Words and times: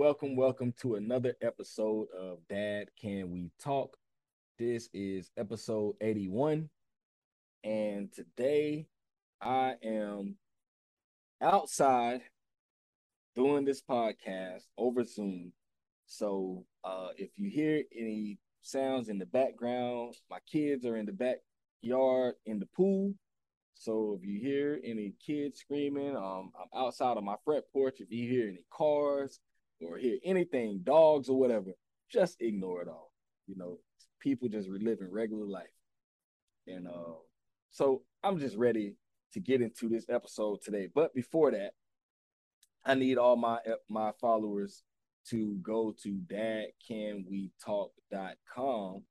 welcome, 0.00 0.34
welcome 0.34 0.72
to 0.80 0.94
another 0.94 1.34
episode 1.42 2.06
of 2.18 2.38
Dad 2.48 2.88
Can 2.98 3.30
We 3.30 3.50
Talk. 3.62 3.98
This 4.58 4.88
is 4.94 5.30
episode 5.36 5.94
81. 6.00 6.70
And 7.64 8.10
today 8.10 8.86
I 9.42 9.74
am 9.84 10.36
outside 11.42 12.22
doing 13.36 13.66
this 13.66 13.82
podcast 13.82 14.62
over 14.78 15.04
Zoom. 15.04 15.52
So 16.06 16.64
uh, 16.82 17.08
if 17.18 17.28
you 17.36 17.50
hear 17.50 17.82
any 17.94 18.38
sounds 18.62 19.10
in 19.10 19.18
the 19.18 19.26
background, 19.26 20.14
my 20.30 20.38
kids 20.50 20.86
are 20.86 20.96
in 20.96 21.04
the 21.04 21.12
backyard 21.12 22.36
in 22.46 22.58
the 22.58 22.68
pool. 22.74 23.12
So 23.74 24.16
if 24.18 24.26
you 24.26 24.40
hear 24.40 24.80
any 24.82 25.12
kids 25.26 25.60
screaming, 25.60 26.16
um, 26.16 26.52
I'm 26.58 26.86
outside 26.86 27.18
on 27.18 27.24
my 27.26 27.36
front 27.44 27.66
porch. 27.70 28.00
If 28.00 28.10
you 28.10 28.30
hear 28.30 28.48
any 28.48 28.64
cars 28.70 29.40
or 29.80 29.98
hear 29.98 30.18
anything, 30.24 30.80
dogs 30.82 31.28
or 31.28 31.38
whatever, 31.38 31.70
just 32.10 32.40
ignore 32.40 32.82
it 32.82 32.88
all. 32.88 33.12
You 33.46 33.56
know, 33.56 33.78
people 34.20 34.48
just 34.48 34.68
reliving 34.68 35.10
regular 35.10 35.46
life. 35.46 35.66
And 36.66 36.86
uh, 36.86 37.14
so 37.70 38.02
I'm 38.22 38.38
just 38.38 38.56
ready 38.56 38.96
to 39.32 39.40
get 39.40 39.62
into 39.62 39.88
this 39.88 40.04
episode 40.08 40.62
today. 40.62 40.88
But 40.94 41.12
before 41.14 41.50
that, 41.52 41.72
I 42.84 42.94
need 42.94 43.16
all 43.18 43.36
my 43.36 43.58
my 43.88 44.12
followers 44.20 44.82
to 45.28 45.58
go 45.62 45.94
to 46.02 46.20
dadcanwetalk.com 46.32 49.02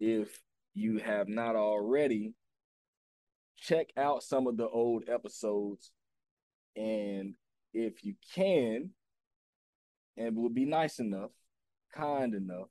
if 0.00 0.40
you 0.74 0.98
have 0.98 1.28
not 1.28 1.54
already 1.54 2.32
check 3.58 3.88
out 3.96 4.22
some 4.22 4.46
of 4.46 4.56
the 4.56 4.68
old 4.68 5.04
episodes 5.08 5.90
and 6.74 7.34
if 7.74 8.02
you 8.04 8.14
can 8.34 8.90
and 10.16 10.36
would 10.36 10.54
be 10.54 10.64
nice 10.64 10.98
enough 10.98 11.30
kind 11.94 12.34
enough 12.34 12.68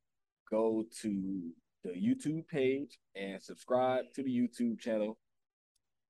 go 0.49 0.83
to 1.01 1.51
the 1.83 1.91
youtube 1.91 2.47
page 2.47 2.99
and 3.15 3.41
subscribe 3.41 4.05
to 4.13 4.23
the 4.23 4.29
youtube 4.29 4.79
channel. 4.79 5.17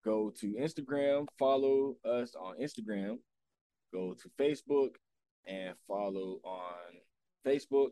Go 0.03 0.31
to 0.39 0.55
instagram 0.59 1.27
follow 1.37 1.95
us 2.03 2.35
on 2.35 2.55
instagram. 2.61 3.19
Go 3.93 4.15
to 4.15 4.29
facebook 4.39 4.95
and 5.45 5.75
follow 5.87 6.39
on 6.43 6.69
facebook. 7.45 7.91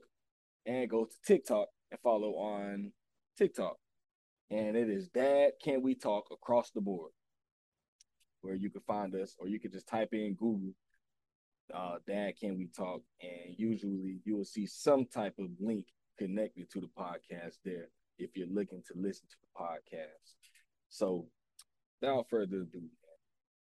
And 0.66 0.90
go 0.90 1.06
to 1.06 1.16
tiktok 1.26 1.68
and 1.92 2.00
follow 2.02 2.32
on 2.34 2.92
tiktok. 3.38 3.78
And 4.52 4.76
it 4.76 4.90
is 4.90 5.08
Dad 5.08 5.52
Can 5.64 5.82
We 5.82 5.96
Talk 5.96 6.26
across 6.32 6.72
the 6.72 6.82
board, 6.82 7.12
where 8.42 8.56
you 8.56 8.70
can 8.70 8.82
find 8.82 9.16
us, 9.16 9.36
or 9.40 9.48
you 9.48 9.60
can 9.60 9.72
just 9.72 9.88
type 9.88 10.10
in 10.12 10.34
Google 10.34 10.74
uh, 11.74 11.96
Dad 12.08 12.34
Can 12.40 12.58
We 12.58 12.68
Talk, 12.68 13.02
and 13.22 13.56
usually 13.58 14.20
you 14.24 14.38
will 14.38 14.46
see 14.46 14.66
some 14.66 15.06
type 15.06 15.36
of 15.40 15.48
link 15.60 15.86
connected 16.18 16.70
to 16.72 16.82
the 16.82 16.90
podcast 16.98 17.58
there 17.64 17.90
if 18.18 18.36
you're 18.36 18.48
looking 18.48 18.84
to 18.88 18.94
listen 18.96 19.28
to 19.30 19.36
the 19.42 19.64
podcast. 19.64 20.34
So, 20.90 21.28
without 22.02 22.30
further 22.30 22.62
ado, 22.62 22.84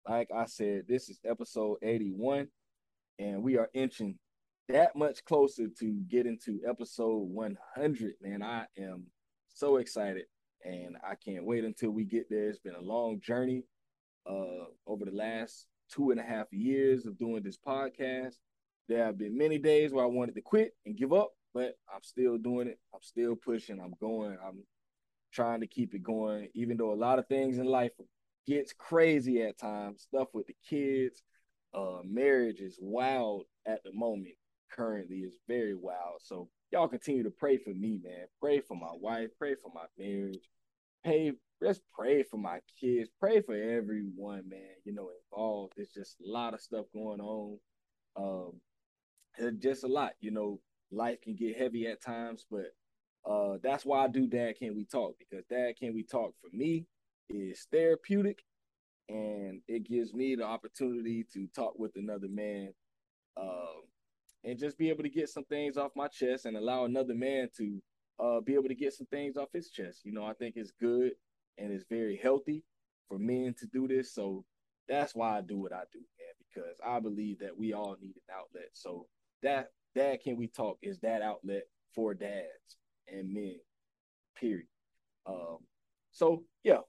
like 0.07 0.29
I 0.35 0.45
said, 0.45 0.83
this 0.87 1.09
is 1.09 1.19
episode 1.25 1.77
81, 1.81 2.47
and 3.19 3.43
we 3.43 3.57
are 3.57 3.69
inching 3.73 4.17
that 4.69 4.95
much 4.95 5.23
closer 5.25 5.67
to 5.79 6.01
getting 6.09 6.37
to 6.45 6.59
episode 6.67 7.29
100. 7.29 8.13
Man, 8.21 8.43
I 8.43 8.65
am 8.77 9.05
so 9.53 9.77
excited 9.77 10.25
and 10.63 10.97
I 11.03 11.15
can't 11.15 11.45
wait 11.45 11.63
until 11.63 11.91
we 11.91 12.03
get 12.03 12.29
there. 12.29 12.49
It's 12.49 12.59
been 12.59 12.75
a 12.75 12.81
long 12.81 13.21
journey 13.21 13.63
uh, 14.29 14.65
over 14.85 15.05
the 15.05 15.11
last 15.11 15.67
two 15.91 16.11
and 16.11 16.19
a 16.19 16.23
half 16.23 16.47
years 16.51 17.05
of 17.05 17.17
doing 17.17 17.43
this 17.43 17.57
podcast. 17.57 18.35
There 18.87 19.03
have 19.03 19.17
been 19.17 19.37
many 19.37 19.57
days 19.57 19.91
where 19.91 20.03
I 20.03 20.07
wanted 20.07 20.35
to 20.35 20.41
quit 20.41 20.73
and 20.85 20.97
give 20.97 21.13
up, 21.13 21.31
but 21.53 21.73
I'm 21.93 22.03
still 22.03 22.37
doing 22.37 22.67
it. 22.67 22.79
I'm 22.93 23.01
still 23.01 23.35
pushing. 23.35 23.79
I'm 23.79 23.93
going. 23.99 24.37
I'm 24.45 24.63
trying 25.33 25.61
to 25.61 25.67
keep 25.67 25.93
it 25.93 26.03
going, 26.03 26.49
even 26.53 26.77
though 26.77 26.93
a 26.93 26.95
lot 26.95 27.19
of 27.19 27.27
things 27.27 27.57
in 27.57 27.65
life 27.65 27.91
gets 28.45 28.73
crazy 28.73 29.41
at 29.41 29.59
times. 29.59 30.03
Stuff 30.03 30.29
with 30.33 30.47
the 30.47 30.55
kids, 30.67 31.21
uh, 31.73 31.99
marriage 32.05 32.59
is 32.59 32.77
wild 32.81 33.43
at 33.65 33.83
the 33.83 33.91
moment. 33.93 34.35
Currently, 34.71 35.17
is 35.17 35.37
very 35.47 35.75
wild. 35.75 36.21
So 36.21 36.49
y'all 36.71 36.87
continue 36.87 37.23
to 37.23 37.29
pray 37.29 37.57
for 37.57 37.71
me, 37.71 37.99
man. 38.03 38.27
Pray 38.39 38.61
for 38.61 38.75
my 38.75 38.91
wife. 38.93 39.29
Pray 39.37 39.55
for 39.55 39.71
my 39.73 39.85
marriage 39.97 40.49
pray, 41.07 41.31
let's 41.61 41.79
pray 41.93 42.23
for 42.23 42.37
my 42.37 42.59
kids, 42.79 43.09
pray 43.19 43.41
for 43.41 43.55
everyone, 43.55 44.47
man, 44.49 44.75
you 44.85 44.93
know, 44.93 45.09
involved. 45.31 45.73
There's 45.75 45.91
just 45.93 46.17
a 46.25 46.29
lot 46.29 46.53
of 46.53 46.61
stuff 46.61 46.85
going 46.93 47.19
on. 47.19 47.59
Um, 48.15 48.61
just 49.59 49.83
a 49.83 49.87
lot, 49.87 50.13
you 50.19 50.31
know, 50.31 50.59
life 50.91 51.21
can 51.21 51.35
get 51.35 51.57
heavy 51.57 51.87
at 51.87 52.01
times, 52.01 52.45
but 52.49 52.73
uh 53.29 53.57
that's 53.61 53.85
why 53.85 54.03
I 54.03 54.07
do 54.07 54.27
Dad 54.27 54.53
Can 54.57 54.75
We 54.75 54.85
Talk 54.85 55.15
because 55.19 55.45
Dad 55.45 55.73
Can 55.77 55.93
We 55.93 56.03
Talk 56.03 56.33
for 56.41 56.55
me 56.55 56.85
is 57.29 57.67
therapeutic 57.71 58.43
and 59.09 59.61
it 59.67 59.87
gives 59.87 60.13
me 60.13 60.35
the 60.35 60.43
opportunity 60.43 61.25
to 61.33 61.47
talk 61.53 61.77
with 61.77 61.91
another 61.95 62.29
man 62.29 62.73
um 63.35 63.83
and 64.43 64.57
just 64.57 64.77
be 64.77 64.89
able 64.89 65.03
to 65.03 65.09
get 65.09 65.29
some 65.29 65.43
things 65.45 65.77
off 65.77 65.91
my 65.95 66.07
chest 66.07 66.45
and 66.45 66.55
allow 66.55 66.85
another 66.85 67.13
man 67.13 67.49
to 67.57 67.81
uh, 68.19 68.39
be 68.41 68.53
able 68.53 68.69
to 68.69 68.75
get 68.75 68.93
some 68.93 69.07
things 69.07 69.37
off 69.37 69.49
his 69.53 69.69
chest. 69.69 70.05
You 70.05 70.13
know, 70.13 70.25
I 70.25 70.33
think 70.33 70.55
it's 70.55 70.71
good 70.79 71.11
and 71.57 71.71
it's 71.71 71.85
very 71.89 72.19
healthy 72.21 72.63
for 73.07 73.17
men 73.17 73.55
to 73.59 73.67
do 73.67 73.87
this. 73.87 74.13
So 74.13 74.43
that's 74.87 75.15
why 75.15 75.37
I 75.37 75.41
do 75.41 75.57
what 75.57 75.73
I 75.73 75.83
do, 75.91 75.99
man, 75.99 76.33
because 76.39 76.77
I 76.85 76.99
believe 76.99 77.39
that 77.39 77.57
we 77.57 77.73
all 77.73 77.95
need 78.01 78.15
an 78.15 78.35
outlet. 78.35 78.69
So 78.73 79.07
that 79.43 79.71
Dad 79.95 80.21
Can 80.23 80.37
We 80.37 80.47
Talk 80.47 80.77
is 80.81 80.99
that 80.99 81.21
outlet 81.21 81.63
for 81.93 82.13
dads 82.13 82.77
and 83.07 83.33
men, 83.33 83.55
period. 84.39 84.67
Um, 85.25 85.57
so 86.11 86.43
yeah, 86.63 86.79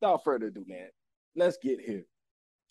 without 0.00 0.24
further 0.24 0.46
ado, 0.46 0.64
man, 0.66 0.88
let's 1.36 1.58
get 1.62 1.80
here. 1.80 2.06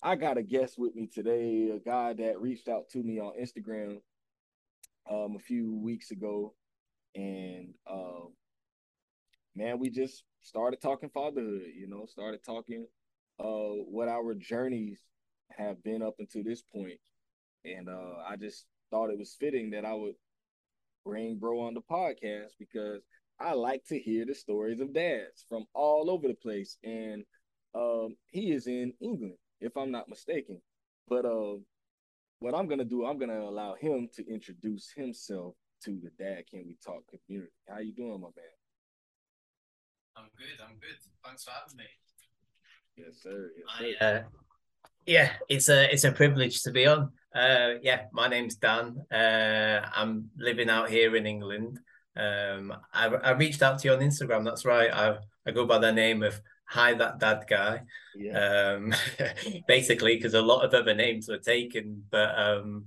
I 0.01 0.15
got 0.15 0.37
a 0.37 0.43
guest 0.43 0.75
with 0.77 0.95
me 0.95 1.07
today, 1.07 1.69
a 1.69 1.79
guy 1.79 2.13
that 2.13 2.41
reached 2.41 2.67
out 2.67 2.89
to 2.89 2.99
me 2.99 3.19
on 3.19 3.33
Instagram 3.41 3.99
um, 5.09 5.35
a 5.35 5.39
few 5.39 5.79
weeks 5.81 6.11
ago 6.11 6.53
and 7.15 7.73
uh, 7.87 8.25
man, 9.55 9.79
we 9.79 9.89
just 9.89 10.23
started 10.43 10.81
talking 10.81 11.09
fatherhood. 11.09 11.63
You 11.75 11.87
know, 11.87 12.05
started 12.05 12.43
talking 12.45 12.85
uh, 13.39 13.45
what 13.89 14.07
our 14.07 14.35
journeys 14.35 14.99
have 15.57 15.83
been 15.83 16.03
up 16.03 16.15
until 16.19 16.43
this 16.43 16.61
point, 16.61 16.99
and 17.65 17.89
uh, 17.89 18.15
I 18.27 18.35
just 18.35 18.65
thought 18.91 19.09
it 19.09 19.17
was 19.17 19.35
fitting 19.39 19.71
that 19.71 19.85
I 19.85 19.93
would 19.93 20.15
bring 21.05 21.37
bro 21.37 21.61
on 21.61 21.73
the 21.73 21.81
podcast 21.81 22.51
because 22.59 23.01
I 23.39 23.53
like 23.53 23.83
to 23.85 23.99
hear 23.99 24.25
the 24.25 24.35
stories 24.35 24.79
of 24.79 24.93
dads 24.93 25.45
from 25.49 25.65
all 25.73 26.09
over 26.09 26.27
the 26.27 26.35
place, 26.35 26.77
and 26.83 27.23
um, 27.75 28.15
he 28.27 28.51
is 28.51 28.67
in 28.67 28.93
England, 29.01 29.35
if 29.59 29.75
I'm 29.75 29.91
not 29.91 30.09
mistaken. 30.09 30.61
But 31.07 31.25
uh, 31.25 31.55
what 32.39 32.53
I'm 32.53 32.67
gonna 32.67 32.85
do, 32.85 33.05
I'm 33.05 33.17
gonna 33.17 33.41
allow 33.41 33.75
him 33.75 34.09
to 34.15 34.27
introduce 34.31 34.91
himself 34.95 35.55
to 35.83 35.99
the 36.01 36.11
Dad 36.23 36.43
Can 36.49 36.63
We 36.65 36.77
Talk 36.85 37.03
community. 37.09 37.51
How 37.67 37.79
you 37.79 37.93
doing, 37.93 38.21
my 38.21 38.27
man? 38.27 38.62
I'm 40.23 40.29
good. 40.37 40.63
I'm 40.63 40.75
good. 40.79 40.97
Thanks 41.25 41.43
for 41.43 41.51
having 41.51 41.77
me. 41.77 41.83
Yes, 42.95 43.21
sir. 43.21 43.51
Yes, 43.57 43.67
sir. 43.77 43.95
I, 43.99 44.05
uh, 44.05 44.21
yeah, 45.05 45.31
it's 45.49 45.67
a 45.67 45.91
it's 45.91 46.05
a 46.05 46.11
privilege 46.11 46.61
to 46.61 46.71
be 46.71 46.87
on. 46.87 47.11
Uh, 47.35 47.73
yeah, 47.81 48.03
my 48.13 48.29
name's 48.29 48.55
Dan. 48.55 49.03
Uh, 49.11 49.81
I'm 49.93 50.29
living 50.37 50.69
out 50.69 50.89
here 50.89 51.15
in 51.17 51.25
England. 51.25 51.79
Um, 52.15 52.73
I, 52.93 53.07
I 53.07 53.31
reached 53.31 53.61
out 53.61 53.79
to 53.79 53.87
you 53.87 53.93
on 53.95 53.99
Instagram. 53.99 54.45
That's 54.45 54.63
right. 54.63 54.93
I 54.93 55.17
I 55.45 55.51
go 55.51 55.65
by 55.65 55.79
the 55.79 55.91
name 55.91 56.23
of 56.23 56.39
Hi 56.69 56.93
That 56.93 57.19
Dad 57.19 57.43
Guy. 57.49 57.81
Yeah. 58.15 58.77
Um, 58.77 58.93
basically, 59.67 60.15
because 60.15 60.35
a 60.35 60.41
lot 60.41 60.63
of 60.63 60.73
other 60.73 60.93
names 60.93 61.27
were 61.27 61.39
taken, 61.39 62.05
but 62.09 62.39
um, 62.39 62.85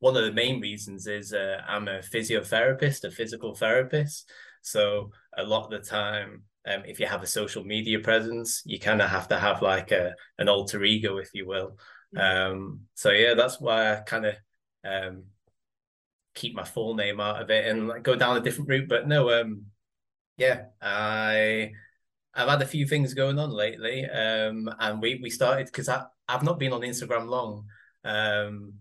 one 0.00 0.18
of 0.18 0.24
the 0.24 0.32
main 0.32 0.60
reasons 0.60 1.06
is 1.06 1.32
uh, 1.32 1.62
I'm 1.66 1.88
a 1.88 2.00
physiotherapist, 2.00 3.04
a 3.04 3.10
physical 3.10 3.54
therapist. 3.54 4.30
So 4.60 5.12
a 5.36 5.44
lot 5.44 5.64
of 5.64 5.70
the 5.70 5.88
time, 5.88 6.42
um, 6.66 6.82
if 6.86 6.98
you 6.98 7.06
have 7.06 7.22
a 7.22 7.26
social 7.26 7.64
media 7.64 7.98
presence, 7.98 8.62
you 8.64 8.78
kind 8.78 9.02
of 9.02 9.10
have 9.10 9.28
to 9.28 9.38
have 9.38 9.62
like 9.62 9.92
a 9.92 10.14
an 10.38 10.48
alter 10.48 10.82
ego, 10.84 11.18
if 11.18 11.30
you 11.34 11.46
will. 11.46 11.78
Um, 12.16 12.82
so 12.94 13.10
yeah, 13.10 13.34
that's 13.34 13.60
why 13.60 13.92
I 13.92 14.00
kind 14.00 14.26
of 14.26 14.34
um, 14.84 15.24
keep 16.34 16.54
my 16.54 16.64
full 16.64 16.94
name 16.94 17.20
out 17.20 17.42
of 17.42 17.50
it 17.50 17.66
and 17.66 17.88
like, 17.88 18.02
go 18.02 18.14
down 18.14 18.36
a 18.36 18.40
different 18.40 18.68
route. 18.68 18.88
But 18.88 19.08
no, 19.08 19.40
um, 19.40 19.66
yeah, 20.36 20.66
I 20.80 21.72
I've 22.34 22.48
had 22.48 22.62
a 22.62 22.66
few 22.66 22.86
things 22.86 23.14
going 23.14 23.38
on 23.38 23.50
lately, 23.50 24.06
um, 24.06 24.72
and 24.78 25.02
we 25.02 25.20
we 25.22 25.30
started 25.30 25.66
because 25.66 25.88
I 25.88 26.04
I've 26.28 26.42
not 26.42 26.58
been 26.58 26.72
on 26.72 26.80
Instagram 26.82 27.28
long. 27.28 27.66
Um, 28.04 28.74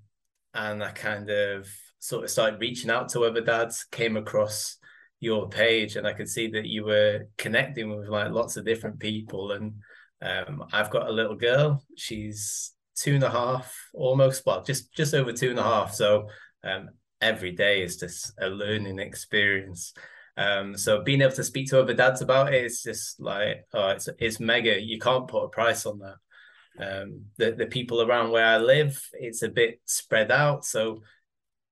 and 0.53 0.83
I 0.83 0.91
kind 0.91 1.30
of 1.30 1.68
sort 2.00 2.24
of 2.24 2.30
started 2.30 2.59
reaching 2.59 2.91
out 2.91 3.09
to 3.09 3.21
other 3.24 3.41
dads, 3.41 3.85
came 3.85 4.18
across 4.18 4.77
your 5.24 5.50
page, 5.50 5.96
and 5.96 6.08
I 6.08 6.14
could 6.14 6.30
see 6.30 6.48
that 6.52 6.66
you 6.66 6.86
were 6.86 7.28
connecting 7.38 7.96
with 7.96 8.08
like 8.08 8.31
lots 8.31 8.58
of 8.58 8.66
different 8.66 9.00
people. 9.00 9.52
And 9.52 9.74
um, 10.22 10.66
I've 10.72 10.90
got 10.90 11.08
a 11.08 11.12
little 11.12 11.36
girl; 11.36 11.84
she's 11.96 12.74
two 12.96 13.16
and 13.16 13.24
a 13.24 13.30
half, 13.30 13.75
almost 13.94 14.46
well, 14.46 14.64
just 14.64 14.94
just 14.94 15.14
over 15.14 15.31
two 15.34 15.50
and 15.50 15.60
a 15.60 15.64
half. 15.64 15.94
So 15.94 16.28
um, 16.64 16.90
every 17.22 17.52
day 17.52 17.81
is 17.81 17.98
just 17.98 18.34
a 18.40 18.48
learning 18.48 19.00
experience. 19.00 19.94
Um, 20.36 20.75
so 20.78 21.04
being 21.04 21.22
able 21.22 21.36
to 21.36 21.44
speak 21.44 21.69
to 21.69 21.80
other 21.80 21.94
dads 21.94 22.22
about 22.22 22.54
it's 22.54 22.84
just 22.84 23.19
like, 23.19 23.66
oh, 23.74 23.90
it's 23.90 24.10
it's 24.19 24.40
mega. 24.40 24.81
You 24.81 25.00
can't 25.00 25.28
put 25.28 25.44
a 25.44 25.50
price 25.50 25.86
on 25.86 26.00
that. 26.00 26.16
Um, 26.80 27.26
the 27.38 27.52
the 27.52 27.68
people 27.68 28.02
around 28.02 28.31
where 28.31 28.46
I 28.46 28.58
live, 28.58 29.02
it's 29.14 29.44
a 29.44 29.50
bit 29.50 29.80
spread 29.86 30.31
out, 30.31 30.66
so 30.66 31.04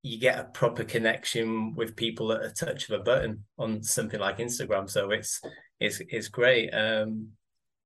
you 0.04 0.20
get 0.20 0.40
a 0.40 0.46
proper 0.46 0.84
connection 0.84 1.76
with 1.76 1.96
people 1.96 2.32
at 2.32 2.44
a 2.44 2.50
touch 2.50 2.90
of 2.90 3.00
a 3.00 3.04
button 3.04 3.44
on 3.58 3.84
something 3.84 4.20
like 4.20 4.40
Instagram. 4.40 4.90
So 4.90 5.12
it's 5.12 5.42
it's 5.80 6.02
it's 6.10 6.28
great. 6.28 6.70
Um, 6.72 7.30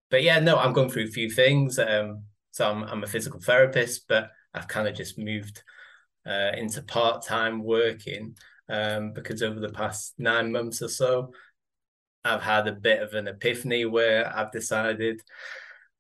but 0.10 0.24
yeah, 0.24 0.40
no, 0.40 0.58
I'm 0.58 0.74
going 0.74 0.90
through 0.90 1.06
a 1.06 1.08
few 1.08 1.30
things. 1.30 1.78
Um, 1.78 2.24
so 2.52 2.70
I'm 2.70 2.84
I'm 2.84 3.04
a 3.04 3.08
physical 3.08 3.40
therapist, 3.40 4.08
but 4.08 4.30
I've 4.54 4.68
kind 4.68 4.88
of 4.88 4.96
just 4.96 5.18
moved 5.18 5.62
uh, 6.26 6.52
into 6.56 6.82
part 6.84 7.26
time 7.26 7.64
working 7.64 8.38
um, 8.70 9.12
because 9.12 9.44
over 9.44 9.60
the 9.60 9.70
past 9.70 10.14
nine 10.18 10.52
months 10.52 10.82
or 10.82 10.88
so, 10.88 11.32
I've 12.24 12.42
had 12.42 12.68
a 12.68 12.74
bit 12.74 13.02
of 13.02 13.14
an 13.14 13.28
epiphany 13.28 13.86
where 13.86 14.34
I've 14.36 14.52
decided 14.52 15.22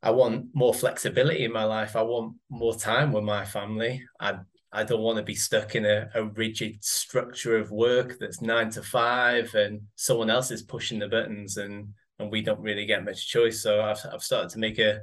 I 0.02 0.12
want 0.12 0.48
more 0.54 0.74
flexibility 0.74 1.44
in 1.44 1.52
my 1.52 1.66
life. 1.66 1.96
I 1.96 2.04
want 2.04 2.38
more 2.50 2.76
time 2.76 3.12
with 3.12 3.24
my 3.24 3.44
family. 3.44 4.06
I 4.20 4.40
I 4.76 4.84
don't 4.84 5.02
want 5.02 5.18
to 5.18 5.24
be 5.24 5.36
stuck 5.36 5.76
in 5.76 5.86
a, 5.86 6.10
a 6.14 6.26
rigid 6.26 6.84
structure 6.84 7.58
of 7.58 7.72
work 7.72 8.18
that's 8.20 8.42
nine 8.42 8.70
to 8.72 8.84
five 8.84 9.56
and 9.56 9.82
someone 9.96 10.30
else 10.30 10.52
is 10.52 10.64
pushing 10.64 11.00
the 11.00 11.08
buttons 11.08 11.58
and 11.58 11.94
and 12.20 12.32
we 12.32 12.42
don't 12.42 12.62
really 12.62 12.86
get 12.86 13.04
much 13.04 13.28
choice. 13.28 13.62
So 13.62 13.82
I've 13.82 14.00
I've 14.12 14.24
started 14.24 14.50
to 14.52 14.60
make 14.60 14.80
a 14.80 15.02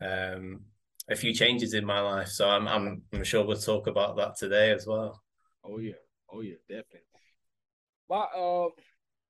um 0.00 0.62
a 1.10 1.16
few 1.16 1.34
changes 1.34 1.74
in 1.74 1.84
my 1.84 2.00
life. 2.00 2.28
So 2.28 2.48
I'm 2.48 2.66
I'm 2.66 3.02
I'm 3.12 3.24
sure 3.24 3.44
we'll 3.44 3.56
talk 3.58 3.86
about 3.86 4.16
that 4.16 4.36
today 4.36 4.70
as 4.70 4.86
well. 4.86 5.20
Oh 5.64 5.78
yeah. 5.78 5.92
Oh 6.32 6.40
yeah, 6.40 6.56
definitely. 6.68 7.00
But 8.08 8.30
uh 8.36 8.68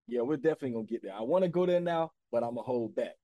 yeah, 0.06 0.20
we're 0.22 0.36
definitely 0.36 0.72
gonna 0.72 0.84
get 0.84 1.02
there. 1.02 1.14
I 1.14 1.22
want 1.22 1.42
to 1.44 1.48
go 1.48 1.66
there 1.66 1.80
now, 1.80 2.12
but 2.30 2.42
I'm 2.42 2.54
gonna 2.54 2.62
hold 2.62 2.94
back. 2.94 3.16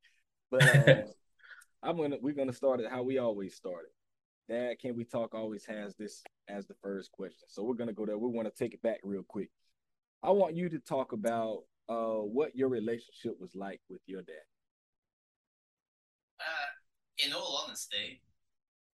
But 0.50 0.62
uh, 0.62 1.02
I'm 1.82 1.96
gonna 1.96 2.16
we're 2.20 2.34
gonna 2.34 2.52
start 2.52 2.81
it 2.81 2.90
how 2.90 3.02
we 3.02 3.19
always 3.19 3.55
started. 3.55 3.90
Dad, 4.49 4.78
can 4.81 4.96
we 4.96 5.05
talk 5.05 5.34
always 5.34 5.64
has 5.66 5.94
this 5.96 6.22
as 6.49 6.67
the 6.67 6.75
first 6.83 7.12
question. 7.12 7.49
So 7.49 7.62
we're 7.62 7.75
gonna 7.75 7.93
go 7.93 8.06
there. 8.06 8.19
We 8.19 8.29
want 8.29 8.49
to 8.49 8.65
take 8.65 8.75
it 8.75 8.83
back 8.83 8.99
real 9.03 9.25
quick. 9.27 9.50
I 10.23 10.31
want 10.31 10.56
you 10.56 10.69
to 10.69 10.79
talk 10.79 11.12
about 11.12 11.62
uh 11.89 12.21
what 12.21 12.55
your 12.55 12.69
relationship 12.69 13.41
was 13.41 13.55
like 13.55 13.81
with 13.89 14.00
your 14.06 14.23
dad. 14.23 14.35
Uh, 16.41 17.27
in 17.27 17.33
all 17.33 17.65
honesty, 17.65 18.23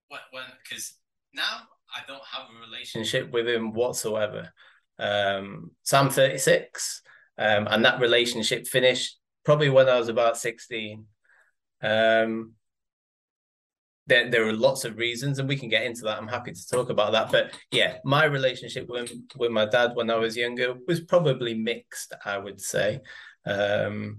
when 0.09 0.19
when 0.31 0.44
because 0.63 0.95
now 1.33 1.62
I 1.95 2.01
don't 2.07 2.24
have 2.31 2.48
a 2.50 2.69
relationship 2.69 3.31
with 3.31 3.48
him 3.48 3.74
whatsoever. 3.74 4.51
Um, 5.00 5.71
so 5.83 5.97
I'm 5.97 6.09
36, 6.09 7.01
um, 7.38 7.68
and 7.69 7.83
that 7.86 8.00
relationship 8.00 8.68
finished 8.68 9.18
probably 9.44 9.69
when 9.69 9.89
I 9.89 9.97
was 9.97 10.09
about 10.09 10.38
16. 10.38 11.06
Um, 11.81 12.54
there, 14.11 14.29
there 14.29 14.45
are 14.45 14.53
lots 14.53 14.83
of 14.83 14.97
reasons, 14.97 15.39
and 15.39 15.47
we 15.47 15.55
can 15.55 15.69
get 15.69 15.83
into 15.83 16.01
that. 16.01 16.17
I'm 16.17 16.27
happy 16.27 16.51
to 16.51 16.67
talk 16.67 16.89
about 16.89 17.13
that. 17.13 17.31
But 17.31 17.53
yeah, 17.71 17.97
my 18.03 18.25
relationship 18.25 18.89
with 18.89 19.09
with 19.37 19.51
my 19.51 19.65
dad 19.65 19.91
when 19.93 20.09
I 20.09 20.17
was 20.17 20.35
younger 20.35 20.75
was 20.85 20.99
probably 20.99 21.53
mixed. 21.53 22.13
I 22.25 22.37
would 22.37 22.59
say 22.59 22.99
um, 23.45 24.17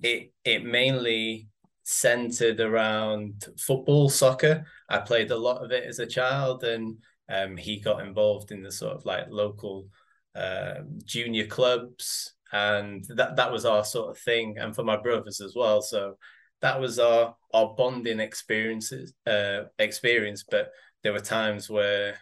it 0.00 0.32
it 0.44 0.64
mainly 0.64 1.48
centered 1.82 2.60
around 2.60 3.46
football, 3.58 4.08
soccer. 4.08 4.64
I 4.88 4.98
played 4.98 5.32
a 5.32 5.36
lot 5.36 5.64
of 5.64 5.72
it 5.72 5.84
as 5.84 5.98
a 5.98 6.06
child, 6.06 6.62
and 6.62 6.98
um, 7.28 7.56
he 7.56 7.80
got 7.80 8.06
involved 8.06 8.52
in 8.52 8.62
the 8.62 8.70
sort 8.70 8.94
of 8.96 9.04
like 9.04 9.26
local 9.28 9.88
uh, 10.36 10.82
junior 11.04 11.46
clubs, 11.46 12.34
and 12.52 13.04
that 13.16 13.34
that 13.34 13.50
was 13.50 13.64
our 13.64 13.84
sort 13.84 14.10
of 14.10 14.18
thing, 14.18 14.58
and 14.58 14.72
for 14.72 14.84
my 14.84 14.96
brothers 14.96 15.40
as 15.40 15.54
well. 15.56 15.82
So 15.82 16.16
that 16.62 16.80
was 16.80 16.98
our 16.98 17.36
our 17.52 17.74
bonding 17.74 18.20
experiences 18.20 19.12
uh, 19.26 19.64
experience. 19.78 20.44
But 20.48 20.70
there 21.02 21.12
were 21.12 21.20
times 21.20 21.68
where 21.68 22.16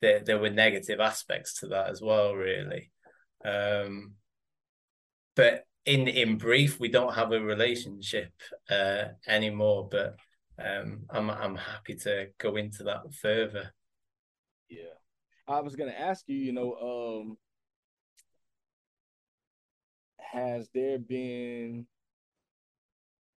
there 0.00 0.20
there 0.20 0.38
were 0.38 0.50
negative 0.50 1.00
aspects 1.00 1.60
to 1.60 1.66
that 1.68 1.88
as 1.88 2.00
well, 2.00 2.34
really. 2.34 2.90
Um, 3.44 4.14
but 5.36 5.64
in 5.84 6.08
in 6.08 6.38
brief, 6.38 6.80
we 6.80 6.88
don't 6.88 7.14
have 7.14 7.32
a 7.32 7.40
relationship 7.40 8.32
uh, 8.70 9.04
anymore. 9.26 9.88
But 9.90 10.16
um, 10.58 11.02
I'm 11.10 11.28
I'm 11.30 11.56
happy 11.56 11.96
to 11.96 12.28
go 12.38 12.56
into 12.56 12.84
that 12.84 13.02
further. 13.20 13.74
Yeah. 14.68 14.94
I 15.46 15.60
was 15.60 15.76
gonna 15.76 15.92
ask 15.92 16.24
you, 16.28 16.36
you 16.36 16.52
know, 16.52 17.22
um, 17.22 17.38
has 20.18 20.68
there 20.74 20.98
been 20.98 21.86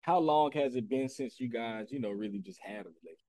how 0.01 0.19
long 0.19 0.51
has 0.53 0.75
it 0.75 0.89
been 0.89 1.09
since 1.09 1.39
you 1.39 1.49
guys, 1.49 1.87
you 1.91 1.99
know, 1.99 2.09
really 2.09 2.39
just 2.39 2.59
had 2.61 2.85
a 2.85 2.89
relationship? 2.89 3.25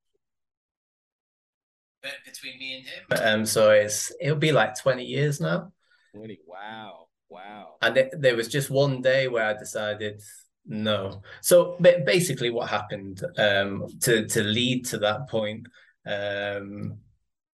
Between 2.25 2.59
me 2.59 2.77
and 2.77 3.19
him. 3.19 3.41
Um, 3.41 3.47
so 3.47 3.71
it's 3.71 4.11
it'll 4.21 4.37
be 4.37 4.53
like 4.53 4.79
20 4.79 5.05
years 5.05 5.41
now. 5.41 5.73
20. 6.15 6.39
Wow. 6.47 7.09
Wow. 7.29 7.75
And 7.83 7.97
it, 7.97 8.15
there 8.19 8.37
was 8.37 8.49
just 8.49 8.71
one 8.71 9.03
day 9.03 9.29
where 9.29 9.45
I 9.45 9.53
decided 9.53 10.23
no. 10.67 11.23
So 11.43 11.77
basically 11.81 12.51
what 12.51 12.71
happened 12.71 13.23
um 13.39 13.87
to 14.01 14.27
to 14.27 14.43
lead 14.43 14.87
to 14.87 14.99
that 14.99 15.29
point 15.29 15.67
um 16.07 16.99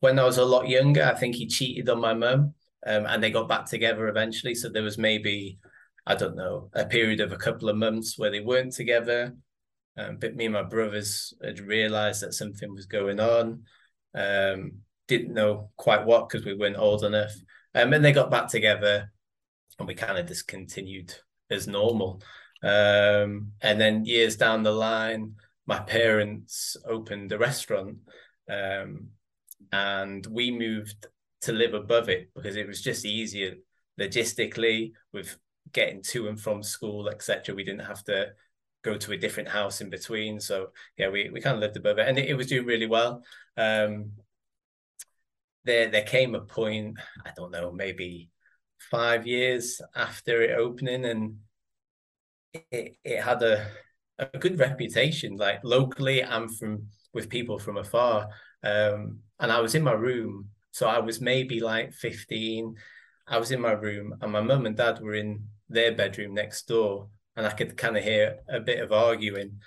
when 0.00 0.18
I 0.18 0.24
was 0.24 0.38
a 0.38 0.44
lot 0.44 0.68
younger, 0.68 1.02
I 1.02 1.14
think 1.14 1.34
he 1.34 1.46
cheated 1.46 1.88
on 1.88 2.00
my 2.00 2.14
mum, 2.14 2.54
um, 2.86 3.06
and 3.06 3.22
they 3.22 3.30
got 3.30 3.48
back 3.48 3.66
together 3.66 4.08
eventually. 4.08 4.54
So 4.54 4.68
there 4.68 4.82
was 4.82 4.98
maybe, 4.98 5.58
I 6.06 6.14
don't 6.14 6.36
know, 6.36 6.70
a 6.72 6.84
period 6.84 7.20
of 7.20 7.32
a 7.32 7.36
couple 7.36 7.68
of 7.68 7.76
months 7.76 8.18
where 8.18 8.30
they 8.30 8.40
weren't 8.40 8.72
together. 8.72 9.34
Um, 9.98 10.18
but 10.18 10.36
me 10.36 10.44
and 10.44 10.54
my 10.54 10.62
brothers 10.62 11.34
had 11.42 11.58
realised 11.60 12.22
that 12.22 12.34
something 12.34 12.72
was 12.72 12.86
going 12.86 13.18
on. 13.18 13.62
Um, 14.14 14.72
didn't 15.08 15.34
know 15.34 15.70
quite 15.76 16.04
what 16.04 16.28
because 16.28 16.44
we 16.44 16.54
weren't 16.54 16.76
old 16.76 17.04
enough. 17.04 17.32
Um, 17.74 17.92
and 17.92 18.04
they 18.04 18.12
got 18.12 18.30
back 18.30 18.48
together, 18.48 19.12
and 19.78 19.88
we 19.88 19.94
kind 19.94 20.18
of 20.18 20.26
discontinued 20.26 21.14
as 21.50 21.66
normal. 21.66 22.22
Um, 22.62 23.52
and 23.60 23.80
then 23.80 24.04
years 24.04 24.36
down 24.36 24.62
the 24.62 24.72
line, 24.72 25.34
my 25.66 25.78
parents 25.78 26.76
opened 26.86 27.32
a 27.32 27.38
restaurant. 27.38 27.98
Um, 28.48 29.08
and 29.72 30.26
we 30.26 30.50
moved 30.50 31.06
to 31.42 31.52
live 31.52 31.74
above 31.74 32.08
it 32.08 32.30
because 32.34 32.56
it 32.56 32.66
was 32.66 32.80
just 32.80 33.04
easier 33.04 33.54
logistically 34.00 34.92
with 35.12 35.38
getting 35.72 36.02
to 36.02 36.28
and 36.28 36.40
from 36.40 36.62
school, 36.62 37.08
etc. 37.08 37.54
We 37.54 37.64
didn't 37.64 37.86
have 37.86 38.04
to 38.04 38.28
go 38.82 38.96
to 38.96 39.12
a 39.12 39.16
different 39.18 39.48
house 39.48 39.80
in 39.80 39.90
between. 39.90 40.40
So 40.40 40.68
yeah, 40.96 41.08
we, 41.08 41.30
we 41.30 41.40
kind 41.40 41.54
of 41.56 41.60
lived 41.60 41.76
above 41.76 41.98
it 41.98 42.08
and 42.08 42.18
it, 42.18 42.28
it 42.30 42.34
was 42.34 42.46
doing 42.46 42.66
really 42.66 42.86
well. 42.86 43.22
Um, 43.56 44.12
there 45.64 45.88
there 45.90 46.04
came 46.04 46.34
a 46.34 46.40
point, 46.40 46.98
I 47.24 47.30
don't 47.36 47.50
know, 47.50 47.72
maybe 47.72 48.30
five 48.90 49.26
years 49.26 49.80
after 49.94 50.42
it 50.42 50.56
opening 50.56 51.04
and 51.04 51.36
it, 52.70 52.96
it 53.04 53.22
had 53.22 53.42
a, 53.42 53.66
a 54.18 54.38
good 54.38 54.58
reputation, 54.58 55.36
like 55.36 55.60
locally 55.64 56.22
and 56.22 56.56
from 56.56 56.86
with 57.12 57.28
people 57.28 57.58
from 57.58 57.78
afar. 57.78 58.28
Um, 58.62 59.20
and 59.40 59.50
I 59.52 59.60
was 59.60 59.74
in 59.74 59.82
my 59.82 59.92
room. 59.92 60.50
So 60.70 60.86
I 60.86 60.98
was 60.98 61.20
maybe 61.20 61.60
like 61.60 61.92
15. 61.94 62.74
I 63.26 63.38
was 63.38 63.50
in 63.50 63.60
my 63.60 63.72
room, 63.72 64.14
and 64.20 64.30
my 64.30 64.40
mum 64.40 64.66
and 64.66 64.76
dad 64.76 65.00
were 65.00 65.14
in 65.14 65.48
their 65.68 65.94
bedroom 65.94 66.34
next 66.34 66.68
door, 66.68 67.08
and 67.36 67.46
I 67.46 67.50
could 67.50 67.76
kind 67.76 67.96
of 67.96 68.04
hear 68.04 68.38
a 68.48 68.60
bit 68.60 68.80
of 68.80 68.92
arguing. 68.92 69.60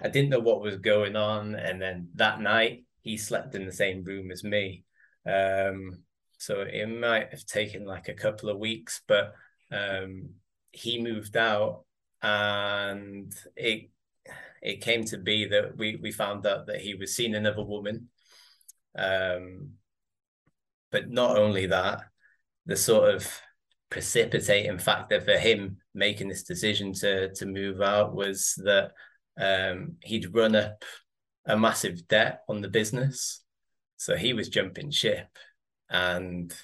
I 0.00 0.08
didn't 0.08 0.30
know 0.30 0.40
what 0.40 0.60
was 0.60 0.76
going 0.76 1.16
on. 1.16 1.54
And 1.54 1.80
then 1.80 2.08
that 2.14 2.40
night, 2.40 2.84
he 3.00 3.16
slept 3.16 3.54
in 3.54 3.66
the 3.66 3.72
same 3.72 4.04
room 4.04 4.30
as 4.30 4.44
me. 4.44 4.84
Um, 5.26 6.02
so 6.38 6.60
it 6.60 6.86
might 6.86 7.30
have 7.30 7.44
taken 7.46 7.84
like 7.84 8.08
a 8.08 8.14
couple 8.14 8.48
of 8.48 8.58
weeks, 8.58 9.00
but 9.08 9.34
um, 9.72 10.30
he 10.70 11.00
moved 11.02 11.36
out 11.36 11.84
and 12.22 13.32
it 13.56 13.90
it 14.62 14.80
came 14.80 15.04
to 15.04 15.18
be 15.18 15.46
that 15.46 15.76
we 15.76 15.96
we 15.96 16.10
found 16.10 16.46
out 16.46 16.66
that 16.66 16.80
he 16.80 16.94
was 16.94 17.14
seeing 17.14 17.34
another 17.34 17.64
woman. 17.64 18.08
Um, 18.96 19.74
but 20.90 21.10
not 21.10 21.36
only 21.36 21.66
that, 21.66 22.00
the 22.64 22.76
sort 22.76 23.14
of 23.14 23.40
precipitating 23.90 24.78
factor 24.78 25.20
for 25.20 25.38
him 25.38 25.78
making 25.94 26.28
this 26.28 26.42
decision 26.42 26.92
to 26.92 27.32
to 27.34 27.46
move 27.46 27.80
out 27.80 28.14
was 28.14 28.54
that 28.64 28.92
um, 29.38 29.96
he'd 30.02 30.34
run 30.34 30.56
up 30.56 30.84
a 31.46 31.56
massive 31.56 32.08
debt 32.08 32.42
on 32.48 32.60
the 32.60 32.68
business, 32.68 33.42
so 33.96 34.16
he 34.16 34.32
was 34.32 34.48
jumping 34.48 34.90
ship, 34.90 35.28
and 35.88 36.54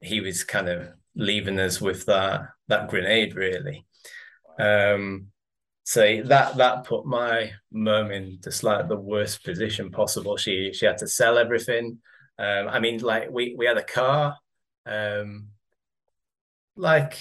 he 0.00 0.20
was 0.20 0.44
kind 0.44 0.68
of 0.68 0.88
leaving 1.14 1.58
us 1.58 1.80
with 1.80 2.06
that 2.06 2.42
that 2.68 2.88
grenade 2.88 3.34
really. 3.34 3.86
Um, 4.58 5.28
so 5.84 6.22
that 6.26 6.56
that 6.56 6.84
put 6.84 7.06
my 7.06 7.52
mum 7.72 8.10
in 8.10 8.38
just 8.42 8.62
like 8.62 8.88
the 8.88 8.96
worst 8.96 9.44
position 9.44 9.90
possible. 9.90 10.36
She 10.36 10.72
she 10.72 10.86
had 10.86 10.98
to 10.98 11.08
sell 11.08 11.38
everything. 11.38 11.98
Um, 12.38 12.68
I 12.68 12.78
mean, 12.78 13.00
like 13.00 13.30
we 13.30 13.54
we 13.58 13.66
had 13.66 13.76
a 13.78 13.82
car, 13.82 14.36
um, 14.86 15.48
like 16.76 17.18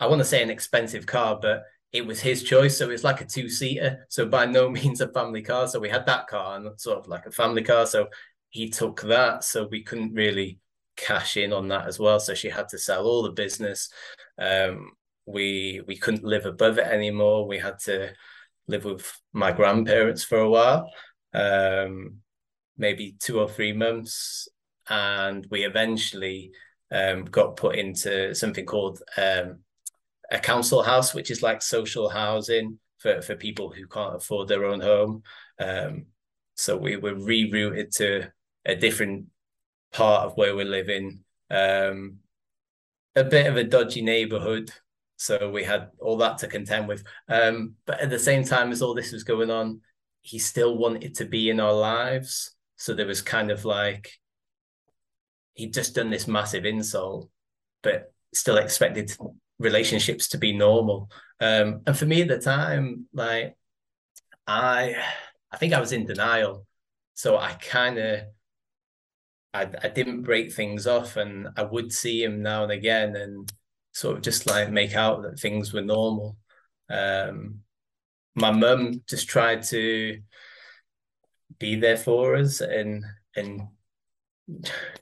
I 0.00 0.06
want 0.06 0.20
to 0.20 0.24
say 0.24 0.42
an 0.42 0.50
expensive 0.50 1.06
car, 1.06 1.38
but 1.40 1.62
it 1.92 2.06
was 2.06 2.20
his 2.20 2.42
choice. 2.42 2.76
So 2.76 2.90
it's 2.90 3.04
like 3.04 3.20
a 3.20 3.24
two 3.24 3.48
seater. 3.48 4.06
So 4.08 4.26
by 4.26 4.46
no 4.46 4.68
means 4.70 5.00
a 5.00 5.08
family 5.08 5.42
car. 5.42 5.66
So 5.68 5.80
we 5.80 5.88
had 5.88 6.06
that 6.06 6.26
car 6.26 6.56
and 6.56 6.80
sort 6.80 6.98
of 6.98 7.08
like 7.08 7.26
a 7.26 7.30
family 7.30 7.62
car. 7.62 7.86
So 7.86 8.08
he 8.50 8.68
took 8.70 9.00
that. 9.02 9.44
So 9.44 9.68
we 9.70 9.82
couldn't 9.82 10.14
really 10.14 10.60
cash 10.96 11.36
in 11.36 11.52
on 11.52 11.68
that 11.68 11.86
as 11.86 11.98
well. 11.98 12.20
So 12.20 12.34
she 12.34 12.50
had 12.50 12.68
to 12.68 12.78
sell 12.78 13.06
all 13.06 13.22
the 13.22 13.30
business. 13.30 13.90
Um, 14.38 14.92
we 15.26 15.82
we 15.86 15.96
couldn't 15.96 16.24
live 16.24 16.46
above 16.46 16.78
it 16.78 16.86
anymore. 16.86 17.46
We 17.46 17.58
had 17.58 17.78
to 17.80 18.12
live 18.66 18.84
with 18.84 19.10
my 19.32 19.52
grandparents 19.52 20.24
for 20.24 20.38
a 20.38 20.48
while, 20.48 20.90
um, 21.34 22.18
maybe 22.76 23.16
two 23.18 23.38
or 23.38 23.48
three 23.48 23.72
months, 23.72 24.48
and 24.88 25.46
we 25.50 25.64
eventually 25.64 26.52
um, 26.90 27.24
got 27.24 27.56
put 27.56 27.76
into 27.76 28.34
something 28.34 28.64
called 28.64 29.02
um, 29.16 29.58
a 30.30 30.38
council 30.38 30.82
house, 30.82 31.14
which 31.14 31.30
is 31.30 31.42
like 31.42 31.62
social 31.62 32.08
housing 32.08 32.78
for, 32.98 33.22
for 33.22 33.34
people 33.36 33.70
who 33.70 33.86
can't 33.86 34.16
afford 34.16 34.48
their 34.48 34.64
own 34.64 34.80
home. 34.80 35.22
Um, 35.58 36.06
so 36.54 36.76
we 36.76 36.96
were 36.96 37.14
rerouted 37.14 37.94
to 37.96 38.30
a 38.64 38.74
different 38.74 39.26
part 39.92 40.26
of 40.26 40.36
where 40.36 40.54
we're 40.54 40.64
living, 40.64 41.20
um, 41.50 42.16
a 43.16 43.24
bit 43.24 43.46
of 43.46 43.56
a 43.56 43.64
dodgy 43.64 44.02
neighborhood. 44.02 44.70
So 45.16 45.50
we 45.50 45.64
had 45.64 45.90
all 46.00 46.16
that 46.18 46.38
to 46.38 46.48
contend 46.48 46.88
with. 46.88 47.04
Um, 47.28 47.74
but 47.86 48.00
at 48.00 48.10
the 48.10 48.18
same 48.18 48.44
time 48.44 48.70
as 48.70 48.82
all 48.82 48.94
this 48.94 49.12
was 49.12 49.24
going 49.24 49.50
on, 49.50 49.80
he 50.22 50.38
still 50.38 50.76
wanted 50.76 51.14
to 51.16 51.24
be 51.24 51.50
in 51.50 51.60
our 51.60 51.72
lives. 51.72 52.54
So 52.76 52.94
there 52.94 53.06
was 53.06 53.22
kind 53.22 53.50
of 53.50 53.64
like 53.64 54.12
he'd 55.58 55.74
just 55.74 55.96
done 55.96 56.08
this 56.08 56.28
massive 56.28 56.64
insult, 56.64 57.28
but 57.82 58.12
still 58.32 58.58
expected 58.58 59.14
relationships 59.58 60.28
to 60.28 60.38
be 60.38 60.56
normal. 60.56 61.10
Um, 61.40 61.82
and 61.84 61.98
for 61.98 62.06
me 62.06 62.22
at 62.22 62.28
the 62.28 62.38
time, 62.38 63.06
like 63.12 63.56
I, 64.46 64.94
I 65.50 65.56
think 65.56 65.72
I 65.74 65.80
was 65.80 65.92
in 65.92 66.06
denial, 66.06 66.64
so 67.14 67.36
I 67.36 67.52
kind 67.54 67.98
of, 67.98 68.20
I, 69.52 69.68
I 69.82 69.88
didn't 69.88 70.22
break 70.22 70.52
things 70.52 70.86
off, 70.86 71.16
and 71.16 71.48
I 71.56 71.64
would 71.64 71.92
see 71.92 72.22
him 72.22 72.40
now 72.40 72.62
and 72.62 72.72
again, 72.72 73.16
and 73.16 73.50
sort 73.92 74.16
of 74.16 74.22
just 74.22 74.46
like 74.46 74.70
make 74.70 74.94
out 74.94 75.22
that 75.22 75.40
things 75.40 75.72
were 75.72 75.82
normal. 75.82 76.36
Um, 76.88 77.62
my 78.36 78.52
mum 78.52 79.02
just 79.08 79.28
tried 79.28 79.64
to 79.64 80.20
be 81.58 81.74
there 81.74 81.96
for 81.96 82.36
us 82.36 82.60
and 82.60 83.04
and 83.34 83.62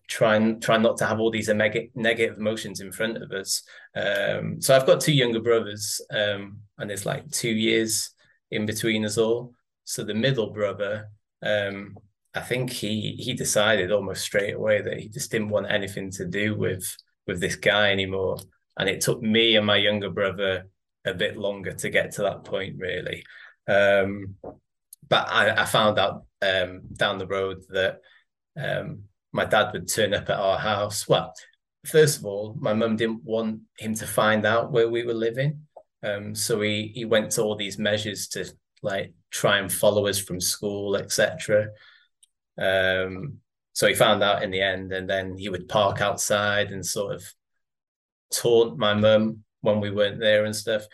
try 0.09 0.37
and 0.37 0.63
try 0.63 0.77
not 0.77 0.97
to 0.99 1.07
have 1.07 1.21
all 1.21 1.31
these 1.31 1.49
negative 1.49 2.39
emotions 2.39 2.81
in 2.81 2.93
front 2.93 3.23
of 3.23 3.31
us. 3.33 3.63
Um, 3.95 4.61
so 4.61 4.75
I've 4.75 4.87
got 4.87 5.01
two 5.01 5.13
younger 5.15 5.41
brothers, 5.41 6.01
um, 6.11 6.59
and 6.79 6.91
there's 6.91 7.07
like 7.07 7.31
two 7.31 7.51
years 7.51 8.11
in 8.51 8.67
between 8.67 9.05
us 9.05 9.19
all. 9.19 9.53
So 9.85 10.05
the 10.05 10.15
middle 10.15 10.51
brother, 10.51 11.09
um, 11.43 11.97
I 12.35 12.41
think 12.41 12.71
he 12.71 13.17
he 13.19 13.35
decided 13.35 13.93
almost 13.93 14.23
straight 14.23 14.55
away 14.55 14.83
that 14.83 14.99
he 14.99 15.09
just 15.09 15.31
didn't 15.31 15.51
want 15.51 15.71
anything 15.71 16.11
to 16.13 16.27
do 16.27 16.57
with 16.57 16.85
with 17.27 17.41
this 17.41 17.57
guy 17.57 17.91
anymore. 17.93 18.39
And 18.79 18.89
it 18.89 19.01
took 19.01 19.23
me 19.23 19.57
and 19.57 19.67
my 19.67 19.77
younger 19.77 20.11
brother 20.11 20.67
a 21.07 21.15
bit 21.15 21.37
longer 21.37 21.73
to 21.73 21.91
get 21.91 22.13
to 22.13 22.23
that 22.23 22.45
point, 22.45 22.77
really. 22.79 23.25
Um, 23.67 24.37
but 25.09 25.29
I, 25.29 25.63
I, 25.63 25.65
found 25.65 25.99
out 25.99 26.25
um, 26.43 26.83
down 26.93 27.19
the 27.19 27.27
road 27.27 27.63
that 27.71 28.01
um, 28.57 29.05
my 29.37 29.45
dad 29.45 29.73
would 29.73 29.89
turn 29.89 30.15
up 30.15 30.29
at 30.29 30.39
our 30.39 30.59
house. 30.59 31.07
Well, 31.07 31.33
first 31.85 32.19
of 32.19 32.25
all, 32.25 32.57
my 32.59 32.73
mum 32.73 32.97
didn't 32.97 33.23
want 33.23 33.61
him 33.79 33.95
to 33.95 34.07
find 34.07 34.45
out 34.45 34.73
where 34.73 34.89
we 34.89 35.05
were 35.05 35.15
living. 35.15 35.61
Um, 36.03 36.35
so 36.35 36.61
he 36.61 36.93
he 36.95 37.05
went 37.05 37.31
to 37.33 37.43
all 37.43 37.57
these 37.57 37.79
measures 37.79 38.29
to 38.29 38.47
like 38.83 39.13
try 39.31 39.59
and 39.59 39.73
follow 39.73 40.07
us 40.07 40.19
from 40.19 40.41
school, 40.41 40.97
etc. 40.97 41.69
Um, 42.59 43.39
so 43.73 43.87
he 43.87 43.95
found 43.95 44.23
out 44.23 44.43
in 44.43 44.51
the 44.51 44.63
end, 44.63 44.93
and 44.93 45.09
then 45.09 45.37
he 45.37 45.49
would 45.49 45.69
park 45.69 46.01
outside 46.01 46.73
and 46.73 46.85
sort 46.85 47.15
of 47.15 47.25
taunt 48.33 48.79
my 48.79 48.95
mum 48.95 49.45
when 49.61 49.81
we 49.81 49.91
weren't 49.91 50.21
there 50.21 50.45
and 50.45 50.57
stuff. 50.57 50.85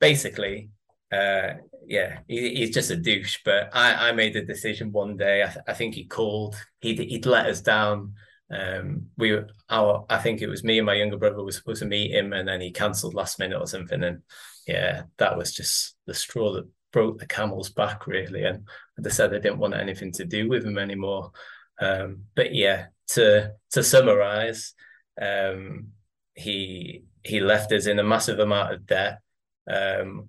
Basically, 0.00 0.70
uh, 1.12 1.54
yeah, 1.86 2.18
he, 2.28 2.54
he's 2.56 2.74
just 2.74 2.90
a 2.90 2.96
douche. 2.96 3.38
But 3.44 3.70
I, 3.72 4.08
I 4.08 4.12
made 4.12 4.36
a 4.36 4.44
decision 4.44 4.92
one 4.92 5.16
day. 5.16 5.42
I, 5.42 5.46
th- 5.46 5.64
I 5.66 5.74
think 5.74 5.94
he 5.94 6.04
called. 6.04 6.56
He'd, 6.80 6.98
he'd 6.98 7.26
let 7.26 7.46
us 7.46 7.60
down. 7.60 8.14
Um, 8.50 9.06
we, 9.16 9.38
our, 9.68 10.06
I 10.08 10.18
think 10.18 10.40
it 10.40 10.48
was 10.48 10.62
me 10.62 10.78
and 10.78 10.86
my 10.86 10.94
younger 10.94 11.16
brother 11.16 11.42
was 11.42 11.56
supposed 11.56 11.82
to 11.82 11.88
meet 11.88 12.12
him, 12.12 12.32
and 12.32 12.46
then 12.46 12.60
he 12.60 12.70
cancelled 12.70 13.14
last 13.14 13.38
minute 13.38 13.58
or 13.58 13.66
something. 13.66 14.02
And 14.02 14.22
yeah, 14.66 15.02
that 15.18 15.36
was 15.36 15.54
just 15.54 15.96
the 16.06 16.14
straw 16.14 16.52
that 16.54 16.68
broke 16.92 17.18
the 17.18 17.26
camel's 17.26 17.70
back, 17.70 18.06
really. 18.06 18.44
And 18.44 18.66
they 18.98 19.10
said 19.10 19.30
they 19.30 19.40
didn't 19.40 19.58
want 19.58 19.74
anything 19.74 20.12
to 20.12 20.24
do 20.24 20.48
with 20.48 20.64
him 20.64 20.78
anymore. 20.78 21.32
Um, 21.80 22.24
but 22.34 22.54
yeah, 22.54 22.86
to 23.08 23.52
to 23.72 23.82
summarize, 23.82 24.74
um, 25.20 25.88
he 26.34 27.04
he 27.22 27.40
left 27.40 27.72
us 27.72 27.86
in 27.86 27.98
a 27.98 28.04
massive 28.04 28.38
amount 28.38 28.72
of 28.72 28.86
debt. 28.86 29.20
Um, 29.68 30.28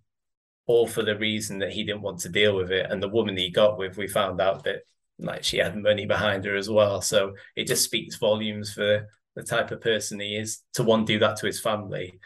all 0.67 0.86
for 0.86 1.01
the 1.01 1.17
reason 1.17 1.59
that 1.59 1.71
he 1.71 1.83
didn't 1.83 2.01
want 2.01 2.19
to 2.19 2.29
deal 2.29 2.55
with 2.55 2.71
it. 2.71 2.91
And 2.91 3.01
the 3.01 3.09
woman 3.09 3.36
he 3.38 3.50
got 3.50 3.77
with, 3.77 3.97
we 3.97 4.07
found 4.07 4.39
out 4.39 4.65
that 4.65 4.83
like 5.17 5.43
she 5.43 5.57
had 5.57 5.75
money 5.75 6.05
behind 6.05 6.45
her 6.45 6.55
as 6.55 6.69
well. 6.69 7.01
So 7.01 7.33
it 7.55 7.67
just 7.67 7.83
speaks 7.83 8.17
volumes 8.17 8.74
for 8.74 9.07
the 9.36 9.43
type 9.43 9.71
of 9.71 9.81
person 9.81 10.19
he 10.19 10.36
is 10.36 10.59
to 10.74 10.83
one 10.83 11.05
do 11.05 11.19
that 11.19 11.38
to 11.38 11.45
his 11.45 11.59
family. 11.59 12.19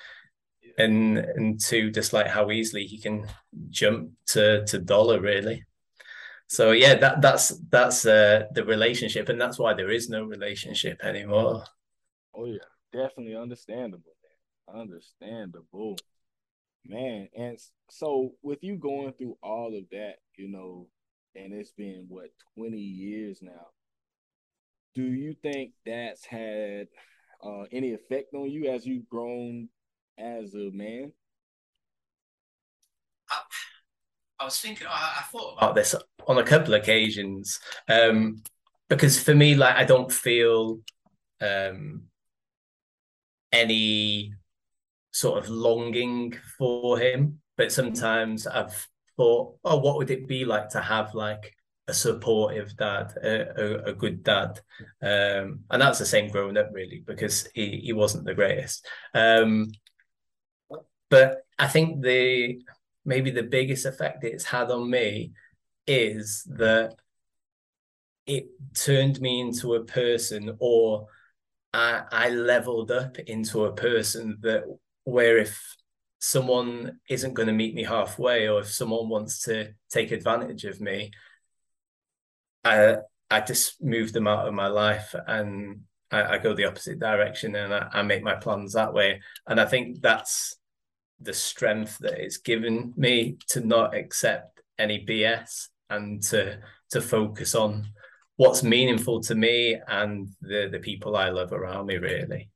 And 0.77 1.17
and 1.17 1.59
two, 1.59 1.91
just 1.91 2.13
like 2.13 2.27
how 2.27 2.49
easily 2.49 2.85
he 2.85 2.97
can 2.97 3.27
jump 3.69 4.11
to 4.27 4.65
to 4.65 4.79
dollar 4.79 5.19
really. 5.19 5.63
So 6.47 6.71
yeah, 6.71 6.95
that 6.95 7.21
that's 7.21 7.49
that's 7.69 8.05
uh, 8.05 8.47
the 8.53 8.65
relationship, 8.65 9.29
and 9.29 9.39
that's 9.39 9.59
why 9.59 9.73
there 9.73 9.91
is 9.91 10.09
no 10.09 10.23
relationship 10.23 11.03
anymore. 11.03 11.63
Oh 12.33 12.45
yeah, 12.45 12.59
definitely 12.91 13.35
understandable. 13.35 14.11
Understandable 14.73 15.97
man 16.85 17.27
and 17.37 17.57
so 17.89 18.31
with 18.41 18.63
you 18.63 18.75
going 18.75 19.13
through 19.13 19.37
all 19.43 19.75
of 19.77 19.83
that 19.91 20.15
you 20.35 20.49
know 20.49 20.87
and 21.35 21.53
it's 21.53 21.71
been 21.71 22.05
what 22.09 22.29
20 22.57 22.77
years 22.77 23.39
now 23.41 23.67
do 24.93 25.03
you 25.03 25.33
think 25.41 25.71
that's 25.85 26.25
had 26.25 26.87
uh, 27.43 27.63
any 27.71 27.93
effect 27.93 28.33
on 28.33 28.49
you 28.49 28.69
as 28.69 28.85
you've 28.85 29.07
grown 29.07 29.69
as 30.17 30.53
a 30.53 30.69
man? 30.71 31.13
I, 33.29 33.37
I 34.39 34.45
was 34.45 34.59
thinking 34.59 34.87
I, 34.87 35.19
I, 35.19 35.23
thought 35.31 35.57
about 35.57 35.75
this 35.75 35.95
on 36.27 36.37
a 36.37 36.43
couple 36.43 36.73
occasions 36.73 37.59
um, 37.87 38.43
because 38.89 39.21
for 39.21 39.33
me 39.33 39.55
like 39.55 39.75
i 39.75 39.85
don't 39.85 40.11
feel 40.11 40.79
um, 41.39 42.03
any 43.53 44.33
sort 45.11 45.43
of 45.43 45.49
longing 45.49 46.35
for 46.57 46.97
him. 46.97 47.39
But 47.57 47.71
sometimes 47.71 48.47
I've 48.47 48.87
thought, 49.17 49.55
oh, 49.63 49.77
what 49.77 49.97
would 49.97 50.11
it 50.11 50.27
be 50.27 50.45
like 50.45 50.69
to 50.69 50.81
have 50.81 51.13
like 51.13 51.55
a 51.87 51.93
supportive 51.93 52.75
dad, 52.75 53.13
a, 53.23 53.61
a, 53.61 53.83
a 53.91 53.93
good 53.93 54.23
dad? 54.23 54.59
Um, 55.01 55.61
and 55.69 55.81
that's 55.81 55.99
the 55.99 56.05
same 56.05 56.29
growing 56.29 56.57
up, 56.57 56.69
really, 56.73 57.03
because 57.05 57.47
he, 57.53 57.81
he 57.83 57.93
wasn't 57.93 58.25
the 58.25 58.33
greatest. 58.33 58.87
Um, 59.13 59.71
but 61.09 61.41
I 61.59 61.67
think 61.67 62.01
the 62.01 62.61
maybe 63.05 63.31
the 63.31 63.43
biggest 63.43 63.85
effect 63.85 64.23
it's 64.23 64.45
had 64.45 64.71
on 64.71 64.89
me 64.89 65.33
is 65.87 66.43
that 66.49 66.95
it 68.25 68.47
turned 68.73 69.19
me 69.19 69.41
into 69.41 69.73
a 69.73 69.83
person 69.83 70.55
or 70.59 71.07
I, 71.73 72.03
I 72.11 72.29
leveled 72.29 72.91
up 72.91 73.17
into 73.19 73.65
a 73.65 73.73
person 73.73 74.37
that 74.41 74.63
where 75.03 75.37
if 75.37 75.75
someone 76.21 76.99
isn't 77.09 77.33
going 77.33 77.47
to 77.47 77.53
meet 77.53 77.73
me 77.73 77.83
halfway 77.83 78.47
or 78.47 78.61
if 78.61 78.71
someone 78.71 79.09
wants 79.09 79.41
to 79.43 79.73
take 79.89 80.11
advantage 80.11 80.65
of 80.65 80.79
me 80.79 81.11
i 82.63 82.95
i 83.31 83.41
just 83.41 83.81
move 83.81 84.13
them 84.13 84.27
out 84.27 84.47
of 84.47 84.53
my 84.53 84.67
life 84.67 85.15
and 85.27 85.81
i, 86.11 86.35
I 86.35 86.37
go 86.37 86.53
the 86.53 86.65
opposite 86.65 86.99
direction 86.99 87.55
and 87.55 87.73
I, 87.73 87.87
I, 87.91 88.01
make 88.03 88.21
my 88.21 88.35
plans 88.35 88.73
that 88.73 88.93
way. 88.93 89.19
And 89.47 89.59
i 89.59 89.65
think 89.65 90.01
that's 90.01 90.57
the 91.19 91.33
strength 91.33 91.97
that 91.99 92.19
it's 92.19 92.37
given 92.37 92.93
me 92.95 93.37
to 93.49 93.61
not 93.61 93.95
accept 93.95 94.61
any 94.77 95.03
bs 95.03 95.69
and 95.89 96.21
to 96.23 96.59
to 96.91 97.01
focus 97.01 97.55
on 97.55 97.87
what's 98.35 98.61
meaningful 98.61 99.21
to 99.21 99.33
me 99.33 99.79
and 99.87 100.29
the 100.41 100.69
the 100.71 100.79
people 100.79 101.15
i 101.15 101.29
love 101.29 101.51
around 101.51 101.87
me 101.87 101.97
really 101.97 102.50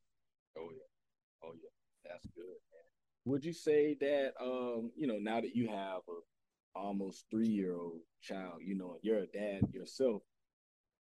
would 3.25 3.43
you 3.43 3.53
say 3.53 3.97
that 3.99 4.31
um 4.41 4.91
you 4.95 5.07
know 5.07 5.17
now 5.19 5.41
that 5.41 5.55
you 5.55 5.67
have 5.67 6.01
a 6.09 6.79
almost 6.79 7.25
three 7.31 7.47
year 7.47 7.73
old 7.73 7.99
child 8.21 8.59
you 8.61 8.75
know 8.75 8.97
you're 9.01 9.19
a 9.19 9.27
dad 9.27 9.61
yourself 9.73 10.21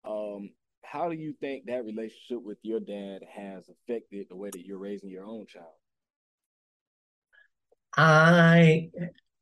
um 0.05 0.49
how 0.83 1.09
do 1.09 1.15
you 1.15 1.33
think 1.39 1.65
that 1.65 1.85
relationship 1.85 2.43
with 2.43 2.57
your 2.63 2.79
dad 2.79 3.21
has 3.33 3.69
affected 3.69 4.27
the 4.29 4.35
way 4.35 4.49
that 4.51 4.65
you're 4.65 4.77
raising 4.77 5.09
your 5.09 5.25
own 5.25 5.45
child? 5.45 5.65
I 7.95 8.89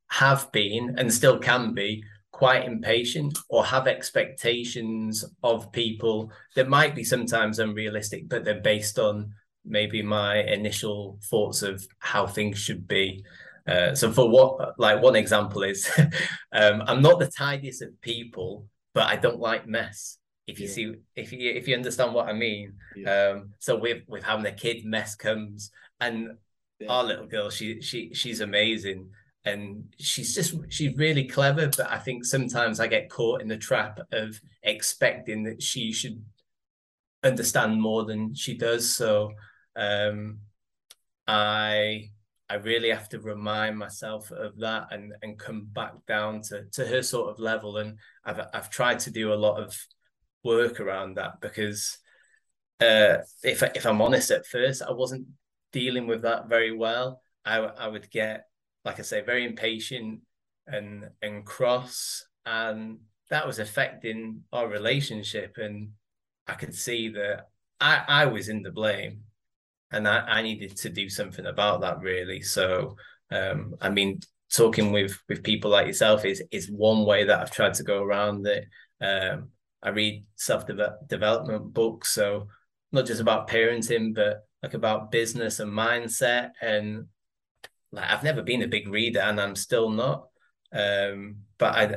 have 0.09 0.51
been 0.51 0.95
and 0.97 1.13
still 1.13 1.39
can 1.39 1.73
be 1.73 2.03
quite 2.31 2.65
impatient 2.65 3.37
or 3.49 3.65
have 3.65 3.87
expectations 3.87 5.25
of 5.43 5.71
people 5.71 6.31
that 6.55 6.69
might 6.69 6.95
be 6.95 7.03
sometimes 7.03 7.59
unrealistic, 7.59 8.27
but 8.27 8.43
they're 8.43 8.61
based 8.61 8.97
on 8.97 9.33
maybe 9.65 10.01
my 10.01 10.37
initial 10.37 11.19
thoughts 11.29 11.61
of 11.61 11.85
how 11.99 12.27
things 12.27 12.57
should 12.57 12.87
be. 12.87 13.23
Uh, 13.67 13.93
so 13.93 14.11
for 14.11 14.29
what 14.29 14.79
like 14.79 15.01
one 15.01 15.15
example 15.15 15.63
is 15.63 15.89
um, 16.53 16.81
I'm 16.87 17.01
not 17.01 17.19
the 17.19 17.27
tidiest 17.27 17.81
of 17.81 17.99
people, 18.01 18.65
but 18.93 19.07
I 19.07 19.15
don't 19.15 19.39
like 19.39 19.67
mess. 19.67 20.17
If 20.47 20.59
you 20.59 20.67
yeah. 20.67 20.73
see 20.73 20.95
if 21.15 21.31
you 21.31 21.51
if 21.51 21.67
you 21.67 21.75
understand 21.75 22.13
what 22.13 22.27
I 22.27 22.33
mean. 22.33 22.73
Yeah. 22.95 23.11
Um, 23.33 23.49
so 23.59 23.77
with 23.77 24.03
with 24.07 24.23
having 24.23 24.45
a 24.47 24.51
kid, 24.51 24.85
mess 24.85 25.15
comes 25.15 25.71
and 25.99 26.37
yeah. 26.79 26.87
our 26.87 27.03
little 27.03 27.27
girl, 27.27 27.49
she 27.49 27.81
she 27.81 28.13
she's 28.13 28.41
amazing 28.41 29.09
and 29.45 29.85
she's 29.97 30.35
just 30.35 30.55
she's 30.69 30.95
really 30.97 31.23
clever 31.23 31.67
but 31.67 31.89
i 31.89 31.97
think 31.97 32.25
sometimes 32.25 32.79
i 32.79 32.87
get 32.87 33.09
caught 33.09 33.41
in 33.41 33.47
the 33.47 33.57
trap 33.57 33.99
of 34.11 34.39
expecting 34.63 35.43
that 35.43 35.61
she 35.61 35.93
should 35.93 36.21
understand 37.23 37.81
more 37.81 38.05
than 38.05 38.33
she 38.33 38.57
does 38.57 38.93
so 38.93 39.31
um 39.79 40.39
i 41.27 42.09
i 42.49 42.55
really 42.55 42.89
have 42.89 43.09
to 43.09 43.19
remind 43.19 43.77
myself 43.77 44.31
of 44.31 44.57
that 44.57 44.87
and 44.91 45.13
and 45.21 45.39
come 45.39 45.67
back 45.71 45.93
down 46.07 46.41
to 46.41 46.65
to 46.71 46.85
her 46.85 47.01
sort 47.01 47.29
of 47.29 47.39
level. 47.39 47.77
And 47.77 47.97
i've 48.25 48.39
i've 48.53 48.69
tried 48.69 48.99
to 48.99 49.11
do 49.11 49.33
a 49.33 49.35
lot 49.35 49.61
of 49.61 49.77
work 50.43 50.79
around 50.79 51.15
that 51.15 51.41
because 51.41 51.97
uh 52.81 53.17
if 53.43 53.61
if 53.63 53.85
i'm 53.85 54.01
honest 54.01 54.31
at 54.31 54.45
first 54.45 54.81
i 54.81 54.91
wasn't 54.91 55.27
dealing 55.71 56.07
with 56.07 56.21
that 56.23 56.49
very 56.49 56.75
well. 56.75 57.21
I 57.45 57.57
i 57.57 57.87
would 57.87 58.09
get 58.09 58.45
like 58.85 58.99
I 58.99 59.03
say, 59.03 59.21
very 59.21 59.45
impatient 59.45 60.21
and 60.67 61.09
and 61.21 61.45
cross, 61.45 62.25
and 62.45 62.99
that 63.29 63.45
was 63.45 63.59
affecting 63.59 64.41
our 64.51 64.67
relationship. 64.67 65.57
And 65.57 65.89
I 66.47 66.53
could 66.53 66.75
see 66.75 67.09
that 67.09 67.49
I 67.79 68.03
I 68.07 68.25
was 68.25 68.49
in 68.49 68.63
the 68.63 68.71
blame, 68.71 69.23
and 69.91 70.07
I 70.07 70.19
I 70.19 70.41
needed 70.41 70.77
to 70.77 70.89
do 70.89 71.09
something 71.09 71.45
about 71.45 71.81
that 71.81 71.99
really. 71.99 72.41
So 72.41 72.95
um, 73.31 73.75
I 73.81 73.89
mean, 73.89 74.19
talking 74.51 74.91
with 74.91 75.17
with 75.27 75.43
people 75.43 75.71
like 75.71 75.87
yourself 75.87 76.25
is 76.25 76.43
is 76.51 76.69
one 76.69 77.05
way 77.05 77.25
that 77.25 77.39
I've 77.39 77.51
tried 77.51 77.75
to 77.75 77.83
go 77.83 78.03
around 78.03 78.47
it. 78.47 78.65
Um, 79.01 79.49
I 79.81 79.89
read 79.89 80.25
self 80.35 80.65
development 81.07 81.73
books, 81.73 82.09
so 82.09 82.47
not 82.91 83.05
just 83.05 83.21
about 83.21 83.47
parenting, 83.49 84.13
but 84.15 84.45
like 84.63 84.73
about 84.73 85.11
business 85.11 85.59
and 85.59 85.71
mindset 85.71 86.51
and 86.61 87.05
like 87.91 88.09
I've 88.09 88.23
never 88.23 88.41
been 88.41 88.63
a 88.63 88.67
big 88.67 88.87
reader 88.87 89.21
and 89.21 89.39
I'm 89.39 89.55
still 89.55 89.89
not. 89.89 90.27
Um, 90.71 91.37
but 91.57 91.75
I 91.75 91.95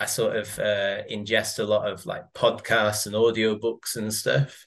I 0.00 0.06
sort 0.06 0.36
of 0.36 0.58
uh, 0.58 1.02
ingest 1.10 1.58
a 1.58 1.64
lot 1.64 1.90
of 1.90 2.06
like 2.06 2.22
podcasts 2.34 3.06
and 3.06 3.14
audiobooks 3.14 3.96
and 3.96 4.14
stuff, 4.14 4.64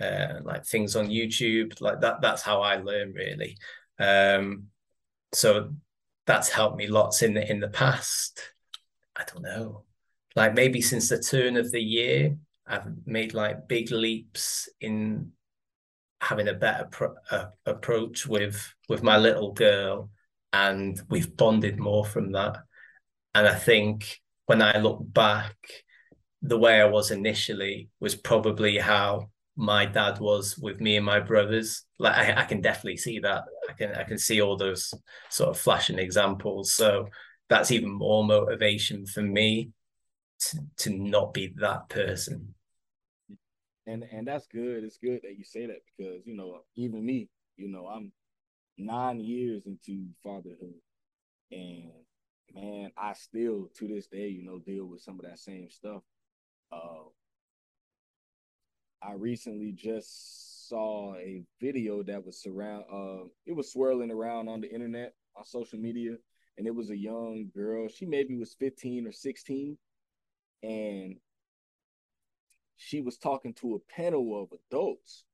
uh, 0.00 0.40
like 0.42 0.64
things 0.64 0.96
on 0.96 1.08
YouTube. 1.08 1.80
Like 1.80 2.00
that 2.00 2.20
that's 2.20 2.42
how 2.42 2.62
I 2.62 2.76
learn 2.76 3.12
really. 3.12 3.56
Um, 3.98 4.64
so 5.32 5.70
that's 6.26 6.48
helped 6.48 6.76
me 6.76 6.86
lots 6.86 7.22
in 7.22 7.34
the 7.34 7.50
in 7.50 7.60
the 7.60 7.68
past. 7.68 8.40
I 9.16 9.24
don't 9.24 9.42
know. 9.42 9.84
Like 10.36 10.54
maybe 10.54 10.80
since 10.80 11.08
the 11.08 11.18
turn 11.18 11.56
of 11.56 11.70
the 11.70 11.82
year, 11.82 12.36
I've 12.66 12.86
made 13.06 13.34
like 13.34 13.68
big 13.68 13.90
leaps 13.90 14.68
in 14.80 15.32
having 16.20 16.48
a 16.48 16.54
better 16.54 16.86
pro- 16.90 17.14
uh, 17.30 17.46
approach 17.66 18.26
with 18.26 18.74
with 18.88 19.02
my 19.02 19.18
little 19.18 19.52
girl 19.52 20.10
and 20.54 21.00
we've 21.10 21.36
bonded 21.36 21.78
more 21.78 22.04
from 22.04 22.32
that 22.32 22.56
and 23.34 23.46
i 23.46 23.54
think 23.54 24.20
when 24.46 24.62
i 24.62 24.78
look 24.78 25.00
back 25.02 25.56
the 26.40 26.58
way 26.58 26.80
i 26.80 26.86
was 26.86 27.10
initially 27.10 27.90
was 28.00 28.14
probably 28.14 28.78
how 28.78 29.28
my 29.56 29.86
dad 29.86 30.18
was 30.18 30.58
with 30.58 30.80
me 30.80 30.96
and 30.96 31.06
my 31.06 31.20
brothers. 31.20 31.84
Like 31.98 32.16
I, 32.16 32.42
I 32.42 32.44
can 32.44 32.60
definitely 32.60 32.96
see 32.96 33.20
that. 33.20 33.44
I 33.68 33.72
can 33.72 33.94
i 33.94 34.02
can 34.02 34.18
see 34.18 34.40
all 34.40 34.56
those 34.56 34.92
sort 35.30 35.50
of 35.50 35.58
flashing 35.58 35.98
examples. 35.98 36.72
So 36.72 37.08
that's 37.48 37.70
even 37.70 37.90
more 37.90 38.24
motivation 38.24 39.06
for 39.06 39.22
me 39.22 39.70
to, 40.40 40.58
to 40.78 40.90
not 40.90 41.34
be 41.34 41.52
that 41.56 41.88
person. 41.88 42.54
And 43.86 44.04
and 44.10 44.26
that's 44.26 44.46
good. 44.46 44.82
It's 44.82 44.98
good 44.98 45.20
that 45.22 45.36
you 45.38 45.44
say 45.44 45.66
that 45.66 45.82
because 45.96 46.22
you 46.24 46.34
know 46.34 46.60
even 46.74 47.04
me, 47.04 47.28
you 47.56 47.68
know, 47.68 47.86
I'm 47.86 48.12
nine 48.78 49.20
years 49.20 49.66
into 49.66 50.06
fatherhood, 50.22 50.80
and 51.52 51.90
man, 52.54 52.92
I 52.96 53.12
still 53.12 53.68
to 53.76 53.88
this 53.88 54.06
day, 54.06 54.28
you 54.28 54.42
know, 54.42 54.58
deal 54.58 54.86
with 54.86 55.02
some 55.02 55.20
of 55.20 55.26
that 55.26 55.38
same 55.38 55.68
stuff. 55.70 56.02
Uh, 56.72 57.04
I 59.06 59.12
recently 59.12 59.72
just 59.72 60.68
saw 60.68 61.14
a 61.16 61.42
video 61.60 62.02
that 62.04 62.24
was 62.24 62.40
surround. 62.40 62.84
Uh, 62.90 63.24
it 63.46 63.54
was 63.54 63.70
swirling 63.70 64.10
around 64.10 64.48
on 64.48 64.60
the 64.60 64.70
internet 64.72 65.12
on 65.36 65.44
social 65.44 65.78
media, 65.78 66.16
and 66.56 66.66
it 66.66 66.74
was 66.74 66.90
a 66.90 66.96
young 66.96 67.50
girl. 67.54 67.88
She 67.88 68.06
maybe 68.06 68.36
was 68.36 68.54
15 68.54 69.06
or 69.06 69.12
16, 69.12 69.76
and 70.62 71.16
she 72.76 73.02
was 73.02 73.18
talking 73.18 73.52
to 73.54 73.74
a 73.74 73.92
panel 73.92 74.42
of 74.42 74.58
adults. 74.70 75.24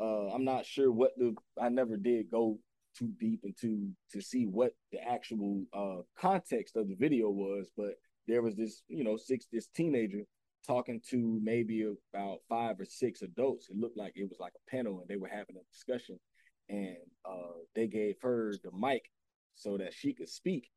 Uh, 0.00 0.28
I'm 0.28 0.44
not 0.44 0.64
sure 0.64 0.90
what 0.90 1.12
the 1.18 1.34
I 1.60 1.68
never 1.68 1.96
did 1.96 2.30
go 2.30 2.58
too 2.96 3.10
deep 3.20 3.40
into 3.44 3.90
to 4.12 4.20
see 4.20 4.44
what 4.46 4.72
the 4.92 5.00
actual 5.06 5.64
uh, 5.72 6.02
context 6.18 6.76
of 6.76 6.88
the 6.88 6.94
video 6.94 7.28
was, 7.28 7.70
but 7.76 7.94
there 8.26 8.42
was 8.42 8.54
this, 8.56 8.82
you 8.88 9.04
know, 9.04 9.16
six 9.16 9.46
this 9.52 9.66
teenager 9.74 10.22
talking 10.68 11.00
to 11.10 11.40
maybe 11.42 11.90
about 12.14 12.38
five 12.48 12.78
or 12.78 12.84
six 12.84 13.22
adults. 13.22 13.68
It 13.70 13.76
looked 13.76 13.96
like 13.96 14.12
it 14.14 14.28
was 14.28 14.38
like 14.38 14.52
a 14.54 14.70
panel 14.70 15.00
and 15.00 15.08
they 15.08 15.16
were 15.16 15.28
having 15.28 15.56
a 15.56 15.72
discussion. 15.72 16.20
And 16.68 16.98
uh, 17.24 17.56
they 17.74 17.86
gave 17.86 18.16
her 18.22 18.54
the 18.62 18.70
mic 18.78 19.10
so 19.54 19.78
that 19.78 19.94
she 19.94 20.12
could 20.12 20.28
speak. 20.28 20.70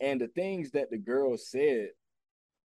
And 0.00 0.20
the 0.20 0.28
things 0.28 0.70
that 0.72 0.90
the 0.90 0.98
girl 0.98 1.36
said 1.36 1.90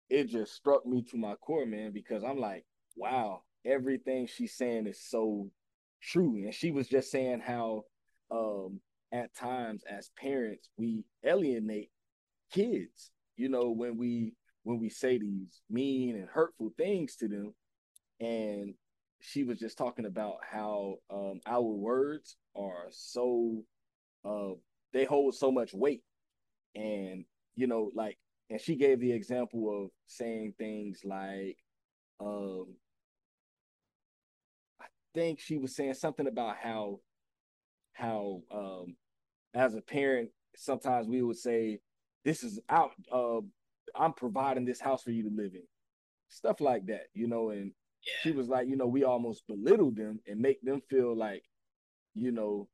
it 0.09 0.29
just 0.29 0.53
struck 0.53 0.85
me 0.85 1.03
to 1.09 1.17
my 1.17 1.35
core, 1.35 1.65
man, 1.65 1.91
because 1.93 2.23
I'm 2.23 2.37
like, 2.37 2.65
wow, 2.95 3.43
everything 3.65 4.27
she's 4.27 4.55
saying 4.55 4.85
is 4.85 5.01
so 5.01 5.49
true. 6.01 6.35
And 6.35 6.53
she 6.53 6.71
was 6.71 6.87
just 6.87 7.09
saying 7.11 7.41
how 7.45 7.83
um 8.29 8.79
at 9.11 9.33
times 9.35 9.83
as 9.89 10.11
parents 10.17 10.69
we 10.77 11.05
alienate 11.25 11.89
kids, 12.51 13.11
you 13.37 13.49
know, 13.49 13.71
when 13.71 13.97
we 13.97 14.33
when 14.63 14.79
we 14.79 14.89
say 14.89 15.17
these 15.17 15.61
mean 15.69 16.15
and 16.15 16.27
hurtful 16.29 16.71
things 16.77 17.15
to 17.17 17.27
them. 17.27 17.53
And 18.19 18.75
she 19.19 19.43
was 19.43 19.59
just 19.59 19.77
talking 19.77 20.05
about 20.05 20.37
how 20.49 20.95
um 21.09 21.39
our 21.45 21.61
words 21.61 22.37
are 22.55 22.87
so 22.89 23.63
uh 24.25 24.53
they 24.93 25.05
hold 25.05 25.35
so 25.35 25.51
much 25.51 25.73
weight. 25.73 26.03
And 26.75 27.25
you 27.55 27.67
know, 27.67 27.91
like 27.95 28.17
and 28.49 28.59
she 28.59 28.75
gave 28.75 28.99
the 28.99 29.11
example 29.11 29.83
of 29.83 29.91
saying 30.07 30.53
things 30.57 31.01
like 31.03 31.57
um 32.19 32.75
I 34.79 34.85
think 35.13 35.39
she 35.39 35.57
was 35.57 35.75
saying 35.75 35.95
something 35.95 36.27
about 36.27 36.57
how 36.61 36.99
how 37.93 38.41
um 38.51 38.95
as 39.53 39.75
a 39.75 39.81
parent 39.81 40.29
sometimes 40.55 41.07
we 41.07 41.21
would 41.21 41.37
say 41.37 41.79
this 42.23 42.43
is 42.43 42.59
out 42.69 42.91
uh 43.11 43.39
I'm 43.95 44.13
providing 44.13 44.65
this 44.65 44.81
house 44.81 45.03
for 45.03 45.11
you 45.11 45.23
to 45.23 45.35
live 45.35 45.53
in 45.53 45.63
stuff 46.29 46.61
like 46.61 46.85
that 46.85 47.07
you 47.13 47.27
know 47.27 47.49
and 47.49 47.71
yeah. 48.05 48.13
she 48.23 48.31
was 48.31 48.47
like 48.47 48.67
you 48.67 48.75
know 48.75 48.87
we 48.87 49.03
almost 49.03 49.45
belittle 49.47 49.91
them 49.91 50.19
and 50.27 50.39
make 50.39 50.61
them 50.61 50.81
feel 50.89 51.15
like 51.15 51.43
you 52.15 52.31
know 52.31 52.67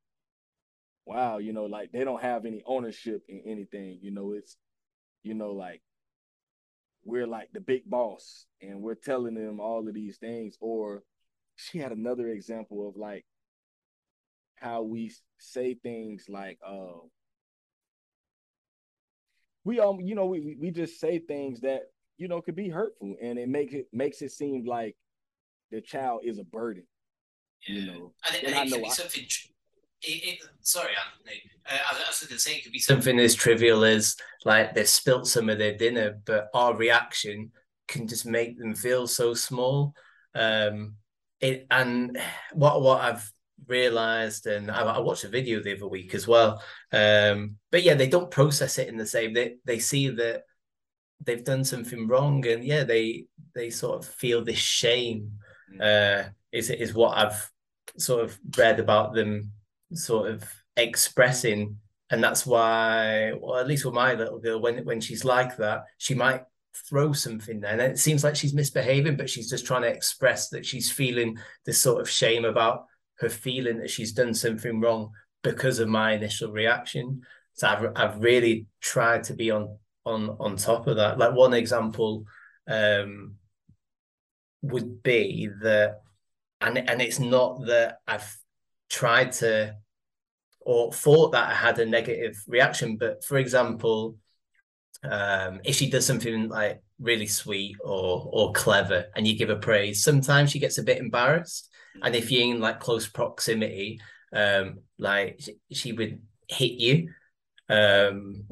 wow 1.05 1.37
you 1.37 1.53
know 1.53 1.65
like 1.65 1.91
they 1.91 2.03
don't 2.03 2.21
have 2.21 2.45
any 2.45 2.61
ownership 2.65 3.23
in 3.27 3.41
anything 3.45 3.97
you 4.01 4.11
know 4.11 4.33
it's 4.33 4.57
you 5.27 5.33
know, 5.33 5.51
like 5.51 5.81
we're 7.03 7.27
like 7.27 7.49
the 7.53 7.59
big 7.59 7.89
boss 7.89 8.45
and 8.61 8.81
we're 8.81 8.95
telling 8.95 9.35
them 9.35 9.59
all 9.59 9.87
of 9.87 9.93
these 9.93 10.17
things. 10.17 10.55
Or 10.61 11.03
she 11.55 11.79
had 11.79 11.91
another 11.91 12.29
example 12.29 12.87
of 12.87 12.95
like 12.95 13.25
how 14.55 14.83
we 14.83 15.13
say 15.37 15.75
things 15.75 16.25
like, 16.29 16.59
uh, 16.65 16.99
we 19.67 19.81
um, 19.81 19.99
you 19.99 20.15
know, 20.15 20.25
we 20.25 20.55
we 20.59 20.71
just 20.71 20.97
say 20.97 21.19
things 21.19 21.59
that 21.61 21.81
you 22.17 22.29
know 22.29 22.41
could 22.41 22.55
be 22.55 22.69
hurtful, 22.69 23.15
and 23.21 23.37
it 23.37 23.49
makes 23.49 23.73
it 23.73 23.87
makes 23.91 24.21
it 24.21 24.31
seem 24.31 24.65
like 24.65 24.95
the 25.71 25.81
child 25.81 26.21
is 26.23 26.39
a 26.39 26.45
burden. 26.45 26.83
Yeah. 27.67 27.81
You 27.81 27.85
know, 27.87 28.13
and, 28.25 28.35
and, 28.37 28.47
and 28.47 28.55
I 28.55 28.63
know 28.63 28.85
I, 28.85 28.89
something 28.89 29.23
it, 29.23 30.07
it, 30.07 30.39
sorry, 30.61 30.91
Anthony. 30.91 31.41
Uh, 31.69 31.77
I, 31.91 31.95
I 31.95 32.07
was 32.07 32.19
going 32.21 32.37
to 32.37 32.39
say 32.39 32.55
it 32.55 32.63
could 32.63 32.71
be 32.71 32.79
something 32.79 33.19
as 33.19 33.35
trivial 33.35 33.83
as 33.83 34.15
like 34.45 34.73
they've 34.73 34.87
spilt 34.87 35.27
some 35.27 35.49
of 35.49 35.57
their 35.57 35.75
dinner, 35.75 36.17
but 36.25 36.47
our 36.53 36.73
reaction 36.73 37.51
can 37.89 38.07
just 38.07 38.25
make 38.25 38.57
them 38.57 38.73
feel 38.73 39.05
so 39.05 39.33
small. 39.33 39.93
Um, 40.33 40.95
it 41.41 41.67
and 41.69 42.17
what 42.53 42.81
what 42.81 43.01
I've 43.01 43.33
realized 43.65 44.47
and 44.47 44.69
I, 44.69 44.81
I, 44.81 44.99
watched 44.99 45.23
a 45.23 45.29
video 45.29 45.61
the 45.61 45.75
other 45.75 45.87
week 45.87 46.13
as 46.13 46.27
well. 46.27 46.61
Um 46.91 47.55
but 47.71 47.83
yeah 47.83 47.95
they 47.95 48.07
don't 48.07 48.31
process 48.31 48.77
it 48.77 48.87
in 48.87 48.97
the 48.97 49.05
same 49.05 49.33
they 49.33 49.55
they 49.65 49.79
see 49.79 50.09
that 50.09 50.43
they've 51.23 51.43
done 51.43 51.63
something 51.63 52.07
wrong 52.07 52.45
and 52.47 52.63
yeah 52.63 52.83
they 52.83 53.25
they 53.55 53.69
sort 53.69 53.99
of 53.99 54.09
feel 54.09 54.43
this 54.43 54.59
shame. 54.59 55.31
Mm. 55.73 55.81
uh 55.81 56.29
is 56.53 56.69
is 56.69 56.93
what 56.93 57.17
i've 57.17 57.51
sort 57.97 58.23
of 58.23 58.39
read 58.57 58.79
about 58.79 59.13
them 59.13 59.51
sort 59.93 60.31
of 60.31 60.43
expressing 60.77 61.77
and 62.09 62.23
that's 62.23 62.45
why 62.45 63.33
well 63.33 63.59
at 63.59 63.67
least 63.67 63.83
with 63.83 63.93
my 63.93 64.13
little 64.13 64.39
girl 64.39 64.61
when 64.61 64.85
when 64.85 65.01
she's 65.01 65.25
like 65.25 65.57
that 65.57 65.83
she 65.97 66.13
might 66.13 66.43
throw 66.87 67.11
something 67.11 67.59
there. 67.59 67.71
And 67.71 67.81
it 67.81 67.99
seems 67.99 68.23
like 68.23 68.35
she's 68.35 68.53
misbehaving 68.53 69.17
but 69.17 69.29
she's 69.29 69.49
just 69.49 69.65
trying 69.65 69.81
to 69.83 69.87
express 69.89 70.49
that 70.49 70.65
she's 70.65 70.91
feeling 70.91 71.37
this 71.65 71.81
sort 71.81 72.01
of 72.01 72.09
shame 72.09 72.45
about 72.45 72.85
her 73.19 73.29
feeling 73.29 73.79
that 73.79 73.89
she's 73.89 74.13
done 74.13 74.33
something 74.33 74.79
wrong 74.79 75.11
because 75.43 75.79
of 75.79 75.87
my 75.87 76.13
initial 76.13 76.51
reaction 76.51 77.21
so 77.53 77.67
i've, 77.67 77.91
I've 77.95 78.23
really 78.23 78.67
tried 78.81 79.23
to 79.25 79.33
be 79.33 79.51
on 79.51 79.77
on 80.07 80.37
on 80.39 80.55
top 80.55 80.87
of 80.87 80.95
that. 80.95 81.19
Like 81.19 81.33
one 81.33 81.53
example 81.53 82.25
um, 82.67 83.35
would 84.61 85.03
be 85.03 85.49
that, 85.61 86.01
and 86.61 86.77
and 86.77 87.01
it's 87.01 87.19
not 87.19 87.65
that 87.67 87.99
I've 88.07 88.35
tried 88.89 89.33
to 89.33 89.75
or 90.61 90.91
thought 90.91 91.31
that 91.31 91.49
I 91.49 91.53
had 91.53 91.79
a 91.79 91.85
negative 91.85 92.35
reaction, 92.47 92.97
but 92.97 93.23
for 93.23 93.37
example, 93.37 94.17
um, 95.03 95.61
if 95.63 95.75
she 95.75 95.89
does 95.89 96.05
something 96.05 96.49
like 96.49 96.81
really 96.99 97.27
sweet 97.27 97.75
or 97.83 98.29
or 98.31 98.51
clever 98.53 99.05
and 99.15 99.27
you 99.27 99.37
give 99.37 99.49
her 99.49 99.57
praise, 99.57 100.03
sometimes 100.03 100.51
she 100.51 100.59
gets 100.59 100.77
a 100.77 100.83
bit 100.83 100.97
embarrassed. 100.97 101.69
And 102.01 102.15
if 102.15 102.31
you're 102.31 102.55
in 102.55 102.59
like 102.59 102.79
close 102.79 103.07
proximity, 103.07 103.99
um, 104.33 104.79
like 104.97 105.41
she, 105.71 105.93
would 105.93 106.21
hit 106.47 106.73
you. 106.73 107.09
Um 107.69 108.45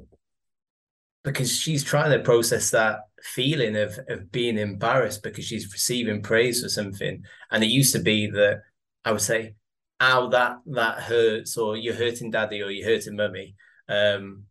because 1.26 1.52
she's 1.52 1.84
trying 1.84 2.12
to 2.12 2.24
process 2.24 2.70
that 2.70 3.00
feeling 3.22 3.76
of 3.76 4.00
of 4.08 4.32
being 4.32 4.58
embarrassed 4.58 5.24
because 5.24 5.44
she's 5.44 5.74
receiving 5.74 6.22
praise 6.22 6.62
for 6.62 6.70
something. 6.70 7.24
And 7.52 7.64
it 7.64 7.68
used 7.68 7.94
to 7.94 8.00
be 8.00 8.28
that 8.32 8.62
i 9.04 9.12
would 9.12 9.22
say 9.22 9.56
ow 10.02 10.28
that 10.28 10.58
that 10.68 11.00
hurts 11.02 11.58
or 11.58 11.76
you're 11.78 11.96
hurting 11.96 12.32
daddy 12.32 12.62
or 12.62 12.70
you're 12.70 12.88
hurting 12.88 13.16
mummy. 13.18 13.56
Um 13.90 14.44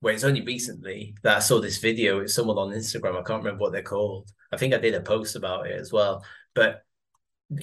where 0.00 0.14
it's 0.14 0.24
only 0.24 0.42
recently 0.42 1.14
that 1.24 1.36
i 1.36 1.40
saw 1.40 1.60
this 1.60 1.78
video 1.78 2.20
it's 2.20 2.34
someone 2.34 2.56
on 2.56 2.70
instagram 2.70 3.18
i 3.18 3.22
can't 3.22 3.42
remember 3.42 3.62
what 3.62 3.72
they're 3.72 3.82
called. 3.82 4.30
I 4.52 4.56
think 4.56 4.72
i 4.74 4.78
did 4.78 4.94
a 4.94 5.00
post 5.00 5.36
about 5.36 5.66
it 5.66 5.78
as 5.78 5.92
well. 5.92 6.24
But 6.54 6.84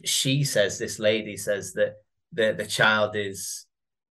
she 0.04 0.44
says 0.44 0.78
this 0.78 1.00
lady 1.00 1.38
says 1.38 1.74
that 1.74 1.96
the 2.34 2.54
the 2.58 2.66
child 2.66 3.16
is 3.16 3.66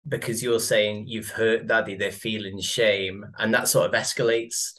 because 0.09 0.43
you're 0.43 0.61
saying 0.61 1.07
you've 1.07 1.29
hurt 1.29 1.67
daddy, 1.67 1.95
they're 1.95 2.11
feeling 2.11 2.61
shame, 2.61 3.25
and 3.39 3.53
that 3.55 3.69
sort 3.69 3.87
of 3.87 4.01
escalates 4.01 4.73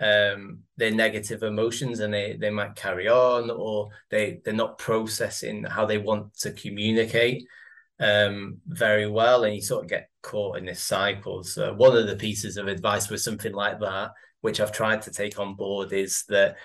um, 0.00 0.60
their 0.76 0.92
negative 0.92 1.42
emotions, 1.42 2.00
and 2.00 2.12
they 2.14 2.36
they 2.40 2.50
might 2.50 2.76
carry 2.76 3.08
on, 3.08 3.50
or 3.50 3.90
they 4.10 4.40
they're 4.44 4.54
not 4.54 4.78
processing 4.78 5.64
how 5.64 5.86
they 5.86 5.98
want 5.98 6.34
to 6.38 6.52
communicate 6.52 7.44
um, 7.98 8.58
very 8.66 9.06
well, 9.06 9.44
and 9.44 9.54
you 9.54 9.60
sort 9.62 9.84
of 9.84 9.90
get 9.90 10.08
caught 10.22 10.56
in 10.56 10.64
this 10.64 10.82
cycle. 10.82 11.42
So 11.42 11.74
one 11.74 11.96
of 11.96 12.06
the 12.06 12.16
pieces 12.16 12.56
of 12.56 12.68
advice 12.68 13.10
with 13.10 13.20
something 13.20 13.52
like 13.52 13.80
that, 13.80 14.12
which 14.40 14.60
I've 14.60 14.72
tried 14.72 15.02
to 15.02 15.10
take 15.10 15.38
on 15.38 15.54
board, 15.54 15.92
is 15.92 16.24
that 16.28 16.56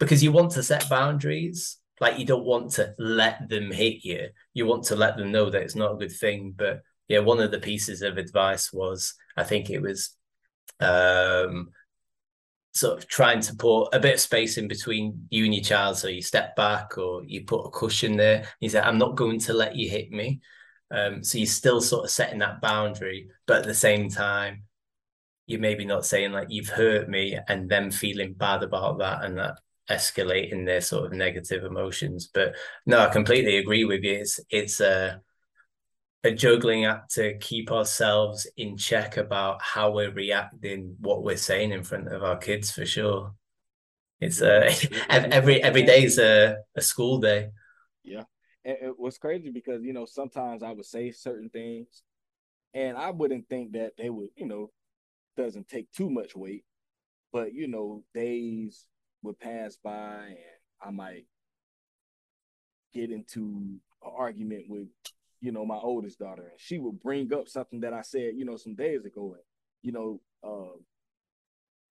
because 0.00 0.22
you 0.22 0.32
want 0.32 0.52
to 0.52 0.62
set 0.62 0.88
boundaries 0.88 1.78
like 2.00 2.18
you 2.18 2.26
don't 2.26 2.44
want 2.44 2.70
to 2.70 2.94
let 2.98 3.48
them 3.48 3.70
hit 3.70 4.04
you 4.04 4.28
you 4.52 4.66
want 4.66 4.82
to 4.82 4.96
let 4.96 5.16
them 5.16 5.30
know 5.30 5.48
that 5.48 5.62
it's 5.62 5.76
not 5.76 5.92
a 5.92 5.96
good 5.96 6.12
thing 6.12 6.52
but 6.56 6.82
yeah, 7.08 7.18
one 7.18 7.40
of 7.40 7.50
the 7.50 7.58
pieces 7.58 8.02
of 8.02 8.16
advice 8.16 8.72
was 8.72 9.14
I 9.36 9.44
think 9.44 9.70
it 9.70 9.80
was 9.80 10.16
um, 10.80 11.70
sort 12.72 12.98
of 12.98 13.08
trying 13.08 13.40
to 13.40 13.54
put 13.54 13.88
a 13.92 14.00
bit 14.00 14.14
of 14.14 14.20
space 14.20 14.56
in 14.58 14.68
between 14.68 15.26
you 15.30 15.44
and 15.44 15.54
your 15.54 15.64
child. 15.64 15.98
So 15.98 16.08
you 16.08 16.22
step 16.22 16.56
back 16.56 16.96
or 16.96 17.22
you 17.24 17.44
put 17.44 17.66
a 17.66 17.70
cushion 17.70 18.16
there. 18.16 18.46
He 18.60 18.68
said, 18.68 18.84
I'm 18.84 18.98
not 18.98 19.16
going 19.16 19.38
to 19.40 19.52
let 19.52 19.76
you 19.76 19.88
hit 19.88 20.10
me. 20.10 20.40
Um, 20.90 21.22
so 21.24 21.38
you're 21.38 21.46
still 21.46 21.80
sort 21.80 22.04
of 22.04 22.10
setting 22.10 22.38
that 22.38 22.60
boundary, 22.60 23.28
but 23.46 23.58
at 23.58 23.64
the 23.64 23.74
same 23.74 24.08
time, 24.08 24.64
you're 25.46 25.60
maybe 25.60 25.84
not 25.84 26.06
saying 26.06 26.32
like 26.32 26.48
you've 26.50 26.68
hurt 26.68 27.08
me 27.08 27.38
and 27.48 27.68
them 27.68 27.90
feeling 27.90 28.32
bad 28.32 28.62
about 28.62 28.98
that 28.98 29.24
and 29.24 29.36
that 29.36 29.58
escalating 29.90 30.64
their 30.66 30.80
sort 30.80 31.06
of 31.06 31.12
negative 31.12 31.64
emotions. 31.64 32.30
But 32.32 32.54
no, 32.86 32.98
I 33.00 33.08
completely 33.08 33.58
agree 33.58 33.84
with 33.84 34.02
you. 34.02 34.14
It's 34.14 34.40
it's 34.50 34.80
uh 34.80 35.16
a 36.24 36.30
juggling 36.30 36.86
act 36.86 37.14
to 37.14 37.36
keep 37.38 37.70
ourselves 37.70 38.46
in 38.56 38.78
check 38.78 39.18
about 39.18 39.60
how 39.60 39.90
we're 39.90 40.10
reacting, 40.10 40.96
what 41.00 41.22
we're 41.22 41.36
saying 41.36 41.70
in 41.70 41.84
front 41.84 42.08
of 42.08 42.22
our 42.22 42.38
kids 42.38 42.70
for 42.70 42.86
sure. 42.86 43.34
It's 44.20 44.40
uh 44.40 44.72
every 45.08 45.62
every 45.62 45.82
day 45.82 46.04
is 46.04 46.18
a, 46.18 46.56
a 46.74 46.80
school 46.80 47.18
day. 47.18 47.50
Yeah. 48.02 48.24
And 48.64 48.78
it 48.80 48.98
was 48.98 49.18
crazy 49.18 49.50
because 49.50 49.82
you 49.82 49.92
know 49.92 50.06
sometimes 50.06 50.62
I 50.62 50.72
would 50.72 50.86
say 50.86 51.10
certain 51.10 51.50
things 51.50 52.02
and 52.72 52.96
I 52.96 53.10
wouldn't 53.10 53.48
think 53.48 53.72
that 53.72 53.92
they 53.96 54.10
would, 54.10 54.30
you 54.36 54.46
know, 54.46 54.70
doesn't 55.36 55.68
take 55.68 55.90
too 55.92 56.10
much 56.10 56.34
weight. 56.34 56.64
But 57.32 57.52
you 57.52 57.68
know, 57.68 58.02
days 58.14 58.86
would 59.24 59.40
pass 59.40 59.76
by 59.82 60.26
and 60.26 60.38
I 60.80 60.90
might 60.90 61.26
get 62.92 63.10
into 63.10 63.40
an 63.40 63.80
argument 64.16 64.66
with 64.68 64.88
you 65.44 65.52
know, 65.52 65.66
my 65.66 65.76
oldest 65.76 66.18
daughter, 66.18 66.48
and 66.50 66.58
she 66.58 66.78
would 66.78 67.02
bring 67.02 67.30
up 67.34 67.48
something 67.50 67.80
that 67.80 67.92
I 67.92 68.00
said, 68.00 68.32
you 68.34 68.46
know, 68.46 68.56
some 68.56 68.74
days 68.74 69.04
ago. 69.04 69.34
And, 69.34 69.42
you 69.82 69.92
know, 69.92 70.20
uh, 70.42 70.78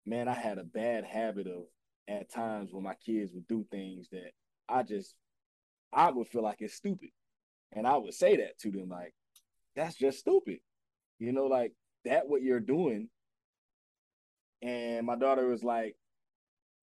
man, 0.07 0.27
I 0.27 0.33
had 0.33 0.57
a 0.57 0.65
bad 0.65 1.05
habit 1.05 1.47
of 1.47 1.65
at 2.09 2.33
times 2.33 2.73
when 2.73 2.83
my 2.83 2.95
kids 2.95 3.31
would 3.35 3.47
do 3.47 3.67
things 3.71 4.09
that 4.11 4.31
I 4.71 4.83
just 4.85 5.15
I 5.93 6.11
would 6.11 6.29
feel 6.29 6.43
like 6.43 6.63
it's 6.63 6.73
stupid. 6.73 7.11
And 7.73 7.87
I 7.87 7.99
would 7.99 8.15
say 8.15 8.37
that 8.37 8.59
to 8.61 8.71
them, 8.71 8.89
like, 8.89 9.13
that's 9.77 9.97
just 9.97 10.21
stupid. 10.21 10.61
You 11.19 11.33
know, 11.33 11.45
like 11.45 11.73
that 12.07 12.29
what 12.29 12.41
you're 12.41 12.59
doing. 12.59 13.11
And 14.63 15.05
my 15.07 15.17
daughter 15.17 15.47
was 15.47 15.63
like, 15.63 15.95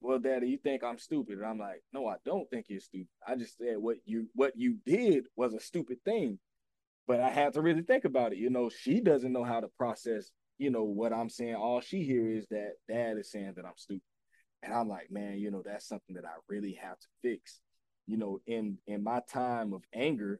Well, 0.01 0.19
daddy, 0.19 0.47
you 0.47 0.57
think 0.57 0.83
I'm 0.83 0.97
stupid? 0.97 1.37
And 1.39 1.45
I'm 1.45 1.59
like, 1.59 1.83
No, 1.93 2.07
I 2.07 2.15
don't 2.25 2.49
think 2.49 2.67
you're 2.69 2.79
stupid. 2.79 3.09
I 3.27 3.35
just 3.35 3.57
said 3.57 3.77
what 3.77 3.97
you 4.05 4.27
what 4.33 4.53
you 4.55 4.77
did 4.85 5.25
was 5.35 5.53
a 5.53 5.59
stupid 5.59 5.97
thing. 6.05 6.39
But 7.07 7.19
I 7.21 7.29
had 7.29 7.53
to 7.53 7.61
really 7.61 7.81
think 7.81 8.05
about 8.05 8.33
it. 8.33 8.37
You 8.37 8.49
know, 8.49 8.69
she 8.69 9.01
doesn't 9.01 9.33
know 9.33 9.43
how 9.43 9.59
to 9.59 9.67
process, 9.77 10.29
you 10.59 10.69
know, 10.69 10.83
what 10.83 11.11
I'm 11.11 11.29
saying. 11.29 11.55
All 11.55 11.81
she 11.81 12.03
hears 12.03 12.43
is 12.43 12.49
that 12.49 12.73
dad 12.87 13.17
is 13.17 13.31
saying 13.31 13.53
that 13.55 13.65
I'm 13.65 13.77
stupid. 13.77 14.03
And 14.61 14.73
I'm 14.73 14.87
like, 14.87 15.09
man, 15.09 15.39
you 15.39 15.49
know, 15.51 15.63
that's 15.65 15.87
something 15.87 16.15
that 16.15 16.25
I 16.25 16.33
really 16.47 16.73
have 16.81 16.99
to 16.99 17.07
fix. 17.21 17.61
You 18.05 18.17
know, 18.17 18.39
in 18.45 18.77
in 18.87 19.03
my 19.03 19.21
time 19.31 19.73
of 19.73 19.83
anger, 19.93 20.39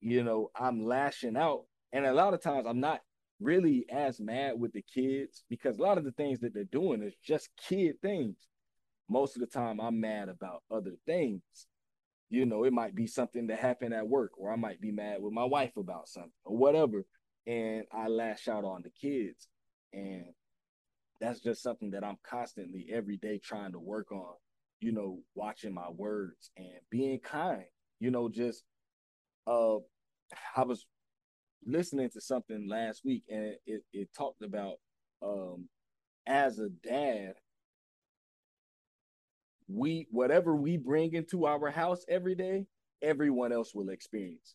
you 0.00 0.22
know, 0.22 0.50
I'm 0.54 0.84
lashing 0.84 1.36
out. 1.36 1.64
And 1.92 2.04
a 2.04 2.12
lot 2.12 2.34
of 2.34 2.42
times 2.42 2.66
I'm 2.68 2.80
not 2.80 3.00
really 3.44 3.86
as 3.90 4.20
mad 4.20 4.58
with 4.58 4.72
the 4.72 4.82
kids 4.82 5.44
because 5.48 5.78
a 5.78 5.82
lot 5.82 5.98
of 5.98 6.04
the 6.04 6.12
things 6.12 6.40
that 6.40 6.54
they're 6.54 6.64
doing 6.64 7.02
is 7.02 7.14
just 7.24 7.50
kid 7.68 8.00
things. 8.02 8.36
Most 9.08 9.36
of 9.36 9.40
the 9.40 9.46
time 9.46 9.80
I'm 9.80 10.00
mad 10.00 10.28
about 10.28 10.62
other 10.70 10.94
things 11.06 11.42
you 12.30 12.46
know, 12.46 12.64
it 12.64 12.72
might 12.72 12.96
be 12.96 13.06
something 13.06 13.46
that 13.46 13.60
happened 13.60 13.94
at 13.94 14.08
work, 14.08 14.32
or 14.38 14.52
I 14.52 14.56
might 14.56 14.80
be 14.80 14.90
mad 14.90 15.22
with 15.22 15.32
my 15.32 15.44
wife 15.44 15.76
about 15.76 16.08
something 16.08 16.32
or 16.44 16.56
whatever. 16.56 17.04
And 17.46 17.84
I 17.92 18.08
lash 18.08 18.48
out 18.48 18.64
on 18.64 18.82
the 18.82 18.90
kids. 18.90 19.46
And 19.92 20.24
that's 21.20 21.40
just 21.40 21.62
something 21.62 21.90
that 21.90 22.02
I'm 22.02 22.16
constantly 22.28 22.86
every 22.92 23.18
day 23.18 23.38
trying 23.38 23.72
to 23.72 23.78
work 23.78 24.10
on, 24.10 24.34
you 24.80 24.90
know, 24.90 25.20
watching 25.36 25.72
my 25.72 25.90
words 25.90 26.50
and 26.56 26.80
being 26.90 27.20
kind, 27.20 27.64
you 28.00 28.10
know, 28.10 28.28
just 28.28 28.64
uh 29.46 29.76
I 30.56 30.64
was 30.64 30.84
listening 31.66 32.10
to 32.10 32.20
something 32.20 32.68
last 32.68 33.04
week 33.04 33.24
and 33.30 33.56
it, 33.66 33.82
it 33.92 34.08
talked 34.16 34.42
about 34.42 34.76
um 35.22 35.68
as 36.26 36.58
a 36.58 36.68
dad 36.68 37.34
we 39.68 40.06
whatever 40.10 40.54
we 40.54 40.76
bring 40.76 41.14
into 41.14 41.46
our 41.46 41.70
house 41.70 42.04
every 42.08 42.34
day, 42.34 42.66
everyone 43.02 43.52
else 43.52 43.74
will 43.74 43.88
experience. 43.88 44.54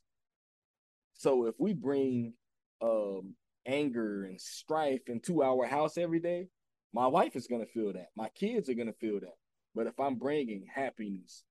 So 1.14 1.46
if 1.46 1.56
we 1.60 1.74
bring 1.74 2.34
um 2.82 3.36
anger 3.66 4.24
and 4.26 4.40
strife 4.40 5.02
into 5.08 5.44
our 5.44 5.66
house 5.66 5.98
every 5.98 6.20
day, 6.20 6.48
my 6.94 7.08
wife 7.08 7.36
is 7.36 7.48
going 7.48 7.66
to 7.66 7.72
feel 7.72 7.94
that. 7.94 8.08
My 8.16 8.30
kids 8.30 8.70
are 8.70 8.74
going 8.74 8.88
to 8.88 8.94
feel 8.94 9.20
that. 9.20 9.36
But 9.76 9.88
if 9.88 10.00
I'm 10.00 10.16
bringing 10.16 10.66
happiness, 10.74 11.44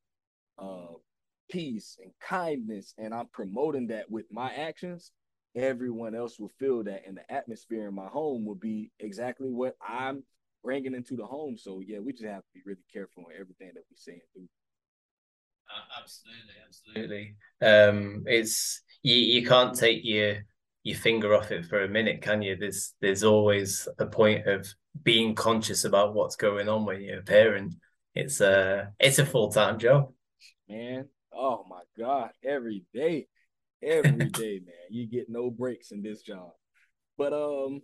uh 0.59 0.95
peace 1.51 1.97
and 2.03 2.13
kindness 2.21 2.95
and 2.99 3.15
I'm 3.15 3.29
promoting 3.33 3.89
that 3.89 4.11
with 4.11 4.27
my 4.31 4.53
actions, 4.53 5.13
everyone 5.59 6.15
else 6.15 6.39
will 6.39 6.53
feel 6.59 6.83
that 6.85 7.03
and 7.07 7.17
the 7.17 7.33
atmosphere 7.33 7.89
in 7.89 7.95
my 7.95 8.07
home 8.07 8.45
will 8.45 8.55
be 8.55 8.91
exactly 9.01 9.51
what 9.51 9.77
I'm 9.87 10.23
bringing 10.63 10.95
into 10.95 11.17
the 11.17 11.27
home. 11.27 11.57
So 11.59 11.81
yeah, 11.85 11.99
we 11.99 12.13
just 12.13 12.25
have 12.25 12.41
to 12.41 12.53
be 12.55 12.63
really 12.65 12.85
careful 12.93 13.25
on 13.27 13.33
everything 13.33 13.71
that 13.75 13.85
we 13.91 13.97
say 13.97 14.13
and 14.13 14.21
do. 14.35 14.49
absolutely, 16.01 16.55
absolutely. 16.67 17.37
Um, 17.63 18.25
it's 18.27 18.83
you, 19.03 19.17
you 19.17 19.47
can't 19.47 19.75
take 19.75 20.01
your 20.05 20.39
your 20.85 20.97
finger 20.97 21.35
off 21.35 21.51
it 21.51 21.67
for 21.67 21.83
a 21.83 21.89
minute, 21.89 22.23
can 22.23 22.43
you? 22.43 22.57
There's 22.57 22.95
there's 23.01 23.25
always 23.25 23.89
a 23.99 24.07
point 24.07 24.47
of 24.47 24.67
being 25.03 25.35
conscious 25.35 25.85
about 25.85 26.15
what's 26.15 26.37
going 26.37 26.69
on 26.69 26.85
when 26.85 27.03
you're 27.03 27.21
a 27.21 27.23
parent. 27.23 27.75
It's 28.15 28.41
a 28.41 28.93
it's 28.99 29.19
a 29.19 29.27
full 29.27 29.51
time 29.51 29.79
job. 29.79 30.13
Man, 30.69 31.09
oh 31.33 31.65
my 31.69 31.83
god, 31.99 32.31
every 32.45 32.85
day, 32.93 33.27
every 33.83 34.13
day, 34.31 34.61
man, 34.65 34.75
you 34.91 35.07
get 35.07 35.29
no 35.29 35.51
breaks 35.51 35.91
in 35.91 36.03
this 36.03 36.23
job. 36.23 36.51
But 37.17 37.33
um, 37.33 37.83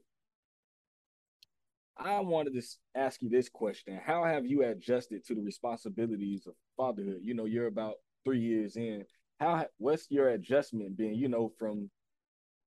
I 1.97 2.21
wanted 2.21 2.55
to 2.55 2.63
ask 2.95 3.23
you 3.23 3.29
this 3.29 3.49
question: 3.49 4.01
How 4.05 4.25
have 4.25 4.47
you 4.47 4.65
adjusted 4.65 5.25
to 5.27 5.35
the 5.35 5.43
responsibilities 5.43 6.47
of 6.47 6.55
fatherhood? 6.77 7.21
You 7.23 7.35
know, 7.35 7.45
you're 7.45 7.67
about 7.67 7.97
three 8.25 8.41
years 8.41 8.77
in. 8.77 9.05
How 9.41 9.67
what's 9.79 10.11
your 10.11 10.29
adjustment 10.31 10.97
been? 10.97 11.15
You 11.15 11.29
know, 11.29 11.53
from 11.59 11.91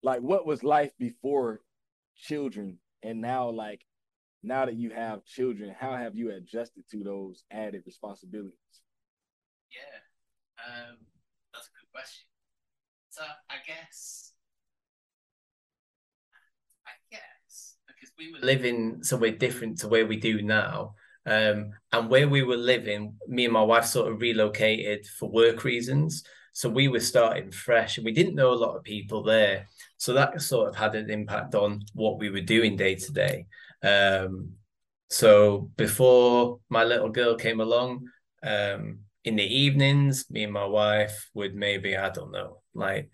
like 0.04 0.22
what 0.22 0.46
was 0.46 0.64
life 0.64 0.92
before 1.00 1.62
children, 2.16 2.78
and 3.04 3.22
now 3.22 3.50
like 3.50 3.86
now 4.44 4.66
that 4.66 4.76
you 4.76 4.92
have 4.92 5.26
children, 5.26 5.76
how 5.78 5.96
have 5.96 6.16
you 6.16 6.32
adjusted 6.32 6.84
to 6.92 7.04
those 7.04 7.44
added 7.52 7.84
responsibilities? 7.86 8.54
Yeah, 9.72 10.00
um, 10.66 10.98
that's 11.54 11.68
a 11.68 11.72
good 11.72 11.92
question. 11.92 12.26
I 13.24 13.56
guess, 13.66 14.34
I 16.86 16.92
guess 17.12 17.76
because 17.88 18.12
we 18.18 18.32
were 18.32 18.46
living 18.46 19.04
somewhere 19.04 19.32
different 19.32 19.80
to 19.80 19.88
where 19.88 20.06
we 20.06 20.18
do 20.18 20.42
now. 20.42 20.96
Um, 21.26 21.72
and 21.92 22.10
where 22.10 22.28
we 22.30 22.44
were 22.44 22.56
living, 22.58 23.16
me 23.28 23.44
and 23.46 23.54
my 23.54 23.62
wife 23.62 23.86
sort 23.86 24.12
of 24.12 24.22
relocated 24.22 25.06
for 25.06 25.30
work 25.30 25.66
reasons. 25.66 26.24
So 26.54 26.70
we 26.70 26.88
were 26.88 27.02
starting 27.02 27.52
fresh 27.52 27.98
and 27.98 28.06
we 28.06 28.14
didn't 28.14 28.36
know 28.36 28.52
a 28.52 28.56
lot 28.56 28.76
of 28.76 28.84
people 28.84 29.24
there. 29.24 29.68
So 29.98 30.14
that 30.14 30.42
sort 30.42 30.70
of 30.70 30.76
had 30.76 30.96
an 30.96 31.10
impact 31.10 31.54
on 31.54 31.82
what 31.94 32.18
we 32.18 32.30
were 32.30 32.42
doing 32.42 32.78
day 32.78 32.96
to 32.96 33.12
day. 33.12 33.46
Um, 33.84 34.54
so 35.10 35.70
before 35.76 36.60
my 36.70 36.84
little 36.84 37.10
girl 37.10 37.36
came 37.36 37.60
along, 37.60 38.08
um, 38.42 39.00
in 39.24 39.36
the 39.36 39.44
evenings, 39.44 40.30
me 40.30 40.44
and 40.44 40.54
my 40.54 40.66
wife 40.66 41.30
would 41.34 41.56
maybe, 41.56 41.98
I 41.98 42.10
don't 42.10 42.32
know, 42.32 42.62
like 42.74 43.10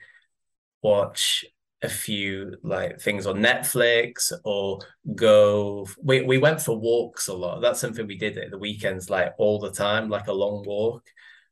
watch 0.81 1.45
a 1.81 1.89
few 1.89 2.55
like 2.63 2.99
things 3.01 3.27
on 3.27 3.37
Netflix 3.37 4.31
or 4.45 4.79
go 5.15 5.85
we, 6.01 6.21
we 6.21 6.37
went 6.37 6.61
for 6.61 6.77
walks 6.77 7.27
a 7.27 7.33
lot. 7.33 7.59
That's 7.59 7.79
something 7.79 8.07
we 8.07 8.17
did 8.17 8.37
at 8.37 8.51
the 8.51 8.57
weekends 8.57 9.09
like 9.09 9.33
all 9.37 9.59
the 9.59 9.71
time, 9.71 10.09
like 10.09 10.27
a 10.27 10.33
long 10.33 10.63
walk. 10.65 11.03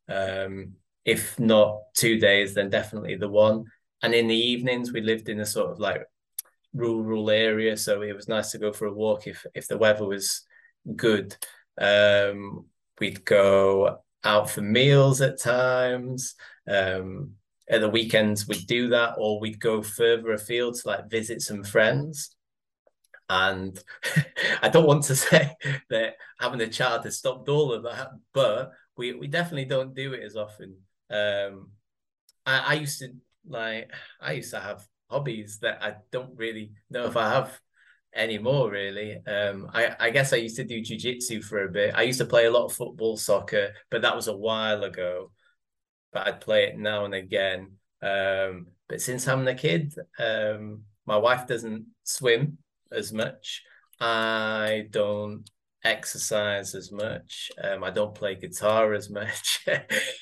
Um, 0.07 0.73
if 1.03 1.37
not 1.39 1.79
two 1.95 2.17
days, 2.17 2.53
then 2.53 2.69
definitely 2.69 3.15
the 3.15 3.27
one. 3.27 3.65
And 4.01 4.13
in 4.13 4.27
the 4.27 4.35
evenings 4.35 4.93
we 4.93 5.01
lived 5.01 5.27
in 5.27 5.41
a 5.41 5.45
sort 5.45 5.71
of 5.71 5.79
like 5.79 6.03
rural 6.73 7.29
area, 7.29 7.75
so 7.75 8.01
it 8.01 8.15
was 8.15 8.29
nice 8.29 8.51
to 8.51 8.57
go 8.57 8.71
for 8.71 8.85
a 8.85 8.93
walk 8.93 9.27
if 9.27 9.45
if 9.53 9.67
the 9.67 9.77
weather 9.77 10.05
was 10.05 10.45
good. 10.95 11.35
Um, 11.79 12.67
we'd 12.99 13.25
go 13.25 13.99
out 14.23 14.49
for 14.49 14.61
meals 14.61 15.21
at 15.21 15.39
times. 15.39 16.35
Um, 16.67 17.31
at 17.69 17.81
the 17.81 17.89
weekends, 17.89 18.47
we'd 18.47 18.67
do 18.67 18.89
that, 18.89 19.15
or 19.17 19.39
we'd 19.39 19.59
go 19.59 19.81
further 19.81 20.33
afield 20.33 20.75
to 20.75 20.87
like 20.87 21.09
visit 21.09 21.41
some 21.41 21.63
friends. 21.63 22.35
And 23.29 23.81
I 24.61 24.67
don't 24.69 24.87
want 24.87 25.03
to 25.05 25.15
say 25.15 25.55
that 25.89 26.15
having 26.39 26.61
a 26.61 26.67
child 26.67 27.05
has 27.05 27.17
stopped 27.17 27.47
all 27.47 27.71
of 27.71 27.83
that, 27.83 28.09
but 28.33 28.71
we, 28.97 29.13
we 29.13 29.27
definitely 29.27 29.65
don't 29.65 29.95
do 29.95 30.13
it 30.13 30.23
as 30.23 30.35
often. 30.35 30.75
Um, 31.09 31.69
I, 32.45 32.59
I 32.59 32.73
used 32.73 32.99
to 32.99 33.13
like 33.47 33.91
I 34.19 34.33
used 34.33 34.51
to 34.51 34.59
have 34.59 34.85
hobbies 35.09 35.59
that 35.59 35.81
I 35.81 35.95
don't 36.11 36.37
really 36.37 36.73
know 36.89 37.05
if 37.05 37.17
I 37.17 37.29
have 37.29 37.59
anymore 38.15 38.69
really. 38.69 39.19
Um 39.25 39.69
i 39.73 39.95
i 39.99 40.09
guess 40.09 40.33
i 40.33 40.37
used 40.37 40.57
to 40.57 40.63
do 40.63 40.81
jiu-jitsu 40.81 41.41
for 41.41 41.63
a 41.63 41.71
bit. 41.71 41.93
I 41.95 42.03
used 42.03 42.19
to 42.19 42.25
play 42.25 42.45
a 42.45 42.51
lot 42.51 42.65
of 42.65 42.73
football 42.73 43.17
soccer 43.17 43.73
but 43.89 44.01
that 44.01 44.15
was 44.15 44.27
a 44.27 44.35
while 44.35 44.83
ago. 44.83 45.31
But 46.11 46.27
i'd 46.27 46.41
play 46.41 46.65
it 46.65 46.77
now 46.77 47.05
and 47.05 47.13
again. 47.13 47.73
Um 48.01 48.67
but 48.89 49.01
since 49.01 49.25
having 49.25 49.47
a 49.47 49.55
kid 49.55 49.93
um 50.19 50.83
my 51.05 51.17
wife 51.17 51.47
doesn't 51.47 51.85
swim 52.03 52.57
as 52.91 53.13
much. 53.13 53.63
I 53.99 54.87
don't 54.89 55.49
exercise 55.83 56.75
as 56.75 56.91
much. 56.91 57.51
Um 57.63 57.83
i 57.83 57.89
don't 57.91 58.13
play 58.15 58.35
guitar 58.35 58.93
as 58.93 59.09
much. 59.09 59.65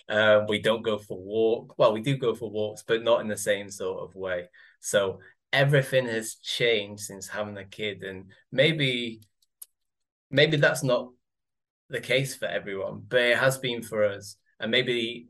Um 0.10 0.48
we 0.48 0.60
don't 0.60 0.82
go 0.82 0.98
for 0.98 1.20
walk 1.20 1.78
well 1.78 1.94
we 1.94 2.02
do 2.02 2.18
go 2.18 2.34
for 2.34 2.50
walks 2.50 2.84
but 2.88 3.04
not 3.04 3.22
in 3.22 3.28
the 3.28 3.38
same 3.38 3.70
sort 3.72 4.04
of 4.04 4.16
way. 4.16 4.46
So 4.80 5.20
everything 5.52 6.06
has 6.08 6.36
changed 6.36 7.04
since 7.04 7.28
having 7.28 7.58
a 7.58 7.66
kid 7.66 8.04
and 8.04 8.26
maybe 8.52 9.22
maybe 10.30 10.58
that's 10.58 10.84
not 10.84 11.10
the 11.90 12.00
case 12.00 12.36
for 12.36 12.46
everyone 12.46 13.04
but 13.08 13.22
it 13.22 13.38
has 13.38 13.58
been 13.58 13.82
for 13.82 14.04
us. 14.04 14.36
And 14.60 14.72
maybe 14.72 15.30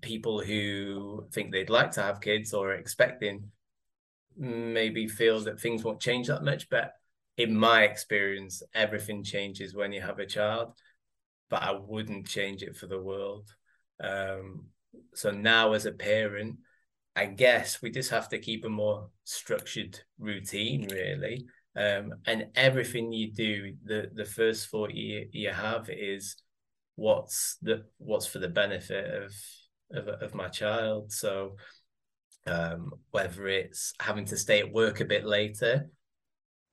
people 0.00 0.40
who 0.40 1.26
think 1.32 1.50
they'd 1.50 1.70
like 1.70 1.92
to 1.92 2.02
have 2.02 2.20
kids 2.20 2.52
or 2.52 2.70
are 2.70 2.74
expecting 2.74 3.50
maybe 4.36 5.06
feel 5.06 5.40
that 5.40 5.60
things 5.60 5.84
won't 5.84 6.00
change 6.00 6.28
that 6.28 6.42
much 6.42 6.68
but 6.70 6.92
in 7.36 7.56
my 7.56 7.82
experience 7.82 8.62
everything 8.74 9.22
changes 9.22 9.74
when 9.74 9.92
you 9.92 10.00
have 10.00 10.18
a 10.18 10.26
child 10.26 10.72
but 11.52 11.62
i 11.62 11.70
wouldn't 11.70 12.26
change 12.26 12.62
it 12.62 12.74
for 12.74 12.86
the 12.86 13.00
world. 13.00 13.54
Um, 14.02 14.68
so 15.14 15.30
now 15.30 15.74
as 15.74 15.86
a 15.86 15.92
parent 15.92 16.56
I 17.14 17.26
guess 17.26 17.82
we 17.82 17.90
just 17.90 18.10
have 18.10 18.28
to 18.30 18.38
keep 18.38 18.64
a 18.64 18.68
more 18.68 19.08
structured 19.24 20.00
routine, 20.18 20.88
really. 20.90 21.46
Um, 21.76 22.14
and 22.26 22.48
everything 22.54 23.12
you 23.12 23.32
do, 23.32 23.74
the 23.84 24.10
the 24.14 24.24
first 24.24 24.68
thought 24.68 24.94
you, 24.94 25.28
you 25.32 25.50
have 25.50 25.88
is 25.90 26.36
what's 26.96 27.56
the 27.62 27.84
what's 27.98 28.26
for 28.26 28.38
the 28.38 28.48
benefit 28.48 29.24
of 29.24 29.34
of, 29.92 30.08
of 30.22 30.34
my 30.34 30.48
child. 30.48 31.12
So 31.12 31.56
um, 32.46 32.92
whether 33.10 33.46
it's 33.46 33.94
having 34.00 34.24
to 34.26 34.36
stay 34.36 34.60
at 34.60 34.72
work 34.72 35.00
a 35.00 35.04
bit 35.04 35.24
later, 35.24 35.88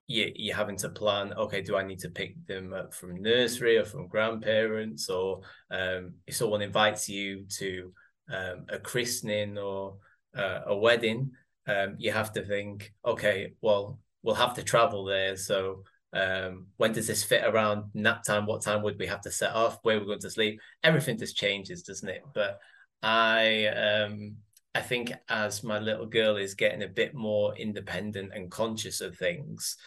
you, 0.08 0.32
you're 0.36 0.56
having 0.56 0.78
to 0.78 0.90
plan, 0.90 1.34
okay, 1.34 1.62
do 1.62 1.78
I 1.78 1.86
need 1.86 2.00
to 2.00 2.10
pick 2.10 2.36
them 2.48 2.74
up 2.74 2.94
from 2.94 3.22
nursery 3.22 3.78
or 3.78 3.86
from 3.86 4.08
grandparents? 4.08 5.10
Or 5.10 5.42
um, 5.70 6.14
if 6.26 6.36
someone 6.36 6.62
invites 6.62 7.08
you 7.08 7.46
to 7.58 7.94
um, 8.34 8.66
a 8.70 8.80
christening 8.80 9.58
or 9.58 9.98
uh, 10.36 10.62
a 10.68 10.76
wedding, 10.76 11.32
um, 11.68 11.96
you 11.98 12.12
have 12.12 12.34
to 12.34 12.44
think, 12.44 12.94
okay, 13.06 13.54
well, 13.62 14.00
we'll 14.24 14.36
have 14.36 14.56
to 14.56 14.64
travel 14.64 15.06
there. 15.06 15.36
So 15.36 15.84
um, 16.14 16.68
when 16.78 16.94
does 16.94 17.08
this 17.08 17.24
fit 17.24 17.44
around 17.46 17.92
nap 17.94 18.24
time? 18.24 18.46
What 18.46 18.62
time 18.62 18.82
would 18.84 18.98
we 18.98 19.08
have 19.08 19.22
to 19.22 19.32
set 19.32 19.54
off? 19.54 19.80
Where 19.84 20.00
we're 20.00 20.06
going 20.06 20.20
to 20.20 20.30
sleep? 20.30 20.60
Everything 20.84 21.18
just 21.18 21.38
changes, 21.38 21.84
doesn't 21.84 22.10
it? 22.10 22.24
But 22.34 22.60
I 23.02 23.68
um, 23.68 24.38
I 24.74 24.82
think 24.82 25.14
as 25.30 25.64
my 25.64 25.80
little 25.80 26.06
girl 26.06 26.38
is 26.38 26.56
getting 26.56 26.84
a 26.84 26.88
bit 26.88 27.14
more 27.14 27.56
independent 27.56 28.32
and 28.34 28.52
conscious 28.52 29.02
of 29.02 29.18
things, 29.18 29.78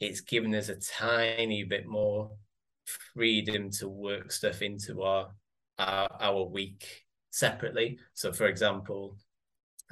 it's 0.00 0.20
given 0.20 0.54
us 0.54 0.68
a 0.68 0.76
tiny 0.76 1.64
bit 1.64 1.86
more 1.86 2.30
freedom 3.14 3.70
to 3.70 3.88
work 3.88 4.32
stuff 4.32 4.62
into 4.62 5.02
our 5.02 5.28
our, 5.78 6.08
our 6.20 6.44
week 6.44 7.04
separately. 7.30 7.98
So, 8.14 8.32
for 8.32 8.46
example, 8.46 9.18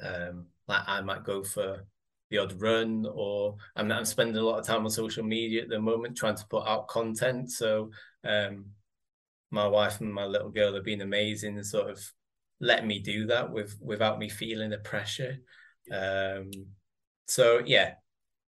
um, 0.02 0.46
like 0.68 0.82
I 0.86 1.00
might 1.00 1.24
go 1.24 1.42
for 1.42 1.86
the 2.30 2.38
odd 2.38 2.60
run, 2.60 3.06
or 3.12 3.56
I'm, 3.76 3.92
I'm 3.92 4.04
spending 4.04 4.36
a 4.36 4.42
lot 4.42 4.58
of 4.58 4.66
time 4.66 4.84
on 4.84 4.90
social 4.90 5.24
media 5.24 5.62
at 5.62 5.68
the 5.68 5.80
moment 5.80 6.16
trying 6.16 6.36
to 6.36 6.46
put 6.46 6.66
out 6.66 6.88
content. 6.88 7.50
So 7.50 7.90
um, 8.24 8.66
my 9.50 9.66
wife 9.66 10.00
and 10.00 10.12
my 10.12 10.24
little 10.24 10.50
girl 10.50 10.74
have 10.74 10.84
been 10.84 11.02
amazing 11.02 11.56
and 11.56 11.66
sort 11.66 11.90
of 11.90 12.02
let 12.60 12.86
me 12.86 12.98
do 12.98 13.26
that 13.26 13.52
with 13.52 13.76
without 13.80 14.18
me 14.18 14.28
feeling 14.28 14.70
the 14.70 14.78
pressure. 14.78 15.38
Um, 15.92 16.50
so 17.26 17.62
yeah, 17.64 17.94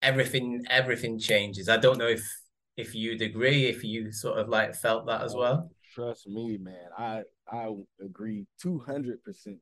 everything 0.02 0.64
everything 0.68 1.18
changes. 1.18 1.68
I 1.68 1.76
don't 1.76 1.98
know 1.98 2.08
if 2.08 2.26
if 2.76 2.94
you'd 2.94 3.22
agree, 3.22 3.66
if 3.66 3.84
you 3.84 4.12
sort 4.12 4.38
of 4.38 4.48
like 4.48 4.74
felt 4.74 5.06
that 5.06 5.22
as 5.22 5.34
well. 5.34 5.70
Trust 5.94 6.26
me, 6.26 6.58
man. 6.58 6.88
I 6.96 7.22
I 7.50 7.68
agree 8.00 8.46
two 8.60 8.78
hundred 8.78 9.22
percent. 9.24 9.58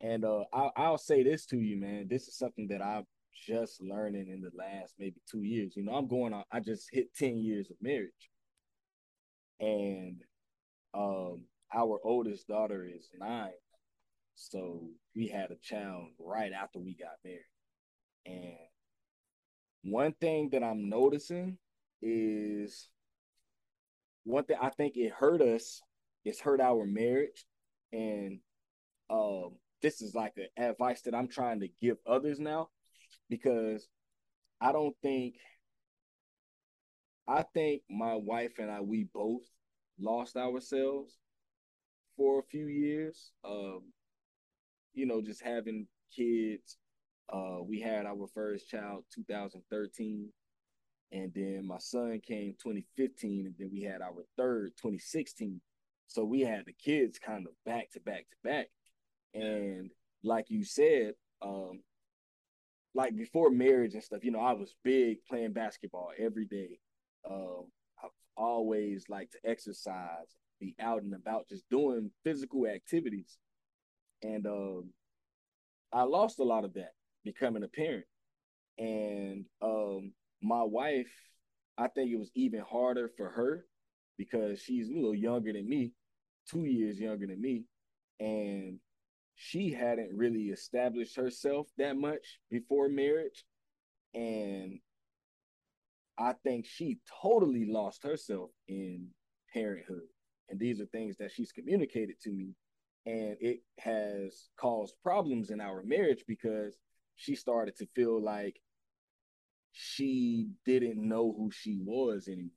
And 0.00 0.24
uh, 0.24 0.44
I'll, 0.52 0.72
I'll 0.76 0.98
say 0.98 1.22
this 1.22 1.46
to 1.46 1.58
you, 1.58 1.78
man. 1.80 2.08
This 2.08 2.28
is 2.28 2.36
something 2.36 2.68
that 2.68 2.82
I've 2.82 3.04
just 3.46 3.82
learning 3.82 4.28
in 4.28 4.40
the 4.40 4.50
last 4.56 4.94
maybe 4.98 5.20
two 5.30 5.42
years. 5.42 5.76
You 5.76 5.84
know, 5.84 5.92
I'm 5.94 6.08
going 6.08 6.34
on. 6.34 6.44
I 6.52 6.60
just 6.60 6.88
hit 6.92 7.14
ten 7.14 7.38
years 7.38 7.70
of 7.70 7.76
marriage, 7.82 8.30
and 9.60 10.22
um, 10.94 11.44
our 11.74 12.00
oldest 12.04 12.48
daughter 12.48 12.84
is 12.86 13.08
nine. 13.18 13.52
So 14.34 14.88
we 15.14 15.28
had 15.28 15.50
a 15.50 15.56
child 15.62 16.08
right 16.18 16.52
after 16.52 16.78
we 16.78 16.94
got 16.96 17.18
married. 17.24 17.44
And 18.26 18.56
one 19.82 20.12
thing 20.20 20.50
that 20.52 20.62
I'm 20.62 20.88
noticing 20.88 21.58
is 22.02 22.88
one 24.24 24.44
thing 24.44 24.56
I 24.60 24.70
think 24.70 24.96
it 24.96 25.12
hurt 25.12 25.42
us, 25.42 25.80
it's 26.24 26.40
hurt 26.40 26.60
our 26.60 26.84
marriage 26.86 27.44
And 27.92 28.40
um, 29.10 29.56
this 29.82 30.02
is 30.02 30.14
like 30.14 30.34
an 30.36 30.64
advice 30.64 31.02
that 31.02 31.14
I'm 31.14 31.28
trying 31.28 31.60
to 31.60 31.68
give 31.80 31.96
others 32.06 32.38
now 32.38 32.68
because 33.28 33.88
I 34.60 34.72
don't 34.72 34.94
think 35.02 35.36
I 37.26 37.44
think 37.54 37.82
my 37.88 38.14
wife 38.16 38.52
and 38.58 38.70
I 38.70 38.80
we 38.80 39.04
both 39.14 39.42
lost 40.00 40.36
ourselves 40.36 41.16
for 42.16 42.40
a 42.40 42.42
few 42.42 42.66
years. 42.66 43.32
Um, 43.44 43.92
you 44.92 45.06
know, 45.06 45.22
just 45.22 45.42
having 45.42 45.86
kids. 46.14 46.76
Uh, 47.32 47.62
we 47.62 47.80
had 47.80 48.06
our 48.06 48.26
first 48.34 48.68
child 48.68 49.04
2013, 49.14 50.28
and 51.12 51.32
then 51.32 51.64
my 51.64 51.78
son 51.78 52.20
came 52.26 52.54
2015, 52.60 53.46
and 53.46 53.54
then 53.58 53.70
we 53.72 53.82
had 53.82 54.02
our 54.02 54.24
third 54.36 54.72
2016. 54.76 55.60
So 56.08 56.24
we 56.24 56.40
had 56.40 56.64
the 56.66 56.72
kids 56.72 57.20
kind 57.20 57.46
of 57.46 57.52
back 57.64 57.92
to 57.92 58.00
back 58.00 58.26
to 58.30 58.36
back. 58.42 58.66
And 59.34 59.90
like 60.22 60.46
you 60.48 60.64
said, 60.64 61.14
um, 61.42 61.80
like 62.94 63.16
before 63.16 63.50
marriage 63.50 63.94
and 63.94 64.02
stuff, 64.02 64.24
you 64.24 64.30
know, 64.30 64.40
I 64.40 64.52
was 64.52 64.74
big 64.84 65.18
playing 65.28 65.52
basketball 65.52 66.10
every 66.18 66.46
day. 66.46 66.80
Um, 67.28 67.66
I've 68.02 68.10
always 68.36 69.04
liked 69.08 69.32
to 69.32 69.50
exercise, 69.50 70.36
be 70.60 70.74
out 70.80 71.02
and 71.02 71.14
about, 71.14 71.48
just 71.48 71.68
doing 71.70 72.10
physical 72.24 72.66
activities. 72.66 73.38
And 74.22 74.46
um, 74.46 74.90
I 75.92 76.02
lost 76.02 76.40
a 76.40 76.44
lot 76.44 76.64
of 76.64 76.74
that 76.74 76.92
becoming 77.24 77.62
a 77.62 77.68
parent. 77.68 78.06
And 78.78 79.44
um, 79.62 80.12
my 80.42 80.62
wife, 80.62 81.10
I 81.78 81.88
think 81.88 82.10
it 82.10 82.18
was 82.18 82.30
even 82.34 82.60
harder 82.60 83.10
for 83.16 83.30
her 83.30 83.64
because 84.18 84.60
she's 84.60 84.88
a 84.88 84.92
little 84.92 85.14
younger 85.14 85.52
than 85.52 85.68
me, 85.68 85.92
two 86.50 86.64
years 86.64 86.98
younger 86.98 87.26
than 87.26 87.40
me. 87.40 87.64
And 88.18 88.78
she 89.42 89.72
hadn't 89.72 90.14
really 90.14 90.50
established 90.50 91.16
herself 91.16 91.66
that 91.78 91.96
much 91.96 92.38
before 92.50 92.90
marriage. 92.90 93.42
And 94.12 94.80
I 96.18 96.34
think 96.44 96.66
she 96.66 96.98
totally 97.22 97.64
lost 97.64 98.04
herself 98.04 98.50
in 98.68 99.08
parenthood. 99.54 100.08
And 100.50 100.60
these 100.60 100.78
are 100.78 100.86
things 100.86 101.16
that 101.16 101.32
she's 101.32 101.52
communicated 101.52 102.20
to 102.24 102.30
me. 102.30 102.54
And 103.06 103.38
it 103.40 103.60
has 103.78 104.50
caused 104.58 104.96
problems 105.02 105.48
in 105.48 105.62
our 105.62 105.82
marriage 105.84 106.22
because 106.28 106.76
she 107.16 107.34
started 107.34 107.76
to 107.76 107.86
feel 107.86 108.22
like 108.22 108.60
she 109.72 110.50
didn't 110.66 110.98
know 110.98 111.34
who 111.34 111.50
she 111.50 111.78
was 111.82 112.28
anymore, 112.28 112.50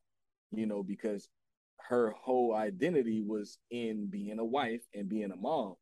you 0.52 0.65
know, 0.65 0.84
because 0.84 1.30
her 1.78 2.13
whole 2.22 2.54
identity 2.54 3.24
was 3.26 3.58
in 3.72 4.08
being 4.08 4.39
a 4.39 4.46
wife 4.46 4.82
and 4.93 5.08
being 5.08 5.32
a 5.32 5.38
mom. 5.38 5.76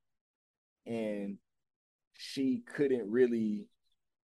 And 0.86 1.38
she 2.14 2.64
couldn't 2.76 3.10
really, 3.10 3.68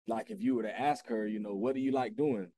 like, 0.06 0.30
if 0.30 0.40
you 0.40 0.54
were 0.54 0.62
to 0.62 0.80
ask 0.80 1.06
her, 1.08 1.26
you 1.26 1.40
know, 1.40 1.54
what 1.54 1.74
do 1.74 1.80
you 1.80 1.92
like 1.92 2.16
doing? 2.16 2.50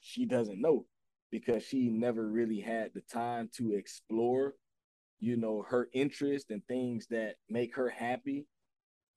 She 0.00 0.26
doesn't 0.26 0.60
know 0.60 0.86
because 1.30 1.62
she 1.62 1.88
never 1.88 2.28
really 2.28 2.60
had 2.60 2.90
the 2.94 3.00
time 3.02 3.48
to 3.56 3.72
explore, 3.72 4.54
you 5.20 5.36
know, 5.36 5.64
her 5.68 5.88
interest 5.92 6.50
and 6.50 6.62
things 6.66 7.06
that 7.08 7.36
make 7.48 7.76
her 7.76 7.88
happy. 7.88 8.46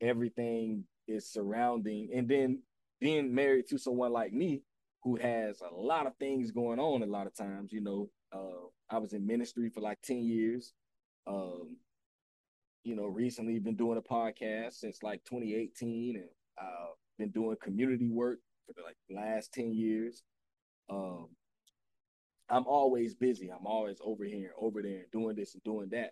Everything 0.01 0.85
is 1.07 1.31
surrounding, 1.31 2.09
and 2.13 2.27
then 2.27 2.61
being 2.99 3.33
married 3.33 3.67
to 3.67 3.77
someone 3.77 4.11
like 4.11 4.33
me 4.33 4.61
who 5.03 5.15
has 5.17 5.61
a 5.61 5.73
lot 5.73 6.07
of 6.07 6.15
things 6.17 6.51
going 6.51 6.79
on 6.79 7.03
a 7.03 7.05
lot 7.05 7.27
of 7.27 7.35
times, 7.35 7.71
you 7.71 7.81
know, 7.81 8.09
uh, 8.33 8.67
I 8.89 8.97
was 8.97 9.13
in 9.13 9.25
ministry 9.25 9.69
for 9.69 9.81
like 9.81 10.01
10 10.01 10.23
years. 10.23 10.73
Um, 11.27 11.77
you 12.85 12.95
know, 12.95 13.05
recently 13.05 13.59
been 13.59 13.75
doing 13.75 13.97
a 13.97 14.01
podcast 14.01 14.75
since 14.75 15.03
like 15.03 15.23
2018 15.25 16.17
and 16.17 16.29
uh 16.61 16.91
been 17.17 17.31
doing 17.31 17.57
community 17.61 18.09
work 18.09 18.39
for 18.65 18.73
the 18.73 18.83
like 18.83 18.95
last 19.09 19.51
10 19.53 19.73
years. 19.73 20.23
Um 20.89 21.27
I'm 22.49 22.67
always 22.67 23.15
busy. 23.15 23.49
I'm 23.49 23.65
always 23.65 23.97
over 24.03 24.23
here 24.23 24.51
over 24.59 24.81
there 24.83 25.05
doing 25.11 25.35
this 25.35 25.55
and 25.55 25.63
doing 25.63 25.89
that. 25.91 26.11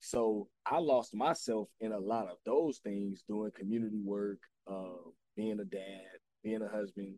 So 0.00 0.48
I 0.66 0.78
lost 0.78 1.14
myself 1.14 1.68
in 1.80 1.92
a 1.92 1.98
lot 1.98 2.28
of 2.28 2.36
those 2.46 2.78
things, 2.78 3.24
doing 3.28 3.50
community 3.58 4.00
work, 4.04 4.38
uh, 4.70 5.10
being 5.36 5.58
a 5.60 5.64
dad, 5.64 6.18
being 6.44 6.62
a 6.62 6.68
husband. 6.68 7.16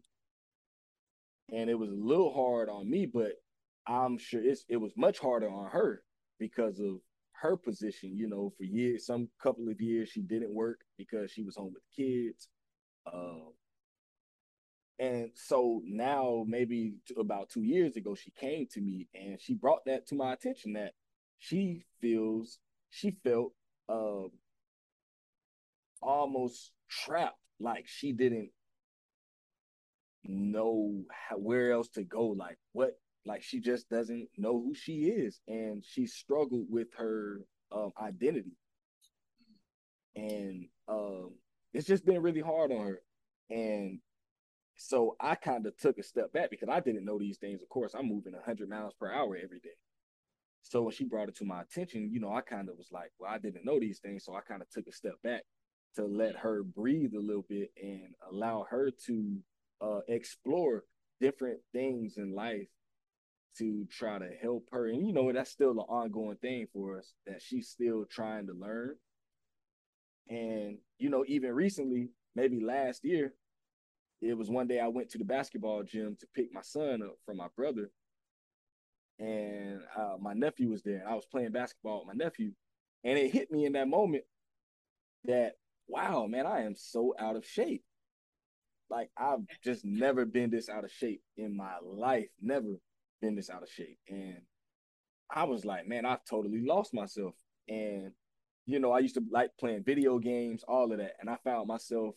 And 1.52 1.68
it 1.68 1.74
was 1.78 1.90
a 1.90 1.94
little 1.94 2.32
hard 2.32 2.68
on 2.70 2.88
me, 2.88 3.06
but 3.06 3.32
I'm 3.86 4.18
sure 4.18 4.42
it's 4.42 4.64
it 4.68 4.78
was 4.78 4.92
much 4.96 5.18
harder 5.18 5.50
on 5.50 5.70
her 5.70 6.02
because 6.38 6.80
of 6.80 7.00
her 7.40 7.56
position. 7.56 8.16
You 8.16 8.28
know, 8.28 8.52
for 8.56 8.64
years, 8.64 9.06
some 9.06 9.28
couple 9.42 9.68
of 9.68 9.80
years, 9.80 10.08
she 10.08 10.22
didn't 10.22 10.54
work 10.54 10.80
because 10.98 11.30
she 11.30 11.42
was 11.42 11.56
home 11.56 11.72
with 11.74 11.82
the 11.96 12.02
kids. 12.04 12.48
Um, 13.12 13.52
and 14.98 15.30
so 15.34 15.82
now, 15.84 16.44
maybe 16.48 16.94
about 17.18 17.50
two 17.50 17.62
years 17.62 17.96
ago, 17.96 18.14
she 18.14 18.30
came 18.30 18.66
to 18.72 18.80
me 18.80 19.08
and 19.14 19.38
she 19.40 19.54
brought 19.54 19.84
that 19.86 20.06
to 20.08 20.14
my 20.14 20.32
attention 20.32 20.72
that 20.72 20.92
she 21.38 21.84
feels 22.00 22.58
she 22.90 23.16
felt 23.22 23.52
uh, 23.88 24.28
almost 26.00 26.72
trapped, 26.88 27.38
like 27.60 27.84
she 27.86 28.12
didn't 28.12 28.50
know 30.24 31.02
how, 31.10 31.36
where 31.36 31.72
else 31.72 31.88
to 31.88 32.02
go, 32.02 32.28
like 32.28 32.58
what 32.72 32.92
like 33.26 33.42
she 33.42 33.60
just 33.60 33.88
doesn't 33.90 34.28
know 34.38 34.52
who 34.52 34.74
she 34.74 35.06
is 35.06 35.40
and 35.48 35.84
she 35.84 36.06
struggled 36.06 36.66
with 36.70 36.88
her 36.96 37.40
um, 37.72 37.92
identity. 38.00 38.56
And 40.14 40.68
um, 40.88 41.32
it's 41.74 41.86
just 41.86 42.06
been 42.06 42.22
really 42.22 42.40
hard 42.40 42.70
on 42.72 42.86
her. 42.86 43.02
And 43.50 43.98
so 44.78 45.16
i 45.20 45.34
kind 45.34 45.66
of 45.66 45.74
took 45.78 45.96
a 45.96 46.02
step 46.02 46.30
back 46.34 46.50
because 46.50 46.68
i 46.68 46.80
didn't 46.80 47.04
know 47.04 47.18
these 47.18 47.38
things. 47.38 47.62
Of 47.62 47.68
course 47.68 47.94
i'm 47.94 48.08
moving 48.08 48.34
100 48.34 48.68
miles 48.68 48.94
per 48.98 49.10
hour 49.10 49.36
every 49.42 49.60
day. 49.60 49.70
So 50.62 50.82
when 50.82 50.92
she 50.92 51.04
brought 51.04 51.28
it 51.28 51.36
to 51.36 51.44
my 51.44 51.62
attention 51.62 52.10
you 52.12 52.20
know 52.20 52.32
i 52.32 52.42
kind 52.42 52.68
of 52.68 52.76
was 52.76 52.88
like 52.92 53.10
well 53.18 53.32
i 53.32 53.38
didn't 53.38 53.64
know 53.64 53.80
these 53.80 53.98
things. 53.98 54.24
So 54.24 54.34
i 54.34 54.40
kind 54.40 54.62
of 54.62 54.68
took 54.70 54.86
a 54.86 54.92
step 54.92 55.14
back 55.24 55.42
to 55.96 56.04
let 56.04 56.36
her 56.36 56.62
breathe 56.62 57.14
a 57.14 57.20
little 57.20 57.46
bit 57.48 57.70
and 57.82 58.14
allow 58.30 58.66
her 58.68 58.90
to 59.06 59.38
uh, 59.80 60.00
explore 60.08 60.84
different 61.20 61.60
things 61.72 62.18
in 62.18 62.34
life 62.34 62.68
to 63.58 63.86
try 63.90 64.18
to 64.18 64.28
help 64.40 64.68
her. 64.72 64.88
And 64.88 65.06
you 65.06 65.12
know, 65.12 65.32
that's 65.32 65.50
still 65.50 65.72
an 65.72 65.78
ongoing 65.78 66.36
thing 66.36 66.66
for 66.72 66.98
us 66.98 67.14
that 67.26 67.42
she's 67.42 67.68
still 67.68 68.04
trying 68.10 68.46
to 68.46 68.52
learn. 68.52 68.96
And 70.28 70.78
you 70.98 71.10
know, 71.10 71.24
even 71.26 71.52
recently, 71.52 72.10
maybe 72.34 72.60
last 72.60 73.04
year, 73.04 73.34
it 74.20 74.36
was 74.36 74.50
one 74.50 74.66
day 74.66 74.80
I 74.80 74.88
went 74.88 75.10
to 75.10 75.18
the 75.18 75.24
basketball 75.24 75.82
gym 75.82 76.16
to 76.20 76.26
pick 76.34 76.52
my 76.52 76.62
son 76.62 77.02
up 77.02 77.16
from 77.24 77.36
my 77.36 77.48
brother. 77.56 77.90
And 79.18 79.80
uh, 79.96 80.16
my 80.20 80.34
nephew 80.34 80.70
was 80.70 80.82
there. 80.82 81.04
I 81.08 81.14
was 81.14 81.26
playing 81.26 81.52
basketball 81.52 82.04
with 82.04 82.16
my 82.16 82.24
nephew. 82.24 82.52
And 83.04 83.18
it 83.18 83.30
hit 83.30 83.50
me 83.50 83.64
in 83.64 83.72
that 83.72 83.88
moment 83.88 84.24
that, 85.24 85.54
wow, 85.86 86.26
man, 86.26 86.46
I 86.46 86.62
am 86.62 86.74
so 86.76 87.14
out 87.18 87.36
of 87.36 87.46
shape. 87.46 87.84
Like, 88.90 89.10
I've 89.16 89.40
just 89.64 89.84
never 89.84 90.24
been 90.24 90.50
this 90.50 90.68
out 90.68 90.84
of 90.84 90.92
shape 90.92 91.22
in 91.36 91.56
my 91.56 91.74
life. 91.82 92.28
Never 92.40 92.78
been 93.20 93.36
this 93.36 93.50
out 93.50 93.62
of 93.62 93.70
shape. 93.70 93.98
And 94.08 94.42
I 95.30 95.44
was 95.44 95.64
like, 95.64 95.86
man, 95.86 96.04
I've 96.04 96.24
totally 96.24 96.62
lost 96.64 96.94
myself. 96.94 97.34
And, 97.68 98.12
you 98.66 98.78
know, 98.78 98.92
I 98.92 99.00
used 99.00 99.14
to 99.16 99.22
like 99.30 99.50
playing 99.58 99.84
video 99.84 100.18
games, 100.18 100.64
all 100.66 100.92
of 100.92 100.98
that. 100.98 101.14
And 101.20 101.28
I 101.28 101.36
found 101.44 101.68
myself 101.68 102.14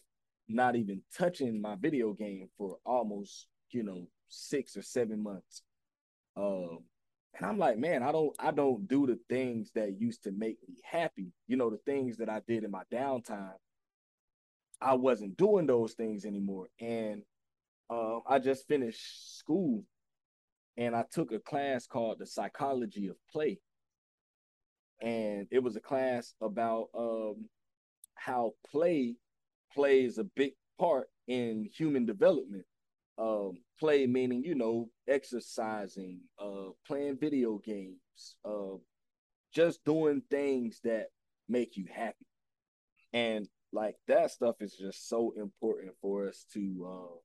not 0.47 0.75
even 0.75 1.01
touching 1.17 1.61
my 1.61 1.75
video 1.75 2.13
game 2.13 2.49
for 2.57 2.77
almost, 2.85 3.47
you 3.71 3.83
know, 3.83 4.07
six 4.27 4.75
or 4.77 4.81
seven 4.81 5.21
months. 5.23 5.63
Um, 6.35 6.79
and 7.37 7.45
I'm 7.45 7.57
like, 7.57 7.77
man, 7.77 8.03
I 8.03 8.11
don't 8.11 8.35
I 8.39 8.51
don't 8.51 8.87
do 8.87 9.07
the 9.07 9.19
things 9.29 9.71
that 9.75 9.99
used 9.99 10.23
to 10.23 10.31
make 10.31 10.57
me 10.67 10.75
happy. 10.83 11.31
You 11.47 11.57
know, 11.57 11.69
the 11.69 11.79
things 11.85 12.17
that 12.17 12.29
I 12.29 12.41
did 12.47 12.63
in 12.63 12.71
my 12.71 12.83
downtime. 12.91 13.53
I 14.81 14.93
wasn't 14.93 15.37
doing 15.37 15.67
those 15.67 15.93
things 15.93 16.25
anymore. 16.25 16.67
And 16.79 17.23
um, 17.89 18.21
I 18.27 18.39
just 18.39 18.67
finished 18.67 19.37
school 19.37 19.83
and 20.79 20.95
I 20.95 21.03
took 21.11 21.33
a 21.33 21.39
class 21.39 21.85
called 21.85 22.19
the 22.19 22.25
psychology 22.25 23.07
of 23.09 23.17
play. 23.29 23.59
And 25.01 25.45
it 25.51 25.61
was 25.61 25.75
a 25.75 25.81
class 25.81 26.33
about 26.41 26.87
um, 26.97 27.49
how 28.15 28.53
play 28.71 29.15
plays 29.73 30.17
a 30.17 30.23
big 30.23 30.53
part 30.79 31.07
in 31.27 31.69
human 31.75 32.05
development. 32.05 32.63
Um, 33.17 33.59
play 33.77 34.07
meaning, 34.07 34.41
you 34.45 34.55
know, 34.55 34.89
exercising, 35.05 36.21
uh, 36.41 36.69
playing 36.87 37.17
video 37.19 37.57
games, 37.57 38.37
uh, 38.45 38.77
just 39.53 39.83
doing 39.83 40.21
things 40.31 40.79
that 40.85 41.07
make 41.49 41.75
you 41.75 41.87
happy. 41.93 42.25
And 43.11 43.49
like 43.73 43.95
that 44.07 44.31
stuff 44.31 44.55
is 44.61 44.77
just 44.77 45.09
so 45.09 45.33
important 45.35 45.91
for 46.01 46.29
us 46.29 46.45
to 46.53 46.87
uh, 46.89 47.15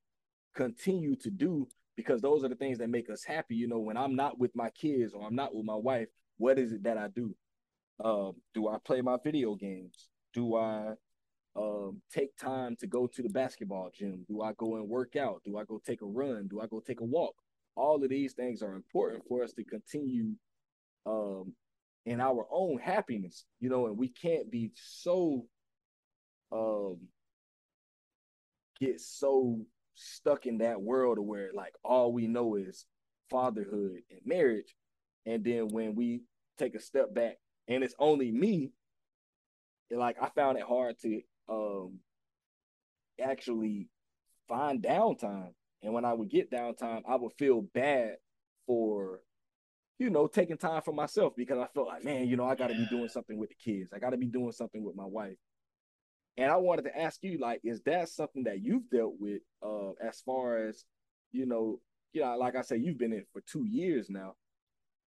continue 0.57 1.15
to 1.17 1.31
do 1.31 1.69
because 1.97 2.21
those 2.21 2.45
are 2.45 2.49
the 2.49 2.55
things 2.57 2.79
that 2.79 2.91
make 2.91 3.11
us 3.11 3.25
happy. 3.25 3.55
You 3.55 3.69
know, 3.69 3.79
when 3.79 3.97
I'm 3.97 4.17
not 4.17 4.39
with 4.39 4.55
my 4.55 4.71
kids 4.71 5.13
or 5.15 5.27
I'm 5.27 5.35
not 5.35 5.55
with 5.55 5.65
my 5.65 5.77
wife, 5.77 6.09
what 6.39 6.59
is 6.59 6.73
it 6.73 6.83
that 6.85 6.99
I 6.99 7.09
do? 7.09 7.35
Um, 8.05 8.35
do 8.55 8.69
I 8.69 8.79
play 8.85 9.01
my 9.01 9.17
video 9.23 9.55
games? 9.55 10.09
Do 10.33 10.57
I 10.57 10.95
um, 11.57 12.01
take 12.13 12.37
time 12.37 12.77
to 12.81 12.87
go 12.87 13.07
to 13.07 13.23
the 13.23 13.29
basketball 13.29 13.91
gym? 13.97 14.25
Do 14.29 14.43
I 14.43 14.53
go 14.59 14.77
and 14.77 14.89
work 14.89 15.17
out? 15.17 15.43
Do 15.45 15.59
I 15.59 15.65
go 15.65 15.81
take 15.85 16.03
a 16.03 16.07
run? 16.07 16.49
Do 16.49 16.61
I 16.61 16.67
go 16.67 16.81
take 16.81 17.01
a 17.01 17.05
walk? 17.05 17.35
All 17.77 18.03
of 18.03 18.09
these 18.09 18.35
things 18.35 18.63
are 18.63 18.75
important 18.75 19.23
for 19.29 19.45
us 19.45 19.53
to 19.55 19.65
continue 19.65 20.33
um, 21.07 21.53
in 22.07 22.21
our 22.21 22.47
own 22.51 22.79
happiness, 22.79 23.47
you 23.61 23.69
know, 23.69 23.87
and 23.87 23.97
we 23.97 24.09
can't 24.09 24.51
be 24.51 24.71
so 24.75 25.47
um 26.53 26.99
get 28.79 29.01
so 29.01 29.59
stuck 29.95 30.47
in 30.47 30.59
that 30.59 30.81
world 30.81 31.19
where 31.19 31.51
like 31.55 31.75
all 31.85 32.13
we 32.13 32.27
know 32.27 32.57
is 32.57 32.87
fatherhood 33.31 34.01
and 34.11 34.21
marriage. 34.25 34.75
And 35.27 35.45
then 35.45 35.69
when 35.69 35.95
we 35.95 36.23
take 36.59 36.75
a 36.75 36.81
step 36.81 37.15
back 37.15 37.37
and 37.69 37.83
it's 37.83 37.95
only 37.99 38.31
me, 38.31 38.73
like 39.91 40.17
I 40.21 40.29
found 40.31 40.59
it 40.59 40.65
hard 40.65 40.99
to 41.03 41.21
um 41.49 42.01
actually 43.23 43.89
find 44.49 44.83
downtime. 44.83 45.53
And 45.83 45.93
when 45.93 46.05
I 46.05 46.13
would 46.15 46.31
get 46.31 46.51
downtime, 46.51 47.03
I 47.09 47.17
would 47.17 47.33
feel 47.39 47.63
bad 47.63 48.17
for, 48.67 49.21
you 49.99 50.11
know, 50.11 50.27
taking 50.27 50.57
time 50.57 50.83
for 50.83 50.93
myself 50.93 51.35
because 51.37 51.59
I 51.59 51.67
felt 51.75 51.89
like, 51.89 52.05
man, 52.05 52.27
you 52.27 52.37
know, 52.37 52.47
I 52.47 52.55
got 52.55 52.69
to 52.69 52.75
be 52.75 52.87
doing 52.87 53.09
something 53.09 53.39
with 53.39 53.51
the 53.51 53.57
kids. 53.57 53.93
I 53.93 53.99
got 53.99 54.11
to 54.11 54.17
be 54.17 54.27
doing 54.27 54.53
something 54.53 54.83
with 54.83 54.97
my 54.97 55.05
wife. 55.05 55.37
And 56.37 56.51
I 56.51 56.57
wanted 56.57 56.83
to 56.83 56.99
ask 56.99 57.23
you, 57.23 57.39
like, 57.39 57.61
is 57.63 57.81
that 57.83 58.09
something 58.09 58.45
that 58.45 58.63
you've 58.63 58.91
dealt 58.91 59.15
with 59.19 59.43
uh, 59.63 59.91
as 60.07 60.21
far 60.21 60.67
as, 60.67 60.85
you 61.33 61.47
know, 61.47 61.81
you 62.13 62.23
know, 62.23 62.37
like 62.37 62.57
I 62.57 62.63
said, 62.63 62.83
you've 62.83 62.99
been 62.99 63.13
in 63.13 63.25
for 63.33 63.43
two 63.47 63.65
years 63.65 64.09
now. 64.11 64.35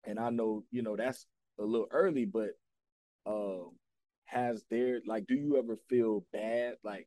And 0.04 0.18
I 0.18 0.30
know, 0.30 0.64
you 0.70 0.82
know, 0.82 0.96
that's 0.96 1.26
a 1.58 1.64
little 1.64 1.88
early, 1.90 2.26
but 2.26 2.50
uh, 3.26 3.68
has 4.26 4.64
there 4.70 5.00
like 5.06 5.26
do 5.26 5.34
you 5.34 5.56
ever 5.58 5.76
feel 5.88 6.24
bad 6.32 6.74
like 6.82 7.06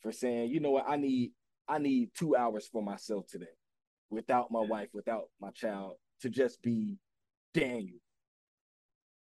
for 0.00 0.12
saying, 0.12 0.50
you 0.50 0.60
know 0.60 0.70
what, 0.70 0.86
I 0.88 0.96
need 0.96 1.32
I 1.68 1.78
need 1.78 2.10
two 2.14 2.36
hours 2.36 2.68
for 2.70 2.82
myself 2.82 3.26
today 3.28 3.46
without 4.10 4.50
my 4.50 4.60
wife, 4.60 4.88
without 4.92 5.28
my 5.40 5.50
child, 5.50 5.94
to 6.22 6.28
just 6.28 6.60
be 6.62 6.98
Daniel. 7.54 7.98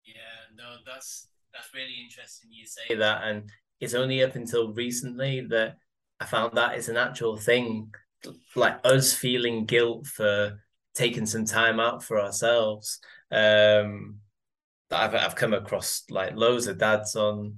Yeah, 0.05 0.15
no, 0.57 0.77
that's 0.87 1.29
that's 1.53 1.73
really 1.75 1.97
interesting 2.03 2.51
you 2.53 2.67
say 2.67 2.95
that. 2.95 3.25
And 3.25 3.51
it's 3.81 3.95
only 3.95 4.23
up 4.23 4.37
until 4.37 4.73
recently 4.73 5.41
that 5.49 5.77
I 6.21 6.27
found 6.27 6.57
that 6.57 6.77
it's 6.77 6.89
an 6.89 6.99
actual 6.99 7.37
thing, 7.37 7.93
like 8.55 8.79
us 8.85 9.13
feeling 9.13 9.65
guilt 9.65 10.07
for 10.07 10.61
taking 10.95 11.27
some 11.27 11.47
time 11.47 11.81
out 11.81 12.05
for 12.05 12.21
ourselves. 12.21 13.01
Um, 13.31 14.17
I've 14.91 15.15
I've 15.15 15.37
come 15.37 15.55
across 15.55 16.05
like 16.11 16.37
loads 16.37 16.67
of 16.67 16.79
dads 16.79 17.17
on 17.17 17.57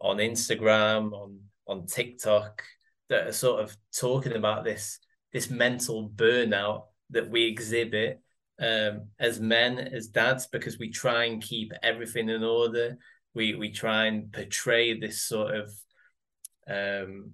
on 0.00 0.18
Instagram, 0.18 1.12
on 1.12 1.38
on 1.66 1.86
TikTok 1.86 2.62
that 3.08 3.26
are 3.28 3.32
sort 3.32 3.62
of 3.62 3.76
talking 3.98 4.34
about 4.34 4.64
this 4.64 4.98
this 5.32 5.48
mental 5.48 6.10
burnout 6.10 6.84
that 7.10 7.30
we 7.30 7.44
exhibit 7.44 8.20
um, 8.60 9.08
as 9.18 9.40
men, 9.40 9.78
as 9.78 10.08
dads, 10.08 10.46
because 10.48 10.78
we 10.78 10.90
try 10.90 11.24
and 11.24 11.42
keep 11.42 11.72
everything 11.82 12.28
in 12.28 12.44
order 12.44 12.98
we 13.34 13.54
we 13.54 13.70
try 13.70 14.06
and 14.06 14.32
portray 14.32 14.98
this 14.98 15.22
sort 15.22 15.54
of 15.54 15.72
um 16.68 17.32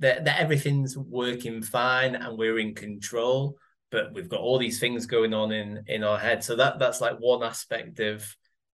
that 0.00 0.24
that 0.24 0.40
everything's 0.40 0.96
working 0.96 1.62
fine 1.62 2.14
and 2.14 2.38
we're 2.38 2.58
in 2.58 2.74
control 2.74 3.58
but 3.90 4.12
we've 4.12 4.28
got 4.28 4.40
all 4.40 4.58
these 4.58 4.80
things 4.80 5.06
going 5.06 5.32
on 5.34 5.52
in 5.52 5.84
in 5.86 6.04
our 6.04 6.18
head. 6.18 6.44
So 6.44 6.56
that 6.56 6.78
that's 6.78 7.00
like 7.00 7.16
one 7.18 7.42
aspect 7.42 8.00
of 8.00 8.24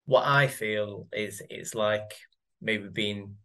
what 0.07 0.27
i 0.27 0.47
feel 0.49 1.07
is 1.13 1.43
it's 1.51 1.75
like 1.75 2.15
maybe 2.61 2.89
being 2.89 3.37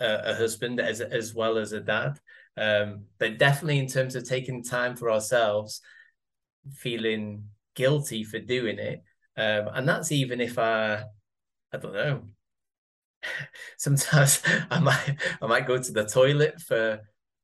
a, 0.00 0.32
a 0.32 0.34
husband 0.34 0.80
as 0.80 1.00
as 1.00 1.34
well 1.34 1.58
as 1.58 1.72
a 1.72 1.80
dad. 1.80 2.18
Um 2.56 3.04
but 3.18 3.38
definitely 3.38 3.78
in 3.78 3.88
terms 3.88 4.14
of 4.14 4.24
taking 4.28 4.62
time 4.62 4.96
for 4.96 5.10
ourselves 5.10 5.80
feeling 6.76 7.44
guilty 7.74 8.24
for 8.24 8.38
doing 8.38 8.78
it. 8.78 9.02
Um 9.36 9.68
and 9.74 9.88
that's 9.88 10.12
even 10.12 10.40
if 10.40 10.58
i 10.58 11.04
I 11.74 11.76
don't 11.78 11.92
know. 11.92 12.22
Sometimes 13.78 14.42
I 14.70 14.78
might 14.78 15.16
I 15.42 15.46
might 15.46 15.66
go 15.66 15.78
to 15.78 15.92
the 15.92 16.04
toilet 16.04 16.60
for 16.60 17.00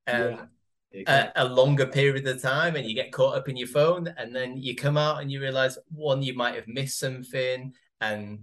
um, 0.06 0.48
yeah, 0.92 1.30
a, 1.36 1.44
a, 1.44 1.44
longer 1.44 1.86
period 1.86 2.26
of 2.26 2.42
time, 2.42 2.76
and 2.76 2.86
you 2.86 2.94
get 2.94 3.12
caught 3.12 3.36
up 3.36 3.48
in 3.48 3.56
your 3.56 3.68
phone, 3.68 4.12
and 4.16 4.34
then 4.34 4.56
you 4.56 4.74
come 4.74 4.96
out 4.96 5.20
and 5.20 5.30
you 5.30 5.40
realize 5.40 5.78
one 5.90 6.22
you 6.22 6.34
might 6.34 6.54
have 6.54 6.68
missed 6.68 6.98
something, 6.98 7.72
and 8.00 8.40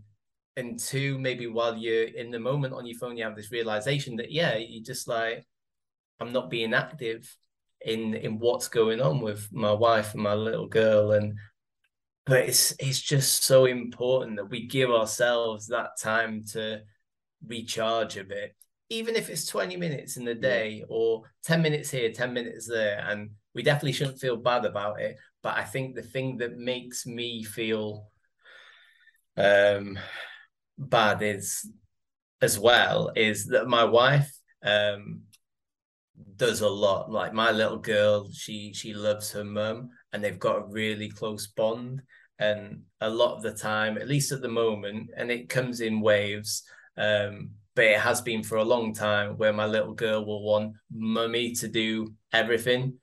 and 0.58 0.80
two 0.80 1.20
maybe 1.20 1.48
while 1.48 1.78
you're 1.78 2.08
in 2.08 2.32
the 2.32 2.40
moment 2.40 2.74
on 2.74 2.86
your 2.86 2.98
phone 2.98 3.16
you 3.16 3.24
have 3.24 3.36
this 3.36 3.52
realization 3.52 4.16
that 4.16 4.32
yeah 4.32 4.56
you 4.56 4.82
just 4.82 5.08
like 5.08 5.46
I'm 6.20 6.34
not 6.34 6.50
being 6.50 6.74
active 6.74 7.34
in 7.86 8.16
in 8.16 8.40
what's 8.40 8.68
going 8.68 9.00
on 9.00 9.22
with 9.22 9.48
my 9.52 9.72
wife 9.72 10.16
and 10.16 10.24
my 10.24 10.34
little 10.34 10.68
girl 10.68 11.12
and 11.12 11.38
but 12.28 12.40
it's 12.40 12.74
it's 12.80 13.02
just 13.02 13.44
so 13.44 13.66
important 13.66 14.36
that 14.36 14.50
we 14.50 14.68
give 14.68 14.92
ourselves 14.92 15.68
that 15.68 15.92
time 16.00 16.44
to 16.44 16.82
recharge 17.46 18.18
a 18.18 18.24
bit 18.24 18.56
even 18.90 19.16
if 19.16 19.30
it's 19.30 19.46
20 19.46 19.76
minutes 19.78 20.18
in 20.18 20.26
the 20.26 20.36
day 20.36 20.84
or 20.90 21.24
10 21.44 21.62
minutes 21.62 21.90
here 21.90 22.12
10 22.12 22.34
minutes 22.34 22.68
there 22.68 23.04
and 23.08 23.30
we 23.54 23.64
definitely 23.64 23.92
shouldn't 23.92 24.20
feel 24.20 24.38
bad 24.38 24.66
about 24.66 25.00
it. 25.00 25.18
But 25.42 25.58
i 25.58 25.64
think 25.64 25.96
the 25.96 26.02
thing 26.02 26.38
that 26.38 26.58
makes 26.58 27.06
me 27.06 27.44
feel 27.44 28.10
um 29.36 29.98
bad 30.78 31.22
is 31.22 31.70
as 32.42 32.60
well 32.60 33.12
is 33.16 33.48
that 33.48 33.68
my 33.68 33.84
wife 33.84 34.32
um 34.64 35.22
does 36.36 36.62
a 36.62 36.70
lot. 36.70 37.12
Like 37.12 37.34
my 37.34 37.52
little 37.52 37.78
girl 37.78 38.30
she 38.32 38.74
she 38.74 38.94
loves 38.94 39.32
her 39.32 39.44
mum 39.44 39.90
and 40.12 40.24
they've 40.24 40.40
got 40.40 40.58
a 40.58 40.68
really 40.68 41.10
close 41.10 41.48
bond 41.48 42.02
and 42.40 42.82
a 43.02 43.10
lot 43.10 43.36
of 43.36 43.42
the 43.42 43.54
time 43.54 43.98
at 43.98 44.08
least 44.08 44.32
at 44.32 44.42
the 44.42 44.48
moment 44.48 45.10
and 45.18 45.32
it 45.32 45.50
comes 45.50 45.82
in 45.82 46.02
waves 46.02 46.64
um, 46.98 47.52
but 47.76 47.86
it 47.86 48.00
has 48.00 48.22
been 48.22 48.44
for 48.44 48.58
a 48.58 48.64
long 48.64 48.94
time 48.94 49.38
where 49.38 49.54
my 49.54 49.66
little 49.66 49.94
girl 49.94 50.26
will 50.26 50.44
want 50.44 50.74
mummy 50.92 51.54
to 51.54 51.68
do 51.68 52.14
everything 52.34 52.94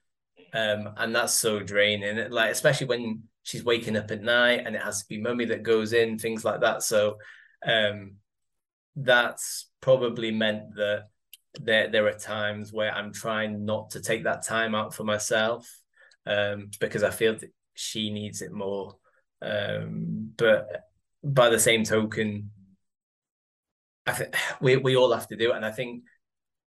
um, 0.53 0.91
and 0.97 1.15
that's 1.15 1.35
so 1.35 1.61
draining 1.61 2.31
like 2.31 2.51
especially 2.51 2.87
when 2.87 3.23
she's 3.45 3.65
waking 3.65 3.97
up 3.97 4.11
at 4.11 4.23
night 4.23 4.63
and 4.67 4.75
it 4.75 4.83
has 4.83 5.01
to 5.03 5.09
be 5.09 5.21
mummy 5.21 5.45
that 5.45 5.63
goes 5.63 5.93
in 5.93 6.19
things 6.19 6.45
like 6.45 6.61
that. 6.63 6.83
So 6.83 7.19
um, 7.65 8.17
that's 8.97 9.71
probably 9.81 10.33
meant 10.33 10.75
that 10.77 11.05
there 11.61 11.89
there 11.89 12.07
are 12.09 12.19
times 12.19 12.73
where 12.73 12.93
I'm 12.93 13.13
trying 13.13 13.65
not 13.65 13.91
to 13.91 14.01
take 14.01 14.25
that 14.25 14.45
time 14.45 14.75
out 14.75 14.93
for 14.93 15.05
myself 15.05 15.71
um, 16.27 16.71
because 16.81 17.05
I 17.05 17.11
feel 17.11 17.35
that 17.35 17.53
she 17.75 18.11
needs 18.11 18.43
it 18.43 18.51
more 18.51 18.97
um, 19.45 20.31
but 20.37 20.89
by 21.23 21.49
the 21.49 21.59
same 21.59 21.85
token, 21.85 22.51
I 24.07 24.13
think 24.13 24.37
we 24.61 24.77
we 24.77 24.97
all 24.97 25.13
have 25.13 25.29
to 25.29 25.37
do 25.37 25.53
it, 25.53 25.57
and 25.57 25.65
I 25.65 25.71
think 25.71 26.05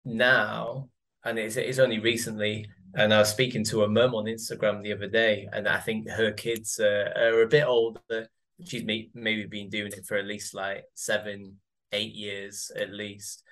now, 0.04 0.88
and 1.24 1.38
it's 1.38 1.56
it's 1.56 1.78
only 1.78 1.98
recently, 1.98 2.66
and 2.94 3.12
I 3.12 3.18
was 3.18 3.30
speaking 3.30 3.64
to 3.64 3.84
a 3.84 3.88
mum 3.88 4.14
on 4.14 4.24
Instagram 4.24 4.82
the 4.82 4.92
other 4.92 5.08
day, 5.08 5.48
and 5.52 5.68
I 5.68 5.78
think 5.78 6.08
her 6.08 6.32
kids 6.32 6.78
uh, 6.78 7.12
are 7.16 7.42
a 7.42 7.48
bit 7.48 7.66
older. 7.66 8.28
She's 8.64 8.84
may, 8.84 9.10
maybe 9.14 9.44
been 9.46 9.68
doing 9.68 9.92
it 9.92 10.06
for 10.06 10.16
at 10.16 10.24
least 10.24 10.54
like 10.54 10.84
seven, 10.94 11.56
eight 11.92 12.14
years 12.14 12.70
at 12.74 12.90
least. 12.90 13.42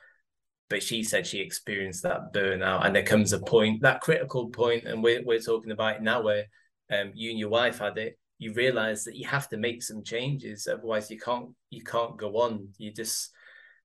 But 0.70 0.82
she 0.82 1.02
said 1.02 1.26
she 1.26 1.40
experienced 1.40 2.04
that 2.04 2.32
burnout, 2.32 2.86
and 2.86 2.96
there 2.96 3.02
comes 3.02 3.32
a 3.32 3.38
point, 3.38 3.82
that 3.82 4.00
critical 4.00 4.48
point, 4.48 4.84
and 4.84 5.02
we're 5.02 5.22
we're 5.24 5.40
talking 5.40 5.72
about 5.72 5.96
it 5.96 6.02
now, 6.02 6.22
where 6.22 6.44
um, 6.90 7.12
you 7.14 7.30
and 7.30 7.38
your 7.38 7.50
wife 7.50 7.78
had 7.78 7.98
it 7.98 8.18
you 8.38 8.52
realize 8.52 9.04
that 9.04 9.16
you 9.16 9.26
have 9.26 9.48
to 9.48 9.56
make 9.56 9.82
some 9.82 10.02
changes 10.02 10.66
otherwise 10.66 11.10
you 11.10 11.18
can't 11.18 11.50
you 11.70 11.82
can't 11.82 12.16
go 12.16 12.36
on. 12.36 12.68
You 12.78 12.92
just 12.92 13.30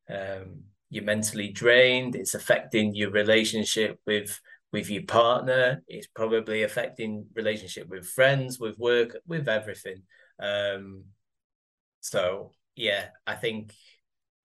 um, 0.09 0.63
you're 0.89 1.03
mentally 1.03 1.49
drained. 1.49 2.15
It's 2.15 2.33
affecting 2.33 2.95
your 2.95 3.11
relationship 3.11 3.99
with 4.05 4.39
with 4.71 4.89
your 4.89 5.03
partner. 5.03 5.81
It's 5.87 6.07
probably 6.07 6.63
affecting 6.63 7.27
relationship 7.35 7.87
with 7.87 8.07
friends 8.07 8.59
with 8.59 8.77
work 8.77 9.17
with 9.27 9.47
everything. 9.47 10.03
Um, 10.41 11.03
so 12.01 12.51
yeah 12.75 13.05
i 13.27 13.35
think 13.35 13.73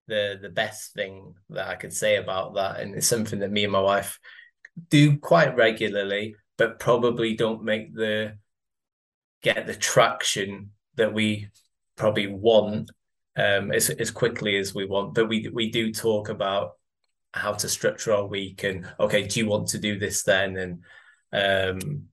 the 0.09 0.39
the 0.41 0.49
best 0.49 0.93
thing 0.93 1.35
that 1.51 1.69
i 1.69 1.75
could 1.77 1.93
say 1.93 2.17
about 2.17 2.55
that 2.55 2.81
and 2.81 2.95
it's 2.95 3.07
something 3.07 3.39
that 3.39 3.51
me 3.51 3.65
and 3.65 3.73
my 3.73 3.81
wife 3.81 4.19
do 4.91 5.19
quite 5.19 5.57
regularly 5.57 6.35
but 6.59 6.79
probably 6.79 7.35
don't 7.35 7.63
make 7.63 7.95
the 7.95 8.37
get 9.45 9.67
the 9.67 9.75
traction 9.75 10.71
that 10.97 11.13
we 11.13 11.49
probably 11.97 12.27
want 12.27 12.91
um, 13.37 13.71
as, 13.71 13.91
as 13.91 14.11
quickly 14.11 14.57
as 14.57 14.75
we 14.75 14.87
want. 14.87 15.15
But 15.15 15.29
we 15.29 15.49
we 15.53 15.71
do 15.71 15.93
talk 15.93 16.31
about 16.31 16.73
how 17.33 17.53
to 17.53 17.69
structure 17.69 18.13
our 18.13 18.27
week 18.27 18.65
and 18.65 18.89
okay, 18.99 19.27
do 19.27 19.39
you 19.39 19.47
want 19.47 19.69
to 19.69 19.79
do 19.79 19.99
this 19.99 20.23
then? 20.23 20.57
And 20.57 20.83
um, 21.33 22.05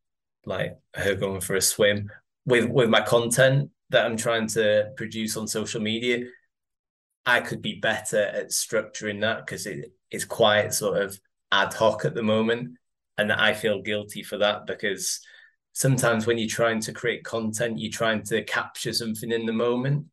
like 0.45 0.77
her 0.95 1.15
going 1.15 1.41
for 1.41 1.55
a 1.55 1.61
swim 1.61 2.11
with 2.45 2.69
with 2.69 2.89
my 2.89 3.01
content 3.01 3.69
that 3.89 4.05
I'm 4.05 4.17
trying 4.17 4.47
to 4.47 4.91
produce 4.97 5.37
on 5.37 5.47
social 5.47 5.81
media. 5.81 6.25
I 7.25 7.39
could 7.39 7.61
be 7.61 7.79
better 7.79 8.23
at 8.23 8.49
structuring 8.49 9.21
that 9.21 9.45
because 9.45 9.67
it, 9.67 9.79
it 9.79 9.91
is 10.09 10.25
quite 10.25 10.73
sort 10.73 11.01
of 11.01 11.19
ad 11.51 11.73
hoc 11.73 12.03
at 12.03 12.15
the 12.15 12.23
moment. 12.23 12.77
And 13.17 13.31
I 13.31 13.53
feel 13.53 13.81
guilty 13.81 14.23
for 14.23 14.37
that 14.39 14.65
because 14.65 15.19
sometimes 15.73 16.27
when 16.27 16.37
you're 16.37 16.47
trying 16.49 16.79
to 16.81 16.93
create 16.93 17.23
content, 17.23 17.79
you're 17.79 17.91
trying 17.91 18.23
to 18.23 18.43
capture 18.43 18.93
something 18.93 19.31
in 19.31 19.45
the 19.45 19.53
moment 19.53 20.07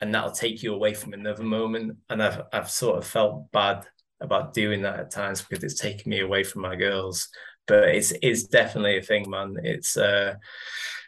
and 0.00 0.14
that'll 0.14 0.30
take 0.30 0.62
you 0.62 0.74
away 0.74 0.94
from 0.94 1.12
another 1.12 1.42
moment. 1.42 1.96
And 2.08 2.22
I've 2.22 2.42
I've 2.52 2.70
sort 2.70 2.98
of 2.98 3.06
felt 3.06 3.50
bad 3.52 3.86
about 4.20 4.54
doing 4.54 4.82
that 4.82 4.98
at 4.98 5.10
times 5.10 5.42
because 5.42 5.64
it's 5.64 5.80
taken 5.80 6.10
me 6.10 6.20
away 6.20 6.44
from 6.44 6.62
my 6.62 6.76
girls. 6.76 7.28
But 7.66 7.90
it's 7.90 8.12
it's 8.22 8.44
definitely 8.44 8.98
a 8.98 9.02
thing, 9.02 9.28
man. 9.28 9.56
It's 9.62 9.96
uh 9.96 10.34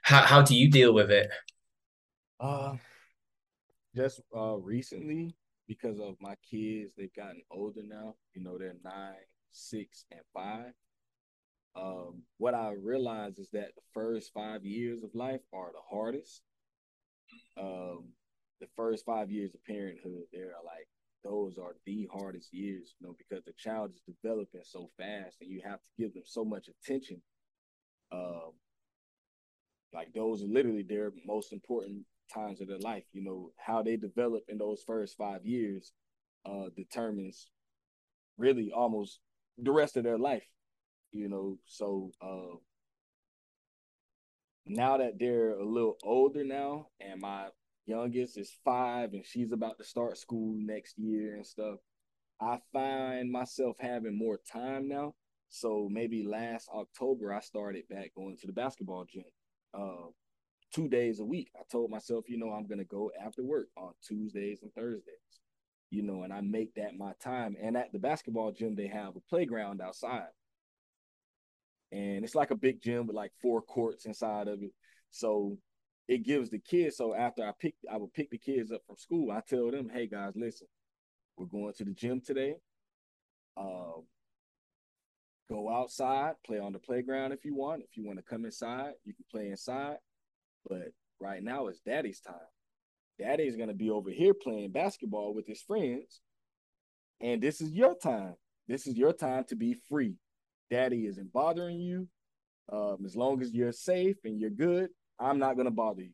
how 0.03 0.22
how 0.22 0.42
do 0.42 0.57
you 0.57 0.70
deal 0.70 0.92
with 0.92 1.11
it? 1.11 1.30
Uh 2.38 2.76
just 3.94 4.20
uh 4.36 4.57
recently 4.57 5.34
because 5.68 6.01
of 6.01 6.16
my 6.20 6.34
kids, 6.51 6.94
they've 6.96 7.14
gotten 7.14 7.42
older 7.51 7.82
now. 7.84 8.16
You 8.34 8.42
know, 8.42 8.59
they're 8.59 8.74
nine, 8.82 9.14
six, 9.53 10.05
and 10.11 10.20
five. 10.34 10.72
Um, 11.76 12.22
what 12.38 12.54
I 12.54 12.72
realize 12.72 13.38
is 13.38 13.48
that 13.52 13.74
the 13.74 13.82
first 13.94 14.32
five 14.34 14.64
years 14.64 15.02
of 15.02 15.10
life 15.14 15.40
are 15.52 15.70
the 15.72 15.96
hardest. 15.96 16.42
Um, 17.58 18.08
the 18.60 18.66
first 18.76 19.04
five 19.04 19.30
years 19.30 19.54
of 19.54 19.64
parenthood, 19.64 20.24
they're 20.32 20.52
like 20.64 20.88
those 21.22 21.58
are 21.58 21.76
the 21.86 22.08
hardest 22.12 22.52
years, 22.52 22.94
you 22.98 23.06
know, 23.06 23.14
because 23.18 23.44
the 23.44 23.52
child 23.56 23.92
is 23.94 24.14
developing 24.22 24.62
so 24.64 24.90
fast 24.96 25.36
and 25.40 25.50
you 25.50 25.60
have 25.64 25.78
to 25.78 25.88
give 25.98 26.14
them 26.14 26.22
so 26.24 26.44
much 26.44 26.68
attention. 26.68 27.20
Um, 28.12 28.52
like 29.92 30.12
those 30.14 30.42
are 30.42 30.46
literally 30.46 30.82
their 30.82 31.12
most 31.26 31.52
important 31.52 32.04
times 32.32 32.60
of 32.60 32.68
their 32.68 32.78
life. 32.78 33.04
You 33.12 33.22
know, 33.22 33.50
how 33.58 33.82
they 33.82 33.96
develop 33.96 34.44
in 34.48 34.58
those 34.58 34.82
first 34.86 35.16
five 35.16 35.44
years 35.44 35.92
uh 36.46 36.70
determines 36.74 37.50
really 38.38 38.72
almost 38.74 39.20
the 39.58 39.70
rest 39.72 39.96
of 39.98 40.04
their 40.04 40.18
life. 40.18 40.46
You 41.12 41.28
know, 41.28 41.58
so 41.66 42.12
uh 42.20 42.56
now 44.66 44.96
that 44.98 45.18
they're 45.18 45.50
a 45.58 45.64
little 45.64 45.96
older 46.04 46.44
now 46.44 46.86
and 47.00 47.20
my 47.20 47.48
youngest 47.86 48.38
is 48.38 48.52
five 48.64 49.12
and 49.12 49.24
she's 49.26 49.52
about 49.52 49.78
to 49.78 49.84
start 49.84 50.16
school 50.18 50.54
next 50.56 50.98
year 50.98 51.34
and 51.36 51.46
stuff. 51.46 51.78
I 52.40 52.58
find 52.72 53.30
myself 53.30 53.76
having 53.80 54.16
more 54.16 54.40
time 54.52 54.88
now. 54.88 55.14
So 55.48 55.88
maybe 55.90 56.22
last 56.24 56.68
October 56.74 57.34
I 57.34 57.40
started 57.40 57.88
back 57.88 58.12
going 58.16 58.36
to 58.38 58.46
the 58.46 58.52
basketball 58.52 59.04
gym. 59.04 59.24
Uh, 59.74 60.08
two 60.72 60.88
days 60.88 61.20
a 61.20 61.24
week. 61.24 61.50
I 61.56 61.62
told 61.70 61.90
myself, 61.90 62.26
you 62.28 62.38
know, 62.38 62.50
I'm 62.50 62.66
gonna 62.66 62.84
go 62.84 63.11
after 63.24 63.42
work 63.44 63.68
on 63.76 63.92
Tuesdays 64.06 64.62
and 64.62 64.72
Thursdays. 64.74 65.14
You 65.90 66.02
know, 66.02 66.22
and 66.22 66.32
I 66.32 66.40
make 66.40 66.74
that 66.76 66.96
my 66.96 67.14
time. 67.22 67.56
And 67.61 67.76
at 67.76 67.92
the 67.92 67.98
basketball 67.98 68.52
gym, 68.52 68.76
they 68.76 68.86
have 68.86 69.16
a 69.16 69.20
playground 69.28 69.80
outside. 69.80 70.28
And 71.93 72.24
it's 72.24 72.34
like 72.34 72.51
a 72.51 72.57
big 72.57 72.80
gym 72.80 73.07
with 73.07 73.16
like 73.16 73.32
four 73.43 73.62
courts 73.62 74.07
inside 74.07 74.49
of 74.49 74.62
it. 74.62 74.72
So 75.11 75.59
it 76.09 76.24
gives 76.24 76.51
the 76.51 76.59
kids. 76.59 76.97
So 76.97 77.14
after 77.14 77.45
I 77.45 77.53
pick, 77.59 77.74
I 77.91 77.97
would 77.97 78.12
pick 78.12 78.30
the 78.30 78.38
kids 78.38 78.70
up 78.72 78.82
from 78.86 78.97
school. 78.97 79.30
I 79.30 79.41
tell 79.49 79.70
them, 79.70 79.91
hey 79.93 80.07
guys, 80.07 80.32
listen, 80.36 80.68
we're 81.36 81.47
going 81.47 81.72
to 81.74 81.84
the 81.84 81.93
gym 81.93 82.20
today. 82.20 82.55
Um, 83.57 84.05
go 85.49 85.68
outside, 85.68 86.34
play 86.47 86.59
on 86.59 86.72
the 86.72 86.78
playground 86.78 87.32
if 87.32 87.45
you 87.45 87.55
want. 87.55 87.82
If 87.82 87.97
you 87.97 88.05
want 88.05 88.18
to 88.18 88.24
come 88.24 88.45
inside, 88.45 88.93
you 89.05 89.14
can 89.14 89.24
play 89.30 89.49
inside. 89.49 89.97
But 90.68 90.93
right 91.20 91.43
now 91.43 91.66
it's 91.66 91.80
daddy's 91.80 92.20
time. 92.20 92.34
Daddy's 93.18 93.57
gonna 93.57 93.74
be 93.74 93.91
over 93.91 94.11
here 94.11 94.32
playing 94.32 94.72
basketball 94.72 95.34
with 95.34 95.47
his 95.47 95.61
friends. 95.61 96.20
And 97.20 97.43
this 97.43 97.61
is 97.61 97.72
your 97.72 97.95
time. 97.97 98.34
This 98.66 98.86
is 98.86 98.97
your 98.97 99.12
time 99.12 99.45
to 99.49 99.57
be 99.57 99.74
free. 99.88 100.14
Daddy 100.70 101.06
isn't 101.06 101.32
bothering 101.32 101.80
you. 101.80 102.08
Um, 102.72 102.98
as 103.04 103.16
long 103.16 103.42
as 103.42 103.52
you're 103.52 103.72
safe 103.72 104.16
and 104.24 104.40
you're 104.40 104.50
good, 104.50 104.90
I'm 105.18 105.38
not 105.38 105.56
gonna 105.56 105.70
bother 105.70 106.02
you. 106.02 106.12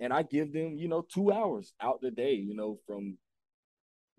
And 0.00 0.12
I 0.12 0.22
give 0.22 0.52
them, 0.52 0.76
you 0.76 0.88
know, 0.88 1.02
two 1.02 1.32
hours 1.32 1.74
out 1.80 2.00
the 2.00 2.10
day, 2.10 2.34
you 2.34 2.54
know, 2.54 2.78
from 2.86 3.18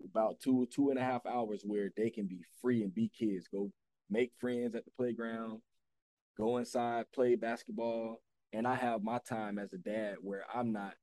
about 0.04 0.40
two, 0.40 0.66
two 0.70 0.90
and 0.90 0.98
a 0.98 1.02
half 1.02 1.26
hours 1.26 1.62
where 1.64 1.90
they 1.96 2.10
can 2.10 2.26
be 2.26 2.40
free 2.60 2.82
and 2.82 2.94
be 2.94 3.10
kids. 3.18 3.48
Go 3.48 3.70
make 4.10 4.32
friends 4.38 4.74
at 4.74 4.84
the 4.84 4.90
playground, 4.96 5.60
go 6.36 6.58
inside, 6.58 7.06
play 7.14 7.34
basketball. 7.34 8.22
And 8.52 8.68
I 8.68 8.74
have 8.76 9.02
my 9.02 9.18
time 9.28 9.58
as 9.58 9.72
a 9.72 9.78
dad 9.78 10.16
where 10.20 10.44
I'm 10.54 10.72
not 10.72 10.94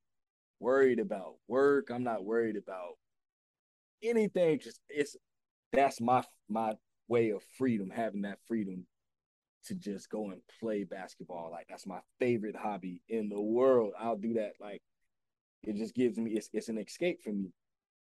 worried 0.59 0.99
about 0.99 1.35
work. 1.47 1.89
I'm 1.89 2.03
not 2.03 2.23
worried 2.23 2.55
about 2.55 2.97
anything. 4.01 4.59
Just 4.59 4.79
it's 4.89 5.17
that's 5.73 5.99
my 5.99 6.23
my 6.47 6.73
way 7.07 7.31
of 7.31 7.43
freedom, 7.57 7.89
having 7.89 8.21
that 8.21 8.39
freedom 8.47 8.85
to 9.65 9.75
just 9.75 10.09
go 10.09 10.31
and 10.31 10.41
play 10.59 10.83
basketball. 10.83 11.49
Like 11.51 11.67
that's 11.69 11.85
my 11.85 11.99
favorite 12.19 12.55
hobby 12.55 13.01
in 13.09 13.29
the 13.29 13.39
world. 13.39 13.93
I'll 13.99 14.17
do 14.17 14.33
that. 14.35 14.53
Like 14.59 14.81
it 15.63 15.75
just 15.75 15.93
gives 15.93 16.17
me 16.17 16.31
it's 16.31 16.49
it's 16.53 16.69
an 16.69 16.77
escape 16.77 17.21
for 17.23 17.31
me. 17.31 17.51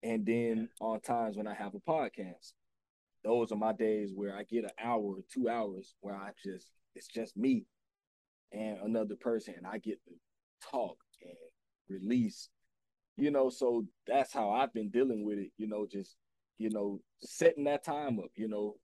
And 0.03 0.24
then 0.24 0.68
on 0.80 1.01
times 1.01 1.36
when 1.36 1.46
I 1.46 1.55
have 1.55 1.74
a 1.74 1.80
podcast, 1.80 2.53
those 3.22 3.53
are 3.53 3.57
my 3.57 3.72
days 3.72 4.12
where 4.14 4.34
I 4.34 4.44
get 4.44 4.64
an 4.64 4.70
hour 4.82 5.03
or 5.03 5.24
two 5.32 5.48
hours 5.48 5.94
where 6.01 6.14
I 6.14 6.30
just 6.42 6.68
it's 6.94 7.09
just 7.09 7.36
me 7.36 7.66
and 8.53 8.78
another 8.78 9.14
person 9.14 9.55
and 9.57 9.66
I 9.66 9.78
get 9.78 10.03
to 10.05 10.12
talk 10.70 10.96
and 11.22 11.34
release. 11.88 12.48
You 13.16 13.30
know, 13.30 13.51
so 13.51 13.84
that's 14.07 14.32
how 14.32 14.51
I've 14.51 14.72
been 14.72 14.88
dealing 14.88 15.26
with 15.26 15.38
it, 15.38 15.51
you 15.59 15.68
know, 15.68 15.86
just 15.90 16.16
you 16.57 16.70
know, 16.70 17.01
setting 17.22 17.64
that 17.64 17.84
time 17.84 18.18
up, 18.18 18.30
you 18.36 18.46
know, 18.46 18.76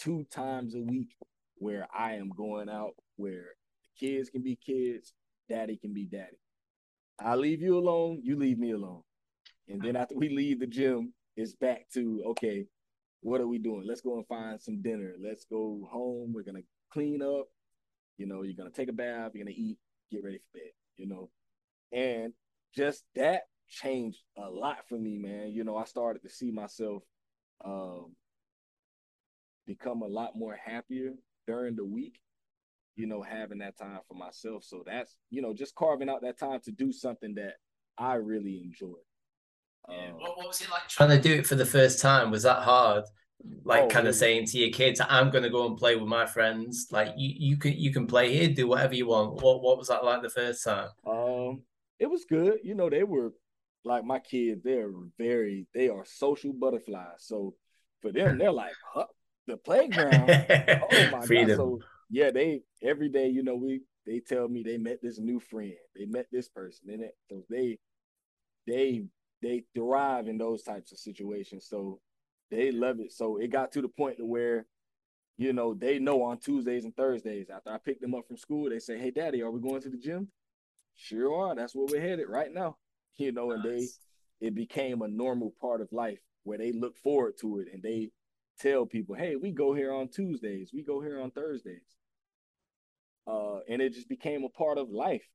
two 0.00 0.24
times 0.30 0.74
a 0.74 0.80
week 0.80 1.14
where 1.56 1.86
I 1.96 2.14
am 2.14 2.30
going 2.30 2.68
out 2.68 2.94
where 3.16 3.44
the 3.82 4.06
kids 4.06 4.30
can 4.30 4.42
be 4.42 4.56
kids, 4.56 5.12
daddy 5.48 5.76
can 5.76 5.92
be 5.92 6.06
daddy. 6.06 6.38
I 7.20 7.34
leave 7.34 7.60
you 7.60 7.78
alone, 7.78 8.20
you 8.22 8.36
leave 8.36 8.58
me 8.58 8.70
alone. 8.72 9.02
And 9.68 9.80
then 9.82 9.96
after 9.96 10.16
we 10.16 10.30
leave 10.30 10.60
the 10.60 10.66
gym, 10.66 11.12
it's 11.36 11.54
back 11.54 11.86
to 11.94 12.22
okay, 12.28 12.66
what 13.20 13.40
are 13.40 13.46
we 13.46 13.58
doing? 13.58 13.84
Let's 13.86 14.00
go 14.00 14.16
and 14.16 14.26
find 14.26 14.60
some 14.60 14.80
dinner. 14.80 15.14
Let's 15.22 15.44
go 15.44 15.86
home. 15.90 16.32
We're 16.32 16.42
gonna 16.44 16.62
clean 16.90 17.22
up. 17.22 17.46
You 18.16 18.26
know, 18.26 18.42
you're 18.42 18.56
gonna 18.56 18.70
take 18.70 18.88
a 18.88 18.94
bath, 18.94 19.32
you're 19.34 19.44
gonna 19.44 19.54
eat, 19.56 19.78
get 20.10 20.24
ready 20.24 20.38
for 20.38 20.58
bed, 20.58 20.72
you 20.96 21.06
know. 21.06 21.30
And 21.92 22.32
just 22.74 23.04
that 23.16 23.42
changed 23.68 24.20
a 24.36 24.48
lot 24.48 24.78
for 24.88 24.96
me, 24.96 25.18
man. 25.18 25.52
You 25.52 25.64
know, 25.64 25.76
I 25.76 25.84
started 25.84 26.22
to 26.22 26.30
see 26.30 26.50
myself 26.50 27.02
um 27.64 28.16
become 29.66 30.02
a 30.02 30.06
lot 30.06 30.36
more 30.36 30.56
happier 30.62 31.12
during 31.46 31.76
the 31.76 31.84
week, 31.84 32.20
you 32.96 33.06
know, 33.06 33.22
having 33.22 33.58
that 33.58 33.76
time 33.78 34.00
for 34.08 34.14
myself. 34.14 34.64
So 34.64 34.82
that's, 34.86 35.16
you 35.30 35.42
know, 35.42 35.54
just 35.54 35.74
carving 35.74 36.08
out 36.08 36.22
that 36.22 36.38
time 36.38 36.60
to 36.64 36.72
do 36.72 36.92
something 36.92 37.34
that 37.34 37.54
I 37.98 38.14
really 38.14 38.62
enjoy. 38.64 38.96
Yeah. 39.88 40.08
Um, 40.08 40.12
what, 40.18 40.36
what, 40.36 40.46
was 40.48 40.60
it 40.60 40.70
like 40.70 40.88
trying 40.88 41.10
to 41.10 41.20
do 41.20 41.34
it 41.34 41.46
for 41.46 41.54
the 41.54 41.66
first 41.66 42.00
time? 42.00 42.30
Was 42.30 42.42
that 42.42 42.62
hard? 42.62 43.04
Like 43.64 43.84
oh, 43.84 43.88
kind 43.88 44.06
of 44.06 44.14
saying 44.14 44.46
to 44.48 44.58
your 44.58 44.70
kids, 44.70 45.00
I'm 45.08 45.30
gonna 45.30 45.48
go 45.48 45.66
and 45.66 45.76
play 45.76 45.96
with 45.96 46.08
my 46.08 46.26
friends. 46.26 46.88
Like 46.90 47.14
you, 47.16 47.32
you 47.38 47.56
can 47.56 47.72
you 47.72 47.90
can 47.90 48.06
play 48.06 48.34
here, 48.36 48.48
do 48.48 48.68
whatever 48.68 48.94
you 48.94 49.06
want. 49.06 49.42
What 49.42 49.62
what 49.62 49.78
was 49.78 49.88
that 49.88 50.04
like 50.04 50.20
the 50.20 50.28
first 50.28 50.62
time? 50.62 50.90
Um, 51.06 51.62
it 51.98 52.06
was 52.06 52.26
good. 52.26 52.58
You 52.62 52.74
know, 52.74 52.90
they 52.90 53.02
were 53.02 53.32
like 53.84 54.04
my 54.04 54.18
kids, 54.18 54.62
they're 54.62 54.90
very 55.18 55.66
they 55.74 55.88
are 55.88 56.04
social 56.04 56.52
butterflies. 56.52 57.20
So 57.20 57.54
for 58.02 58.12
them, 58.12 58.38
they're 58.38 58.52
like, 58.52 58.74
huh, 58.92 59.06
the 59.46 59.56
playground. 59.56 60.30
oh 60.30 61.08
my 61.12 61.26
Freedom. 61.26 61.48
god! 61.48 61.56
So 61.56 61.80
yeah, 62.10 62.30
they 62.30 62.62
every 62.82 63.08
day, 63.08 63.28
you 63.28 63.42
know, 63.42 63.54
we 63.54 63.82
they 64.06 64.20
tell 64.20 64.48
me 64.48 64.62
they 64.62 64.78
met 64.78 64.98
this 65.02 65.18
new 65.18 65.40
friend, 65.40 65.74
they 65.96 66.06
met 66.06 66.26
this 66.32 66.48
person, 66.48 66.90
and 66.90 67.02
it, 67.02 67.16
so 67.28 67.44
they 67.48 67.78
they 68.66 69.04
they 69.42 69.64
thrive 69.74 70.28
in 70.28 70.38
those 70.38 70.62
types 70.62 70.92
of 70.92 70.98
situations. 70.98 71.66
So 71.68 72.00
they 72.50 72.70
love 72.72 73.00
it. 73.00 73.12
So 73.12 73.36
it 73.38 73.48
got 73.48 73.72
to 73.72 73.82
the 73.82 73.88
point 73.88 74.18
to 74.18 74.26
where, 74.26 74.66
you 75.38 75.52
know, 75.52 75.72
they 75.74 75.98
know 75.98 76.22
on 76.22 76.38
Tuesdays 76.38 76.84
and 76.84 76.94
Thursdays 76.94 77.48
after 77.48 77.70
I 77.70 77.78
pick 77.78 78.00
them 78.00 78.14
up 78.14 78.26
from 78.26 78.36
school, 78.36 78.68
they 78.68 78.78
say, 78.78 78.98
"Hey, 78.98 79.10
Daddy, 79.10 79.42
are 79.42 79.50
we 79.50 79.60
going 79.60 79.80
to 79.82 79.90
the 79.90 79.96
gym?" 79.96 80.28
Sure 80.96 81.34
are. 81.34 81.54
That's 81.54 81.74
where 81.74 81.86
we're 81.90 82.00
headed 82.00 82.28
right 82.28 82.52
now. 82.52 82.76
You 83.16 83.32
know, 83.32 83.50
nice. 83.50 83.56
and 83.56 83.64
they 83.64 84.46
it 84.48 84.54
became 84.54 85.02
a 85.02 85.08
normal 85.08 85.54
part 85.60 85.80
of 85.80 85.92
life 85.92 86.18
where 86.44 86.58
they 86.58 86.72
look 86.72 86.96
forward 86.96 87.34
to 87.40 87.58
it 87.60 87.68
and 87.72 87.82
they 87.82 88.10
tell 88.60 88.86
people, 88.86 89.14
hey, 89.14 89.36
we 89.36 89.50
go 89.50 89.74
here 89.74 89.92
on 89.92 90.08
Tuesdays, 90.08 90.70
we 90.72 90.82
go 90.82 91.00
here 91.00 91.20
on 91.20 91.30
Thursdays. 91.30 91.96
Uh, 93.26 93.58
and 93.68 93.80
it 93.80 93.94
just 93.94 94.08
became 94.08 94.44
a 94.44 94.48
part 94.48 94.78
of 94.78 94.90
life. 94.90 95.26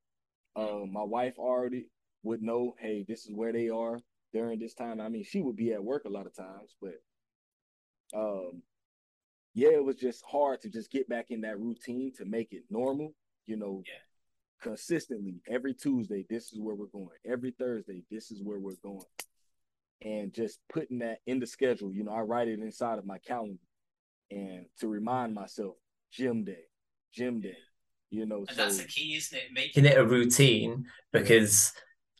Uh, 0.55 0.85
my 0.89 1.03
wife 1.03 1.35
already 1.37 1.87
would 2.23 2.41
know, 2.41 2.75
hey, 2.79 3.05
this 3.07 3.25
is 3.25 3.31
where 3.33 3.53
they 3.53 3.69
are 3.69 3.99
during 4.33 4.59
this 4.59 4.73
time. 4.73 4.99
I 4.99 5.09
mean, 5.09 5.23
she 5.23 5.41
would 5.41 5.55
be 5.55 5.73
at 5.73 5.83
work 5.83 6.05
a 6.05 6.09
lot 6.09 6.25
of 6.25 6.35
times, 6.35 6.75
but 6.81 6.95
um, 8.13 8.61
yeah, 9.53 9.69
it 9.69 9.83
was 9.83 9.95
just 9.95 10.23
hard 10.29 10.61
to 10.61 10.69
just 10.69 10.91
get 10.91 11.07
back 11.07 11.27
in 11.29 11.41
that 11.41 11.59
routine 11.59 12.11
to 12.17 12.25
make 12.25 12.51
it 12.51 12.63
normal, 12.69 13.13
you 13.45 13.55
know, 13.57 13.83
yeah. 13.85 13.93
consistently 14.61 15.41
every 15.47 15.73
Tuesday, 15.73 16.25
this 16.29 16.51
is 16.51 16.59
where 16.59 16.75
we're 16.75 16.87
going. 16.87 17.17
Every 17.25 17.51
Thursday, 17.51 18.03
this 18.11 18.31
is 18.31 18.41
where 18.43 18.59
we're 18.59 18.75
going. 18.83 19.05
And 20.01 20.33
just 20.33 20.59
putting 20.71 20.99
that 20.99 21.19
in 21.25 21.39
the 21.39 21.47
schedule. 21.47 21.91
You 21.91 22.03
know, 22.03 22.13
I 22.13 22.21
write 22.21 22.47
it 22.47 22.59
inside 22.59 22.97
of 22.97 23.05
my 23.05 23.17
calendar 23.19 23.59
and 24.31 24.65
to 24.79 24.87
remind 24.87 25.33
myself, 25.33 25.75
gym 26.11 26.43
day, 26.43 26.65
gym 27.13 27.41
day. 27.41 27.57
You 28.11 28.25
know, 28.25 28.45
and 28.47 28.49
so, 28.49 28.55
that's 28.55 28.77
the 28.77 28.87
key, 28.87 29.15
isn't 29.15 29.37
it? 29.37 29.43
Making 29.53 29.85
it 29.85 29.97
a 29.97 30.05
routine 30.05 30.85
because 31.11 31.73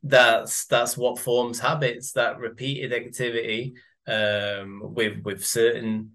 that's 0.03 0.65
that's 0.65 0.97
what 0.97 1.19
forms 1.19 1.59
habits. 1.59 2.11
That 2.13 2.39
repeated 2.39 2.91
activity 2.91 3.76
um, 4.07 4.82
with 4.84 5.21
with 5.23 5.45
certain 5.45 6.11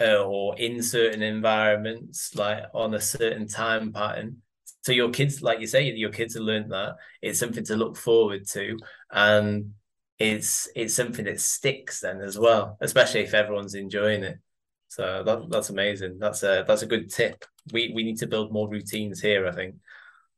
uh, 0.00 0.22
or 0.22 0.58
in 0.58 0.82
certain 0.82 1.22
environments, 1.22 2.34
like 2.34 2.64
on 2.72 2.94
a 2.94 3.00
certain 3.00 3.46
time 3.46 3.92
pattern. 3.92 4.38
So 4.82 4.92
your 4.92 5.10
kids, 5.10 5.42
like 5.42 5.60
you 5.60 5.66
say, 5.66 5.90
your 5.90 6.10
kids 6.10 6.34
have 6.34 6.44
learned 6.44 6.72
that 6.72 6.94
it's 7.20 7.38
something 7.38 7.64
to 7.64 7.76
look 7.76 7.96
forward 7.96 8.46
to, 8.48 8.78
and 9.10 9.74
it's 10.20 10.68
it's 10.76 10.94
something 10.94 11.24
that 11.24 11.40
sticks 11.40 12.00
then 12.00 12.20
as 12.20 12.38
well, 12.38 12.76
especially 12.80 13.22
if 13.22 13.32
everyone's 13.32 13.74
enjoying 13.74 14.22
it. 14.22 14.38
So 14.88 15.22
that 15.24 15.50
that's 15.50 15.70
amazing. 15.70 16.18
That's 16.18 16.42
a 16.42 16.64
that's 16.68 16.82
a 16.82 16.86
good 16.86 17.10
tip. 17.10 17.44
We 17.72 17.90
we 17.94 18.04
need 18.04 18.18
to 18.18 18.26
build 18.26 18.52
more 18.52 18.68
routines 18.68 19.20
here. 19.20 19.48
I 19.48 19.52
think. 19.52 19.76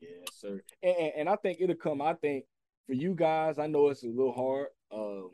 Yeah, 0.01 0.09
sir. 0.33 0.61
And, 0.83 1.13
and 1.17 1.29
I 1.29 1.37
think 1.37 1.59
it'll 1.61 1.75
come. 1.75 2.01
I 2.01 2.15
think 2.15 2.45
for 2.87 2.95
you 2.95 3.15
guys, 3.15 3.59
I 3.59 3.67
know 3.67 3.89
it's 3.89 4.05
a 4.05 4.09
little 4.09 4.33
hard. 4.33 4.69
Um, 4.95 5.31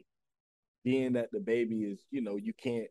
being 0.82 1.12
that 1.14 1.30
the 1.30 1.40
baby 1.40 1.82
is, 1.84 2.00
you 2.10 2.22
know, 2.22 2.36
you 2.36 2.54
can't 2.54 2.88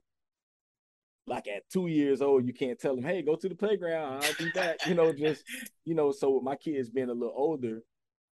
like 1.26 1.48
at 1.48 1.70
two 1.70 1.88
years 1.88 2.22
old, 2.22 2.46
you 2.46 2.54
can't 2.54 2.80
tell 2.80 2.96
them, 2.96 3.04
hey, 3.04 3.22
go 3.22 3.36
to 3.36 3.50
the 3.50 3.56
playground. 3.56 4.24
I'll 4.24 4.34
be 4.38 4.52
back. 4.52 4.86
you 4.86 4.94
know, 4.94 5.12
just 5.12 5.44
you 5.86 5.96
know, 5.96 6.12
so 6.12 6.36
with 6.36 6.44
my 6.44 6.56
kids 6.56 6.92
being 6.92 7.10
a 7.10 7.14
little 7.14 7.34
older, 7.36 7.82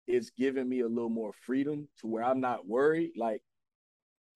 it's 0.08 0.30
giving 0.32 0.70
me 0.70 0.82
a 0.82 0.88
little 0.88 1.10
more 1.10 1.32
freedom 1.46 1.88
to 2.02 2.08
where 2.08 2.24
I'm 2.24 2.40
not 2.40 2.68
worried. 2.68 3.12
Like 3.18 3.42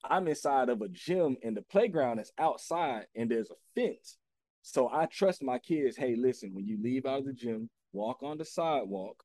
I'm 0.04 0.28
inside 0.28 0.70
of 0.70 0.82
a 0.82 0.90
gym 0.90 1.38
and 1.44 1.56
the 1.56 1.62
playground 1.62 2.20
is 2.20 2.32
outside 2.38 3.06
and 3.16 3.30
there's 3.30 3.52
a 3.52 3.56
fence. 3.76 4.18
So 4.62 4.90
I 4.92 5.06
trust 5.06 5.44
my 5.44 5.60
kids, 5.60 5.98
hey, 5.98 6.16
listen, 6.16 6.54
when 6.54 6.68
you 6.68 6.78
leave 6.82 7.06
out 7.06 7.20
of 7.20 7.26
the 7.26 7.34
gym, 7.34 7.70
walk 7.94 8.24
on 8.24 8.38
the 8.38 8.46
sidewalk 8.46 9.24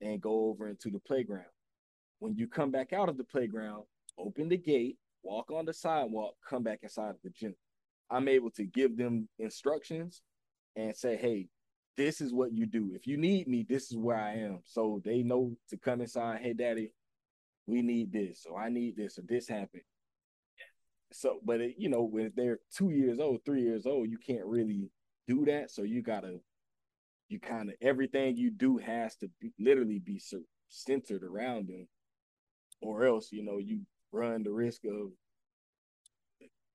and 0.00 0.20
go 0.20 0.46
over 0.46 0.68
into 0.68 0.90
the 0.90 1.00
playground. 1.00 1.44
When 2.18 2.34
you 2.36 2.48
come 2.48 2.70
back 2.70 2.92
out 2.92 3.08
of 3.08 3.16
the 3.16 3.24
playground, 3.24 3.84
open 4.18 4.48
the 4.48 4.56
gate, 4.56 4.98
walk 5.22 5.50
on 5.50 5.64
the 5.64 5.72
sidewalk, 5.72 6.34
come 6.48 6.62
back 6.62 6.80
inside 6.82 7.10
of 7.10 7.22
the 7.22 7.30
gym. 7.30 7.54
I'm 8.10 8.28
able 8.28 8.50
to 8.52 8.64
give 8.64 8.96
them 8.96 9.28
instructions 9.38 10.22
and 10.76 10.96
say, 10.96 11.16
hey, 11.16 11.48
this 12.00 12.22
is 12.22 12.32
what 12.32 12.52
you 12.52 12.64
do. 12.64 12.92
If 12.94 13.06
you 13.06 13.18
need 13.18 13.46
me, 13.46 13.66
this 13.68 13.90
is 13.90 13.96
where 13.98 14.16
I 14.16 14.36
am. 14.36 14.60
So 14.64 15.02
they 15.04 15.22
know 15.22 15.52
to 15.68 15.76
come 15.76 16.00
inside, 16.00 16.40
hey, 16.40 16.54
daddy, 16.54 16.92
we 17.66 17.82
need 17.82 18.10
this, 18.10 18.42
So 18.42 18.56
I 18.56 18.70
need 18.70 18.96
this, 18.96 19.18
or 19.18 19.22
this 19.28 19.46
happened. 19.46 19.82
So, 21.12 21.40
but 21.44 21.60
it, 21.60 21.74
you 21.76 21.90
know, 21.90 22.02
when 22.02 22.32
they're 22.34 22.60
two 22.74 22.90
years 22.90 23.18
old, 23.20 23.40
three 23.44 23.62
years 23.62 23.84
old, 23.84 24.08
you 24.08 24.16
can't 24.16 24.46
really 24.46 24.88
do 25.28 25.44
that. 25.44 25.70
So 25.70 25.82
you 25.82 26.00
gotta, 26.00 26.38
you 27.28 27.38
kind 27.38 27.68
of 27.68 27.76
everything 27.82 28.36
you 28.36 28.50
do 28.50 28.78
has 28.78 29.14
to 29.16 29.28
be, 29.38 29.52
literally 29.58 29.98
be 29.98 30.20
centered 30.68 31.22
around 31.22 31.68
them, 31.68 31.86
or 32.80 33.04
else 33.04 33.28
you 33.30 33.44
know 33.44 33.58
you 33.58 33.80
run 34.10 34.42
the 34.42 34.52
risk 34.52 34.84
of 34.84 35.10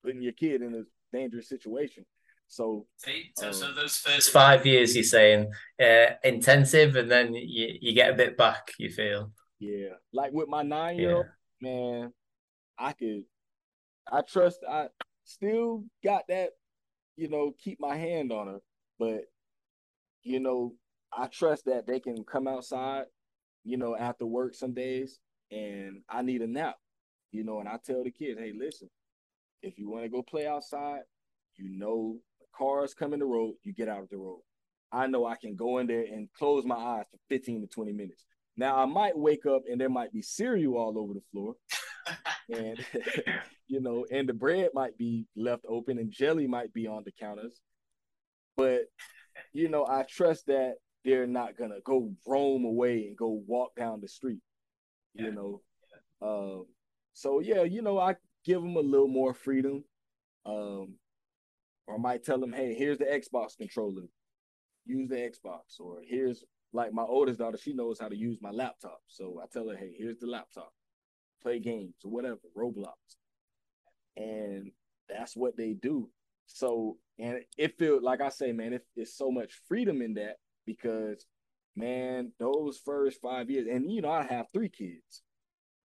putting 0.03 0.21
your 0.21 0.34
kid 0.34 0.61
in 0.61 0.76
a 0.76 1.17
dangerous 1.17 1.49
situation. 1.49 2.05
So, 2.48 2.86
so, 2.98 3.48
um, 3.48 3.54
so 3.54 3.72
those 3.74 3.98
first 3.98 4.32
five 4.32 4.66
years, 4.66 4.96
you're 4.96 5.04
saying 5.04 5.52
uh, 5.82 6.16
intensive, 6.24 6.96
and 6.96 7.10
then 7.10 7.34
you, 7.34 7.76
you 7.82 7.93
get 7.93 8.12
a 8.12 8.16
bit 8.16 8.38
back. 8.38 8.72
You 8.78 8.89
feel, 8.89 9.32
yeah, 9.60 9.96
like 10.14 10.32
with 10.32 10.48
my 10.48 10.64
nine 10.64 10.98
year 10.98 11.16
old 11.16 11.26
yeah. 11.62 11.70
man, 11.70 12.14
I 12.78 12.93
could, 12.93 13.24
I 14.12 14.22
trust, 14.22 14.60
I 14.70 14.88
still 15.24 15.84
got 16.04 16.24
that, 16.30 16.52
you 17.18 17.30
know, 17.30 17.54
keep 17.58 17.80
my 17.80 17.98
hand 17.98 18.32
on 18.32 18.48
her, 18.48 18.60
but 19.00 19.24
you 20.24 20.39
know, 20.39 20.74
I 21.14 21.28
trust 21.28 21.66
that 21.66 21.88
they 21.88 22.00
can 22.00 22.24
come 22.24 22.48
outside, 22.48 23.06
you 23.64 23.78
know, 23.78 23.96
after 23.96 24.26
work 24.26 24.56
some 24.56 24.74
days, 24.74 25.20
and 25.52 26.02
I 26.10 26.22
need 26.22 26.41
a 26.41 26.48
nap, 26.48 26.76
you 27.32 27.43
know, 27.43 27.60
and 27.60 27.70
I 27.70 27.78
tell 27.84 28.04
the 28.04 28.12
kids, 28.12 28.39
hey, 28.39 28.54
listen, 28.58 28.89
if 29.62 29.78
you 29.78 29.89
want 29.89 30.04
to 30.04 30.10
go 30.10 30.22
play 30.22 30.48
outside, 30.48 31.02
you 31.58 31.70
know 31.70 32.18
cars 32.58 32.93
come 32.93 33.14
in 33.14 33.20
the 33.20 33.26
road, 33.26 33.56
you 33.64 33.74
get 33.74 33.89
out 33.89 34.03
of 34.03 34.10
the 34.10 34.18
road. 34.18 34.41
I 34.91 35.08
know 35.08 35.26
I 35.26 35.36
can 35.36 35.56
go 35.56 35.80
in 35.80 35.88
there 35.88 36.03
and 36.03 36.30
close 36.38 36.66
my 36.66 36.76
eyes 36.76 37.06
for 37.12 37.18
15 37.30 37.62
to 37.62 37.68
20 37.68 37.91
minutes. 37.91 38.24
Now 38.58 38.78
I 38.78 38.86
might 38.86 39.18
wake 39.18 39.45
up 39.45 39.64
and 39.70 39.80
there 39.80 39.89
might 39.89 40.14
be 40.14 40.22
cereal 40.22 40.78
all 40.78 40.97
over 40.97 41.14
the 41.14 41.22
floor. 41.32 41.56
and 42.49 42.86
you 43.68 43.82
know, 43.82 44.06
and 44.12 44.30
the 44.30 44.34
bread 44.34 44.70
might 44.74 44.97
be 44.97 45.26
left 45.36 45.66
open 45.68 45.97
and 45.97 46.12
jelly 46.12 46.47
might 46.47 46.74
be 46.74 46.88
on 46.88 47.03
the 47.03 47.12
counters. 47.12 47.60
But 48.56 48.84
you 49.51 49.68
know, 49.68 49.86
I 49.86 50.03
trust 50.03 50.47
that 50.47 50.76
they're 51.03 51.28
not 51.28 51.58
gonna 51.58 51.82
go 51.84 52.14
roam 52.26 52.64
away 52.64 53.08
and 53.08 53.18
go 53.18 53.41
walk 53.47 53.76
down 53.76 54.01
the 54.01 54.08
street. 54.08 54.41
You 55.14 55.32
know. 55.32 55.62
Um, 56.22 56.66
so 57.14 57.39
yeah, 57.39 57.64
you 57.64 57.82
know, 57.82 57.99
I 57.99 58.16
give 58.45 58.62
them 58.62 58.76
a 58.76 58.82
little 58.82 59.08
more 59.08 59.34
freedom. 59.34 59.84
Um, 60.45 60.95
or 61.88 61.96
I 61.96 61.98
might 61.98 62.24
tell 62.24 62.40
them, 62.40 62.54
hey, 62.54 62.74
here's 62.74 62.98
the 62.98 63.06
Xbox 63.06 63.58
controller. 63.58 64.04
Use 64.86 65.10
the 65.10 65.16
Xbox. 65.16 65.80
Or 65.80 66.00
here's 66.06 66.44
like 66.74 66.94
my 66.94 67.04
oldest 67.04 67.40
daughter, 67.40 67.58
she 67.58 67.74
knows 67.74 68.00
how 68.00 68.10
to 68.10 68.18
use 68.18 68.38
my 68.42 68.52
laptop. 68.52 69.00
So 69.08 69.40
I 69.42 69.46
tell 69.52 69.70
her, 69.70 69.78
hey, 69.78 69.94
here's 69.98 70.20
the 70.20 70.28
laptop. 70.28 70.72
Play 71.42 71.60
games 71.60 71.96
or 72.04 72.12
whatever, 72.12 72.40
Roblox. 72.58 72.94
And 74.18 74.72
that's 75.08 75.36
what 75.36 75.58
they 75.58 75.74
do. 75.74 76.10
So, 76.48 76.98
and 77.20 77.40
it 77.58 77.78
feels 77.78 78.04
like 78.04 78.22
I 78.22 78.30
say, 78.30 78.52
man, 78.52 78.74
it, 78.74 78.86
it's 78.96 79.18
so 79.18 79.32
much 79.32 79.62
freedom 79.68 80.02
in 80.02 80.16
that 80.16 80.38
because, 80.66 81.26
man, 81.76 82.32
those 82.40 82.80
first 82.84 83.20
five 83.22 83.50
years, 83.50 83.68
and 83.70 83.92
you 83.92 84.02
know, 84.02 84.12
I 84.12 84.24
have 84.24 84.48
three 84.54 84.70
kids. 84.70 85.24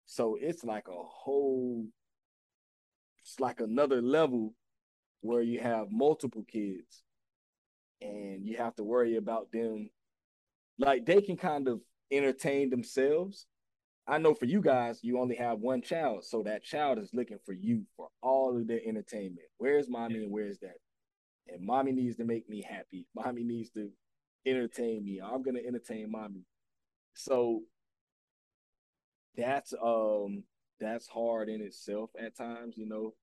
So 0.06 0.36
it's 0.40 0.64
like 0.64 0.88
a 0.88 1.02
whole, 1.02 1.86
it's 3.22 3.38
like 3.38 3.60
another 3.60 4.02
level 4.02 4.54
where 5.20 5.42
you 5.42 5.60
have 5.60 5.90
multiple 5.90 6.44
kids 6.50 7.02
and 8.00 8.44
you 8.44 8.56
have 8.56 8.74
to 8.76 8.84
worry 8.84 9.16
about 9.16 9.52
them. 9.52 9.90
Like 10.78 11.04
they 11.06 11.20
can 11.20 11.36
kind 11.36 11.68
of 11.68 11.80
entertain 12.10 12.70
themselves. 12.70 13.46
I 14.06 14.18
know 14.18 14.34
for 14.34 14.46
you 14.46 14.60
guys 14.60 15.00
you 15.02 15.20
only 15.20 15.36
have 15.36 15.60
one 15.60 15.82
child 15.82 16.24
so 16.24 16.42
that 16.44 16.64
child 16.64 16.98
is 16.98 17.10
looking 17.12 17.38
for 17.44 17.52
you 17.52 17.84
for 17.96 18.08
all 18.22 18.56
of 18.56 18.66
their 18.66 18.80
entertainment. 18.84 19.46
Where's 19.58 19.88
mommy 19.88 20.24
and 20.24 20.32
where's 20.32 20.58
that 20.60 20.76
and 21.52 21.64
mommy 21.64 21.92
needs 21.92 22.16
to 22.16 22.24
make 22.24 22.48
me 22.48 22.62
happy. 22.62 23.06
Mommy 23.14 23.42
needs 23.42 23.70
to 23.70 23.90
entertain 24.46 25.04
me. 25.04 25.20
I'm 25.22 25.42
gonna 25.42 25.60
entertain 25.66 26.10
mommy. 26.10 26.44
So 27.14 27.62
that's 29.36 29.72
um 29.82 30.44
that's 30.80 31.06
hard 31.06 31.48
in 31.48 31.60
itself 31.60 32.10
at 32.18 32.36
times 32.36 32.76
you 32.76 32.88
know 32.88 33.14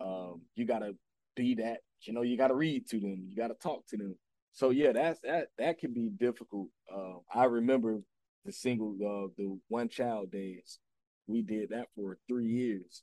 um, 0.00 0.42
you 0.54 0.66
gotta 0.66 0.92
be 1.36 1.54
that, 1.56 1.78
you 2.02 2.12
know, 2.12 2.22
you 2.22 2.36
gotta 2.36 2.54
read 2.54 2.88
to 2.88 3.00
them, 3.00 3.26
you 3.28 3.36
gotta 3.36 3.54
talk 3.54 3.86
to 3.88 3.96
them. 3.96 4.16
So 4.52 4.70
yeah, 4.70 4.92
that's 4.92 5.20
that 5.20 5.48
that 5.58 5.78
can 5.78 5.92
be 5.92 6.08
difficult. 6.08 6.68
Uh, 6.92 7.18
I 7.32 7.44
remember 7.44 8.00
the 8.44 8.52
single 8.52 8.94
uh, 8.94 9.28
the 9.36 9.58
one 9.68 9.88
child 9.88 10.32
days. 10.32 10.78
We 11.26 11.42
did 11.42 11.70
that 11.70 11.86
for 11.94 12.18
three 12.26 12.48
years. 12.48 13.02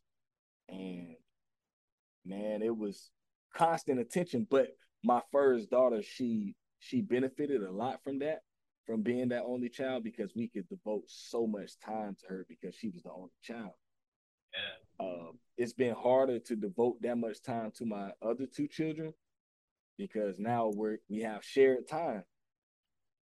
And 0.68 1.16
man, 2.26 2.62
it 2.62 2.76
was 2.76 3.12
constant 3.54 4.00
attention. 4.00 4.48
But 4.50 4.70
my 5.04 5.22
first 5.32 5.70
daughter, 5.70 6.02
she 6.02 6.56
she 6.80 7.02
benefited 7.02 7.64
a 7.64 7.72
lot 7.72 8.04
from 8.04 8.20
that, 8.20 8.40
from 8.86 9.02
being 9.02 9.30
that 9.30 9.44
only 9.46 9.70
child 9.70 10.04
because 10.04 10.34
we 10.36 10.48
could 10.48 10.68
devote 10.68 11.04
so 11.08 11.48
much 11.48 11.80
time 11.80 12.16
to 12.22 12.28
her 12.28 12.46
because 12.50 12.76
she 12.76 12.90
was 12.90 13.04
the 13.04 13.12
only 13.12 13.30
child. 13.42 13.74
Yeah. 14.54 14.85
Um, 15.00 15.40
it's 15.58 15.74
been 15.74 15.96
harder 15.96 16.40
to 16.40 16.56
devote 16.56 17.02
that 17.02 17.18
much 17.18 17.42
time 17.42 17.72
to 17.78 17.86
my 17.86 18.12
other 18.22 18.46
two 18.46 18.68
children 18.68 19.14
because 19.98 20.38
now 20.38 20.72
we're 20.74 20.98
we 21.10 21.22
have 21.22 21.44
shared 21.44 21.88
time. 21.88 22.24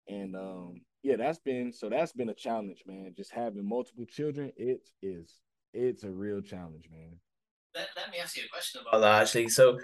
And 0.07 0.36
um, 0.36 0.82
yeah, 1.03 1.16
that's 1.16 1.39
been 1.39 1.72
so 1.72 1.89
that's 1.89 2.14
been 2.14 2.30
a 2.30 2.34
challenge, 2.34 2.84
man. 2.86 3.14
Just 3.16 3.32
having 3.32 3.68
multiple 3.68 4.05
children, 4.05 4.51
it 4.55 4.88
is 5.01 5.41
it's 5.74 6.03
a 6.03 6.12
real 6.12 6.41
challenge, 6.41 6.88
man. 6.91 7.18
Let, 7.74 7.88
let 7.95 8.12
me 8.12 8.18
ask 8.22 8.36
you 8.38 8.43
a 8.45 8.49
question 8.49 8.82
about 8.82 8.99
that 9.01 9.22
actually. 9.22 9.49
So 9.49 9.80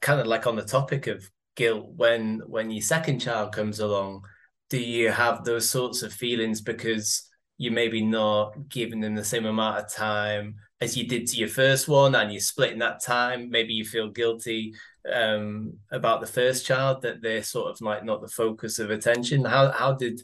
kind 0.00 0.20
of 0.20 0.26
like 0.26 0.46
on 0.46 0.56
the 0.56 0.64
topic 0.64 1.06
of 1.06 1.30
guilt, 1.56 1.86
when 1.96 2.42
when 2.46 2.70
your 2.70 2.82
second 2.82 3.20
child 3.20 3.52
comes 3.52 3.80
along, 3.80 4.22
do 4.68 4.78
you 4.78 5.10
have 5.10 5.44
those 5.44 5.70
sorts 5.70 6.02
of 6.02 6.12
feelings 6.12 6.60
because 6.60 7.28
you 7.58 7.70
maybe 7.70 8.04
not 8.04 8.68
giving 8.68 9.00
them 9.00 9.14
the 9.14 9.24
same 9.24 9.44
amount 9.44 9.78
of 9.78 9.92
time 9.92 10.56
as 10.80 10.96
you 10.96 11.06
did 11.06 11.26
to 11.26 11.36
your 11.36 11.48
first 11.48 11.88
one 11.88 12.14
and 12.14 12.32
you're 12.32 12.40
splitting 12.40 12.78
that 12.78 13.02
time 13.02 13.50
maybe 13.50 13.72
you 13.72 13.84
feel 13.84 14.08
guilty 14.10 14.74
um, 15.12 15.74
about 15.90 16.20
the 16.20 16.26
first 16.26 16.66
child 16.66 17.02
that 17.02 17.22
they're 17.22 17.42
sort 17.42 17.70
of 17.70 17.80
like 17.80 18.04
not 18.04 18.20
the 18.20 18.28
focus 18.28 18.78
of 18.78 18.90
attention 18.90 19.44
how 19.44 19.70
how 19.70 19.92
did 19.92 20.20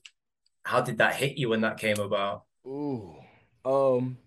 how 0.64 0.80
did 0.80 0.98
that 0.98 1.14
hit 1.14 1.36
you 1.38 1.48
when 1.50 1.60
that 1.60 1.78
came 1.78 1.98
about 1.98 2.44
Ooh, 2.66 3.14
um 3.64 4.18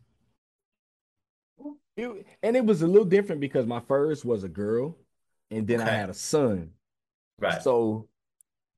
It, 1.98 2.26
and 2.42 2.56
it 2.56 2.64
was 2.64 2.82
a 2.82 2.88
little 2.88 3.04
different 3.06 3.42
because 3.42 3.66
my 3.66 3.82
first 3.82 4.24
was 4.24 4.46
a 4.46 4.50
girl, 4.50 4.98
and 5.52 5.68
then 5.68 5.82
okay. 5.82 5.90
I 5.90 5.94
had 5.94 6.10
a 6.10 6.14
son. 6.14 6.72
Right. 7.38 7.62
So, 7.62 8.08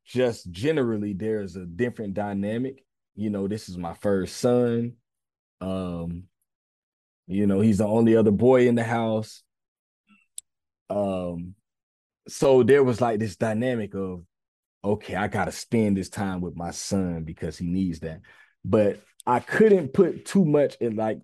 just 0.06 0.50
generally, 0.50 1.14
there's 1.14 1.56
a 1.56 1.66
different 1.66 2.16
dynamic. 2.16 2.84
You 3.16 3.30
know, 3.30 3.48
this 3.48 3.70
is 3.70 3.78
my 3.78 3.94
first 3.94 4.38
son. 4.38 4.94
Um, 5.60 6.24
you 7.32 7.48
know, 7.48 7.62
he's 7.62 7.78
the 7.78 7.88
only 7.88 8.16
other 8.16 8.32
boy 8.32 8.68
in 8.68 8.76
the 8.76 8.84
house. 8.84 9.44
Um, 10.90 11.56
so 12.28 12.64
there 12.64 12.84
was 12.84 13.02
like 13.02 13.20
this 13.20 13.38
dynamic 13.38 13.96
of, 13.96 14.24
okay, 14.84 15.16
I 15.16 15.28
gotta 15.28 15.52
spend 15.52 15.98
this 15.98 16.10
time 16.10 16.42
with 16.42 16.56
my 16.56 16.72
son 16.72 17.24
because 17.24 17.58
he 17.58 17.68
needs 17.68 18.02
that. 18.02 18.22
But 18.66 19.02
I 19.26 19.40
couldn't 19.40 19.94
put 19.94 20.26
too 20.26 20.46
much 20.46 20.76
in 20.82 20.96
like, 20.96 21.20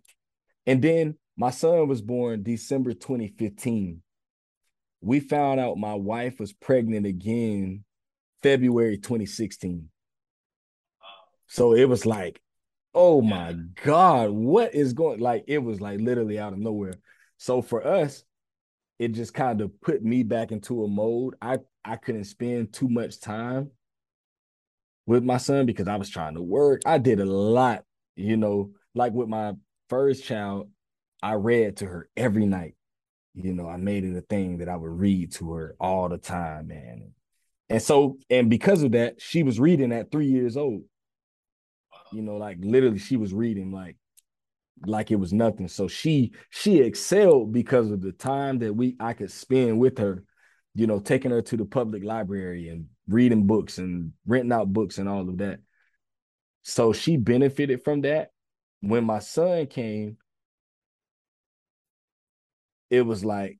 and 0.65 0.81
then 0.81 1.17
my 1.35 1.51
son 1.51 1.87
was 1.87 2.01
born 2.01 2.43
December 2.43 2.93
2015. 2.93 4.01
We 5.01 5.19
found 5.19 5.59
out 5.59 5.77
my 5.77 5.93
wife 5.93 6.39
was 6.39 6.53
pregnant 6.53 7.05
again 7.05 7.83
February 8.41 8.97
2016. 8.97 9.89
So 11.47 11.73
it 11.73 11.85
was 11.85 12.05
like, 12.05 12.41
oh 12.97 13.21
my 13.21 13.53
God, 13.83 14.31
what 14.31 14.73
is 14.73 14.93
going 14.93 15.19
like 15.19 15.43
it 15.47 15.59
was 15.59 15.79
like 15.79 15.99
literally 15.99 16.39
out 16.39 16.53
of 16.53 16.59
nowhere. 16.59 16.95
So 17.37 17.61
for 17.61 17.85
us, 17.85 18.23
it 18.97 19.09
just 19.09 19.35
kind 19.35 19.61
of 19.61 19.79
put 19.81 20.03
me 20.03 20.23
back 20.23 20.51
into 20.51 20.83
a 20.83 20.87
mode. 20.87 21.35
I 21.39 21.59
I 21.85 21.97
couldn't 21.97 22.23
spend 22.23 22.73
too 22.73 22.89
much 22.89 23.21
time 23.21 23.69
with 25.05 25.23
my 25.23 25.37
son 25.37 25.67
because 25.67 25.87
I 25.87 25.97
was 25.97 26.09
trying 26.09 26.33
to 26.35 26.41
work. 26.41 26.81
I 26.87 26.97
did 26.97 27.19
a 27.19 27.25
lot, 27.25 27.83
you 28.15 28.35
know, 28.35 28.71
like 28.95 29.13
with 29.13 29.29
my 29.29 29.53
first 29.89 30.23
child, 30.23 30.71
I 31.21 31.33
read 31.33 31.77
to 31.77 31.85
her 31.85 32.09
every 32.17 32.47
night. 32.47 32.73
You 33.35 33.53
know, 33.53 33.69
I 33.69 33.77
made 33.77 34.05
it 34.05 34.17
a 34.17 34.21
thing 34.21 34.57
that 34.57 34.69
I 34.69 34.75
would 34.75 34.99
read 34.99 35.33
to 35.33 35.51
her 35.51 35.75
all 35.79 36.09
the 36.09 36.17
time, 36.17 36.69
man. 36.69 37.11
And 37.69 37.81
so, 37.81 38.17
and 38.31 38.49
because 38.49 38.81
of 38.81 38.93
that, 38.93 39.21
she 39.21 39.43
was 39.43 39.59
reading 39.59 39.91
at 39.91 40.11
three 40.11 40.25
years 40.25 40.57
old. 40.57 40.81
You 42.11 42.21
know, 42.21 42.37
like 42.37 42.57
literally, 42.61 42.99
she 42.99 43.17
was 43.17 43.33
reading 43.33 43.71
like 43.71 43.97
like 44.85 45.11
it 45.11 45.15
was 45.15 45.33
nothing. 45.33 45.67
So 45.67 45.87
she 45.87 46.33
she 46.49 46.79
excelled 46.79 47.51
because 47.51 47.91
of 47.91 48.01
the 48.01 48.11
time 48.11 48.59
that 48.59 48.73
we 48.73 48.95
I 48.99 49.13
could 49.13 49.31
spend 49.31 49.79
with 49.79 49.97
her, 49.97 50.23
you 50.75 50.87
know, 50.87 50.99
taking 50.99 51.31
her 51.31 51.41
to 51.41 51.57
the 51.57 51.65
public 51.65 52.03
library 52.03 52.69
and 52.69 52.87
reading 53.07 53.47
books 53.47 53.77
and 53.77 54.13
renting 54.25 54.51
out 54.51 54.71
books 54.71 54.97
and 54.97 55.09
all 55.09 55.27
of 55.27 55.37
that. 55.39 55.59
So 56.63 56.93
she 56.93 57.17
benefited 57.17 57.83
from 57.83 58.01
that. 58.01 58.31
When 58.81 59.05
my 59.05 59.19
son 59.19 59.65
came, 59.67 60.17
it 62.89 63.01
was 63.01 63.25
like, 63.25 63.57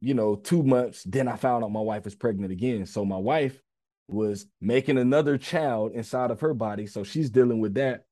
you 0.00 0.14
know, 0.14 0.36
two 0.36 0.62
months. 0.62 1.04
Then 1.04 1.28
I 1.28 1.36
found 1.36 1.64
out 1.64 1.72
my 1.72 1.80
wife 1.80 2.04
was 2.04 2.14
pregnant 2.14 2.52
again. 2.52 2.84
So 2.86 3.04
my 3.04 3.16
wife 3.16 3.58
was 4.08 4.46
making 4.60 4.98
another 4.98 5.38
child 5.38 5.92
inside 5.92 6.30
of 6.30 6.40
her 6.40 6.54
body. 6.54 6.86
So 6.86 7.04
she's 7.04 7.30
dealing 7.30 7.60
with 7.60 7.74
that. 7.74 8.04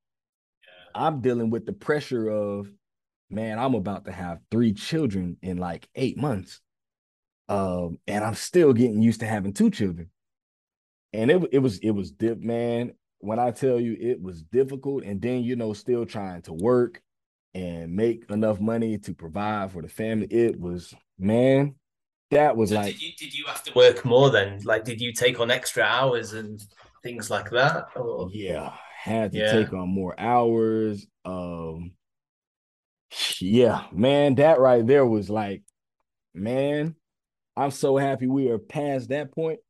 Yeah. 0.62 1.02
I'm 1.02 1.20
dealing 1.20 1.50
with 1.50 1.66
the 1.66 1.72
pressure 1.72 2.28
of, 2.28 2.70
man, 3.30 3.58
I'm 3.58 3.74
about 3.74 4.06
to 4.06 4.12
have 4.12 4.40
three 4.50 4.72
children 4.72 5.36
in 5.42 5.58
like 5.58 5.88
eight 5.94 6.18
months. 6.18 6.60
Um, 7.48 7.98
and 8.06 8.24
I'm 8.24 8.34
still 8.34 8.72
getting 8.72 9.02
used 9.02 9.20
to 9.20 9.26
having 9.26 9.52
two 9.52 9.70
children. 9.70 10.10
And 11.12 11.30
it, 11.30 11.42
it 11.52 11.58
was, 11.58 11.78
it 11.78 11.90
was 11.90 12.10
dip, 12.10 12.40
man. 12.40 12.92
When 13.18 13.38
I 13.38 13.50
tell 13.50 13.78
you 13.78 13.96
it 14.00 14.20
was 14.20 14.42
difficult, 14.42 15.04
and 15.04 15.20
then 15.20 15.44
you 15.44 15.54
know, 15.54 15.74
still 15.74 16.04
trying 16.04 16.42
to 16.42 16.52
work 16.52 17.00
and 17.54 17.94
make 17.94 18.24
enough 18.30 18.60
money 18.60 18.98
to 18.98 19.14
provide 19.14 19.70
for 19.72 19.82
the 19.82 19.88
family. 19.88 20.26
It 20.26 20.58
was 20.58 20.92
man, 21.18 21.74
that 22.32 22.56
was 22.56 22.70
so 22.70 22.76
like. 22.76 22.94
Did 22.94 23.02
you, 23.02 23.12
did 23.18 23.34
you 23.38 23.44
have 23.46 23.62
to 23.64 23.72
work 23.74 24.04
more 24.04 24.30
then? 24.30 24.60
Like, 24.64 24.84
did 24.84 25.00
you 25.00 25.12
take 25.12 25.40
on 25.40 25.50
extra 25.50 25.82
hours 25.84 26.32
and 26.32 26.62
things 27.02 27.30
like 27.30 27.50
that? 27.50 27.86
Or? 27.96 28.28
Yeah, 28.32 28.72
had 28.98 29.32
to 29.32 29.38
yeah. 29.38 29.52
take 29.52 29.72
on 29.72 29.88
more 29.88 30.18
hours. 30.18 31.06
Um, 31.24 31.92
yeah, 33.40 33.84
man, 33.92 34.34
that 34.36 34.58
right 34.58 34.86
there 34.86 35.06
was 35.06 35.28
like, 35.30 35.62
man, 36.34 36.96
I'm 37.56 37.70
so 37.70 37.96
happy 37.96 38.26
we 38.26 38.48
are 38.50 38.58
past 38.58 39.10
that 39.10 39.32
point 39.32 39.60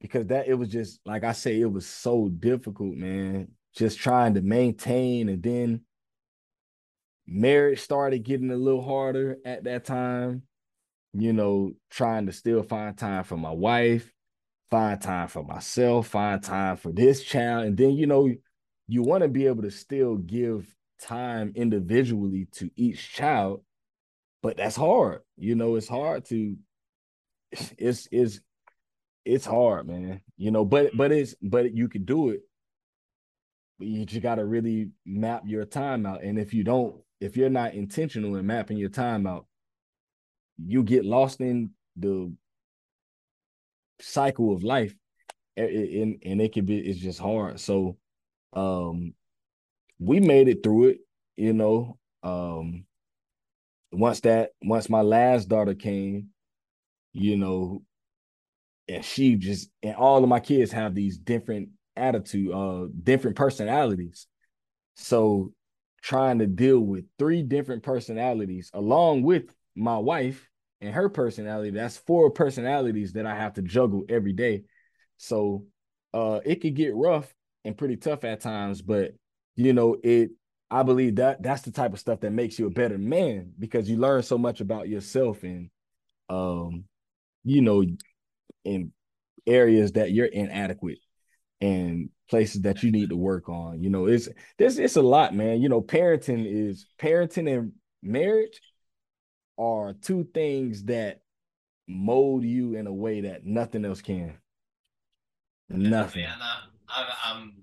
because 0.00 0.26
that 0.26 0.48
it 0.48 0.54
was 0.54 0.68
just 0.68 1.00
like 1.04 1.24
I 1.24 1.32
say, 1.32 1.60
it 1.60 1.70
was 1.70 1.86
so 1.86 2.28
difficult, 2.28 2.94
man. 2.96 3.48
Just 3.76 3.98
trying 3.98 4.34
to 4.34 4.42
maintain 4.42 5.28
and 5.28 5.42
then 5.42 5.82
marriage 7.26 7.80
started 7.80 8.24
getting 8.24 8.50
a 8.50 8.56
little 8.56 8.82
harder 8.82 9.36
at 9.44 9.64
that 9.64 9.84
time. 9.84 10.42
You 11.14 11.32
know, 11.32 11.72
trying 11.90 12.26
to 12.26 12.32
still 12.32 12.62
find 12.62 12.96
time 12.96 13.24
for 13.24 13.36
my 13.36 13.50
wife, 13.50 14.12
find 14.70 15.00
time 15.00 15.28
for 15.28 15.42
myself, 15.42 16.08
find 16.08 16.42
time 16.42 16.76
for 16.76 16.92
this 16.92 17.22
child. 17.22 17.66
And 17.66 17.76
then, 17.76 17.92
you 17.92 18.06
know, 18.06 18.30
you 18.86 19.02
want 19.02 19.22
to 19.22 19.28
be 19.28 19.46
able 19.46 19.62
to 19.62 19.70
still 19.70 20.16
give 20.16 20.74
time 21.00 21.52
individually 21.54 22.48
to 22.52 22.70
each 22.76 23.12
child, 23.12 23.62
but 24.42 24.56
that's 24.56 24.76
hard. 24.76 25.20
You 25.36 25.54
know, 25.54 25.76
it's 25.76 25.88
hard 25.88 26.24
to 26.26 26.56
it's 27.78 28.08
it's 28.10 28.40
it's 29.24 29.46
hard, 29.46 29.86
man. 29.86 30.20
You 30.36 30.50
know, 30.50 30.64
but 30.64 30.96
but 30.96 31.12
it's 31.12 31.34
but 31.42 31.74
you 31.74 31.88
can 31.88 32.04
do 32.04 32.30
it. 32.30 32.40
You 33.78 34.04
just 34.04 34.22
got 34.22 34.36
to 34.36 34.44
really 34.44 34.90
map 35.06 35.42
your 35.46 35.64
time 35.64 36.04
out. 36.04 36.22
And 36.24 36.38
if 36.38 36.52
you 36.52 36.64
don't, 36.64 36.96
if 37.20 37.36
you're 37.36 37.50
not 37.50 37.74
intentional 37.74 38.36
in 38.36 38.46
mapping 38.46 38.76
your 38.76 38.88
time 38.88 39.26
out, 39.26 39.46
you 40.64 40.82
get 40.82 41.04
lost 41.04 41.40
in 41.40 41.70
the 41.96 42.32
cycle 44.00 44.52
of 44.52 44.62
life 44.62 44.94
and, 45.56 46.18
and 46.24 46.40
it 46.40 46.52
can 46.52 46.64
be 46.64 46.78
it's 46.78 47.00
just 47.00 47.18
hard. 47.18 47.60
So 47.60 47.96
um 48.52 49.14
we 49.98 50.20
made 50.20 50.48
it 50.48 50.62
through 50.62 50.88
it 50.88 50.98
you 51.36 51.52
know 51.52 51.98
um 52.22 52.84
once 53.92 54.20
that 54.20 54.50
once 54.62 54.88
my 54.88 55.02
last 55.02 55.48
daughter 55.48 55.74
came 55.74 56.28
you 57.12 57.36
know 57.36 57.82
and 58.88 59.04
she 59.04 59.36
just 59.36 59.70
and 59.82 59.96
all 59.96 60.22
of 60.22 60.28
my 60.28 60.40
kids 60.40 60.72
have 60.72 60.94
these 60.94 61.18
different 61.18 61.68
attitude 61.96 62.52
uh 62.52 62.86
different 63.02 63.36
personalities. 63.36 64.26
So 64.96 65.52
trying 66.00 66.38
to 66.38 66.46
deal 66.46 66.80
with 66.80 67.04
three 67.18 67.42
different 67.42 67.82
personalities 67.82 68.70
along 68.72 69.22
with 69.22 69.44
my 69.78 69.98
wife 69.98 70.48
and 70.80 70.94
her 70.94 71.08
personality. 71.08 71.70
That's 71.70 71.96
four 71.96 72.30
personalities 72.30 73.14
that 73.14 73.26
I 73.26 73.34
have 73.34 73.54
to 73.54 73.62
juggle 73.62 74.04
every 74.08 74.32
day. 74.32 74.64
So 75.16 75.64
uh 76.14 76.40
it 76.44 76.56
could 76.56 76.74
get 76.74 76.94
rough 76.94 77.32
and 77.64 77.76
pretty 77.76 77.96
tough 77.96 78.24
at 78.24 78.40
times, 78.40 78.82
but 78.82 79.12
you 79.56 79.72
know, 79.72 79.96
it 80.02 80.30
I 80.70 80.82
believe 80.82 81.16
that 81.16 81.42
that's 81.42 81.62
the 81.62 81.72
type 81.72 81.92
of 81.92 81.98
stuff 81.98 82.20
that 82.20 82.30
makes 82.32 82.58
you 82.58 82.66
a 82.66 82.70
better 82.70 82.98
man 82.98 83.52
because 83.58 83.88
you 83.88 83.96
learn 83.96 84.22
so 84.22 84.38
much 84.38 84.60
about 84.60 84.88
yourself 84.88 85.42
and 85.42 85.70
um 86.28 86.84
you 87.44 87.62
know 87.62 87.82
in 88.64 88.92
areas 89.46 89.92
that 89.92 90.12
you're 90.12 90.26
inadequate 90.26 90.98
and 91.60 92.10
places 92.30 92.62
that 92.62 92.82
you 92.82 92.92
need 92.92 93.10
to 93.10 93.16
work 93.16 93.48
on. 93.48 93.82
You 93.82 93.90
know, 93.90 94.06
it's 94.06 94.28
this 94.58 94.78
it's 94.78 94.96
a 94.96 95.02
lot, 95.02 95.34
man. 95.34 95.60
You 95.60 95.68
know, 95.68 95.80
parenting 95.82 96.44
is 96.46 96.86
parenting 97.00 97.52
and 97.52 97.72
marriage 98.02 98.60
are 99.58 99.94
two 99.94 100.28
things 100.32 100.84
that 100.84 101.20
mold 101.86 102.44
you 102.44 102.74
in 102.74 102.86
a 102.86 102.92
way 102.92 103.22
that 103.22 103.44
nothing 103.44 103.84
else 103.84 104.00
can. 104.00 104.34
Nothing. 105.68 106.24
And 106.24 106.42
I, 106.42 106.60
I, 106.88 107.14
I'm 107.26 107.54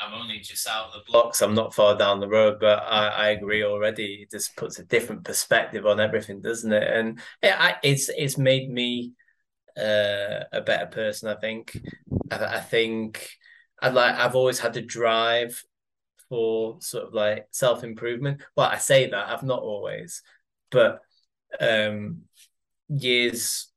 I'm 0.00 0.14
only 0.14 0.40
just 0.40 0.68
out 0.68 0.88
of 0.88 0.92
the 0.92 1.10
blocks. 1.10 1.40
I'm 1.40 1.54
not 1.54 1.74
far 1.74 1.96
down 1.96 2.20
the 2.20 2.28
road, 2.28 2.58
but 2.60 2.82
I, 2.82 3.08
I 3.08 3.28
agree 3.28 3.62
already. 3.62 4.22
It 4.22 4.30
just 4.30 4.56
puts 4.56 4.78
a 4.78 4.84
different 4.84 5.24
perspective 5.24 5.86
on 5.86 6.00
everything, 6.00 6.40
doesn't 6.40 6.72
it? 6.72 6.82
And 6.82 7.20
yeah, 7.42 7.56
I, 7.58 7.76
it's 7.82 8.08
it's 8.08 8.38
made 8.38 8.70
me 8.70 9.12
uh, 9.78 10.44
a 10.52 10.60
better 10.64 10.86
person. 10.86 11.28
I 11.28 11.36
think. 11.36 11.80
I, 12.30 12.56
I 12.56 12.60
think 12.60 13.28
I 13.80 13.90
like. 13.90 14.14
I've 14.16 14.36
always 14.36 14.58
had 14.58 14.74
to 14.74 14.82
drive 14.82 15.62
for 16.28 16.78
sort 16.80 17.06
of 17.06 17.14
like 17.14 17.46
self 17.50 17.84
improvement. 17.84 18.42
Well, 18.56 18.66
I 18.66 18.78
say 18.78 19.08
that 19.10 19.28
I've 19.28 19.42
not 19.42 19.62
always, 19.62 20.22
but 20.70 21.00
um, 21.60 22.22
years 22.88 23.68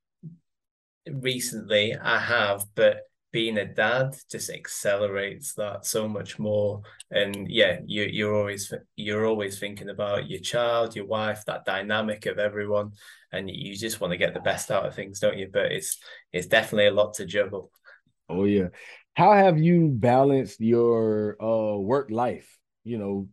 recently 1.11 1.95
I 1.95 2.19
have, 2.19 2.65
but 2.75 3.01
being 3.32 3.57
a 3.57 3.65
dad 3.65 4.15
just 4.32 4.49
accelerates 4.49 5.53
that 5.55 5.86
so 5.86 6.07
much 6.07 6.39
more. 6.39 6.82
And 7.11 7.49
yeah, 7.49 7.80
you 7.86 8.03
you're 8.03 8.36
always 8.36 8.73
you're 8.95 9.25
always 9.25 9.59
thinking 9.59 9.89
about 9.89 10.30
your 10.30 10.39
child, 10.39 10.95
your 10.95 11.05
wife, 11.05 11.43
that 11.45 11.65
dynamic 11.65 12.25
of 12.25 12.39
everyone, 12.39 12.91
and 13.32 13.49
you 13.49 13.75
just 13.75 13.99
want 13.99 14.11
to 14.11 14.17
get 14.17 14.34
the 14.34 14.39
best 14.39 14.71
out 14.71 14.86
of 14.86 14.95
things, 14.95 15.19
don't 15.19 15.38
you? 15.38 15.49
But 15.51 15.71
it's 15.71 15.99
it's 16.32 16.47
definitely 16.47 16.88
a 16.88 16.93
lot 16.93 17.15
to 17.15 17.25
juggle. 17.25 17.71
Oh 18.30 18.45
yeah. 18.45 18.69
How 19.13 19.34
have 19.34 19.59
you 19.59 19.89
balanced 19.89 20.61
your 20.61 21.41
uh 21.41 21.78
work 21.78 22.09
life? 22.11 22.57
You 22.84 22.97
know, 22.97 23.28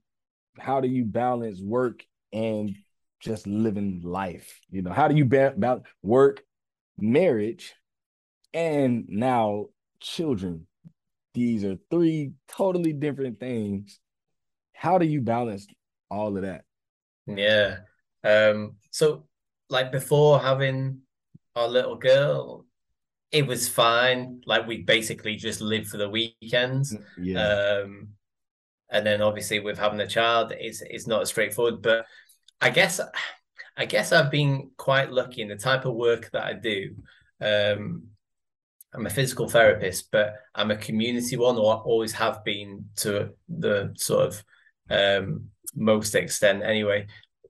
how 0.58 0.80
do 0.80 0.88
you 0.88 1.04
balance 1.04 1.60
work 1.60 2.04
and 2.32 2.76
just 3.24 3.46
living 3.46 4.02
life? 4.04 4.60
You 4.70 4.82
know, 4.82 4.92
how 4.92 5.08
do 5.08 5.16
you 5.16 5.24
balance 5.24 5.84
work, 6.02 6.42
marriage, 6.98 7.74
and 8.52 9.06
now 9.08 9.66
children? 10.00 10.66
These 11.32 11.64
are 11.64 11.76
three 11.90 12.32
totally 12.46 12.92
different 12.92 13.40
things. 13.40 13.98
How 14.74 14.98
do 14.98 15.06
you 15.06 15.20
balance 15.20 15.66
all 16.10 16.36
of 16.36 16.42
that? 16.42 16.64
Yeah. 17.26 17.78
Um, 18.22 18.76
so 18.90 19.26
like 19.70 19.90
before 19.90 20.38
having 20.38 21.00
our 21.56 21.66
little 21.66 21.96
girl, 21.96 22.66
it 23.32 23.46
was 23.46 23.68
fine. 23.68 24.42
Like 24.46 24.66
we 24.66 24.82
basically 24.82 25.36
just 25.36 25.60
lived 25.60 25.88
for 25.88 25.96
the 25.96 26.08
weekends. 26.08 26.94
Mm, 26.94 27.04
yeah. 27.18 27.82
Um, 27.82 28.08
and 28.90 29.04
then 29.04 29.22
obviously 29.22 29.58
with 29.58 29.78
having 29.78 30.00
a 30.00 30.06
child, 30.06 30.52
it's 30.56 30.82
it's 30.82 31.06
not 31.06 31.22
as 31.22 31.30
straightforward. 31.30 31.82
But 31.82 32.06
I 32.60 32.70
guess 32.70 33.00
I 33.76 33.84
guess 33.86 34.12
I've 34.12 34.30
been 34.30 34.70
quite 34.76 35.10
lucky 35.10 35.42
in 35.42 35.48
the 35.48 35.56
type 35.56 35.84
of 35.84 35.94
work 35.94 36.30
that 36.32 36.44
I 36.44 36.52
do. 36.52 36.94
Um, 37.40 38.04
I'm 38.94 39.06
a 39.06 39.10
physical 39.10 39.48
therapist, 39.48 40.10
but 40.12 40.36
I'm 40.54 40.70
a 40.70 40.76
community 40.76 41.36
one, 41.36 41.56
or 41.56 41.74
always 41.74 42.12
have 42.12 42.44
been 42.44 42.84
to 42.96 43.30
the 43.48 43.92
sort 43.96 44.28
of 44.28 44.44
um, 44.88 45.48
most 45.74 46.14
extent 46.14 46.62
anyway. 46.62 47.06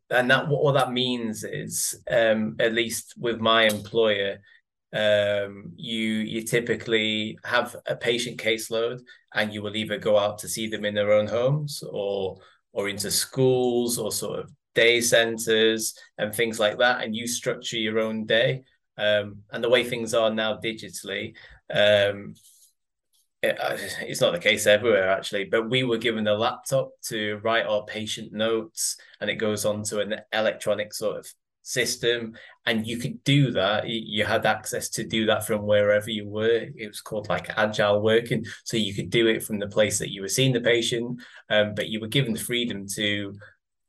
And 0.08 0.30
that 0.30 0.48
what, 0.48 0.62
what 0.62 0.72
that 0.72 0.92
means 0.92 1.44
is, 1.44 1.94
um, 2.10 2.56
at 2.58 2.72
least 2.72 3.14
with 3.18 3.40
my 3.40 3.64
employer, 3.64 4.38
um, 4.94 5.72
you 5.76 6.02
you 6.02 6.42
typically 6.42 7.36
have 7.44 7.76
a 7.86 7.96
patient 7.96 8.38
caseload, 8.40 9.00
and 9.34 9.52
you 9.52 9.60
will 9.60 9.76
either 9.76 9.98
go 9.98 10.18
out 10.18 10.38
to 10.38 10.48
see 10.48 10.68
them 10.68 10.84
in 10.86 10.94
their 10.94 11.12
own 11.12 11.26
homes, 11.26 11.82
or 11.90 12.38
or 12.72 12.88
into 12.88 13.10
schools, 13.10 13.98
or 13.98 14.10
sort 14.10 14.38
of 14.40 14.50
day 14.74 15.00
centers 15.00 15.94
and 16.18 16.34
things 16.34 16.58
like 16.58 16.78
that, 16.78 17.02
and 17.02 17.14
you 17.14 17.26
structure 17.26 17.76
your 17.76 18.00
own 18.00 18.26
day. 18.26 18.62
Um, 18.96 19.38
and 19.50 19.62
the 19.62 19.68
way 19.68 19.84
things 19.84 20.14
are 20.14 20.30
now 20.30 20.58
digitally, 20.58 21.34
um, 21.72 22.34
it, 23.42 23.60
uh, 23.60 23.76
it's 24.00 24.20
not 24.20 24.32
the 24.32 24.38
case 24.38 24.66
everywhere 24.66 25.10
actually, 25.10 25.44
but 25.44 25.68
we 25.68 25.82
were 25.82 25.98
given 25.98 26.26
a 26.26 26.34
laptop 26.34 26.90
to 27.06 27.40
write 27.42 27.66
our 27.66 27.84
patient 27.84 28.32
notes, 28.32 28.96
and 29.20 29.28
it 29.28 29.36
goes 29.36 29.64
onto 29.64 30.00
an 30.00 30.16
electronic 30.32 30.94
sort 30.94 31.18
of 31.18 31.26
system 31.64 32.34
and 32.66 32.86
you 32.86 32.98
could 32.98 33.24
do 33.24 33.50
that 33.50 33.88
you 33.88 34.22
had 34.22 34.44
access 34.44 34.90
to 34.90 35.02
do 35.02 35.24
that 35.24 35.46
from 35.46 35.62
wherever 35.62 36.10
you 36.10 36.28
were 36.28 36.66
it 36.76 36.86
was 36.86 37.00
called 37.00 37.26
like 37.30 37.48
agile 37.56 38.02
working 38.02 38.44
so 38.64 38.76
you 38.76 38.94
could 38.94 39.08
do 39.08 39.28
it 39.28 39.42
from 39.42 39.58
the 39.58 39.66
place 39.66 39.98
that 39.98 40.12
you 40.12 40.20
were 40.20 40.28
seeing 40.28 40.52
the 40.52 40.60
patient 40.60 41.18
um, 41.48 41.74
but 41.74 41.88
you 41.88 42.00
were 42.00 42.06
given 42.06 42.34
the 42.34 42.38
freedom 42.38 42.86
to 42.86 43.34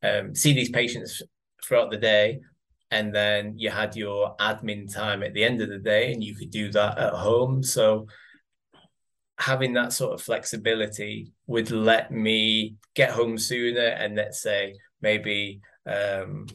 um, 0.06 0.34
see 0.34 0.52
these 0.52 0.70
patients 0.70 1.22
throughout 1.64 1.90
the 1.90 1.96
day 1.96 2.40
and 2.90 3.14
then 3.14 3.58
you 3.58 3.70
had 3.70 3.96
your 3.96 4.36
admin 4.36 4.92
time 4.92 5.22
at 5.22 5.34
the 5.34 5.44
end 5.44 5.60
of 5.60 5.68
the 5.68 5.78
day 5.78 6.12
and 6.12 6.22
you 6.22 6.34
could 6.34 6.50
do 6.50 6.70
that 6.70 6.96
at 6.98 7.12
home 7.12 7.62
so 7.62 8.06
having 9.38 9.74
that 9.74 9.92
sort 9.92 10.14
of 10.14 10.22
flexibility 10.22 11.30
would 11.46 11.70
let 11.70 12.10
me 12.10 12.76
get 12.94 13.10
home 13.10 13.36
sooner 13.36 13.88
and 13.88 14.16
let's 14.16 14.40
say 14.40 14.74
maybe 15.02 15.60
um, 15.86 16.46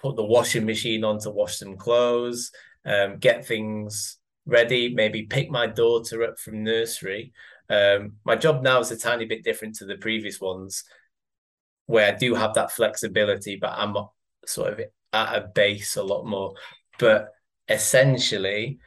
put 0.00 0.16
the 0.16 0.24
washing 0.24 0.64
machine 0.64 1.04
on 1.04 1.18
to 1.20 1.30
wash 1.30 1.58
some 1.58 1.76
clothes, 1.76 2.50
um, 2.84 3.18
get 3.18 3.46
things 3.46 4.18
ready, 4.46 4.94
maybe 4.94 5.24
pick 5.24 5.50
my 5.50 5.66
daughter 5.66 6.22
up 6.22 6.38
from 6.38 6.62
nursery. 6.62 7.32
Um, 7.68 8.12
my 8.24 8.36
job 8.36 8.62
now 8.62 8.78
is 8.78 8.90
a 8.90 8.98
tiny 8.98 9.26
bit 9.26 9.44
different 9.44 9.74
to 9.76 9.84
the 9.84 9.96
previous 9.96 10.40
ones, 10.40 10.84
where 11.88 12.12
I 12.12 12.16
do 12.16 12.34
have 12.34 12.54
that 12.54 12.70
flexibility, 12.70 13.56
but 13.56 13.72
I'm 13.74 13.96
sort 14.46 14.74
of 14.74 14.80
at 15.12 15.34
a 15.34 15.48
base 15.48 15.96
a 15.96 16.02
lot 16.02 16.26
more. 16.26 16.54
But 16.98 17.32
essentially, 17.68 18.78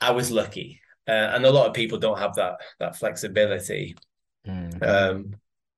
I 0.00 0.10
was 0.10 0.30
lucky, 0.30 0.80
uh, 1.08 1.30
and 1.34 1.46
a 1.46 1.50
lot 1.50 1.68
of 1.68 1.74
people 1.74 1.98
don't 1.98 2.18
have 2.18 2.34
that 2.34 2.56
that 2.80 2.96
flexibility. 2.96 3.96
Mm. 4.46 4.82
Um, 4.82 5.36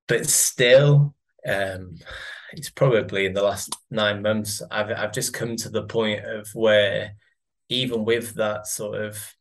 but 0.08 0.26
still, 0.26 1.14
um, 1.46 1.96
it's 2.52 2.70
probably 2.70 3.26
in 3.26 3.34
the 3.34 3.42
last 3.42 3.76
nine 3.90 4.22
months 4.22 4.62
I've 4.70 4.90
I've 4.90 5.12
just 5.12 5.34
come 5.34 5.54
to 5.56 5.68
the 5.68 5.84
point 5.84 6.24
of 6.24 6.48
where 6.54 7.14
even 7.68 8.06
with 8.06 8.34
that 8.36 8.66
sort 8.66 9.00
of 9.00 9.34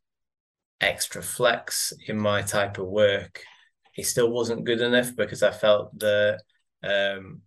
extra 0.82 1.22
flex 1.22 1.94
in 2.08 2.18
my 2.18 2.42
type 2.42 2.78
of 2.80 2.88
work, 2.88 3.44
it 3.96 4.06
still 4.06 4.30
wasn't 4.32 4.66
good 4.66 4.82
enough 4.82 5.16
because 5.16 5.44
I 5.44 5.52
felt 5.52 5.98
that 6.00 6.42
um, 6.84 7.42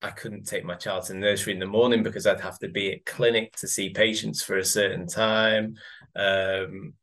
I 0.00 0.10
couldn't 0.10 0.46
take 0.46 0.64
my 0.64 0.74
child 0.74 1.04
to 1.04 1.14
nursery 1.14 1.52
in 1.52 1.58
the 1.58 1.66
morning 1.66 2.02
because 2.02 2.26
I'd 2.26 2.40
have 2.40 2.58
to 2.60 2.68
be 2.68 2.92
at 2.92 3.04
clinic 3.04 3.56
to 3.56 3.68
see 3.68 3.90
patients 3.90 4.42
for 4.42 4.58
a 4.58 4.64
certain 4.64 5.06
time. 5.06 5.76
Um, 6.14 6.94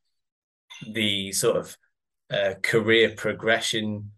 the 0.91 1.32
sort 1.32 1.57
of 1.57 1.78
uh, 2.30 2.53
career 2.61 3.13
progression 3.15 4.11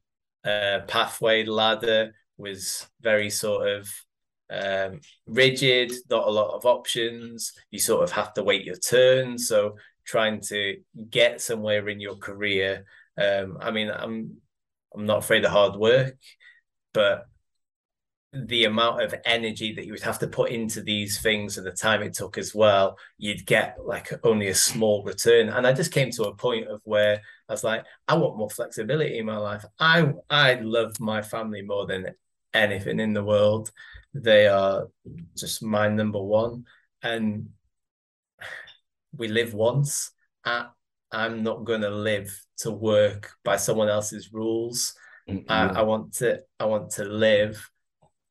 uh, 0.45 0.79
pathway 0.87 1.43
ladder 1.45 2.13
was 2.37 2.87
very 3.01 3.29
sort 3.29 3.67
of 3.67 3.89
um, 4.49 5.01
rigid, 5.25 5.91
not 6.09 6.27
a 6.27 6.31
lot 6.31 6.55
of 6.55 6.65
options. 6.65 7.53
You 7.71 7.79
sort 7.79 8.03
of 8.03 8.11
have 8.11 8.33
to 8.35 8.43
wait 8.43 8.63
your 8.63 8.77
turn. 8.77 9.37
So 9.37 9.75
trying 10.05 10.39
to 10.41 10.77
get 11.09 11.41
somewhere 11.41 11.89
in 11.89 11.99
your 11.99 12.15
career. 12.15 12.85
Um, 13.18 13.57
I 13.61 13.72
mean, 13.72 13.89
I'm 13.89 14.38
I'm 14.95 15.05
not 15.05 15.20
afraid 15.20 15.45
of 15.45 15.51
hard 15.51 15.76
work, 15.76 16.18
but 16.93 17.28
the 18.34 18.65
amount 18.65 19.01
of 19.01 19.15
energy 19.26 19.74
that 19.74 19.86
you 19.86 19.93
would 19.93 20.01
have 20.01 20.20
to 20.20 20.28
put 20.28 20.51
into 20.51 20.82
these 20.82 21.20
things 21.22 21.57
and 21.57 21.65
the 21.65 21.72
time 21.72 22.01
it 22.03 22.13
took 22.13 22.38
as 22.38 22.53
well, 22.53 22.97
you'd 23.18 23.45
get 23.45 23.78
like 23.84 24.11
only 24.24 24.47
a 24.47 24.55
small 24.55 25.03
return. 25.03 25.49
And 25.49 25.65
I 25.65 25.74
just 25.74 25.93
came 25.93 26.11
to 26.11 26.26
a 26.26 26.36
point 26.36 26.68
of 26.68 26.82
where 26.84 27.22
I 27.47 27.53
was 27.53 27.63
like, 27.63 27.86
I 28.07 28.15
want 28.15 28.38
more 28.38 28.49
flexibility 28.49 29.18
in 29.18 29.26
my 29.26 29.38
life. 29.38 29.65
I 29.80 30.13
I 30.30 30.55
love 30.55 30.99
my 30.99 31.22
family 31.22 31.61
more 31.61 31.86
than 31.88 32.07
anything 32.53 32.99
in 32.99 33.13
the 33.13 33.24
world. 33.24 33.72
They 34.13 34.47
are 34.47 34.88
just 35.36 35.63
my 35.63 35.88
number 35.88 36.22
one. 36.22 36.65
And 37.01 37.49
we 39.15 39.30
live 39.30 39.53
once. 39.53 40.11
I, 40.43 40.68
I'm 41.11 41.43
not 41.43 41.63
going 41.63 41.81
to 41.81 41.89
live 41.89 42.37
to 42.59 42.71
work 42.71 43.31
by 43.43 43.57
someone 43.57 43.89
else's 43.89 44.33
rules. 44.33 44.93
Mm-hmm. 45.29 45.51
I, 45.51 45.79
I 45.79 45.81
want 45.81 46.13
to 46.15 46.41
I 46.59 46.65
want 46.65 46.91
to 46.91 47.03
live 47.05 47.69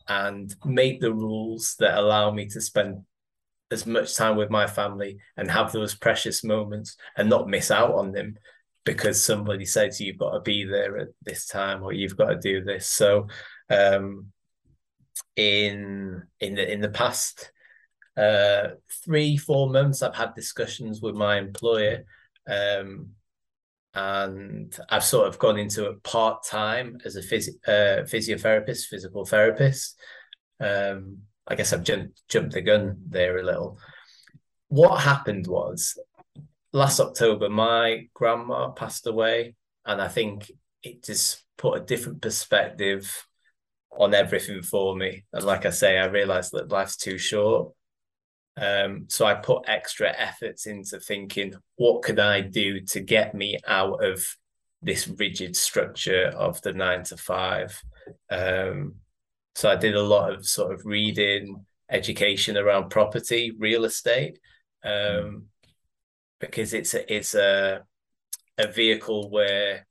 and 0.08 0.54
make 0.64 1.00
the 1.00 1.12
rules 1.12 1.76
that 1.80 1.98
allow 1.98 2.30
me 2.30 2.46
to 2.46 2.60
spend 2.60 3.02
as 3.70 3.86
much 3.86 4.14
time 4.14 4.36
with 4.36 4.50
my 4.50 4.66
family 4.66 5.18
and 5.36 5.50
have 5.50 5.72
those 5.72 5.94
precious 5.94 6.44
moments 6.44 6.96
and 7.16 7.28
not 7.28 7.48
miss 7.48 7.70
out 7.70 7.94
on 7.94 8.12
them 8.12 8.36
because 8.84 9.20
somebody 9.20 9.64
says 9.64 10.00
you've 10.00 10.18
got 10.18 10.30
to 10.30 10.40
be 10.40 10.64
there 10.64 10.96
at 10.96 11.08
this 11.22 11.46
time 11.46 11.82
or 11.82 11.92
you've 11.92 12.16
got 12.16 12.28
to 12.28 12.38
do 12.38 12.62
this. 12.62 12.88
So 12.88 13.26
um, 13.68 14.26
in 15.34 16.22
in 16.40 16.54
the 16.54 16.72
in 16.72 16.80
the 16.80 16.88
past 16.88 17.50
uh, 18.16 18.68
three 19.04 19.36
four 19.36 19.68
months, 19.68 20.02
I've 20.02 20.14
had 20.14 20.34
discussions 20.34 21.02
with 21.02 21.16
my 21.16 21.36
employer, 21.36 22.04
um, 22.49 23.11
and 23.94 24.78
I've 24.90 25.05
sort 25.05 25.26
of 25.26 25.38
gone 25.38 25.59
into 25.59 25.88
it 25.88 26.03
part 26.03 26.44
time 26.44 26.99
as 27.05 27.16
a 27.16 27.22
phys- 27.22 27.49
uh, 27.66 28.03
physiotherapist, 28.03 28.86
physical 28.86 29.24
therapist. 29.24 29.99
Um, 30.61 31.18
I 31.47 31.55
guess 31.55 31.72
I've 31.72 31.84
jumped 31.84 32.20
jumped 32.28 32.53
the 32.53 32.61
gun 32.61 32.99
there 33.09 33.38
a 33.38 33.42
little. 33.42 33.78
What 34.68 35.01
happened 35.01 35.47
was 35.47 35.99
last 36.72 37.01
October, 37.01 37.49
my 37.49 38.09
grandma 38.12 38.70
passed 38.70 39.07
away, 39.07 39.55
and 39.84 40.03
I 40.03 40.09
think 40.09 40.51
it 40.82 41.05
just 41.05 41.42
put 41.57 41.80
a 41.80 41.84
different 41.84 42.20
perspective 42.20 43.26
on 43.90 44.12
everything 44.12 44.62
for 44.62 44.94
me. 44.94 45.24
And 45.32 45.44
like 45.44 45.64
I 45.64 45.70
say, 45.70 45.99
I 45.99 46.07
realized 46.07 46.53
that 46.53 46.70
life's 46.70 46.97
too 46.97 47.16
short. 47.16 47.72
Um, 48.57 49.07
so 49.09 49.26
I 49.26 49.34
put 49.34 49.68
extra 49.68 50.14
efforts 50.16 50.66
into 50.66 50.98
thinking, 50.98 51.54
what 51.76 52.02
could 52.02 52.18
I 52.18 52.40
do 52.40 52.80
to 52.80 53.00
get 53.00 53.34
me 53.34 53.59
out 53.66 54.02
of 54.04 54.24
this 54.82 55.09
rigid 55.09 55.57
structure 55.57 56.28
of 56.28 56.61
the 56.62 56.72
nine 56.72 57.02
to 57.04 57.16
five? 57.16 57.80
Um, 58.30 58.94
so 59.54 59.70
I 59.70 59.76
did 59.76 59.94
a 59.94 60.02
lot 60.02 60.32
of 60.32 60.46
sort 60.46 60.72
of 60.72 60.86
reading, 60.86 61.66
education 61.90 62.57
around 62.57 62.90
property, 62.90 63.52
real 63.59 63.84
estate, 63.84 64.38
um, 64.84 65.46
because 66.40 66.72
it's 66.72 66.94
a, 66.94 67.14
it's 67.14 67.34
a 67.34 67.82
a 68.59 68.66
vehicle 68.66 69.30
where 69.30 69.86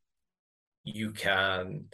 you 0.83 1.11
can 1.11 1.85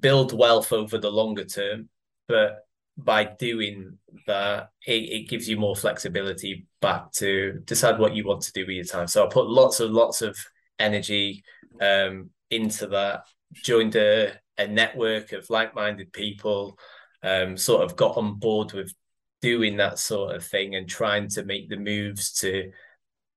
build 0.00 0.36
wealth 0.36 0.72
over 0.72 0.98
the 0.98 1.10
longer 1.10 1.44
term, 1.44 1.88
but 2.28 2.61
by 2.96 3.24
doing 3.24 3.98
that, 4.26 4.70
it, 4.86 4.92
it 4.92 5.28
gives 5.28 5.48
you 5.48 5.56
more 5.56 5.76
flexibility 5.76 6.66
back 6.80 7.10
to 7.12 7.60
decide 7.64 7.98
what 7.98 8.14
you 8.14 8.24
want 8.24 8.42
to 8.42 8.52
do 8.52 8.66
with 8.66 8.76
your 8.76 8.84
time. 8.84 9.06
So 9.06 9.24
I 9.24 9.28
put 9.30 9.48
lots 9.48 9.80
of 9.80 9.90
lots 9.90 10.22
of 10.22 10.36
energy 10.78 11.42
um, 11.80 12.30
into 12.50 12.86
that. 12.88 13.24
Joined 13.54 13.96
a, 13.96 14.32
a 14.58 14.66
network 14.66 15.32
of 15.32 15.50
like-minded 15.50 16.12
people, 16.12 16.78
um, 17.22 17.56
sort 17.56 17.82
of 17.82 17.96
got 17.96 18.16
on 18.16 18.38
board 18.38 18.72
with 18.72 18.92
doing 19.40 19.76
that 19.76 19.98
sort 19.98 20.34
of 20.34 20.44
thing 20.44 20.74
and 20.74 20.88
trying 20.88 21.28
to 21.28 21.44
make 21.44 21.68
the 21.68 21.76
moves 21.76 22.32
to 22.32 22.70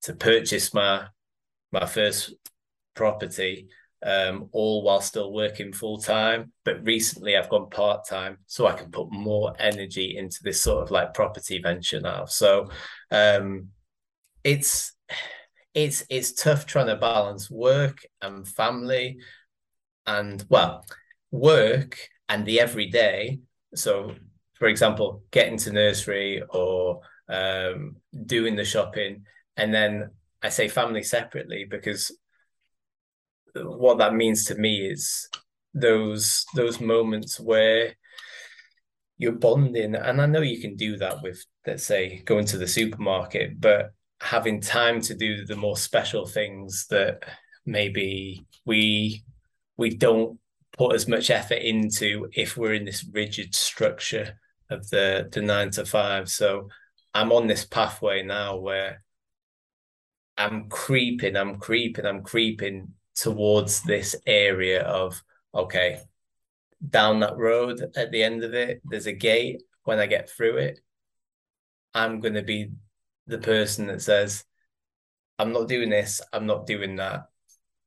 to 0.03 0.13
purchase 0.13 0.73
my 0.73 1.05
my 1.71 1.85
first 1.85 2.33
property 2.93 3.67
um, 4.05 4.49
all 4.51 4.83
while 4.83 5.01
still 5.01 5.33
working 5.33 5.73
full 5.73 5.97
time. 5.97 6.51
But 6.63 6.85
recently 6.85 7.35
I've 7.35 7.49
gone 7.49 7.69
part 7.69 8.07
time 8.07 8.37
so 8.45 8.67
I 8.67 8.73
can 8.73 8.91
put 8.91 9.11
more 9.11 9.53
energy 9.59 10.17
into 10.17 10.39
this 10.43 10.61
sort 10.61 10.83
of 10.83 10.91
like 10.91 11.13
property 11.13 11.59
venture 11.61 11.99
now. 11.99 12.25
So 12.25 12.69
um, 13.11 13.69
it's 14.43 14.93
it's 15.73 16.03
it's 16.09 16.33
tough 16.33 16.65
trying 16.65 16.87
to 16.87 16.95
balance 16.95 17.51
work 17.51 18.05
and 18.21 18.47
family 18.47 19.17
and 20.07 20.45
well 20.49 20.85
work 21.31 21.97
and 22.29 22.45
the 22.45 22.59
everyday 22.59 23.39
so 23.73 24.13
for 24.53 24.67
example 24.67 25.23
getting 25.31 25.57
to 25.57 25.71
nursery 25.71 26.41
or 26.49 27.01
um, 27.27 27.97
doing 28.25 28.55
the 28.55 28.63
shopping 28.63 29.25
and 29.57 29.73
then 29.73 30.09
i 30.41 30.49
say 30.49 30.67
family 30.67 31.03
separately 31.03 31.65
because 31.69 32.11
what 33.55 33.97
that 33.97 34.13
means 34.13 34.45
to 34.45 34.55
me 34.55 34.87
is 34.87 35.29
those 35.73 36.45
those 36.55 36.79
moments 36.79 37.39
where 37.39 37.93
you're 39.17 39.31
bonding. 39.33 39.95
And 39.95 40.21
i 40.21 40.25
know 40.25 40.41
you 40.41 40.59
can 40.59 40.75
do 40.75 40.97
that 40.97 41.21
with 41.21 41.43
let's 41.65 41.85
say 41.85 42.21
going 42.25 42.45
to 42.45 42.57
the 42.57 42.67
supermarket 42.67 43.59
but 43.59 43.91
having 44.21 44.61
time 44.61 45.01
to 45.01 45.15
do 45.15 45.45
the 45.45 45.55
more 45.55 45.77
special 45.77 46.25
things 46.25 46.87
that 46.89 47.23
maybe 47.65 48.45
we 48.65 49.23
we 49.77 49.89
don't 49.89 50.39
put 50.77 50.95
as 50.95 51.07
much 51.07 51.29
effort 51.29 51.61
into 51.61 52.27
if 52.33 52.57
we're 52.57 52.73
in 52.73 52.85
this 52.85 53.05
rigid 53.13 53.53
structure 53.55 54.39
of 54.69 54.89
the 54.89 55.29
the 55.31 55.41
nine 55.41 55.69
to 55.71 55.85
five. 55.85 56.29
So 56.29 56.69
i'm 57.13 57.31
on 57.31 57.47
this 57.47 57.65
pathway 57.65 58.23
now 58.23 58.57
where 58.57 59.03
i'm 60.37 60.67
creeping 60.69 61.37
i'm 61.37 61.55
creeping 61.55 62.05
i'm 62.05 62.21
creeping 62.21 62.89
towards 63.16 63.82
this 63.84 64.16
area 64.26 64.84
of 64.84 65.22
okay 65.53 66.01
down 66.89 67.20
that 67.22 67.38
road 67.38 67.82
at 67.95 68.11
the 68.11 68.22
end 68.22 68.43
of 68.43 68.53
it 68.53 68.82
there's 68.86 69.07
a 69.07 69.13
gate. 69.13 69.63
When 69.84 69.99
i 69.99 70.07
get 70.07 70.30
through 70.30 70.57
it 70.57 70.80
i'm 71.93 72.20
going 72.20 72.34
to 72.34 72.41
be 72.41 72.72
the 73.28 73.38
person 73.38 73.88
that 73.88 74.01
says 74.01 74.43
i'm 75.39 75.51
not 75.51 75.68
doing 75.68 75.89
this. 75.89 76.22
I'm 76.32 76.45
not 76.45 76.66
doing 76.66 76.95
that. 76.97 77.26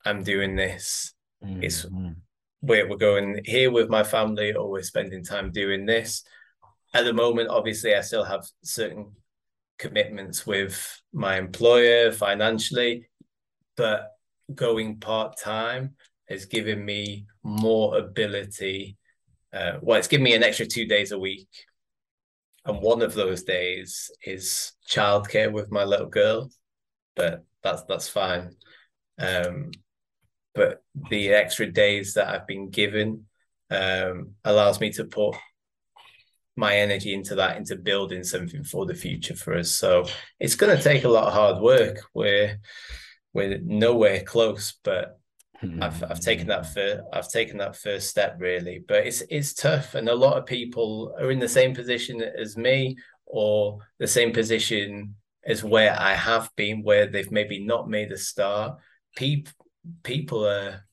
I'm 0.04 0.22
doing 0.22 0.56
this. 0.56 1.14
Mm-hmm. 1.44 1.62
it's 1.62 1.86
where 2.60 2.88
we're 2.88 2.96
going 2.96 3.40
here 3.44 3.70
with 3.70 3.88
my 3.88 4.02
family 4.02 4.52
or 4.52 4.68
we're 4.68 4.82
spending 4.82 5.22
time 5.22 5.52
doing 5.52 5.86
this. 5.86 6.24
At 6.94 7.04
the 7.04 7.12
moment 7.12 7.48
obviously 7.48 7.94
i 7.94 8.00
still 8.00 8.24
have 8.24 8.44
certain 8.62 9.12
commitments 9.78 10.46
with 10.46 11.00
my 11.12 11.38
employer 11.38 12.10
financially 12.10 13.08
but 13.76 14.17
going 14.54 14.98
part 14.98 15.36
time 15.38 15.94
has 16.28 16.46
given 16.46 16.84
me 16.84 17.26
more 17.42 17.98
ability. 17.98 18.96
Uh, 19.52 19.74
well, 19.80 19.98
it's 19.98 20.08
given 20.08 20.24
me 20.24 20.34
an 20.34 20.42
extra 20.42 20.66
two 20.66 20.86
days 20.86 21.12
a 21.12 21.18
week. 21.18 21.48
And 22.64 22.82
one 22.82 23.00
of 23.02 23.14
those 23.14 23.44
days 23.44 24.10
is 24.22 24.72
childcare 24.88 25.50
with 25.50 25.70
my 25.70 25.84
little 25.84 26.08
girl, 26.08 26.50
but 27.16 27.44
that's 27.62 27.82
that's 27.84 28.08
fine. 28.08 28.50
Um, 29.18 29.70
but 30.54 30.82
the 31.10 31.30
extra 31.30 31.70
days 31.70 32.14
that 32.14 32.28
I've 32.28 32.46
been 32.46 32.68
given 32.68 33.24
um, 33.70 34.32
allows 34.44 34.80
me 34.80 34.90
to 34.92 35.04
put 35.04 35.36
my 36.56 36.76
energy 36.76 37.14
into 37.14 37.36
that, 37.36 37.56
into 37.56 37.76
building 37.76 38.24
something 38.24 38.64
for 38.64 38.84
the 38.84 38.94
future 38.94 39.36
for 39.36 39.56
us. 39.56 39.70
So 39.70 40.06
it's 40.40 40.56
going 40.56 40.76
to 40.76 40.82
take 40.82 41.04
a 41.04 41.08
lot 41.08 41.28
of 41.28 41.32
hard 41.32 41.62
work. 41.62 41.98
Where 42.12 42.58
we're 43.32 43.58
nowhere 43.62 44.22
close, 44.22 44.74
but 44.82 45.18
hmm. 45.60 45.82
I've 45.82 46.02
I've 46.04 46.20
taken 46.20 46.46
that 46.48 46.72
first 46.72 47.02
I've 47.12 47.28
taken 47.28 47.58
that 47.58 47.76
first 47.76 48.08
step 48.08 48.36
really. 48.38 48.84
But 48.86 49.06
it's 49.06 49.22
it's 49.30 49.54
tough, 49.54 49.94
and 49.94 50.08
a 50.08 50.14
lot 50.14 50.38
of 50.38 50.46
people 50.46 51.14
are 51.20 51.30
in 51.30 51.38
the 51.38 51.48
same 51.48 51.74
position 51.74 52.22
as 52.22 52.56
me, 52.56 52.96
or 53.26 53.78
the 53.98 54.06
same 54.06 54.32
position 54.32 55.14
as 55.44 55.64
where 55.64 55.98
I 55.98 56.14
have 56.14 56.50
been, 56.56 56.82
where 56.82 57.06
they've 57.06 57.30
maybe 57.30 57.64
not 57.64 57.88
made 57.88 58.12
a 58.12 58.18
start. 58.18 58.78
People 59.16 59.52
people 60.02 60.46
are 60.46 60.84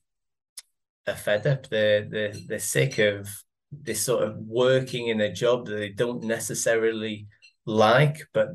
are 1.07 1.15
fed 1.15 1.47
up. 1.47 1.67
They're 1.67 2.03
they're 2.03 2.33
they're 2.47 2.59
sick 2.59 2.97
of 2.99 3.29
this 3.71 4.01
sort 4.01 4.23
of 4.23 4.37
working 4.37 5.07
in 5.07 5.21
a 5.21 5.33
job 5.33 5.65
that 5.65 5.75
they 5.75 5.89
don't 5.89 6.23
necessarily 6.23 7.27
like, 7.65 8.27
but 8.33 8.49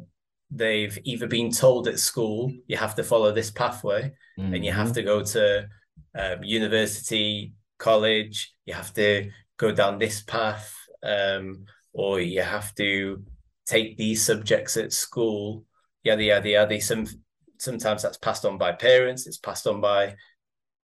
they've 0.51 0.99
either 1.05 1.27
been 1.27 1.51
told 1.51 1.87
at 1.87 1.99
school 1.99 2.53
you 2.67 2.77
have 2.77 2.95
to 2.95 3.05
follow 3.05 3.33
this 3.33 3.51
pathway 3.51 4.13
mm-hmm. 4.39 4.55
and 4.55 4.65
you 4.65 4.73
have 4.73 4.89
mm-hmm. 4.89 4.95
to 4.95 5.03
go 5.03 5.23
to 5.23 5.69
um, 6.19 6.43
university 6.43 7.53
college 7.79 8.55
you 8.67 8.75
have 8.75 8.93
to 8.93 9.31
go 9.57 9.73
down 9.73 9.99
this 9.99 10.23
path 10.23 10.75
um, 11.03 11.65
or 11.93 12.21
you 12.21 12.43
have 12.43 12.75
to 12.75 13.23
take 13.67 13.97
these 13.97 14.23
subjects 14.23 14.77
at 14.77 14.93
school 14.93 15.65
yada 16.03 16.23
yada 16.23 16.49
yada 16.49 16.81
some 16.81 17.07
sometimes 17.59 18.03
that's 18.03 18.19
passed 18.19 18.45
on 18.45 18.59
by 18.59 18.73
parents 18.73 19.27
it's 19.27 19.39
passed 19.39 19.67
on 19.67 19.81
by 19.81 20.15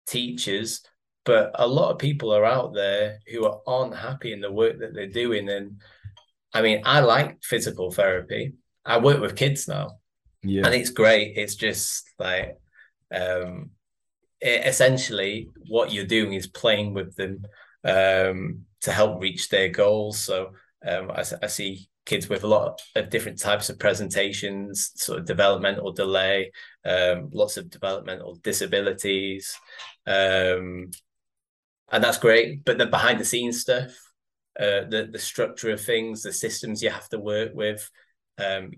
teachers 0.07 0.83
but 1.25 1.51
a 1.55 1.67
lot 1.67 1.91
of 1.91 1.99
people 1.99 2.33
are 2.33 2.45
out 2.45 2.73
there 2.73 3.19
who 3.27 3.45
are 3.45 3.61
unhappy 3.67 4.33
in 4.33 4.41
the 4.41 4.53
work 4.53 4.79
that 4.79 4.95
they're 4.95 5.09
doing 5.09 5.49
and 5.49 5.81
i 6.53 6.63
mean 6.63 6.81
i 6.85 7.01
like 7.01 7.43
physical 7.43 7.91
therapy 7.91 8.55
I 8.87 8.99
work 8.99 9.21
with 9.21 9.37
kids 9.37 9.69
now. 9.69 9.99
Yeah. 10.43 10.65
And 10.65 10.75
it's 10.75 10.91
great. 10.91 11.37
It's 11.37 11.57
just 11.57 12.09
like 12.19 12.57
um 13.15 13.71
it, 14.41 14.67
essentially 14.67 15.51
what 15.69 15.93
you're 15.93 16.05
doing 16.05 16.33
is 16.35 16.47
playing 16.47 16.95
with 16.95 17.17
them 17.17 17.45
um 17.85 18.63
to 18.83 18.93
help 18.93 19.21
reach 19.21 19.49
their 19.49 19.69
goals. 19.69 20.19
So 20.21 20.53
um 20.87 21.11
I, 21.11 21.25
I 21.43 21.47
see 21.49 21.89
kids 22.07 22.29
with 22.29 22.45
a 22.45 22.47
lot 22.47 22.81
of 22.95 23.11
different 23.11 23.39
types 23.39 23.69
of 23.69 23.79
presentations, 23.79 24.93
sort 24.95 25.19
of 25.19 25.27
developmental 25.27 25.93
delay, 25.93 26.53
um, 26.85 27.29
lots 27.33 27.57
of 27.57 27.69
developmental 27.69 28.37
disabilities. 28.37 29.59
Um, 30.07 30.91
and 31.91 32.03
that's 32.03 32.19
great. 32.19 32.65
But 32.65 32.79
the 32.79 32.87
behind 32.87 33.21
the 33.21 33.25
scenes 33.25 33.61
stuff, 33.61 33.91
uh, 34.59 34.87
the 34.89 35.09
the 35.13 35.19
structure 35.19 35.71
of 35.71 35.81
things, 35.81 36.23
the 36.23 36.33
systems 36.33 36.83
you 36.83 36.91
have 36.91 37.09
to 37.11 37.19
work 37.19 37.51
with, 37.55 37.91
um, 38.39 38.73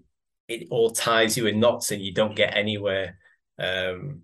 it 0.49 0.69
all 0.71 0.91
ties 0.91 1.37
you 1.37 1.47
in 1.47 1.61
knots 1.61 1.91
and 1.91 2.03
you 2.03 2.13
don't 2.13 2.37
get 2.37 2.57
anywhere. 2.57 3.19
Um, 3.59 4.23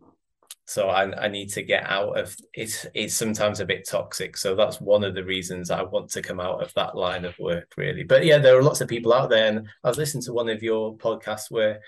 so 0.67 0.89
I, 0.89 1.25
I 1.25 1.29
need 1.29 1.51
to 1.51 1.63
get 1.63 1.85
out 1.85 2.19
of 2.19 2.35
it. 2.55 2.87
It's 2.95 3.15
sometimes 3.15 3.61
a 3.61 3.67
bit 3.67 3.87
toxic. 3.87 4.37
So 4.37 4.55
that's 4.55 4.81
one 4.81 5.05
of 5.05 5.15
the 5.15 5.25
reasons 5.25 5.71
I 5.71 5.83
want 5.83 6.11
to 6.11 6.23
come 6.23 6.41
out 6.41 6.63
of 6.63 6.73
that 6.75 6.97
line 6.97 7.27
of 7.27 7.39
work, 7.39 7.73
really. 7.77 8.03
But 8.03 8.25
yeah, 8.25 8.39
there 8.39 8.57
are 8.57 8.63
lots 8.63 8.81
of 8.81 8.89
people 8.89 9.13
out 9.13 9.29
there. 9.29 9.47
And 9.47 9.69
I 9.83 9.89
was 9.89 9.99
listening 9.99 10.25
to 10.25 10.33
one 10.33 10.49
of 10.49 10.63
your 10.63 10.97
podcasts 10.97 11.51
where 11.51 11.81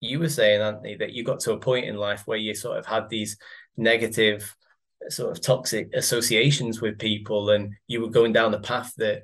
you 0.00 0.18
were 0.18 0.28
saying, 0.28 0.60
Anthony, 0.60 0.96
that 0.96 1.14
you 1.14 1.24
got 1.24 1.40
to 1.40 1.54
a 1.54 1.58
point 1.58 1.86
in 1.86 1.96
life 1.96 2.24
where 2.26 2.36
you 2.36 2.54
sort 2.54 2.76
of 2.76 2.84
had 2.84 3.08
these 3.08 3.38
negative, 3.78 4.54
sort 5.08 5.30
of 5.30 5.42
toxic 5.42 5.88
associations 5.94 6.82
with 6.82 6.98
people, 6.98 7.50
and 7.50 7.72
you 7.86 8.02
were 8.02 8.10
going 8.10 8.34
down 8.34 8.52
the 8.52 8.58
path 8.58 8.92
that 8.98 9.22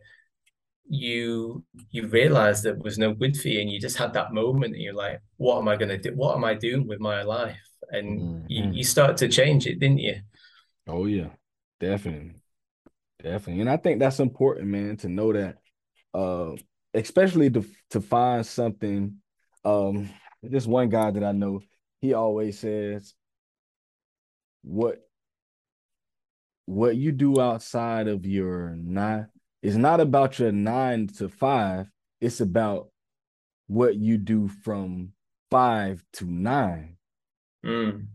you 0.90 1.64
you 1.90 2.08
realized 2.08 2.64
that 2.64 2.82
was 2.82 2.98
no 2.98 3.14
good 3.14 3.36
for 3.36 3.46
you 3.46 3.60
and 3.60 3.70
you 3.70 3.78
just 3.80 3.96
had 3.96 4.12
that 4.12 4.34
moment 4.34 4.74
and 4.74 4.82
you're 4.82 4.92
like 4.92 5.20
what 5.36 5.58
am 5.58 5.68
i 5.68 5.76
going 5.76 5.88
to 5.88 5.96
do? 5.96 6.10
What 6.16 6.36
am 6.36 6.44
i 6.44 6.54
doing 6.54 6.86
with 6.88 6.98
my 6.98 7.22
life? 7.22 7.60
And 7.90 8.20
mm-hmm. 8.20 8.44
you, 8.48 8.70
you 8.72 8.84
start 8.84 9.16
to 9.18 9.28
change 9.28 9.66
it 9.66 9.78
didn't 9.78 9.98
you? 9.98 10.16
Oh 10.88 11.06
yeah. 11.06 11.28
Definitely. 11.78 12.34
Definitely. 13.22 13.60
And 13.60 13.70
i 13.70 13.76
think 13.76 14.00
that's 14.00 14.18
important 14.18 14.66
man 14.66 14.96
to 14.98 15.08
know 15.08 15.32
that 15.32 15.58
uh 16.12 16.52
especially 16.92 17.50
to 17.50 17.64
to 17.90 18.00
find 18.00 18.44
something 18.44 19.14
um 19.64 20.10
this 20.42 20.66
one 20.66 20.88
guy 20.88 21.12
that 21.12 21.22
i 21.22 21.30
know 21.30 21.60
he 22.00 22.14
always 22.14 22.58
says 22.58 23.14
what 24.62 24.98
what 26.66 26.96
you 26.96 27.12
do 27.12 27.40
outside 27.40 28.08
of 28.08 28.26
your 28.26 28.74
nine 28.76 29.28
it's 29.62 29.76
not 29.76 30.00
about 30.00 30.38
your 30.38 30.52
nine 30.52 31.08
to 31.18 31.28
five. 31.28 31.86
It's 32.20 32.40
about 32.40 32.88
what 33.66 33.94
you 33.96 34.18
do 34.18 34.48
from 34.48 35.12
five 35.50 36.02
to 36.14 36.24
nine. 36.24 36.96
Mm. 37.64 38.06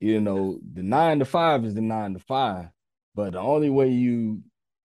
You 0.00 0.20
know, 0.20 0.58
the 0.72 0.82
nine 0.82 1.18
to 1.20 1.24
five 1.24 1.64
is 1.64 1.74
the 1.74 1.80
nine 1.80 2.12
to 2.14 2.20
five, 2.20 2.68
but 3.14 3.32
the 3.32 3.40
only 3.40 3.70
way 3.70 3.88
you 3.88 4.42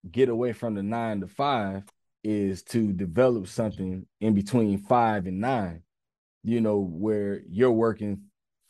get 0.09 0.29
away 0.29 0.53
from 0.53 0.75
the 0.75 0.83
nine 0.83 1.19
to 1.21 1.27
five 1.27 1.83
is 2.23 2.63
to 2.63 2.93
develop 2.93 3.47
something 3.47 4.05
in 4.21 4.33
between 4.33 4.77
five 4.77 5.25
and 5.25 5.41
nine, 5.41 5.83
you 6.43 6.61
know, 6.61 6.79
where 6.79 7.41
you're 7.49 7.71
working 7.71 8.21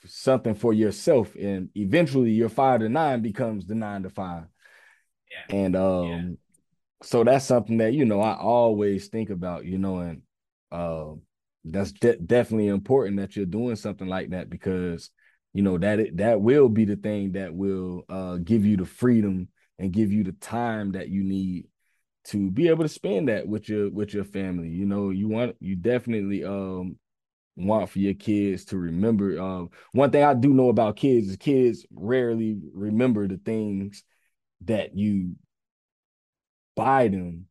something 0.06 0.56
for 0.56 0.74
yourself 0.74 1.36
and 1.36 1.70
eventually 1.76 2.32
your 2.32 2.50
five 2.50 2.80
to 2.80 2.90
nine 2.90 3.22
becomes 3.22 3.68
the 3.68 3.76
nine 3.76 4.04
to 4.04 4.10
five. 4.10 4.46
Yeah. 5.30 5.56
And 5.56 5.76
um 5.76 6.38
so 7.04 7.24
that's 7.24 7.46
something 7.46 7.78
that 7.78 7.94
you 7.94 8.06
know 8.06 8.22
I 8.22 8.36
always 8.36 9.08
think 9.08 9.30
about, 9.30 9.66
you 9.66 9.78
know, 9.78 10.00
and 10.00 10.22
uh, 10.72 11.14
that's 11.66 11.92
de- 11.92 12.18
definitely 12.18 12.68
important 12.68 13.18
that 13.18 13.36
you're 13.36 13.46
doing 13.46 13.76
something 13.76 14.08
like 14.08 14.30
that 14.32 14.50
because 14.50 15.10
you 15.54 15.64
know 15.64 15.78
that 15.78 16.00
it, 16.00 16.18
that 16.18 16.42
will 16.42 16.70
be 16.70 16.86
the 16.86 16.96
thing 16.96 17.34
that 17.34 17.54
will 17.54 18.04
uh, 18.10 18.38
give 18.38 18.66
you 18.66 18.78
the 18.78 18.86
freedom 18.86 19.48
and 19.80 19.92
give 19.94 20.12
you 20.12 20.24
the 20.24 20.34
time 20.34 20.92
that 20.94 21.10
you 21.10 21.24
need 21.24 21.68
to 22.24 22.52
be 22.52 22.68
able 22.68 22.84
to 22.84 22.90
spend 22.90 23.30
that 23.30 23.48
with 23.48 23.68
your 23.68 23.90
with 23.90 24.14
your 24.14 24.24
family. 24.24 24.70
You 24.70 24.86
know, 24.86 25.10
you 25.10 25.28
want 25.28 25.56
you 25.60 25.76
definitely 25.76 26.44
um 26.44 26.98
want 27.56 27.90
for 27.90 28.00
your 28.00 28.14
kids 28.14 28.66
to 28.66 28.78
remember. 28.78 29.40
Um, 29.40 29.70
one 29.92 30.12
thing 30.12 30.24
I 30.24 30.34
do 30.34 30.54
know 30.54 30.70
about 30.70 30.96
kids 30.96 31.30
is 31.30 31.38
kids 31.38 31.86
rarely 31.92 32.58
remember 32.74 33.28
the 33.28 33.38
things 33.38 34.04
that 34.66 34.96
you 34.96 35.36
them. 36.76 37.48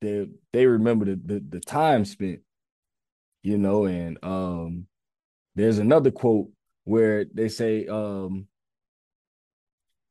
They 0.00 0.26
they 0.52 0.66
remember 0.66 1.06
the, 1.06 1.20
the 1.24 1.44
the 1.48 1.60
time 1.60 2.04
spent, 2.04 2.40
you 3.42 3.58
know, 3.58 3.86
and 3.86 4.18
um 4.22 4.86
there's 5.54 5.78
another 5.78 6.10
quote 6.10 6.50
where 6.84 7.24
they 7.24 7.48
say 7.48 7.86
um 7.86 8.46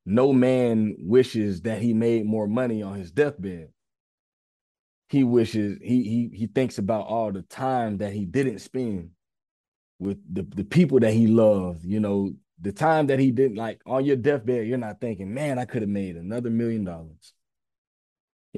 no 0.05 0.33
man 0.33 0.95
wishes 0.99 1.61
that 1.61 1.81
he 1.81 1.93
made 1.93 2.25
more 2.25 2.47
money 2.47 2.83
on 2.83 2.95
his 2.95 3.11
deathbed. 3.11 3.69
He 5.09 5.23
wishes 5.23 5.77
he 5.81 6.03
he 6.03 6.31
he 6.33 6.47
thinks 6.47 6.77
about 6.77 7.07
all 7.07 7.31
the 7.31 7.43
time 7.43 7.97
that 7.99 8.13
he 8.13 8.25
didn't 8.25 8.59
spend 8.59 9.11
with 9.99 10.17
the, 10.33 10.43
the 10.43 10.63
people 10.63 10.99
that 10.99 11.13
he 11.13 11.27
loved, 11.27 11.85
you 11.85 11.99
know, 11.99 12.33
the 12.59 12.71
time 12.71 13.07
that 13.07 13.19
he 13.19 13.31
didn't 13.31 13.57
like 13.57 13.81
on 13.85 14.05
your 14.05 14.15
deathbed, 14.15 14.67
you're 14.67 14.77
not 14.77 14.99
thinking, 14.99 15.33
man, 15.33 15.59
I 15.59 15.65
could 15.65 15.83
have 15.83 15.89
made 15.89 16.15
another 16.15 16.49
million 16.49 16.83
dollars. 16.83 17.34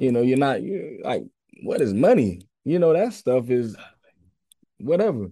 You 0.00 0.12
know, 0.12 0.22
you're 0.22 0.38
not 0.38 0.62
you're 0.62 1.02
like, 1.02 1.24
what 1.62 1.80
is 1.80 1.92
money? 1.92 2.42
You 2.64 2.78
know, 2.78 2.92
that 2.92 3.12
stuff 3.12 3.50
is 3.50 3.76
whatever, 4.78 5.28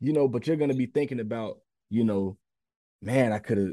you 0.00 0.12
know, 0.12 0.28
but 0.28 0.46
you're 0.46 0.56
gonna 0.56 0.74
be 0.74 0.86
thinking 0.86 1.20
about, 1.20 1.58
you 1.90 2.04
know, 2.04 2.38
man, 3.02 3.32
I 3.32 3.38
could 3.38 3.58
have 3.58 3.72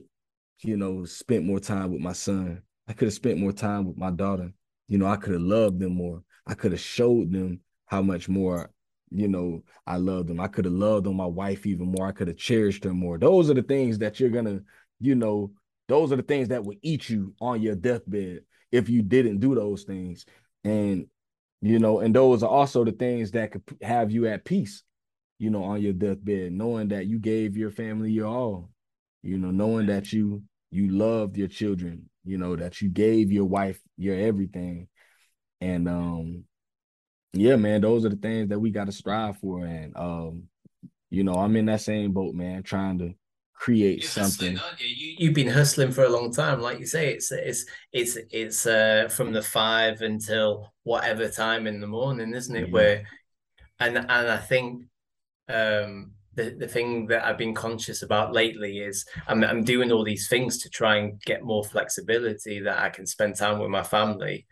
you 0.63 0.77
know, 0.77 1.05
spent 1.05 1.45
more 1.45 1.59
time 1.59 1.91
with 1.91 2.01
my 2.01 2.13
son. 2.13 2.61
I 2.87 2.93
could 2.93 3.07
have 3.07 3.13
spent 3.13 3.39
more 3.39 3.51
time 3.51 3.85
with 3.85 3.97
my 3.97 4.11
daughter. 4.11 4.51
You 4.87 4.97
know, 4.97 5.07
I 5.07 5.15
could 5.15 5.33
have 5.33 5.41
loved 5.41 5.79
them 5.79 5.95
more. 5.95 6.23
I 6.47 6.53
could 6.53 6.71
have 6.71 6.81
showed 6.81 7.31
them 7.31 7.61
how 7.85 8.01
much 8.01 8.29
more, 8.29 8.69
you 9.09 9.27
know, 9.27 9.63
I 9.85 9.97
love 9.97 10.27
them. 10.27 10.39
I 10.39 10.47
could 10.47 10.65
have 10.65 10.73
loved 10.73 11.07
on 11.07 11.15
my 11.15 11.25
wife 11.25 11.65
even 11.65 11.87
more. 11.87 12.07
I 12.07 12.11
could 12.11 12.27
have 12.27 12.37
cherished 12.37 12.83
her 12.83 12.93
more. 12.93 13.17
Those 13.17 13.49
are 13.49 13.53
the 13.53 13.61
things 13.61 13.99
that 13.99 14.19
you're 14.19 14.29
gonna, 14.29 14.61
you 14.99 15.15
know, 15.15 15.51
those 15.87 16.11
are 16.11 16.17
the 16.17 16.23
things 16.23 16.49
that 16.49 16.63
will 16.63 16.77
eat 16.81 17.09
you 17.09 17.33
on 17.39 17.61
your 17.61 17.75
deathbed 17.75 18.41
if 18.73 18.89
you 18.89 19.03
didn't 19.03 19.39
do 19.39 19.55
those 19.55 19.83
things. 19.83 20.25
And 20.63 21.07
you 21.61 21.79
know, 21.79 21.99
and 21.99 22.13
those 22.13 22.43
are 22.43 22.49
also 22.49 22.83
the 22.83 22.91
things 22.91 23.31
that 23.31 23.51
could 23.51 23.63
have 23.81 24.11
you 24.11 24.27
at 24.27 24.43
peace, 24.43 24.83
you 25.39 25.49
know, 25.49 25.63
on 25.63 25.81
your 25.81 25.93
deathbed, 25.93 26.51
knowing 26.51 26.89
that 26.89 27.05
you 27.05 27.19
gave 27.19 27.55
your 27.55 27.71
family 27.71 28.11
your 28.11 28.27
all, 28.27 28.69
you 29.21 29.37
know, 29.37 29.51
knowing 29.51 29.85
that 29.85 30.11
you 30.11 30.43
you 30.71 30.89
loved 30.89 31.37
your 31.37 31.47
children, 31.47 32.09
you 32.25 32.37
know, 32.37 32.55
that 32.55 32.81
you 32.81 32.89
gave 32.89 33.31
your 33.31 33.45
wife 33.45 33.79
your 33.95 34.15
everything. 34.19 34.89
And 35.61 35.87
um 35.87 36.45
yeah, 37.33 37.55
man, 37.55 37.81
those 37.81 38.05
are 38.05 38.09
the 38.09 38.15
things 38.15 38.49
that 38.49 38.59
we 38.59 38.69
got 38.69 38.85
to 38.85 38.91
strive 38.91 39.37
for. 39.37 39.65
And 39.65 39.95
um, 39.97 40.43
you 41.09 41.23
know, 41.23 41.33
I'm 41.33 41.55
in 41.55 41.65
that 41.65 41.81
same 41.81 42.11
boat, 42.11 42.35
man, 42.35 42.63
trying 42.63 42.99
to 42.99 43.13
create 43.63 44.01
You're 44.01 44.09
something. 44.09 44.59
You? 44.77 45.27
Have 45.27 45.33
been 45.33 45.47
hustling 45.47 45.93
for 45.93 46.03
a 46.03 46.09
long 46.09 46.33
time, 46.33 46.59
like 46.59 46.79
you 46.79 46.85
say. 46.85 47.13
It's 47.13 47.31
it's 47.31 47.65
it's 47.93 48.17
it's 48.29 48.65
uh 48.65 49.07
from 49.09 49.31
the 49.31 49.41
five 49.41 50.01
until 50.01 50.73
whatever 50.83 51.29
time 51.29 51.65
in 51.65 51.79
the 51.79 51.87
morning, 51.87 52.33
isn't 52.33 52.55
it? 52.55 52.69
Where 52.69 53.03
and 53.79 53.97
and 53.97 54.09
I 54.09 54.37
think 54.37 54.83
um 55.47 56.11
the, 56.35 56.55
the 56.59 56.67
thing 56.67 57.07
that 57.07 57.23
I've 57.23 57.37
been 57.37 57.53
conscious 57.53 58.01
about 58.01 58.33
lately 58.33 58.79
is 58.79 59.05
I'm, 59.27 59.43
I'm 59.43 59.63
doing 59.63 59.91
all 59.91 60.03
these 60.03 60.27
things 60.27 60.57
to 60.63 60.69
try 60.69 60.97
and 60.97 61.21
get 61.21 61.43
more 61.43 61.63
flexibility 61.63 62.59
that 62.59 62.79
I 62.79 62.89
can 62.89 63.05
spend 63.05 63.37
time 63.37 63.59
with 63.59 63.69
my 63.69 63.83
family. 63.83 64.47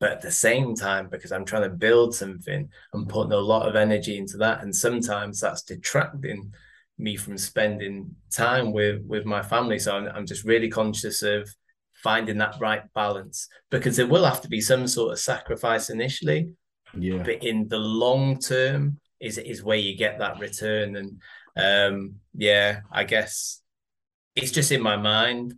But 0.00 0.12
at 0.12 0.22
the 0.22 0.30
same 0.30 0.74
time, 0.74 1.08
because 1.10 1.32
I'm 1.32 1.44
trying 1.44 1.64
to 1.64 1.76
build 1.76 2.14
something, 2.14 2.70
I'm 2.94 3.06
putting 3.06 3.32
a 3.32 3.36
lot 3.36 3.68
of 3.68 3.76
energy 3.76 4.16
into 4.16 4.38
that. 4.38 4.62
And 4.62 4.74
sometimes 4.74 5.40
that's 5.40 5.62
detracting 5.62 6.52
me 6.98 7.16
from 7.16 7.36
spending 7.36 8.14
time 8.32 8.72
with, 8.72 9.02
with 9.06 9.24
my 9.24 9.42
family. 9.42 9.78
So 9.78 9.96
I'm, 9.96 10.08
I'm 10.08 10.26
just 10.26 10.44
really 10.44 10.68
conscious 10.68 11.22
of 11.22 11.48
finding 12.02 12.38
that 12.38 12.56
right 12.60 12.82
balance 12.94 13.48
because 13.70 13.96
there 13.96 14.06
will 14.06 14.24
have 14.24 14.40
to 14.42 14.48
be 14.48 14.60
some 14.60 14.86
sort 14.86 15.12
of 15.12 15.18
sacrifice 15.18 15.90
initially. 15.90 16.50
Yeah. 16.98 17.22
But 17.22 17.42
in 17.44 17.68
the 17.68 17.78
long 17.78 18.38
term, 18.38 19.00
is 19.20 19.38
is 19.38 19.62
where 19.62 19.76
you 19.76 19.96
get 19.96 20.18
that 20.18 20.38
return. 20.38 20.96
And 20.96 21.20
um, 21.56 22.16
yeah, 22.34 22.80
I 22.90 23.04
guess 23.04 23.60
it's 24.34 24.52
just 24.52 24.72
in 24.72 24.82
my 24.82 24.96
mind, 24.96 25.54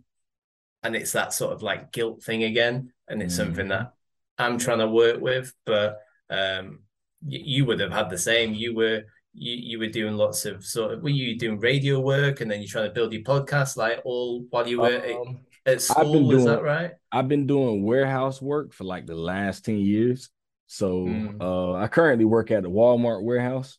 and 0.83 0.95
it's 0.95 1.11
that 1.13 1.33
sort 1.33 1.53
of 1.53 1.61
like 1.61 1.91
guilt 1.91 2.23
thing 2.23 2.43
again, 2.43 2.91
and 3.07 3.21
it's 3.21 3.33
mm. 3.33 3.37
something 3.37 3.67
that 3.69 3.93
I'm 4.37 4.57
trying 4.57 4.79
to 4.79 4.87
work 4.87 5.19
with. 5.19 5.53
But 5.65 5.99
um, 6.29 6.79
you, 7.25 7.41
you 7.43 7.65
would 7.65 7.79
have 7.79 7.91
had 7.91 8.09
the 8.09 8.17
same. 8.17 8.53
You 8.53 8.75
were 8.75 9.03
you, 9.33 9.55
you 9.55 9.79
were 9.79 9.87
doing 9.87 10.15
lots 10.15 10.45
of 10.45 10.65
sort 10.65 10.93
of 10.93 11.03
were 11.03 11.09
you 11.09 11.37
doing 11.37 11.59
radio 11.59 11.99
work 11.99 12.41
and 12.41 12.49
then 12.49 12.59
you're 12.59 12.67
trying 12.67 12.87
to 12.87 12.93
build 12.93 13.13
your 13.13 13.21
podcast 13.21 13.77
like 13.77 14.01
all 14.03 14.45
while 14.49 14.67
you 14.67 14.81
were 14.81 14.87
um, 14.87 15.39
at, 15.65 15.73
at 15.73 15.81
school, 15.81 16.29
doing, 16.29 16.39
is 16.39 16.45
that 16.45 16.63
right? 16.63 16.91
I've 17.11 17.27
been 17.27 17.47
doing 17.47 17.83
warehouse 17.83 18.41
work 18.41 18.73
for 18.73 18.83
like 18.83 19.05
the 19.05 19.15
last 19.15 19.65
10 19.65 19.77
years. 19.77 20.29
So 20.67 21.05
mm. 21.05 21.41
uh, 21.41 21.73
I 21.73 21.87
currently 21.87 22.25
work 22.25 22.51
at 22.51 22.63
the 22.63 22.69
Walmart 22.69 23.23
warehouse. 23.23 23.77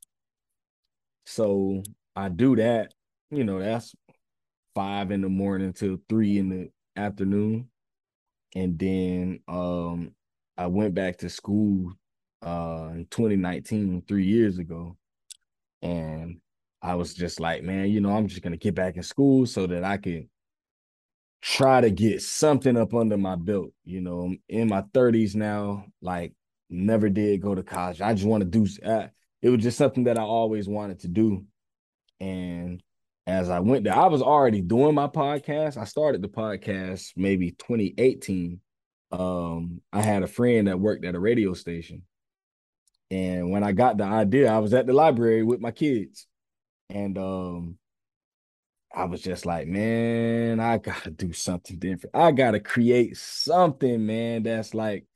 So 1.26 1.82
I 2.16 2.28
do 2.28 2.57
that. 2.57 2.92
You 3.30 3.44
know, 3.44 3.61
that's 3.61 3.94
five 4.74 5.10
in 5.10 5.20
the 5.20 5.28
morning 5.28 5.72
till 5.72 5.98
three 6.09 6.39
in 6.39 6.48
the 6.48 6.70
afternoon. 7.01 7.68
And 8.55 8.78
then 8.78 9.40
um, 9.47 10.12
I 10.56 10.66
went 10.66 10.94
back 10.94 11.18
to 11.18 11.28
school 11.28 11.93
uh, 12.43 12.90
in 12.93 13.06
2019, 13.10 14.02
three 14.09 14.24
years 14.24 14.59
ago. 14.59 14.97
And 15.82 16.40
I 16.82 16.94
was 16.94 17.15
just 17.15 17.40
like, 17.40 17.62
man, 17.62 17.90
you 17.90 18.01
know, 18.01 18.11
I'm 18.12 18.28
just 18.28 18.43
gonna 18.43 18.57
get 18.57 18.74
back 18.74 18.97
in 18.97 19.02
school 19.02 19.47
so 19.47 19.66
that 19.66 19.85
I 19.85 19.97
can 19.97 20.28
try 21.43 21.81
to 21.81 21.90
get 21.90 22.23
something 22.23 22.77
up 22.77 22.94
under 22.94 23.16
my 23.16 23.36
belt. 23.36 23.73
You 23.85 24.01
know, 24.01 24.20
I'm 24.20 24.43
in 24.48 24.69
my 24.69 24.82
30s 24.94 25.35
now. 25.35 25.86
Like 26.02 26.35
never 26.69 27.09
did 27.09 27.43
go 27.43 27.55
to 27.55 27.62
college. 27.62 28.01
I 28.01 28.15
just 28.15 28.27
want 28.27 28.43
to 28.43 28.48
do 28.48 28.66
uh, 28.85 29.09
it 29.43 29.51
was 29.51 29.62
just 29.62 29.78
something 29.78 30.05
that 30.05 30.19
I 30.19 30.23
always 30.23 30.69
wanted 30.69 31.01
to 31.01 31.09
do. 31.09 31.44
And 32.20 32.82
as 33.27 33.48
I 33.48 33.61
went 33.61 33.85
there, 33.85 33.97
I 33.97 34.07
was 34.07 34.23
already 34.23 34.61
doing 34.61 34.94
my 34.94 35.07
podcast. 35.07 35.77
I 35.77 35.85
started 35.85 36.23
the 36.23 36.28
podcast 36.28 37.12
maybe 37.16 37.52
2018. 37.52 38.61
Um, 39.12 39.81
I 39.93 40.02
had 40.02 40.23
a 40.23 40.28
friend 40.28 40.69
that 40.69 40.78
worked 40.78 41.05
at 41.05 41.15
a 41.15 41.20
radio 41.20 41.55
station. 41.55 42.02
And 43.11 43.51
when 43.51 43.65
I 43.65 43.73
got 43.73 43.99
the 43.99 44.05
idea, 44.05 44.53
I 44.53 44.59
was 44.59 44.73
at 44.73 44.87
the 44.87 44.93
library 44.93 45.43
with 45.43 45.61
my 45.61 45.73
kids. 45.73 46.27
And 46.89 47.19
um, 47.19 47.78
I 48.95 49.05
was 49.05 49.20
just 49.23 49.47
like, 49.47 49.66
man, 49.66 50.61
I 50.61 50.78
gotta 50.78 51.11
do 51.11 51.32
something 51.32 51.78
different. 51.78 52.15
I 52.15 52.32
gotta 52.32 52.61
create 52.61 53.16
something, 53.16 54.07
man, 54.07 54.43
that's 54.45 54.74
like 54.74 55.07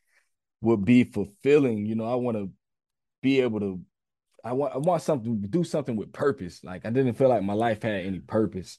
would 0.61 0.85
be 0.85 1.05
fulfilling. 1.05 1.87
You 1.87 1.95
know, 1.95 2.05
I 2.05 2.17
want 2.17 2.37
to 2.37 2.51
be 3.23 3.41
able 3.41 3.61
to. 3.61 3.81
I 4.45 4.53
want 4.53 4.75
I 4.75 4.79
want 4.79 5.03
something 5.03 5.41
do 5.49 5.65
something 5.65 5.97
with 5.97 6.13
purpose. 6.13 6.63
Like 6.63 6.85
I 6.85 6.91
didn't 6.91 7.15
feel 7.15 7.29
like 7.29 7.43
my 7.43 7.55
life 7.55 7.83
had 7.83 8.05
any 8.05 8.21
purpose. 8.21 8.79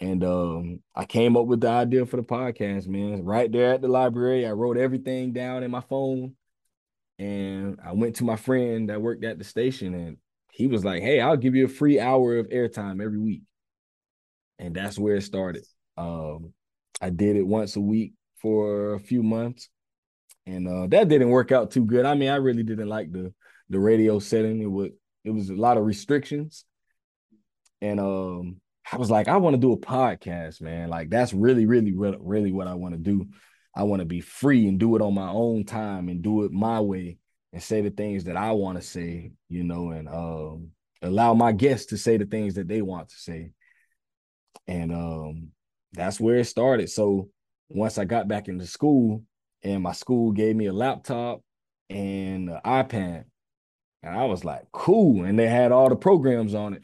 And 0.00 0.24
um, 0.24 0.80
I 0.94 1.04
came 1.04 1.36
up 1.36 1.46
with 1.46 1.60
the 1.60 1.68
idea 1.68 2.06
for 2.06 2.16
the 2.16 2.22
podcast, 2.22 2.86
man. 2.86 3.24
Right 3.24 3.50
there 3.50 3.74
at 3.74 3.82
the 3.82 3.88
library, 3.88 4.46
I 4.46 4.52
wrote 4.52 4.76
everything 4.76 5.32
down 5.32 5.62
in 5.62 5.70
my 5.70 5.80
phone, 5.80 6.36
and 7.20 7.78
I 7.84 7.92
went 7.92 8.16
to 8.16 8.24
my 8.24 8.36
friend 8.36 8.88
that 8.88 9.02
worked 9.02 9.24
at 9.24 9.36
the 9.36 9.44
station, 9.44 9.94
and 9.94 10.16
he 10.52 10.66
was 10.66 10.84
like, 10.84 11.02
"Hey, 11.02 11.20
I'll 11.20 11.36
give 11.36 11.54
you 11.54 11.66
a 11.66 11.68
free 11.68 12.00
hour 12.00 12.38
of 12.38 12.48
airtime 12.48 13.02
every 13.04 13.18
week," 13.18 13.42
and 14.58 14.74
that's 14.74 14.98
where 14.98 15.16
it 15.16 15.22
started. 15.22 15.64
Um, 15.98 16.54
I 17.00 17.10
did 17.10 17.36
it 17.36 17.46
once 17.46 17.76
a 17.76 17.80
week 17.80 18.14
for 18.40 18.94
a 18.94 19.00
few 19.00 19.22
months, 19.22 19.68
and 20.46 20.66
uh, 20.66 20.86
that 20.88 21.08
didn't 21.08 21.28
work 21.28 21.52
out 21.52 21.70
too 21.70 21.84
good. 21.84 22.06
I 22.06 22.14
mean, 22.14 22.30
I 22.30 22.36
really 22.36 22.62
didn't 22.62 22.88
like 22.88 23.12
the 23.12 23.34
the 23.68 23.78
radio 23.78 24.18
setting. 24.18 24.62
It 24.62 24.70
was 24.70 24.90
it 25.22 25.30
was 25.30 25.50
a 25.50 25.54
lot 25.54 25.76
of 25.76 25.84
restrictions, 25.84 26.64
and 27.82 28.00
um, 28.00 28.62
I 28.90 28.96
was 28.96 29.10
like, 29.10 29.28
I 29.28 29.36
want 29.36 29.54
to 29.54 29.60
do 29.60 29.72
a 29.72 29.78
podcast, 29.78 30.62
man. 30.62 30.88
Like 30.88 31.10
that's 31.10 31.34
really, 31.34 31.66
really, 31.66 31.92
really, 31.94 32.18
really 32.18 32.52
what 32.52 32.66
I 32.66 32.74
want 32.74 32.94
to 32.94 32.98
do. 32.98 33.26
I 33.80 33.84
want 33.84 34.00
to 34.00 34.06
be 34.06 34.20
free 34.20 34.68
and 34.68 34.78
do 34.78 34.94
it 34.94 35.00
on 35.00 35.14
my 35.14 35.30
own 35.30 35.64
time 35.64 36.10
and 36.10 36.20
do 36.20 36.44
it 36.44 36.52
my 36.52 36.80
way 36.80 37.16
and 37.54 37.62
say 37.62 37.80
the 37.80 37.88
things 37.88 38.24
that 38.24 38.36
I 38.36 38.52
want 38.52 38.76
to 38.76 38.86
say, 38.86 39.32
you 39.48 39.64
know, 39.64 39.90
and 39.90 40.06
um, 40.06 40.72
allow 41.00 41.32
my 41.32 41.52
guests 41.52 41.86
to 41.86 41.96
say 41.96 42.18
the 42.18 42.26
things 42.26 42.56
that 42.56 42.68
they 42.68 42.82
want 42.82 43.08
to 43.08 43.16
say. 43.16 43.52
And 44.68 44.92
um, 44.92 45.48
that's 45.94 46.20
where 46.20 46.36
it 46.36 46.44
started. 46.44 46.90
So 46.90 47.30
once 47.70 47.96
I 47.96 48.04
got 48.04 48.28
back 48.28 48.48
into 48.48 48.66
school, 48.66 49.22
and 49.62 49.82
my 49.82 49.92
school 49.92 50.32
gave 50.32 50.56
me 50.56 50.66
a 50.66 50.74
laptop 50.74 51.40
and 51.88 52.50
an 52.50 52.60
iPad. 52.62 53.24
And 54.02 54.14
I 54.14 54.26
was 54.26 54.44
like, 54.44 54.64
cool. 54.72 55.24
And 55.24 55.38
they 55.38 55.48
had 55.48 55.72
all 55.72 55.88
the 55.88 55.96
programs 55.96 56.54
on 56.54 56.74
it. 56.74 56.82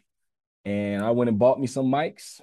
And 0.65 1.05
I 1.05 1.11
went 1.11 1.29
and 1.29 1.39
bought 1.39 1.61
me 1.61 1.67
some 1.67 1.93
mics. 1.93 2.41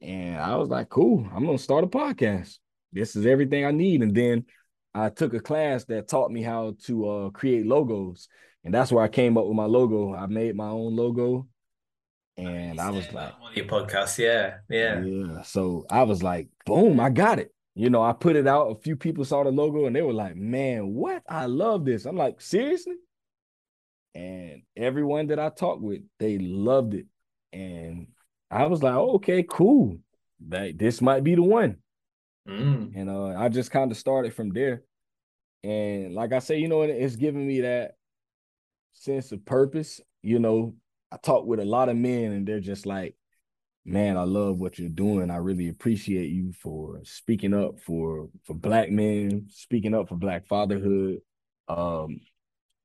And 0.00 0.40
I 0.40 0.56
was 0.56 0.68
like, 0.68 0.88
cool, 0.88 1.24
I'm 1.32 1.46
gonna 1.46 1.56
start 1.56 1.84
a 1.84 1.86
podcast. 1.86 2.58
This 2.92 3.16
is 3.16 3.26
everything 3.26 3.64
I 3.64 3.70
need. 3.70 4.02
And 4.02 4.14
then 4.14 4.46
I 4.94 5.08
took 5.08 5.34
a 5.34 5.40
class 5.40 5.84
that 5.84 6.08
taught 6.08 6.30
me 6.30 6.42
how 6.42 6.74
to 6.84 7.08
uh, 7.08 7.30
create 7.30 7.66
logos. 7.66 8.28
And 8.64 8.74
that's 8.74 8.92
where 8.92 9.04
I 9.04 9.08
came 9.08 9.38
up 9.38 9.46
with 9.46 9.56
my 9.56 9.64
logo. 9.64 10.14
I 10.14 10.26
made 10.26 10.54
my 10.56 10.68
own 10.68 10.96
logo. 10.96 11.46
And 12.36 12.80
I 12.80 12.90
was 12.90 13.12
like, 13.12 13.32
your 13.54 13.66
podcast, 13.66 14.18
yeah, 14.18 14.56
yeah. 14.68 15.02
Yeah. 15.02 15.42
So 15.42 15.84
I 15.90 16.04
was 16.04 16.22
like, 16.22 16.48
boom, 16.64 16.98
I 16.98 17.10
got 17.10 17.38
it. 17.38 17.52
You 17.74 17.90
know, 17.90 18.02
I 18.02 18.12
put 18.12 18.36
it 18.36 18.46
out. 18.46 18.70
A 18.70 18.74
few 18.80 18.96
people 18.96 19.24
saw 19.24 19.44
the 19.44 19.50
logo 19.50 19.86
and 19.86 19.94
they 19.94 20.02
were 20.02 20.12
like, 20.12 20.36
man, 20.36 20.94
what? 20.94 21.22
I 21.28 21.46
love 21.46 21.84
this. 21.84 22.06
I'm 22.06 22.16
like, 22.16 22.40
seriously? 22.40 22.96
And 24.14 24.62
everyone 24.76 25.28
that 25.28 25.38
I 25.38 25.50
talked 25.50 25.82
with, 25.82 26.00
they 26.18 26.38
loved 26.38 26.94
it. 26.94 27.06
And 27.52 28.08
I 28.50 28.66
was 28.66 28.82
like, 28.82 28.94
oh, 28.94 29.14
okay, 29.16 29.44
cool. 29.48 29.98
That 30.48 30.78
this 30.78 31.00
might 31.00 31.22
be 31.22 31.34
the 31.34 31.42
one. 31.42 31.76
Mm. 32.48 32.92
And 32.94 33.10
uh, 33.10 33.38
I 33.38 33.48
just 33.48 33.70
kind 33.70 33.90
of 33.90 33.96
started 33.96 34.34
from 34.34 34.50
there. 34.50 34.82
And 35.62 36.14
like 36.14 36.32
I 36.32 36.38
say, 36.38 36.58
you 36.58 36.68
know, 36.68 36.82
it's 36.82 37.16
giving 37.16 37.46
me 37.46 37.60
that 37.62 37.92
sense 38.92 39.32
of 39.32 39.44
purpose. 39.44 40.00
You 40.22 40.38
know, 40.38 40.74
I 41.12 41.16
talk 41.16 41.44
with 41.44 41.60
a 41.60 41.64
lot 41.64 41.88
of 41.88 41.96
men 41.96 42.32
and 42.32 42.46
they're 42.46 42.60
just 42.60 42.86
like, 42.86 43.16
man, 43.84 44.16
I 44.16 44.22
love 44.22 44.58
what 44.58 44.78
you're 44.78 44.88
doing. 44.88 45.30
I 45.30 45.36
really 45.36 45.68
appreciate 45.68 46.30
you 46.30 46.52
for 46.52 47.00
speaking 47.04 47.54
up 47.54 47.80
for 47.80 48.28
for 48.44 48.54
black 48.54 48.90
men, 48.90 49.46
speaking 49.50 49.94
up 49.94 50.08
for 50.08 50.16
black 50.16 50.46
fatherhood. 50.46 51.18
Um, 51.68 52.20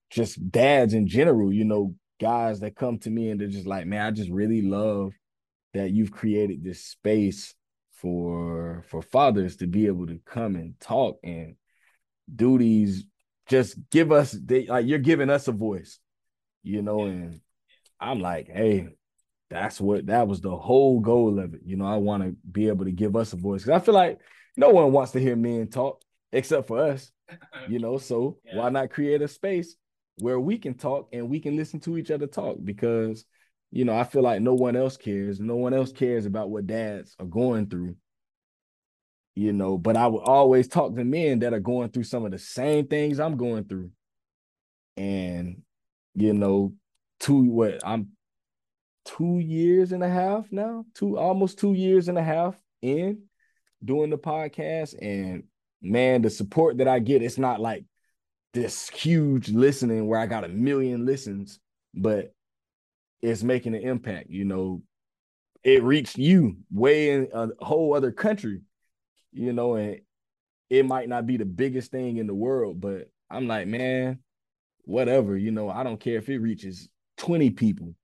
just 0.09 0.51
dads 0.51 0.93
in 0.93 1.07
general, 1.07 1.51
you 1.51 1.65
know, 1.65 1.95
guys 2.19 2.59
that 2.61 2.75
come 2.75 2.97
to 2.99 3.09
me 3.09 3.29
and 3.29 3.39
they're 3.39 3.47
just 3.47 3.67
like, 3.67 3.85
man, 3.85 4.05
I 4.05 4.11
just 4.11 4.29
really 4.29 4.61
love 4.61 5.13
that 5.73 5.91
you've 5.91 6.11
created 6.11 6.63
this 6.63 6.83
space 6.83 7.53
for 7.93 8.64
for 8.87 9.01
fathers 9.01 9.57
to 9.57 9.67
be 9.67 9.87
able 9.87 10.07
to 10.07 10.19
come 10.25 10.55
and 10.55 10.79
talk 10.79 11.17
and 11.23 11.55
do 12.33 12.57
these 12.57 13.05
just 13.47 13.77
give 13.91 14.11
us 14.11 14.31
they 14.31 14.65
like 14.65 14.85
you're 14.85 14.99
giving 14.99 15.29
us 15.29 15.47
a 15.47 15.51
voice 15.51 15.99
you 16.63 16.81
know 16.81 17.01
and 17.01 17.39
i'm 17.99 18.19
like 18.19 18.47
hey 18.47 18.87
that's 19.49 19.79
what 19.79 20.07
that 20.07 20.27
was 20.27 20.41
the 20.41 20.55
whole 20.55 20.99
goal 20.99 21.39
of 21.39 21.53
it 21.53 21.61
you 21.63 21.75
know 21.75 21.85
i 21.85 21.95
want 21.95 22.23
to 22.23 22.35
be 22.51 22.67
able 22.67 22.85
to 22.85 22.91
give 22.91 23.15
us 23.15 23.33
a 23.33 23.37
voice 23.37 23.63
because 23.63 23.79
i 23.79 23.83
feel 23.83 23.93
like 23.93 24.19
no 24.57 24.69
one 24.69 24.91
wants 24.91 25.11
to 25.11 25.19
hear 25.19 25.35
men 25.35 25.67
talk 25.67 26.01
except 26.31 26.67
for 26.67 26.79
us 26.79 27.11
you 27.69 27.79
know 27.79 27.97
so 27.97 28.37
yeah. 28.45 28.57
why 28.57 28.69
not 28.69 28.89
create 28.89 29.21
a 29.21 29.27
space 29.27 29.75
where 30.19 30.39
we 30.39 30.57
can 30.57 30.73
talk 30.73 31.09
and 31.13 31.29
we 31.29 31.39
can 31.39 31.55
listen 31.55 31.79
to 31.79 31.97
each 31.97 32.09
other 32.09 32.25
talk 32.25 32.57
because 32.63 33.25
you 33.75 33.83
know, 33.83 33.97
I 33.97 34.05
feel 34.05 34.21
like 34.21 34.41
no 34.41 34.53
one 34.53 34.77
else 34.77 34.95
cares. 34.95 35.41
No 35.41 35.57
one 35.57 35.73
else 35.73 35.91
cares 35.91 36.25
about 36.25 36.49
what 36.49 36.65
dads 36.65 37.13
are 37.19 37.25
going 37.25 37.67
through. 37.67 37.97
You 39.35 39.51
know, 39.51 39.77
but 39.77 39.97
I 39.97 40.07
would 40.07 40.23
always 40.23 40.69
talk 40.69 40.95
to 40.95 41.03
men 41.03 41.39
that 41.39 41.53
are 41.53 41.59
going 41.59 41.89
through 41.89 42.03
some 42.03 42.25
of 42.25 42.31
the 42.31 42.39
same 42.39 42.87
things 42.87 43.19
I'm 43.19 43.35
going 43.35 43.65
through. 43.65 43.91
And, 44.95 45.61
you 46.13 46.33
know, 46.33 46.73
two 47.19 47.41
what 47.41 47.85
I'm 47.85 48.11
two 49.03 49.39
years 49.39 49.91
and 49.91 50.03
a 50.03 50.09
half 50.09 50.51
now, 50.51 50.85
two 50.93 51.17
almost 51.17 51.59
two 51.59 51.73
years 51.73 52.07
and 52.07 52.17
a 52.17 52.23
half 52.23 52.55
in 52.81 53.23
doing 53.83 54.09
the 54.09 54.17
podcast. 54.17 54.95
And 55.01 55.43
man, 55.81 56.21
the 56.21 56.29
support 56.29 56.77
that 56.77 56.87
I 56.87 56.99
get, 56.99 57.21
it's 57.21 57.37
not 57.37 57.59
like 57.59 57.83
this 58.53 58.89
huge 58.89 59.49
listening 59.49 60.07
where 60.07 60.19
I 60.19 60.27
got 60.27 60.45
a 60.45 60.49
million 60.49 61.05
listens, 61.05 61.59
but 61.93 62.33
it's 63.21 63.43
making 63.43 63.75
an 63.75 63.81
impact. 63.81 64.29
You 64.29 64.45
know, 64.45 64.81
it 65.63 65.83
reached 65.83 66.17
you 66.17 66.57
way 66.71 67.09
in 67.09 67.27
a 67.33 67.49
whole 67.59 67.93
other 67.93 68.11
country, 68.11 68.61
you 69.35 69.53
know, 69.53 69.75
and 69.75 69.99
it 70.69 70.85
might 70.85 71.09
not 71.09 71.27
be 71.27 71.37
the 71.37 71.45
biggest 71.45 71.91
thing 71.91 72.17
in 72.17 72.27
the 72.27 72.33
world, 72.33 72.79
but 72.79 73.09
I'm 73.29 73.47
like, 73.47 73.67
man, 73.67 74.19
whatever, 74.83 75.37
you 75.37 75.51
know, 75.51 75.69
I 75.69 75.83
don't 75.83 75.99
care 75.99 76.17
if 76.17 76.29
it 76.29 76.39
reaches 76.39 76.87
20 77.17 77.51
people, 77.51 77.95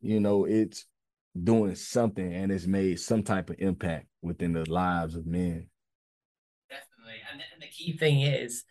you 0.00 0.20
know, 0.20 0.44
it's 0.44 0.86
doing 1.42 1.74
something 1.74 2.32
and 2.32 2.50
it's 2.50 2.66
made 2.66 3.00
some 3.00 3.22
type 3.22 3.50
of 3.50 3.56
impact 3.58 4.06
within 4.22 4.52
the 4.52 4.70
lives 4.70 5.16
of 5.16 5.26
men. 5.26 5.68
Definitely. 6.70 7.20
And, 7.32 7.42
the 7.60 7.66
key 7.66 7.96
thing 7.96 8.20
is 8.20 8.64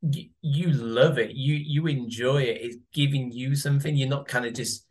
you, 0.00 0.28
you 0.40 0.70
love 0.70 1.18
it. 1.18 1.32
You 1.32 1.54
you 1.54 1.86
enjoy 1.88 2.42
it. 2.42 2.58
It's 2.60 2.76
giving 2.92 3.32
you 3.32 3.56
something. 3.56 3.96
You're 3.96 4.08
not 4.08 4.28
kind 4.28 4.46
of 4.46 4.54
just 4.54 4.86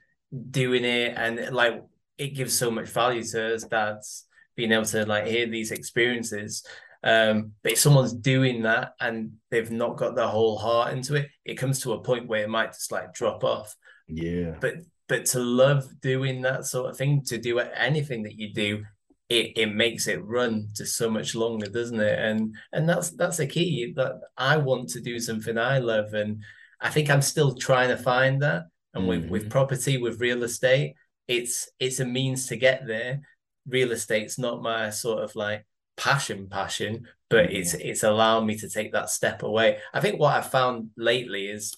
doing 0.52 0.84
it 0.84 1.14
and 1.15 1.56
like 1.56 1.81
it 2.18 2.35
gives 2.35 2.57
so 2.57 2.69
much 2.69 2.89
value 2.89 3.23
to 3.23 3.56
us 3.56 3.64
dads 3.64 4.26
being 4.57 4.73
able 4.73 4.84
to 4.84 5.05
like 5.05 5.27
hear 5.27 5.47
these 5.47 5.71
experiences. 5.71 6.65
Um 7.03 7.53
but 7.63 7.73
if 7.73 7.79
someone's 7.79 8.13
doing 8.13 8.63
that 8.63 8.93
and 8.99 9.34
they've 9.49 9.71
not 9.71 9.95
got 9.95 10.15
their 10.15 10.27
whole 10.27 10.57
heart 10.57 10.91
into 10.91 11.15
it 11.15 11.29
it 11.45 11.53
comes 11.53 11.79
to 11.81 11.93
a 11.93 12.03
point 12.03 12.27
where 12.27 12.43
it 12.43 12.49
might 12.49 12.73
just 12.73 12.91
like 12.91 13.13
drop 13.13 13.45
off. 13.45 13.73
Yeah. 14.07 14.55
But 14.59 14.75
but 15.07 15.25
to 15.27 15.39
love 15.39 15.85
doing 16.01 16.41
that 16.41 16.65
sort 16.65 16.89
of 16.89 16.97
thing 16.97 17.23
to 17.27 17.38
do 17.38 17.59
anything 17.59 18.23
that 18.23 18.38
you 18.38 18.53
do 18.53 18.84
it, 19.29 19.57
it 19.57 19.73
makes 19.73 20.07
it 20.07 20.23
run 20.23 20.69
to 20.75 20.85
so 20.85 21.09
much 21.09 21.35
longer 21.35 21.67
doesn't 21.67 21.99
it? 21.99 22.19
And 22.19 22.55
and 22.73 22.89
that's 22.89 23.11
that's 23.11 23.39
a 23.39 23.47
key 23.47 23.93
that 23.95 24.19
i 24.38 24.57
want 24.57 24.89
to 24.89 24.99
do 24.99 25.19
something 25.19 25.57
i 25.57 25.77
love. 25.77 26.13
And 26.13 26.41
i 26.81 26.89
think 26.89 27.09
i'm 27.09 27.21
still 27.21 27.53
trying 27.53 27.89
to 27.89 27.97
find 27.97 28.41
that. 28.41 28.63
And 28.95 29.03
mm-hmm. 29.03 29.09
with 29.09 29.29
with 29.29 29.41
mm-hmm. 29.43 29.51
property 29.51 29.97
with 29.99 30.19
real 30.19 30.43
estate 30.43 30.95
it's 31.27 31.69
it's 31.79 31.99
a 31.99 32.05
means 32.05 32.47
to 32.47 32.55
get 32.55 32.88
there 32.88 33.21
real 33.68 33.91
estate's 33.91 34.38
not 34.38 34.61
my 34.61 34.89
sort 34.89 35.23
of 35.23 35.35
like 35.35 35.65
passion 35.95 36.48
passion 36.48 37.07
but 37.30 37.48
mm-hmm. 37.48 37.56
it's 37.56 37.73
it's 37.73 38.03
allowing 38.03 38.45
me 38.45 38.56
to 38.56 38.69
take 38.69 38.91
that 38.91 39.10
step 39.10 39.44
away 39.44 39.80
i 39.94 39.99
think 39.99 40.19
what 40.19 40.35
i've 40.35 40.52
found 40.52 40.89
lately 40.95 41.48
is 41.48 41.76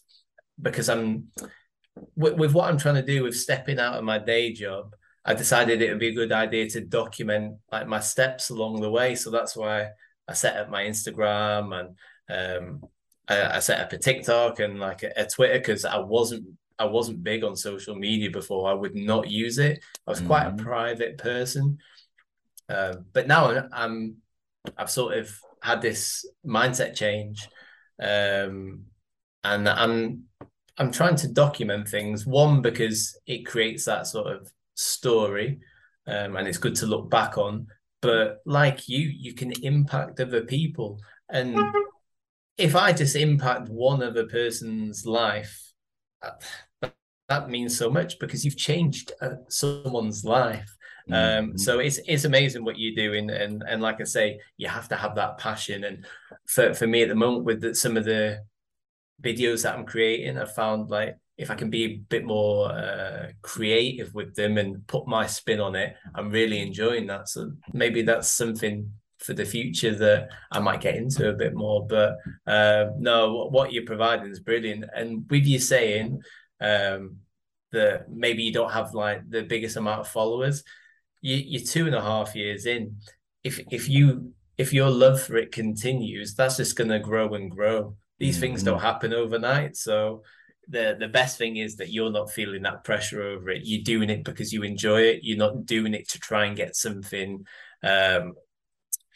because 0.61 0.89
i'm 0.89 1.27
with, 2.15 2.33
with 2.33 2.53
what 2.53 2.69
i'm 2.69 2.77
trying 2.77 2.95
to 2.95 3.01
do 3.01 3.23
with 3.23 3.35
stepping 3.35 3.79
out 3.79 3.95
of 3.95 4.03
my 4.03 4.17
day 4.17 4.51
job 4.51 4.93
i 5.23 5.33
decided 5.33 5.81
it 5.81 5.89
would 5.89 5.99
be 5.99 6.09
a 6.09 6.13
good 6.13 6.33
idea 6.33 6.69
to 6.69 6.81
document 6.81 7.55
like 7.71 7.87
my 7.87 7.99
steps 7.99 8.49
along 8.49 8.81
the 8.81 8.91
way 8.91 9.15
so 9.15 9.31
that's 9.31 9.55
why 9.55 9.87
i 10.27 10.33
set 10.33 10.57
up 10.57 10.69
my 10.69 10.83
instagram 10.83 11.73
and 11.79 12.69
um 12.69 12.83
I, 13.27 13.57
I 13.57 13.59
set 13.59 13.79
up 13.79 13.93
a 13.93 13.97
tiktok 13.97 14.59
and 14.59 14.79
like 14.79 15.03
a, 15.03 15.13
a 15.15 15.25
twitter 15.25 15.59
because 15.59 15.85
i 15.85 15.97
wasn't 15.97 16.45
I 16.79 16.85
wasn't 16.85 17.23
big 17.23 17.43
on 17.43 17.55
social 17.55 17.93
media 17.93 18.31
before. 18.31 18.69
I 18.69 18.73
would 18.73 18.95
not 18.95 19.29
use 19.29 19.57
it. 19.57 19.83
I 20.07 20.09
was 20.09 20.21
quite 20.21 20.45
mm-hmm. 20.45 20.59
a 20.59 20.63
private 20.63 21.17
person, 21.17 21.77
uh, 22.69 22.95
but 23.13 23.27
now 23.27 23.67
I'm 23.73 24.15
I've 24.77 24.89
sort 24.89 25.17
of 25.17 25.29
had 25.61 25.81
this 25.81 26.25
mindset 26.45 26.95
change, 26.95 27.47
um, 28.01 28.85
and 29.43 29.67
I'm 29.67 30.23
I'm 30.77 30.91
trying 30.91 31.15
to 31.17 31.27
document 31.27 31.89
things. 31.89 32.25
One 32.25 32.61
because 32.61 33.19
it 33.27 33.45
creates 33.45 33.85
that 33.85 34.07
sort 34.07 34.27
of 34.27 34.49
story, 34.75 35.59
um, 36.07 36.37
and 36.37 36.47
it's 36.47 36.57
good 36.57 36.75
to 36.75 36.85
look 36.85 37.09
back 37.09 37.37
on. 37.37 37.67
But 38.01 38.37
like 38.45 38.87
you, 38.87 38.99
you 38.99 39.33
can 39.33 39.51
impact 39.63 40.21
other 40.21 40.45
people, 40.45 41.01
and 41.29 41.59
if 42.57 42.75
I 42.75 42.93
just 42.93 43.17
impact 43.17 43.67
one 43.67 44.01
other 44.01 44.27
person's 44.27 45.05
life 45.05 45.69
that 47.29 47.49
means 47.49 47.77
so 47.77 47.89
much 47.89 48.19
because 48.19 48.43
you've 48.43 48.57
changed 48.57 49.11
uh, 49.21 49.35
someone's 49.47 50.25
life. 50.25 50.69
Um, 51.11 51.15
mm-hmm. 51.15 51.57
so 51.57 51.79
it's 51.79 51.99
it's 52.07 52.25
amazing 52.25 52.63
what 52.63 52.77
you're 52.77 52.95
doing, 52.95 53.29
and 53.29 53.63
and 53.67 53.81
like 53.81 54.01
I 54.01 54.03
say, 54.03 54.39
you 54.57 54.67
have 54.67 54.89
to 54.89 54.95
have 54.95 55.15
that 55.15 55.37
passion. 55.37 55.83
And 55.83 56.05
for 56.45 56.73
for 56.73 56.85
me 56.85 57.01
at 57.03 57.09
the 57.09 57.15
moment, 57.15 57.45
with 57.45 57.61
the, 57.61 57.73
some 57.73 57.97
of 57.97 58.05
the 58.05 58.43
videos 59.21 59.63
that 59.63 59.75
I'm 59.75 59.85
creating, 59.85 60.37
I 60.37 60.45
found 60.45 60.89
like 60.89 61.17
if 61.37 61.49
I 61.49 61.55
can 61.55 61.69
be 61.69 61.85
a 61.85 61.97
bit 61.97 62.25
more 62.25 62.71
uh, 62.71 63.27
creative 63.41 64.13
with 64.13 64.35
them 64.35 64.57
and 64.57 64.85
put 64.87 65.07
my 65.07 65.25
spin 65.25 65.59
on 65.59 65.75
it, 65.75 65.95
I'm 66.13 66.31
really 66.31 66.59
enjoying 66.61 67.07
that. 67.07 67.29
So 67.29 67.53
maybe 67.73 68.01
that's 68.01 68.29
something 68.29 68.91
for 69.19 69.33
the 69.33 69.45
future 69.45 69.95
that 69.95 70.29
I 70.51 70.59
might 70.59 70.81
get 70.81 70.95
into 70.95 71.29
a 71.29 71.33
bit 71.33 71.53
more. 71.53 71.87
But 71.87 72.17
uh, 72.45 72.87
no, 72.97 73.47
what 73.51 73.71
you're 73.71 73.85
providing 73.85 74.29
is 74.29 74.39
brilliant. 74.39 74.85
And 74.93 75.25
with 75.29 75.45
you 75.45 75.59
saying 75.59 76.21
um, 76.61 77.17
that 77.71 78.09
maybe 78.09 78.43
you 78.43 78.53
don't 78.53 78.71
have 78.71 78.93
like 78.93 79.29
the 79.29 79.43
biggest 79.43 79.77
amount 79.77 80.01
of 80.01 80.07
followers, 80.07 80.63
you, 81.21 81.35
you're 81.35 81.65
two 81.65 81.85
and 81.85 81.95
a 81.95 82.01
half 82.01 82.35
years 82.35 82.65
in. 82.65 82.97
If 83.43 83.59
if 83.71 83.87
you 83.87 84.33
if 84.57 84.73
your 84.73 84.89
love 84.89 85.21
for 85.21 85.37
it 85.37 85.51
continues, 85.51 86.35
that's 86.35 86.57
just 86.57 86.75
gonna 86.75 86.99
grow 86.99 87.33
and 87.33 87.49
grow. 87.49 87.95
These 88.17 88.35
mm-hmm. 88.35 88.41
things 88.41 88.63
don't 88.63 88.81
happen 88.81 89.13
overnight. 89.13 89.77
So 89.77 90.23
the 90.67 90.95
the 90.99 91.07
best 91.07 91.37
thing 91.37 91.57
is 91.57 91.77
that 91.77 91.91
you're 91.91 92.11
not 92.11 92.31
feeling 92.31 92.63
that 92.63 92.83
pressure 92.83 93.23
over 93.23 93.49
it. 93.49 93.61
You're 93.63 93.83
doing 93.83 94.09
it 94.09 94.23
because 94.23 94.53
you 94.53 94.63
enjoy 94.63 95.01
it. 95.01 95.21
You're 95.23 95.37
not 95.37 95.65
doing 95.65 95.93
it 95.93 96.09
to 96.09 96.19
try 96.19 96.45
and 96.45 96.55
get 96.55 96.75
something 96.75 97.45
um, 97.81 98.33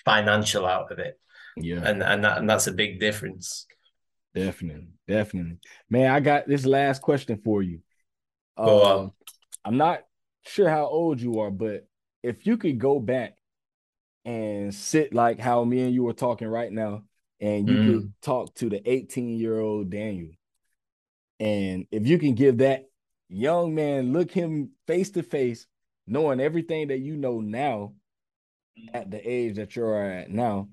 financial 0.06 0.66
out 0.66 0.92
of 0.92 1.00
it. 1.00 1.20
Yeah. 1.58 1.82
And 1.84 2.02
and 2.02 2.24
that 2.24 2.38
and 2.38 2.50
that's 2.50 2.68
a 2.68 2.72
big 2.72 3.00
difference. 3.00 3.68
Definitely. 4.34 4.93
Definitely. 5.08 5.58
Man, 5.90 6.12
I 6.12 6.20
got 6.20 6.48
this 6.48 6.66
last 6.66 7.02
question 7.02 7.42
for 7.44 7.62
you. 7.62 7.80
Go 8.58 8.64
uh, 8.64 8.98
on. 8.98 9.12
I'm 9.66 9.78
not 9.78 10.02
sure 10.46 10.70
how 10.70 10.86
old 10.86 11.20
you 11.20 11.40
are, 11.40 11.52
but 11.52 11.88
if 12.22 12.46
you 12.46 12.58
could 12.58 12.80
go 12.80 13.00
back 13.00 13.38
and 14.26 14.74
sit 14.74 15.14
like 15.14 15.40
how 15.40 15.64
me 15.64 15.82
and 15.82 15.94
you 15.94 16.04
were 16.04 16.14
talking 16.14 16.48
right 16.48 16.72
now, 16.72 17.04
and 17.40 17.68
you 17.68 17.76
mm. 17.76 17.88
could 17.88 18.14
talk 18.22 18.56
to 18.56 18.70
the 18.70 18.90
18 18.90 19.38
year 19.38 19.60
old 19.60 19.90
Daniel, 19.90 20.32
and 21.40 21.86
if 21.92 22.08
you 22.08 22.18
can 22.18 22.36
give 22.36 22.60
that 22.60 22.86
young 23.28 23.76
man, 23.76 24.14
look 24.14 24.32
him 24.32 24.72
face 24.88 25.10
to 25.12 25.24
face, 25.24 25.66
knowing 26.08 26.40
everything 26.40 26.88
that 26.88 27.00
you 27.00 27.18
know 27.18 27.42
now 27.42 27.94
at 28.94 29.12
the 29.12 29.30
age 29.30 29.56
that 29.56 29.76
you're 29.76 30.02
at 30.02 30.30
now, 30.30 30.70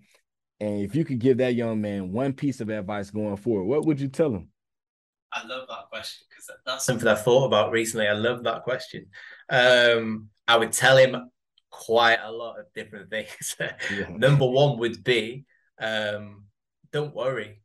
and 0.61 0.82
if 0.82 0.95
you 0.95 1.05
could 1.05 1.19
give 1.19 1.39
that 1.39 1.55
young 1.55 1.81
man 1.81 2.12
one 2.12 2.32
piece 2.32 2.61
of 2.61 2.69
advice 2.69 3.11
going 3.11 3.37
forward, 3.37 3.65
what 3.65 3.87
would 3.87 4.01
you 4.01 4.09
tell 4.09 4.35
him? 4.35 4.49
I 5.32 5.47
love 5.47 5.69
that 5.69 5.89
question 5.91 6.27
because 6.28 6.51
that's 6.66 6.85
something 6.85 7.09
I 7.09 7.15
thought 7.15 7.47
about 7.47 7.70
recently. 7.70 8.09
I 8.09 8.12
love 8.12 8.43
that 8.45 8.62
question. 8.65 9.07
Um, 9.49 10.28
I 10.47 10.57
would 10.57 10.73
tell 10.73 10.97
him 10.97 11.31
quite 11.70 12.19
a 12.23 12.31
lot 12.31 12.59
of 12.59 12.66
different 12.74 13.11
things. 13.11 13.57
yeah. 13.59 14.09
Number 14.11 14.47
one 14.47 14.78
would 14.78 15.03
be, 15.03 15.45
um, 15.81 16.45
don't 16.93 17.15
worry. 17.15 17.62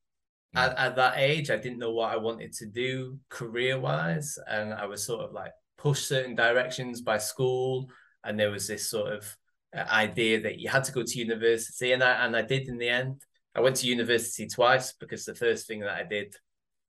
At, 0.55 0.77
at, 0.77 0.95
that 0.95 1.15
age, 1.17 1.49
I 1.49 1.57
didn't 1.57 1.79
know 1.79 1.91
what 1.91 2.13
I 2.13 2.17
wanted 2.17 2.53
to 2.53 2.65
do 2.65 3.19
career 3.27 3.77
wise, 3.77 4.39
and 4.47 4.73
I 4.73 4.85
was 4.85 5.05
sort 5.05 5.25
of 5.25 5.33
like 5.33 5.51
pushed 5.77 6.07
certain 6.07 6.33
directions 6.33 7.01
by 7.01 7.17
school, 7.17 7.89
and 8.23 8.39
there 8.39 8.51
was 8.51 8.65
this 8.65 8.89
sort 8.89 9.11
of 9.11 9.35
idea 9.75 10.41
that 10.41 10.59
you 10.59 10.69
had 10.69 10.83
to 10.85 10.91
go 10.91 11.03
to 11.03 11.19
university, 11.19 11.91
and 11.91 12.03
I 12.03 12.25
and 12.25 12.35
I 12.35 12.41
did 12.41 12.67
in 12.67 12.77
the 12.77 12.89
end. 12.89 13.21
I 13.53 13.61
went 13.61 13.77
to 13.77 13.87
university 13.87 14.47
twice 14.47 14.93
because 14.93 15.25
the 15.25 15.35
first 15.35 15.67
thing 15.67 15.79
that 15.79 15.95
I 15.95 16.03
did 16.03 16.35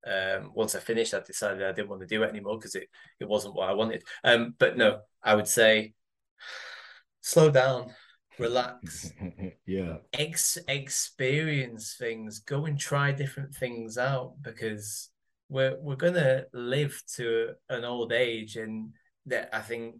um, 0.06 0.52
once 0.54 0.74
I 0.74 0.80
finished, 0.80 1.14
I 1.14 1.20
decided 1.20 1.62
I 1.64 1.72
didn't 1.72 1.88
want 1.88 2.00
to 2.02 2.06
do 2.06 2.22
it 2.22 2.30
anymore 2.30 2.58
because 2.58 2.74
it 2.74 2.88
it 3.20 3.28
wasn't 3.28 3.54
what 3.54 3.68
I 3.68 3.74
wanted. 3.74 4.04
Um, 4.22 4.54
but 4.58 4.76
no, 4.76 5.00
I 5.22 5.34
would 5.34 5.48
say 5.48 5.94
slow 7.20 7.50
down, 7.50 7.92
relax, 8.38 9.12
yeah, 9.66 9.96
Ex- 10.12 10.58
experience 10.68 11.96
things, 11.98 12.38
go 12.40 12.66
and 12.66 12.78
try 12.78 13.10
different 13.10 13.54
things 13.54 13.98
out 13.98 14.34
because 14.42 15.10
we're 15.48 15.76
we're 15.80 15.96
gonna 15.96 16.44
live 16.52 17.02
to 17.16 17.54
an 17.68 17.84
old 17.84 18.12
age, 18.12 18.56
and 18.56 18.90
that 19.26 19.48
I 19.52 19.60
think 19.60 19.96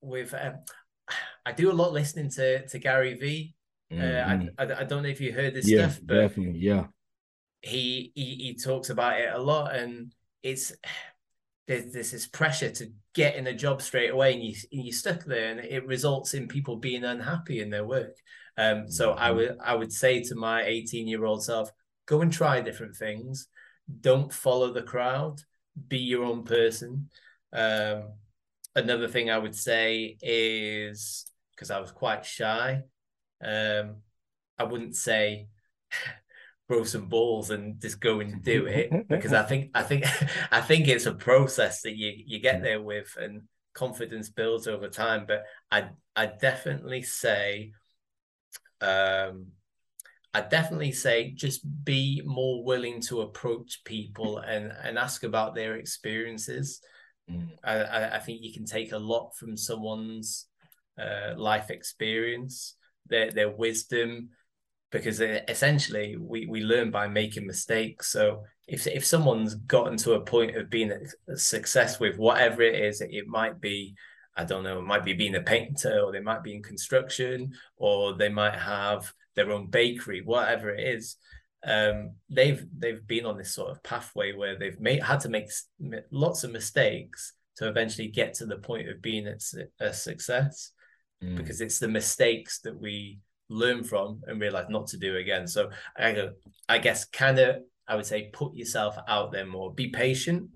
with 0.00 0.32
um, 0.34 0.58
I 1.46 1.52
do 1.52 1.70
a 1.70 1.72
lot 1.72 1.92
listening 1.92 2.30
to 2.30 2.66
to 2.66 2.78
Gary 2.78 3.14
V. 3.14 3.54
Mm-hmm. 3.92 4.02
Uh, 4.02 4.62
I, 4.62 4.64
I, 4.64 4.80
I 4.80 4.84
don't 4.84 5.02
know 5.02 5.08
if 5.08 5.20
you 5.20 5.32
heard 5.32 5.54
this 5.54 5.68
yeah, 5.68 5.88
stuff, 5.88 6.00
but 6.04 6.14
definitely, 6.14 6.60
yeah. 6.60 6.86
He, 7.62 8.12
he 8.14 8.36
he 8.36 8.54
talks 8.54 8.90
about 8.90 9.20
it 9.20 9.28
a 9.32 9.38
lot, 9.38 9.74
and 9.74 10.12
it's 10.42 10.72
there's, 11.66 11.92
there's 11.92 12.10
this 12.10 12.26
pressure 12.26 12.70
to 12.70 12.92
get 13.14 13.36
in 13.36 13.46
a 13.46 13.54
job 13.54 13.82
straight 13.82 14.10
away, 14.10 14.32
and 14.32 14.42
you 14.42 14.54
you're 14.70 14.92
stuck 14.92 15.24
there, 15.24 15.50
and 15.50 15.60
it 15.60 15.86
results 15.86 16.34
in 16.34 16.48
people 16.48 16.76
being 16.76 17.04
unhappy 17.04 17.60
in 17.60 17.70
their 17.70 17.84
work. 17.84 18.16
Um, 18.56 18.90
so 18.90 19.14
I 19.16 19.28
mm-hmm. 19.28 19.36
would 19.36 19.56
I 19.62 19.74
would 19.74 19.92
say 19.92 20.22
to 20.22 20.34
my 20.34 20.62
18 20.62 21.06
year 21.08 21.24
old 21.24 21.44
self, 21.44 21.70
go 22.06 22.20
and 22.22 22.32
try 22.32 22.60
different 22.60 22.96
things. 22.96 23.48
Don't 24.00 24.32
follow 24.32 24.72
the 24.72 24.82
crowd. 24.82 25.40
Be 25.88 25.98
your 25.98 26.24
own 26.24 26.44
person. 26.44 27.08
Um, 27.52 28.12
another 28.74 29.08
thing 29.08 29.30
I 29.30 29.38
would 29.38 29.54
say 29.54 30.16
is 30.22 31.29
because 31.60 31.70
I 31.70 31.78
was 31.78 31.92
quite 31.92 32.24
shy. 32.24 32.84
Um, 33.44 33.96
I 34.58 34.64
wouldn't 34.64 34.96
say 34.96 35.48
throw 36.68 36.84
some 36.84 37.06
balls 37.08 37.50
and 37.50 37.78
just 37.78 38.00
go 38.00 38.20
and 38.20 38.42
do 38.42 38.64
it 38.64 38.90
because 39.08 39.34
I 39.34 39.42
think 39.42 39.70
I 39.74 39.82
think 39.82 40.06
I 40.50 40.62
think 40.62 40.88
it's 40.88 41.04
a 41.04 41.12
process 41.12 41.82
that 41.82 41.96
you 41.96 42.12
you 42.16 42.40
get 42.40 42.62
there 42.62 42.80
with 42.80 43.14
and 43.20 43.42
confidence 43.74 44.30
builds 44.30 44.66
over 44.66 44.88
time. 44.88 45.26
But 45.28 45.44
I 45.70 45.90
I 46.16 46.26
definitely 46.26 47.02
say 47.02 47.72
um 48.80 49.48
I 50.32 50.40
definitely 50.40 50.92
say 50.92 51.32
just 51.32 51.60
be 51.84 52.22
more 52.24 52.64
willing 52.64 53.02
to 53.02 53.20
approach 53.20 53.82
people 53.84 54.38
and 54.38 54.72
and 54.82 54.96
ask 54.96 55.24
about 55.24 55.54
their 55.54 55.76
experiences. 55.76 56.80
Mm. 57.30 57.50
I, 57.62 58.16
I 58.16 58.18
think 58.18 58.40
you 58.40 58.52
can 58.52 58.64
take 58.64 58.92
a 58.92 58.98
lot 58.98 59.36
from 59.36 59.56
someone's 59.56 60.46
uh, 61.00 61.34
life 61.36 61.70
experience, 61.70 62.76
their 63.06 63.30
their 63.30 63.50
wisdom, 63.50 64.30
because 64.90 65.20
essentially 65.20 66.16
we 66.16 66.46
we 66.46 66.62
learn 66.62 66.90
by 66.90 67.08
making 67.08 67.46
mistakes. 67.46 68.12
So 68.12 68.44
if 68.68 68.86
if 68.86 69.04
someone's 69.04 69.54
gotten 69.54 69.96
to 69.98 70.14
a 70.14 70.20
point 70.20 70.56
of 70.56 70.70
being 70.70 70.92
a 71.28 71.36
success 71.36 72.00
with 72.00 72.18
whatever 72.18 72.62
it 72.62 72.74
is, 72.74 73.00
it 73.00 73.26
might 73.26 73.60
be 73.60 73.94
I 74.36 74.44
don't 74.44 74.64
know, 74.64 74.78
it 74.78 74.82
might 74.82 75.04
be 75.04 75.12
being 75.12 75.34
a 75.34 75.40
painter, 75.40 76.00
or 76.00 76.12
they 76.12 76.20
might 76.20 76.42
be 76.42 76.54
in 76.54 76.62
construction, 76.62 77.52
or 77.76 78.14
they 78.14 78.28
might 78.28 78.54
have 78.54 79.12
their 79.34 79.50
own 79.50 79.68
bakery, 79.68 80.22
whatever 80.22 80.70
it 80.70 80.86
is 80.86 81.16
um, 81.64 82.12
they've 82.28 82.64
they've 82.76 83.06
been 83.06 83.26
on 83.26 83.36
this 83.36 83.52
sort 83.52 83.70
of 83.70 83.82
pathway 83.82 84.32
where 84.32 84.58
they've 84.58 84.80
made 84.80 85.02
had 85.02 85.20
to 85.20 85.28
make 85.28 85.50
lots 86.10 86.44
of 86.44 86.52
mistakes 86.52 87.34
to 87.56 87.68
eventually 87.68 88.08
get 88.08 88.34
to 88.34 88.46
the 88.46 88.56
point 88.56 88.88
of 88.88 89.02
being 89.02 89.26
a, 89.26 89.36
a 89.80 89.92
success 89.92 90.72
mm. 91.22 91.36
because 91.36 91.60
it's 91.60 91.78
the 91.78 91.88
mistakes 91.88 92.60
that 92.60 92.78
we 92.78 93.18
learn 93.48 93.82
from 93.82 94.20
and 94.26 94.40
realize 94.40 94.68
not 94.68 94.86
to 94.86 94.96
do 94.96 95.16
again 95.16 95.46
so 95.46 95.68
i, 95.96 96.28
I 96.68 96.78
guess 96.78 97.04
kind 97.04 97.38
of 97.38 97.56
i 97.88 97.96
would 97.96 98.06
say 98.06 98.30
put 98.32 98.54
yourself 98.54 98.96
out 99.08 99.32
there 99.32 99.46
more 99.46 99.74
be 99.74 99.88
patient 99.88 100.48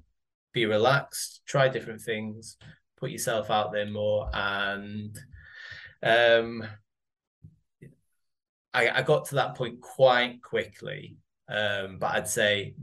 be 0.53 0.67
relaxed 0.67 1.43
try 1.47 1.69
different 1.69 2.01
things 2.01 2.57
put 2.97 3.11
yourself 3.11 3.51
out 3.51 3.73
there 3.73 3.91
more 3.91 4.31
and 4.33 5.19
um 6.03 6.63
I, 8.75 8.91
I 8.91 9.03
got 9.03 9.27
to 9.27 9.37
that 9.37 9.55
point 9.55 9.81
quite 9.81 10.43
quickly. 10.43 11.17
Um, 11.49 11.99
but 11.99 12.15
I'd 12.15 12.29
say 12.29 12.75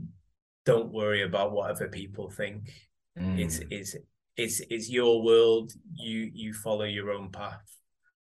don't 0.64 0.92
worry 0.92 1.22
about 1.22 1.52
what 1.52 1.70
other 1.70 1.88
people 1.88 2.30
think. 2.30 2.72
Mm. 3.18 3.38
It's 3.38 3.60
it's 3.70 3.96
it's 4.36 4.60
it's 4.70 4.90
your 4.90 5.22
world. 5.22 5.72
You 5.94 6.30
you 6.32 6.52
follow 6.52 6.84
your 6.84 7.10
own 7.10 7.30
path. 7.30 7.62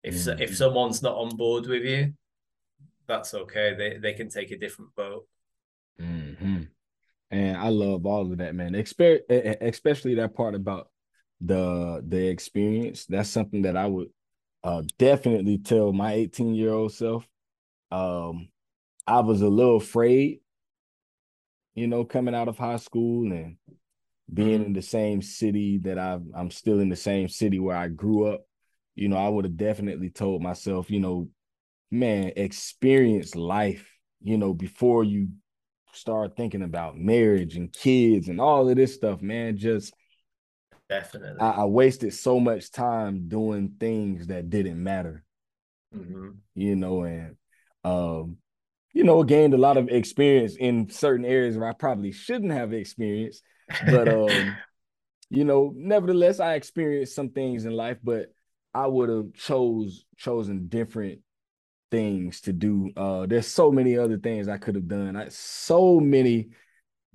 If 0.02 0.14
mm. 0.14 0.40
if 0.40 0.56
someone's 0.56 1.02
not 1.02 1.16
on 1.16 1.36
board 1.36 1.66
with 1.66 1.82
you, 1.82 2.12
that's 3.06 3.34
okay. 3.34 3.74
They 3.76 3.98
they 3.98 4.12
can 4.12 4.28
take 4.28 4.50
a 4.50 4.58
different 4.58 4.94
boat. 4.94 5.26
Mm-hmm. 6.00 6.62
And 7.30 7.56
I 7.56 7.68
love 7.70 8.06
all 8.06 8.30
of 8.30 8.38
that, 8.38 8.54
man. 8.54 8.72
Exper- 8.72 9.28
especially 9.60 10.14
that 10.16 10.34
part 10.34 10.54
about 10.54 10.88
the 11.40 12.04
the 12.06 12.28
experience. 12.28 13.06
That's 13.06 13.28
something 13.28 13.62
that 13.62 13.76
I 13.76 13.86
would 13.86 14.08
uh, 14.62 14.82
definitely 14.98 15.58
tell 15.58 15.92
my 15.92 16.12
18 16.12 16.54
year 16.54 16.72
old 16.72 16.92
self 16.92 17.26
um, 17.90 18.48
I 19.06 19.20
was 19.20 19.42
a 19.42 19.48
little 19.48 19.76
afraid, 19.76 20.40
you 21.74 21.86
know, 21.86 22.04
coming 22.04 22.34
out 22.34 22.48
of 22.48 22.58
high 22.58 22.76
school 22.76 23.30
and 23.32 23.56
being 24.32 24.64
in 24.64 24.72
the 24.72 24.82
same 24.82 25.22
city 25.22 25.78
that 25.78 25.98
i 25.98 26.18
I'm 26.34 26.50
still 26.50 26.80
in 26.80 26.88
the 26.88 26.96
same 26.96 27.28
city 27.28 27.58
where 27.58 27.76
I 27.76 27.88
grew 27.88 28.26
up. 28.26 28.42
You 28.94 29.08
know, 29.08 29.16
I 29.16 29.28
would 29.28 29.44
have 29.44 29.56
definitely 29.56 30.10
told 30.10 30.42
myself, 30.42 30.90
you 30.90 31.00
know, 31.00 31.28
man, 31.90 32.32
experience 32.36 33.34
life, 33.34 33.88
you 34.20 34.38
know, 34.38 34.54
before 34.54 35.04
you 35.04 35.28
start 35.92 36.36
thinking 36.36 36.62
about 36.62 36.96
marriage 36.96 37.56
and 37.56 37.72
kids 37.72 38.28
and 38.28 38.40
all 38.40 38.68
of 38.68 38.76
this 38.76 38.94
stuff, 38.94 39.22
man. 39.22 39.56
Just 39.56 39.94
definitely, 40.88 41.40
I, 41.40 41.50
I 41.50 41.64
wasted 41.64 42.14
so 42.14 42.40
much 42.40 42.70
time 42.70 43.28
doing 43.28 43.74
things 43.78 44.28
that 44.28 44.50
didn't 44.50 44.82
matter. 44.82 45.24
Mm-hmm. 45.94 46.30
You 46.54 46.76
know, 46.76 47.04
and 47.04 47.36
um, 47.84 48.38
you 48.92 49.04
know, 49.04 49.22
gained 49.22 49.54
a 49.54 49.58
lot 49.58 49.76
of 49.76 49.88
experience 49.88 50.56
in 50.56 50.90
certain 50.90 51.24
areas 51.24 51.56
where 51.56 51.68
I 51.68 51.74
probably 51.74 52.12
shouldn't 52.12 52.52
have 52.52 52.72
experienced. 52.72 53.42
But 53.80 54.08
um, 54.08 54.58
you 55.30 55.44
know, 55.44 55.72
nevertheless, 55.74 56.40
I 56.40 56.54
experienced 56.54 57.14
some 57.14 57.30
things 57.30 57.64
in 57.64 57.72
life, 57.72 57.98
but 58.02 58.32
I 58.74 58.86
would 58.86 59.08
have 59.08 59.32
chose 59.34 60.04
chosen 60.16 60.68
different 60.68 61.20
things 61.90 62.40
to 62.42 62.52
do. 62.52 62.90
Uh, 62.96 63.26
there's 63.26 63.46
so 63.46 63.70
many 63.70 63.96
other 63.96 64.18
things 64.18 64.48
I 64.48 64.58
could 64.58 64.74
have 64.74 64.88
done. 64.88 65.16
I, 65.16 65.28
so 65.28 66.00
many 66.00 66.48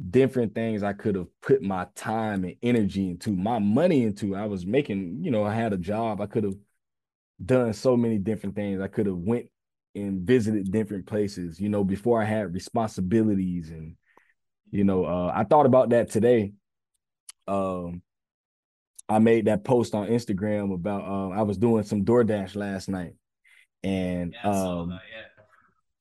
different 0.10 0.56
things 0.56 0.84
I 0.84 0.94
could 0.94 1.16
have 1.16 1.28
put 1.42 1.62
my 1.62 1.88
time 1.96 2.44
and 2.44 2.56
energy 2.64 3.10
into, 3.10 3.32
my 3.32 3.60
money 3.60 4.04
into. 4.04 4.36
I 4.36 4.46
was 4.46 4.66
making, 4.66 5.24
you 5.24 5.32
know, 5.32 5.44
I 5.44 5.54
had 5.54 5.74
a 5.74 5.78
job. 5.78 6.22
I 6.22 6.26
could 6.26 6.44
have 6.44 6.56
done 7.44 7.74
so 7.74 7.96
many 7.96 8.18
different 8.18 8.56
things. 8.56 8.82
I 8.82 8.88
could 8.88 9.06
have 9.06 9.18
went 9.18 9.48
and 9.94 10.22
visited 10.22 10.72
different 10.72 11.06
places, 11.06 11.60
you 11.60 11.70
know, 11.70 11.84
before 11.84 12.22
I 12.22 12.26
had 12.26 12.54
responsibilities 12.54 13.70
and 13.70 13.96
you 14.72 14.84
know, 14.84 15.06
uh, 15.06 15.32
I 15.34 15.44
thought 15.44 15.66
about 15.66 15.90
that 15.90 16.10
today. 16.10 16.54
Um, 17.48 18.02
I 19.10 19.20
made 19.20 19.46
that 19.46 19.64
post 19.66 19.94
on 19.94 20.08
Instagram 20.08 20.74
about 20.74 21.04
uh, 21.04 21.30
I 21.30 21.42
was 21.42 21.58
doing 21.58 21.84
some 21.84 22.06
DoorDash 22.06 22.56
last 22.56 22.88
night, 22.88 23.14
and 23.84 24.34
yeah, 24.34 24.50
um, 24.50 24.90
that, 24.90 25.00
yeah. 25.12 25.44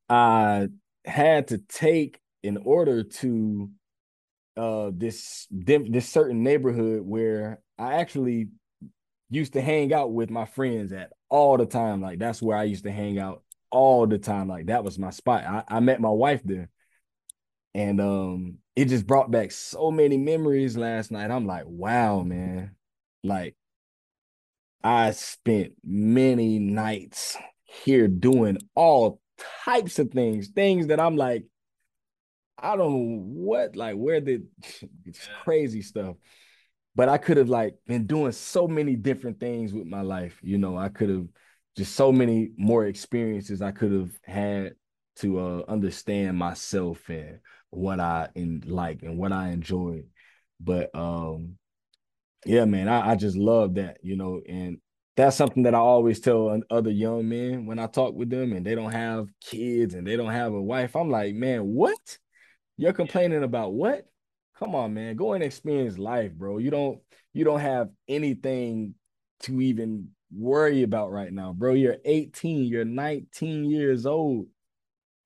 I 0.08 0.68
had 1.04 1.48
to 1.48 1.58
take 1.58 2.20
in 2.42 2.56
order 2.58 3.02
to 3.02 3.70
uh 4.56 4.90
this 4.94 5.46
this 5.50 6.08
certain 6.08 6.42
neighborhood 6.42 7.02
where 7.02 7.60
I 7.78 7.94
actually 7.94 8.48
used 9.30 9.52
to 9.54 9.60
hang 9.60 9.92
out 9.92 10.12
with 10.12 10.30
my 10.30 10.44
friends 10.44 10.92
at 10.92 11.12
all 11.28 11.56
the 11.56 11.66
time. 11.66 12.00
Like 12.00 12.18
that's 12.18 12.42
where 12.42 12.56
I 12.56 12.64
used 12.64 12.84
to 12.84 12.92
hang 12.92 13.18
out 13.18 13.42
all 13.70 14.06
the 14.06 14.18
time. 14.18 14.48
Like 14.48 14.66
that 14.66 14.84
was 14.84 14.98
my 14.98 15.10
spot. 15.10 15.44
I, 15.44 15.62
I 15.68 15.80
met 15.80 16.00
my 16.00 16.10
wife 16.10 16.42
there. 16.44 16.68
And 17.74 18.00
um 18.00 18.58
it 18.76 18.86
just 18.86 19.06
brought 19.06 19.30
back 19.30 19.52
so 19.52 19.90
many 19.90 20.16
memories 20.16 20.76
last 20.76 21.10
night. 21.10 21.30
I'm 21.30 21.46
like, 21.46 21.64
wow, 21.66 22.22
man. 22.22 22.74
Like 23.22 23.54
I 24.82 25.10
spent 25.10 25.72
many 25.84 26.58
nights 26.58 27.36
here 27.64 28.08
doing 28.08 28.58
all 28.74 29.20
types 29.64 29.98
of 29.98 30.10
things, 30.10 30.48
things 30.48 30.88
that 30.88 31.00
I'm 31.00 31.16
like, 31.16 31.44
I 32.58 32.76
don't 32.76 32.92
know 32.92 33.22
what, 33.22 33.76
like, 33.76 33.96
where 33.96 34.20
did 34.20 34.46
it's 35.04 35.28
crazy 35.42 35.82
stuff. 35.82 36.16
But 36.94 37.08
I 37.08 37.18
could 37.18 37.36
have 37.36 37.48
like 37.48 37.76
been 37.86 38.06
doing 38.06 38.32
so 38.32 38.66
many 38.66 38.96
different 38.96 39.38
things 39.38 39.72
with 39.72 39.86
my 39.86 40.00
life. 40.00 40.38
You 40.42 40.58
know, 40.58 40.76
I 40.76 40.88
could 40.88 41.08
have 41.08 41.26
just 41.76 41.94
so 41.94 42.10
many 42.10 42.50
more 42.56 42.86
experiences 42.86 43.62
I 43.62 43.70
could 43.70 43.92
have 43.92 44.10
had 44.24 44.74
to 45.16 45.38
uh, 45.38 45.62
understand 45.68 46.36
myself 46.36 47.08
and 47.08 47.38
what 47.70 48.00
I 48.00 48.28
in 48.34 48.62
like 48.66 49.02
and 49.02 49.18
what 49.18 49.32
I 49.32 49.50
enjoyed. 49.50 50.06
But 50.60 50.94
um 50.94 51.56
yeah, 52.46 52.64
man, 52.64 52.88
I, 52.88 53.10
I 53.10 53.16
just 53.16 53.36
love 53.36 53.74
that, 53.74 53.98
you 54.02 54.16
know, 54.16 54.40
and 54.48 54.78
that's 55.16 55.36
something 55.36 55.64
that 55.64 55.74
I 55.74 55.78
always 55.78 56.20
tell 56.20 56.58
other 56.70 56.90
young 56.90 57.28
men 57.28 57.66
when 57.66 57.78
I 57.78 57.86
talk 57.86 58.14
with 58.14 58.30
them 58.30 58.52
and 58.52 58.64
they 58.64 58.74
don't 58.74 58.92
have 58.92 59.28
kids 59.40 59.94
and 59.94 60.06
they 60.06 60.16
don't 60.16 60.30
have 60.30 60.54
a 60.54 60.62
wife. 60.62 60.96
I'm 60.96 61.10
like, 61.10 61.34
man, 61.34 61.62
what? 61.66 62.18
You're 62.78 62.94
complaining 62.94 63.44
about 63.44 63.74
what? 63.74 64.06
Come 64.58 64.74
on, 64.74 64.94
man. 64.94 65.16
Go 65.16 65.34
and 65.34 65.44
experience 65.44 65.98
life, 65.98 66.32
bro. 66.32 66.58
You 66.58 66.70
don't 66.70 67.00
you 67.32 67.44
don't 67.44 67.60
have 67.60 67.90
anything 68.08 68.94
to 69.40 69.60
even 69.60 70.08
worry 70.32 70.82
about 70.82 71.10
right 71.10 71.32
now, 71.32 71.52
bro. 71.52 71.74
You're 71.74 71.98
18, 72.04 72.64
you're 72.64 72.84
19 72.84 73.70
years 73.70 74.06
old. 74.06 74.46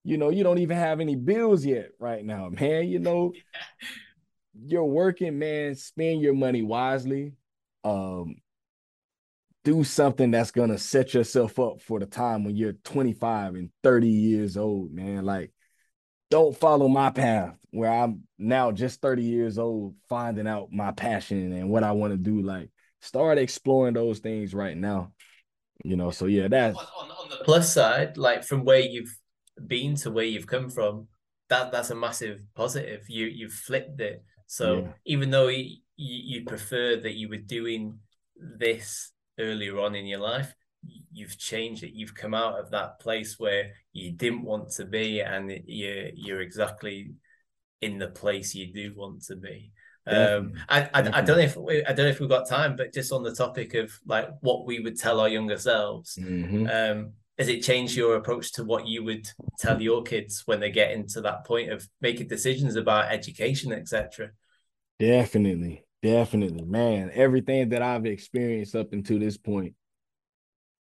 You 0.05 0.19
know, 0.19 0.29
you 0.31 0.45
don't 0.45 0.59
even 0.59 0.77
have 0.77 1.01
any 1.01 1.17
bills 1.17 1.65
yet 1.65 1.91
right 1.99 2.25
now, 2.25 2.51
man. 2.51 2.89
You 2.89 2.99
know, 2.99 3.33
you're 4.55 4.85
working, 4.85 5.39
man. 5.39 5.75
Spend 5.75 6.21
your 6.21 6.35
money 6.35 6.63
wisely. 6.63 7.33
Um, 7.83 8.37
do 9.65 9.83
something 9.83 10.31
that's 10.31 10.51
gonna 10.51 10.77
set 10.77 11.15
yourself 11.15 11.59
up 11.59 11.81
for 11.81 11.99
the 11.99 12.07
time 12.07 12.45
when 12.45 12.55
you're 12.55 12.75
25 12.85 13.55
and 13.55 13.71
30 13.83 14.09
years 14.09 14.57
old, 14.59 14.93
man. 14.93 15.25
Like, 15.25 15.53
don't 16.31 16.57
follow 16.57 16.89
my 16.89 17.11
path 17.11 17.57
where 17.71 17.91
I'm 17.91 18.25
now 18.39 18.73
just 18.73 19.01
30 19.01 19.23
years 19.23 19.59
old, 19.59 19.95
finding 20.09 20.47
out 20.47 20.71
my 20.71 20.93
passion 20.93 21.53
and 21.53 21.71
what 21.71 21.83
I 21.83 21.93
want 21.93 22.13
to 22.13 22.19
do. 22.19 22.43
Like, 22.43 22.71
start 23.01 23.39
exploring 23.39 23.95
those 23.95 24.19
things 24.19 24.55
right 24.55 24.77
now. 24.77 25.13
You 25.83 25.97
know, 25.97 26.11
so 26.11 26.27
yeah, 26.27 26.49
that's 26.49 26.77
on, 26.77 27.11
on 27.11 27.29
the 27.31 27.45
plus 27.45 27.73
side, 27.73 28.17
like 28.17 28.45
from 28.45 28.65
where 28.65 28.81
you've 28.81 29.15
been 29.67 29.97
to 29.97 30.11
where 30.11 30.25
you've 30.25 30.47
come 30.47 30.71
from, 30.71 31.09
that 31.49 31.73
that's 31.73 31.91
a 31.91 31.95
massive 31.95 32.41
positive. 32.55 33.05
You 33.09 33.27
you've 33.27 33.53
flipped 33.53 34.01
it. 34.01 34.23
So 34.47 34.77
yeah. 34.77 34.89
even 35.07 35.31
though 35.31 35.49
you, 35.49 35.77
you 35.97 36.45
prefer 36.45 36.97
that 36.97 37.15
you 37.15 37.29
were 37.29 37.37
doing 37.37 37.99
this 38.37 39.13
earlier 39.39 39.79
on 39.81 39.95
in 39.95 40.07
your 40.07 40.21
life, 40.21 40.55
you've 41.13 41.39
changed 41.39 41.83
it. 41.83 41.95
You've 41.95 42.15
come 42.15 42.35
out 42.35 42.59
of 42.59 42.71
that 42.71 43.01
place 43.01 43.39
where 43.39 43.73
you 43.93 44.13
didn't 44.13 44.45
want 44.45 44.71
to 44.73 44.85
be, 44.85 45.21
and 45.21 45.51
you're 45.67 46.09
you're 46.15 46.41
exactly 46.41 47.13
in 47.81 47.99
the 47.99 48.09
place 48.09 48.55
you 48.55 48.73
do 48.73 48.95
want 48.97 49.23
to 49.25 49.37
be. 49.37 49.73
Um, 50.07 50.53
I, 50.69 50.83
I, 50.83 50.89
I, 50.93 51.21
don't 51.23 51.39
know 51.39 51.45
if 51.45 51.57
we, 51.57 51.83
I 51.85 51.95
don't 51.95 52.05
know 52.05 52.11
if 52.11 52.21
we've 52.21 52.29
got 52.29 52.47
time, 52.47 52.77
but 52.77 52.93
just 52.93 53.11
on 53.11 53.23
the 53.23 53.35
topic 53.35 53.73
of 53.73 53.91
like 54.07 54.29
what 54.41 54.67
we 54.67 54.81
would 54.81 54.99
tell 54.99 55.19
our 55.19 55.31
younger 55.31 55.57
selves, 55.57 56.17
mm-hmm. 56.17 56.67
um, 56.67 57.13
has 57.39 57.49
it 57.49 57.63
changed 57.63 57.97
your 57.97 58.17
approach 58.17 58.53
to 58.53 58.65
what 58.65 58.87
you 58.87 59.03
would 59.05 59.29
tell 59.59 59.81
your 59.81 60.03
kids 60.03 60.43
when 60.47 60.61
they 60.61 60.71
get 60.71 60.93
into 60.93 61.21
that 61.21 61.45
point 61.45 61.71
of 61.71 61.89
making 62.01 62.29
decisions 62.29 62.77
about 62.77 63.13
education, 63.13 63.73
etc.? 63.73 64.31
Definitely, 64.99 65.85
definitely, 66.03 66.65
man. 66.65 67.11
Everything 67.13 67.71
that 67.71 67.83
I've 67.83 68.07
experienced 68.07 68.77
up 68.77 68.93
until 68.93 69.19
this 69.19 69.37
point, 69.37 69.75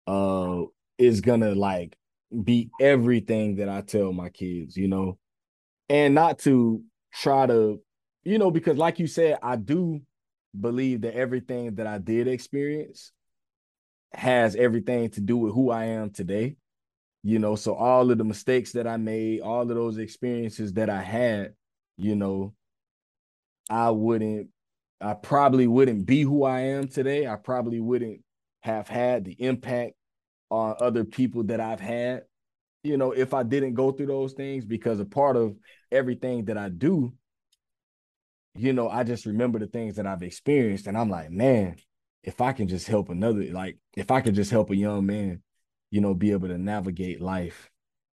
uh, 0.07 0.63
is 0.99 1.21
gonna 1.21 1.55
like 1.55 1.97
be 2.45 2.71
everything 2.81 3.57
that 3.57 3.69
I 3.69 3.81
tell 3.81 4.13
my 4.13 4.29
kids, 4.29 4.77
you 4.77 4.89
know, 4.89 5.19
and 5.89 6.15
not 6.15 6.39
to 6.41 6.83
try 7.13 7.47
to, 7.47 7.81
you 8.23 8.39
know, 8.39 8.51
because 8.51 8.79
like 8.79 8.99
you 8.99 9.07
said, 9.07 9.39
I 9.43 9.57
do 9.57 10.01
believe 10.59 11.03
that 11.03 11.15
everything 11.15 11.75
that 11.77 11.87
I 11.87 11.99
did 11.99 12.29
experience 12.29 13.13
has 14.17 14.57
everything 14.57 15.11
to 15.11 15.21
do 15.21 15.37
with 15.37 15.55
who 15.55 15.71
I 15.71 15.85
am 15.85 16.11
today. 16.11 16.57
You 17.23 17.39
know, 17.39 17.57
so 17.57 17.75
all 17.75 18.11
of 18.11 18.19
the 18.19 18.25
mistakes 18.25 18.73
that 18.73 18.87
I 18.87 18.99
made, 18.99 19.41
all 19.41 19.63
of 19.63 19.69
those 19.69 19.97
experiences 19.99 20.75
that 20.75 20.91
I 20.91 21.01
had, 21.01 21.55
you 21.97 22.17
know, 22.17 22.53
I 23.71 23.91
wouldn't, 23.91 24.49
I 25.01 25.15
probably 25.15 25.67
wouldn't 25.67 26.05
be 26.05 26.23
who 26.23 26.45
I 26.45 26.61
am 26.61 26.89
today. 26.89 27.27
I 27.27 27.37
probably 27.37 27.81
wouldn't 27.81 28.21
have 28.63 28.89
had 28.89 29.25
the 29.25 29.33
impact 29.33 29.95
on 30.51 30.77
other 30.81 31.05
people 31.05 31.45
that 31.45 31.61
I've 31.61 31.81
had, 31.81 32.25
you 32.83 32.99
know, 32.99 33.13
if 33.13 33.33
I 33.33 33.43
didn't 33.43 33.75
go 33.75 33.93
through 33.93 34.07
those 34.07 34.35
things, 34.35 34.65
because 34.67 35.01
a 35.01 35.07
part 35.07 35.37
of 35.37 35.57
everything 35.91 36.45
that 36.47 36.59
I 36.59 36.69
do, 36.69 37.15
you 38.55 38.73
know, 38.73 38.89
I 38.89 39.03
just 39.03 39.27
remember 39.27 39.59
the 39.59 39.67
things 39.67 39.97
that 39.97 40.07
I've 40.07 40.23
experienced. 40.23 40.87
And 40.87 40.97
I'm 40.97 41.11
like, 41.11 41.31
man, 41.31 41.77
if 42.25 42.41
I 42.41 42.53
can 42.53 42.69
just 42.69 42.89
help 42.89 43.11
another, 43.11 43.45
like 43.53 43.77
if 43.97 44.11
I 44.11 44.23
could 44.23 44.35
just 44.35 44.51
help 44.51 44.71
a 44.71 44.77
young 44.77 45.05
man, 45.05 45.43
you 45.91 46.01
know, 46.01 46.15
be 46.15 46.33
able 46.33 46.49
to 46.49 46.59
navigate 46.59 47.21
life, 47.21 47.71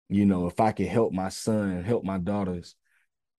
you 0.09 0.25
know, 0.25 0.47
if 0.47 0.61
I 0.61 0.71
could 0.71 0.87
help 0.87 1.13
my 1.13 1.29
son, 1.29 1.83
help 1.83 2.05
my 2.05 2.19
daughters, 2.19 2.77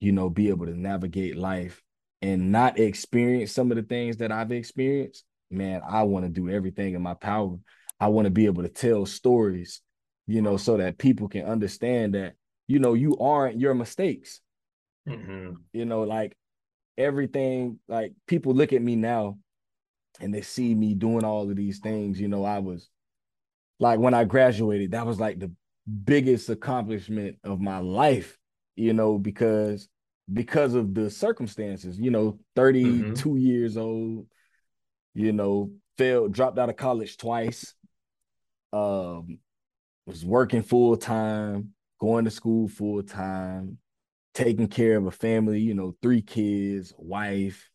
you 0.02 0.12
know, 0.12 0.30
be 0.30 0.50
able 0.50 0.66
to 0.66 0.78
navigate 0.78 1.38
life 1.38 1.82
and 2.22 2.52
not 2.52 2.80
experience 2.80 3.54
some 3.54 3.72
of 3.72 3.78
the 3.78 3.84
things 3.84 4.18
that 4.18 4.32
I've 4.32 4.52
experienced, 4.52 5.24
man, 5.50 5.82
I 5.88 6.04
want 6.04 6.26
to 6.26 6.30
do 6.30 6.50
everything 6.50 6.94
in 6.94 7.02
my 7.02 7.14
power. 7.14 7.58
I 8.00 8.10
want 8.10 8.26
to 8.26 8.32
be 8.32 8.46
able 8.46 8.64
to 8.64 8.70
tell 8.70 9.06
stories, 9.06 9.82
you 10.28 10.42
know, 10.42 10.58
so 10.58 10.78
that 10.78 10.98
people 10.98 11.30
can 11.30 11.46
understand 11.46 12.14
that, 12.16 12.34
you 12.68 12.80
know, 12.80 12.94
you 12.94 13.18
aren't 13.18 13.60
your 13.60 13.74
mistakes. 13.74 14.42
Mm-hmm. 15.08 15.54
You 15.72 15.86
know, 15.86 16.02
like 16.02 16.36
everything, 16.98 17.80
like 17.88 18.12
people 18.28 18.54
look 18.54 18.74
at 18.74 18.82
me 18.82 18.98
now 18.98 19.38
and 20.20 20.34
they 20.34 20.42
see 20.42 20.74
me 20.74 20.94
doing 20.94 21.24
all 21.24 21.50
of 21.50 21.56
these 21.56 21.80
things, 21.80 22.20
you 22.20 22.28
know, 22.28 22.44
I 22.44 22.60
was 22.60 22.90
like 23.80 24.00
when 24.00 24.14
I 24.14 24.24
graduated, 24.24 24.92
that 24.92 25.06
was 25.06 25.20
like 25.20 25.40
the 25.40 25.52
biggest 26.04 26.50
accomplishment 26.50 27.38
of 27.44 27.60
my 27.60 27.80
life, 27.80 28.38
you 28.76 28.94
know, 28.94 29.18
because 29.18 29.88
because 30.32 30.74
of 30.74 30.94
the 30.94 31.10
circumstances, 31.10 31.98
you 31.98 32.12
know, 32.12 32.40
32 32.56 33.14
mm-hmm. 33.14 33.38
years 33.38 33.78
old, 33.78 34.28
you 35.14 35.32
know, 35.32 35.72
failed, 35.98 36.34
dropped 36.34 36.60
out 36.60 36.70
of 36.70 36.76
college 36.76 37.18
twice, 37.18 37.74
um, 38.74 39.40
was 40.06 40.26
working 40.26 40.64
full 40.64 40.98
time, 40.98 41.74
going 42.00 42.26
to 42.26 42.32
school 42.32 42.68
full 42.68 43.04
time, 43.04 43.78
taking 44.34 44.68
care 44.68 44.98
of 44.98 45.06
a 45.06 45.12
family, 45.12 45.60
you 45.60 45.74
know, 45.74 45.96
three 46.02 46.22
kids, 46.22 46.94
wife, 46.98 47.70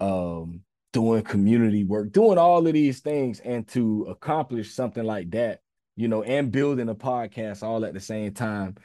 um, 0.00 0.60
doing 0.94 1.22
community 1.22 1.82
work, 1.82 2.12
doing 2.12 2.38
all 2.38 2.64
of 2.64 2.72
these 2.72 3.00
things, 3.00 3.40
and 3.40 3.66
to 3.66 4.06
accomplish 4.08 4.72
something 4.72 5.02
like 5.02 5.28
that, 5.32 5.60
you 5.96 6.06
know, 6.06 6.22
and 6.22 6.52
building 6.52 6.88
a 6.88 6.94
podcast 6.94 7.64
all 7.64 7.84
at 7.84 7.92
the 7.92 8.00
same 8.00 8.32
time, 8.32 8.76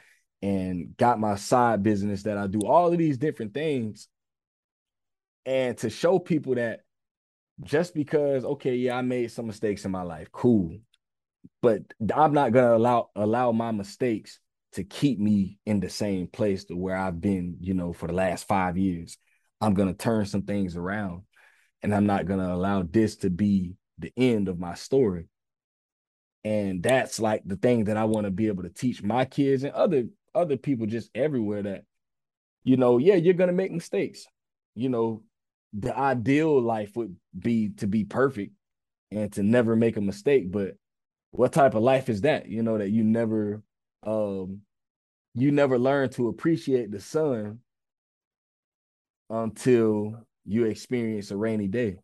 and 0.42 0.96
got 0.96 1.20
my 1.20 1.36
side 1.36 1.84
business 1.84 2.24
that 2.24 2.36
I 2.36 2.48
do, 2.48 2.62
all 2.66 2.92
of 2.92 2.98
these 2.98 3.16
different 3.16 3.54
things, 3.54 4.08
and 5.46 5.78
to 5.78 5.88
show 5.88 6.18
people 6.18 6.56
that 6.56 6.80
just 7.62 7.94
because, 7.94 8.44
okay, 8.44 8.74
yeah, 8.74 8.96
I 8.96 9.02
made 9.02 9.30
some 9.30 9.46
mistakes 9.46 9.84
in 9.84 9.92
my 9.92 10.02
life, 10.02 10.32
cool, 10.32 10.78
but 11.62 11.82
I'm 12.12 12.34
not 12.34 12.50
gonna 12.52 12.74
allow 12.74 13.10
allow 13.14 13.52
my 13.52 13.70
mistakes 13.70 14.40
to 14.72 14.82
keep 14.82 15.20
me 15.20 15.58
in 15.64 15.78
the 15.78 15.88
same 15.88 16.26
place 16.26 16.64
to 16.64 16.76
where 16.76 16.96
I've 16.96 17.20
been, 17.20 17.58
you 17.60 17.74
know, 17.74 17.92
for 17.92 18.08
the 18.08 18.14
last 18.14 18.48
five 18.48 18.76
years. 18.76 19.16
I'm 19.60 19.74
gonna 19.74 19.94
turn 19.94 20.26
some 20.26 20.42
things 20.42 20.76
around 20.76 21.22
and 21.82 21.94
I'm 21.94 22.06
not 22.06 22.26
gonna 22.26 22.54
allow 22.54 22.82
this 22.82 23.16
to 23.16 23.30
be 23.30 23.74
the 23.98 24.12
end 24.16 24.48
of 24.48 24.58
my 24.58 24.74
story. 24.74 25.28
And 26.44 26.82
that's 26.82 27.20
like 27.20 27.42
the 27.44 27.56
thing 27.56 27.84
that 27.84 27.96
I 27.96 28.04
want 28.04 28.24
to 28.24 28.30
be 28.30 28.46
able 28.48 28.62
to 28.62 28.70
teach 28.70 29.02
my 29.02 29.24
kids 29.24 29.62
and 29.62 29.72
other 29.72 30.04
other 30.34 30.56
people 30.56 30.86
just 30.86 31.10
everywhere 31.14 31.62
that, 31.62 31.84
you 32.64 32.76
know, 32.76 32.98
yeah, 32.98 33.16
you're 33.16 33.34
gonna 33.34 33.52
make 33.52 33.72
mistakes. 33.72 34.26
You 34.74 34.88
know, 34.88 35.22
the 35.72 35.96
ideal 35.96 36.60
life 36.60 36.96
would 36.96 37.16
be 37.38 37.70
to 37.78 37.86
be 37.86 38.04
perfect 38.04 38.52
and 39.10 39.32
to 39.32 39.42
never 39.42 39.76
make 39.76 39.96
a 39.96 40.00
mistake. 40.00 40.50
But 40.50 40.76
what 41.32 41.52
type 41.52 41.74
of 41.74 41.82
life 41.82 42.08
is 42.08 42.22
that? 42.22 42.48
You 42.48 42.62
know, 42.62 42.78
that 42.78 42.90
you 42.90 43.04
never 43.04 43.62
um 44.02 44.62
you 45.34 45.52
never 45.52 45.78
learn 45.78 46.10
to 46.10 46.28
appreciate 46.28 46.90
the 46.90 47.00
sun 47.00 47.60
until 49.28 50.26
you 50.50 50.64
experience 50.64 51.30
a 51.30 51.36
rainy 51.36 51.68
day. 51.68 51.96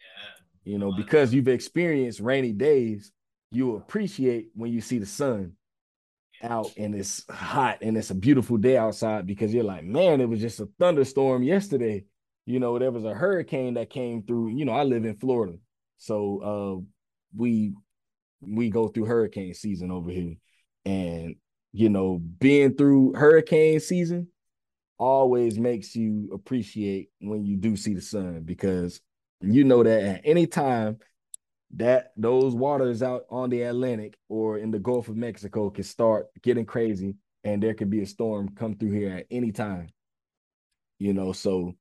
Yeah. 0.00 0.72
You 0.72 0.78
know, 0.78 0.92
because 0.96 1.34
you've 1.34 1.48
experienced 1.48 2.20
rainy 2.20 2.52
days, 2.52 3.10
you 3.50 3.76
appreciate 3.76 4.50
when 4.54 4.72
you 4.72 4.80
see 4.80 4.98
the 4.98 5.06
sun 5.06 5.52
out 6.42 6.70
and 6.76 6.94
it's 6.94 7.24
hot 7.28 7.78
and 7.82 7.96
it's 7.96 8.10
a 8.10 8.14
beautiful 8.14 8.56
day 8.56 8.76
outside 8.76 9.26
because 9.26 9.52
you're 9.52 9.64
like, 9.64 9.82
man, 9.82 10.20
it 10.20 10.28
was 10.28 10.40
just 10.40 10.60
a 10.60 10.68
thunderstorm 10.78 11.42
yesterday. 11.42 12.04
You 12.44 12.60
know, 12.60 12.78
there 12.78 12.92
was 12.92 13.04
a 13.04 13.14
hurricane 13.14 13.74
that 13.74 13.90
came 13.90 14.22
through. 14.22 14.50
You 14.50 14.64
know, 14.64 14.72
I 14.72 14.84
live 14.84 15.04
in 15.04 15.16
Florida. 15.16 15.58
So 15.98 16.38
uh 16.38 16.86
we 17.36 17.74
we 18.40 18.70
go 18.70 18.86
through 18.86 19.06
hurricane 19.06 19.54
season 19.54 19.90
over 19.90 20.10
here. 20.10 20.36
And 20.84 21.34
you 21.72 21.88
know, 21.88 22.18
being 22.18 22.74
through 22.74 23.14
hurricane 23.14 23.80
season 23.80 24.28
always 24.98 25.58
makes 25.58 25.94
you 25.94 26.30
appreciate 26.32 27.10
when 27.20 27.44
you 27.44 27.56
do 27.56 27.76
see 27.76 27.94
the 27.94 28.00
sun 28.00 28.42
because 28.44 29.00
you 29.40 29.64
know 29.64 29.82
that 29.82 30.02
at 30.02 30.20
any 30.24 30.46
time 30.46 30.98
that 31.74 32.12
those 32.16 32.54
waters 32.54 33.02
out 33.02 33.24
on 33.30 33.50
the 33.50 33.62
Atlantic 33.62 34.16
or 34.28 34.58
in 34.58 34.70
the 34.70 34.78
Gulf 34.78 35.08
of 35.08 35.16
Mexico 35.16 35.68
can 35.70 35.84
start 35.84 36.28
getting 36.42 36.64
crazy 36.64 37.16
and 37.44 37.62
there 37.62 37.74
could 37.74 37.90
be 37.90 38.00
a 38.00 38.06
storm 38.06 38.48
come 38.54 38.74
through 38.74 38.92
here 38.92 39.12
at 39.16 39.26
any 39.30 39.52
time. 39.52 39.88
You 40.98 41.12
know, 41.12 41.32
so 41.32 41.74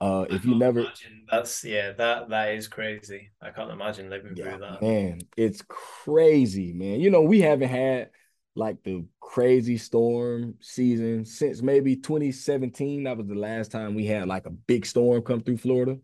uh 0.00 0.24
if 0.30 0.44
you 0.44 0.54
never 0.54 0.86
that's 1.30 1.64
yeah, 1.64 1.92
that 1.92 2.28
that 2.28 2.54
is 2.54 2.68
crazy. 2.68 3.30
I 3.42 3.50
can't 3.50 3.70
imagine 3.70 4.10
living 4.10 4.34
yeah, 4.36 4.50
through 4.50 4.60
that. 4.60 4.82
Man, 4.82 5.20
it's 5.36 5.62
crazy, 5.68 6.72
man. 6.72 7.00
You 7.00 7.10
know, 7.10 7.22
we 7.22 7.40
haven't 7.40 7.68
had 7.68 8.10
like 8.54 8.82
the 8.82 9.04
crazy 9.20 9.78
storm 9.78 10.54
season 10.60 11.24
since 11.24 11.62
maybe 11.62 11.96
2017. 11.96 13.04
That 13.04 13.16
was 13.16 13.26
the 13.26 13.34
last 13.34 13.70
time 13.70 13.94
we 13.94 14.06
had 14.06 14.28
like 14.28 14.46
a 14.46 14.50
big 14.50 14.84
storm 14.86 15.22
come 15.22 15.40
through 15.40 15.58
Florida. 15.58 15.98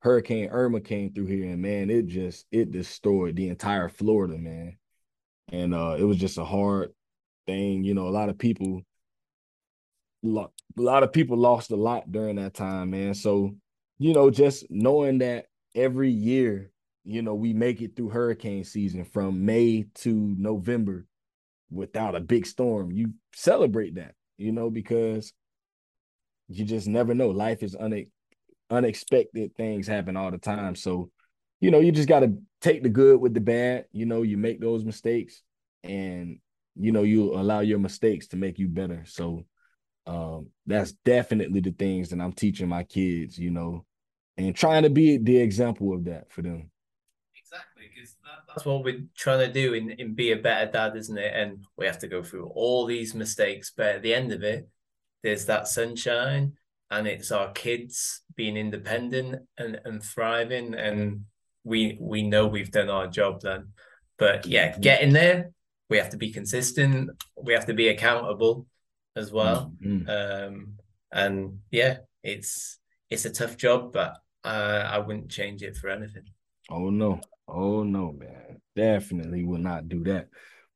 Hurricane 0.00 0.50
Irma 0.50 0.80
came 0.80 1.12
through 1.12 1.26
here 1.26 1.50
and 1.50 1.62
man, 1.62 1.90
it 1.90 2.06
just 2.06 2.46
it 2.52 2.70
destroyed 2.70 3.34
the 3.36 3.48
entire 3.48 3.88
Florida, 3.88 4.36
man. 4.36 4.76
And 5.48 5.74
uh 5.74 5.96
it 5.98 6.04
was 6.04 6.18
just 6.18 6.38
a 6.38 6.44
hard 6.44 6.92
thing. 7.46 7.82
You 7.82 7.94
know, 7.94 8.08
a 8.08 8.10
lot 8.10 8.28
of 8.28 8.38
people 8.38 8.82
a 10.24 10.48
lot 10.76 11.02
of 11.02 11.12
people 11.12 11.36
lost 11.36 11.70
a 11.70 11.76
lot 11.76 12.10
during 12.10 12.36
that 12.36 12.54
time, 12.54 12.90
man. 12.90 13.14
So, 13.14 13.54
you 13.98 14.12
know, 14.12 14.30
just 14.30 14.66
knowing 14.70 15.18
that 15.18 15.46
every 15.74 16.10
year, 16.10 16.70
you 17.04 17.22
know, 17.22 17.34
we 17.34 17.52
make 17.52 17.80
it 17.80 17.96
through 17.96 18.10
hurricane 18.10 18.64
season 18.64 19.04
from 19.04 19.44
May 19.44 19.86
to 19.96 20.34
November 20.38 21.06
without 21.70 22.14
a 22.14 22.20
big 22.20 22.46
storm, 22.46 22.92
you 22.92 23.12
celebrate 23.34 23.96
that, 23.96 24.14
you 24.36 24.52
know, 24.52 24.70
because 24.70 25.32
you 26.48 26.64
just 26.64 26.86
never 26.86 27.14
know. 27.14 27.30
Life 27.30 27.62
is 27.62 27.74
une- 27.74 28.10
unexpected 28.70 29.54
things 29.56 29.86
happen 29.86 30.16
all 30.16 30.30
the 30.30 30.38
time. 30.38 30.74
So, 30.74 31.10
you 31.60 31.70
know, 31.70 31.80
you 31.80 31.92
just 31.92 32.08
got 32.08 32.20
to 32.20 32.36
take 32.60 32.82
the 32.82 32.88
good 32.88 33.20
with 33.20 33.34
the 33.34 33.40
bad. 33.40 33.86
You 33.92 34.06
know, 34.06 34.22
you 34.22 34.36
make 34.36 34.60
those 34.60 34.84
mistakes 34.84 35.42
and, 35.82 36.38
you 36.76 36.92
know, 36.92 37.02
you 37.02 37.34
allow 37.34 37.60
your 37.60 37.78
mistakes 37.78 38.28
to 38.28 38.36
make 38.36 38.58
you 38.58 38.68
better. 38.68 39.04
So, 39.06 39.44
um, 40.06 40.48
that's 40.66 40.92
definitely 41.04 41.60
the 41.60 41.72
things 41.72 42.10
that 42.10 42.20
I'm 42.20 42.32
teaching 42.32 42.68
my 42.68 42.84
kids, 42.84 43.38
you 43.38 43.50
know, 43.50 43.84
and 44.36 44.54
trying 44.54 44.84
to 44.84 44.90
be 44.90 45.18
the 45.18 45.38
example 45.38 45.92
of 45.92 46.04
that 46.04 46.30
for 46.30 46.42
them. 46.42 46.70
Exactly, 48.56 48.64
because 48.64 48.64
that, 48.64 48.64
that's 48.64 48.66
what 48.66 48.84
we're 48.84 49.04
trying 49.16 49.46
to 49.46 49.52
do 49.52 49.74
in, 49.74 49.90
in 49.90 50.14
be 50.14 50.32
a 50.32 50.36
better 50.36 50.70
dad, 50.70 50.96
isn't 50.96 51.18
it? 51.18 51.32
And 51.34 51.64
we 51.76 51.86
have 51.86 51.98
to 52.00 52.08
go 52.08 52.22
through 52.22 52.46
all 52.54 52.86
these 52.86 53.14
mistakes, 53.14 53.72
but 53.76 53.86
at 53.86 54.02
the 54.02 54.14
end 54.14 54.32
of 54.32 54.42
it, 54.42 54.68
there's 55.22 55.46
that 55.46 55.68
sunshine 55.68 56.52
and 56.90 57.06
it's 57.06 57.32
our 57.32 57.50
kids 57.52 58.22
being 58.36 58.56
independent 58.56 59.42
and, 59.58 59.80
and 59.84 60.02
thriving. 60.02 60.74
And 60.74 61.24
we 61.64 61.98
we 62.00 62.22
know 62.22 62.46
we've 62.46 62.70
done 62.70 62.90
our 62.90 63.06
job 63.06 63.40
then. 63.40 63.68
But 64.18 64.46
yeah 64.46 64.78
getting 64.78 65.12
there. 65.12 65.50
We 65.88 65.98
have 65.98 66.10
to 66.10 66.16
be 66.16 66.32
consistent. 66.32 67.10
We 67.40 67.52
have 67.52 67.66
to 67.66 67.74
be 67.74 67.88
accountable 67.88 68.66
as 69.16 69.32
well. 69.32 69.72
Mm-hmm. 69.84 70.08
um 70.08 70.74
and 71.12 71.58
yeah 71.70 71.98
it's 72.22 72.78
it's 73.10 73.24
a 73.24 73.30
tough 73.30 73.56
job 73.56 73.92
but 73.92 74.16
uh, 74.44 74.84
i 74.88 74.98
wouldn't 74.98 75.30
change 75.30 75.62
it 75.62 75.76
for 75.76 75.88
anything. 75.88 76.24
Oh 76.70 76.90
no 76.90 77.20
oh 77.48 77.82
no 77.82 78.12
man 78.12 78.60
definitely 78.74 79.44
will 79.44 79.58
not 79.58 79.88
do 79.88 80.04
that 80.04 80.28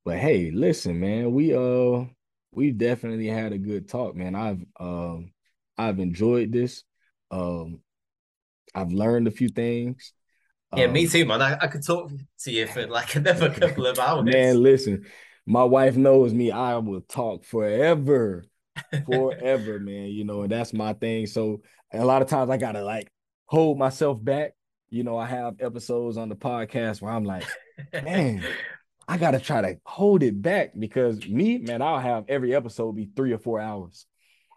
but 0.05 0.19
hey 0.19 0.51
listen 0.51 0.99
man 0.99 1.33
we 1.33 1.55
uh 1.55 2.05
we 2.53 2.71
definitely 2.71 3.27
had 3.27 3.53
a 3.53 3.59
good 3.59 3.89
talk 3.89 4.15
man 4.15 4.35
i've 4.35 4.65
um 4.79 5.33
I've 5.81 5.99
enjoyed 5.99 6.53
this. 6.53 6.85
Um, 7.31 7.81
I've 8.75 8.93
learned 8.93 9.29
a 9.29 9.31
few 9.31 9.49
things. 9.49 10.13
Yeah, 10.77 10.85
um, 10.85 10.93
me 10.93 11.07
too, 11.07 11.25
man. 11.25 11.41
I, 11.41 11.57
I 11.59 11.67
could 11.69 11.85
talk 11.85 12.11
to 12.41 12.51
you 12.51 12.67
for 12.67 12.87
like 12.87 13.17
another 13.17 13.49
couple 13.49 13.87
of 13.87 13.99
hours. 13.99 14.25
Man, 14.27 14.63
listen, 14.63 15.07
my 15.47 15.65
wife 15.65 15.97
knows 15.97 16.35
me. 16.35 16.51
I 16.51 16.77
will 16.77 17.01
talk 17.01 17.45
forever, 17.45 18.45
forever, 19.07 19.79
man. 19.81 20.09
You 20.09 20.25
know, 20.25 20.43
and 20.43 20.53
that's 20.53 20.75
my 20.75 20.93
thing. 20.93 21.27
So 21.27 21.63
a 21.95 22.05
lot 22.05 22.21
of 22.21 22.29
times 22.29 22.51
I 22.51 22.59
gotta 22.59 22.85
like 22.85 23.11
hold 23.47 23.79
myself 23.79 24.23
back. 24.23 24.53
You 24.91 25.05
know, 25.05 25.17
I 25.17 25.27
have 25.27 25.57
episodes 25.61 26.17
on 26.17 26.29
the 26.29 26.37
podcast 26.37 27.01
where 27.01 27.13
I'm 27.13 27.25
like, 27.25 27.45
man, 27.93 28.45
I 29.07 29.19
gotta 29.19 29.39
try 29.39 29.61
to 29.61 29.77
hold 29.85 30.23
it 30.23 30.41
back 30.41 30.73
because 30.79 31.27
me, 31.29 31.59
man, 31.59 31.81
I'll 31.81 32.01
have 32.01 32.25
every 32.29 32.55
episode 32.55 32.97
be 32.97 33.09
three 33.15 33.33
or 33.33 33.39
four 33.39 33.61
hours. 33.61 34.07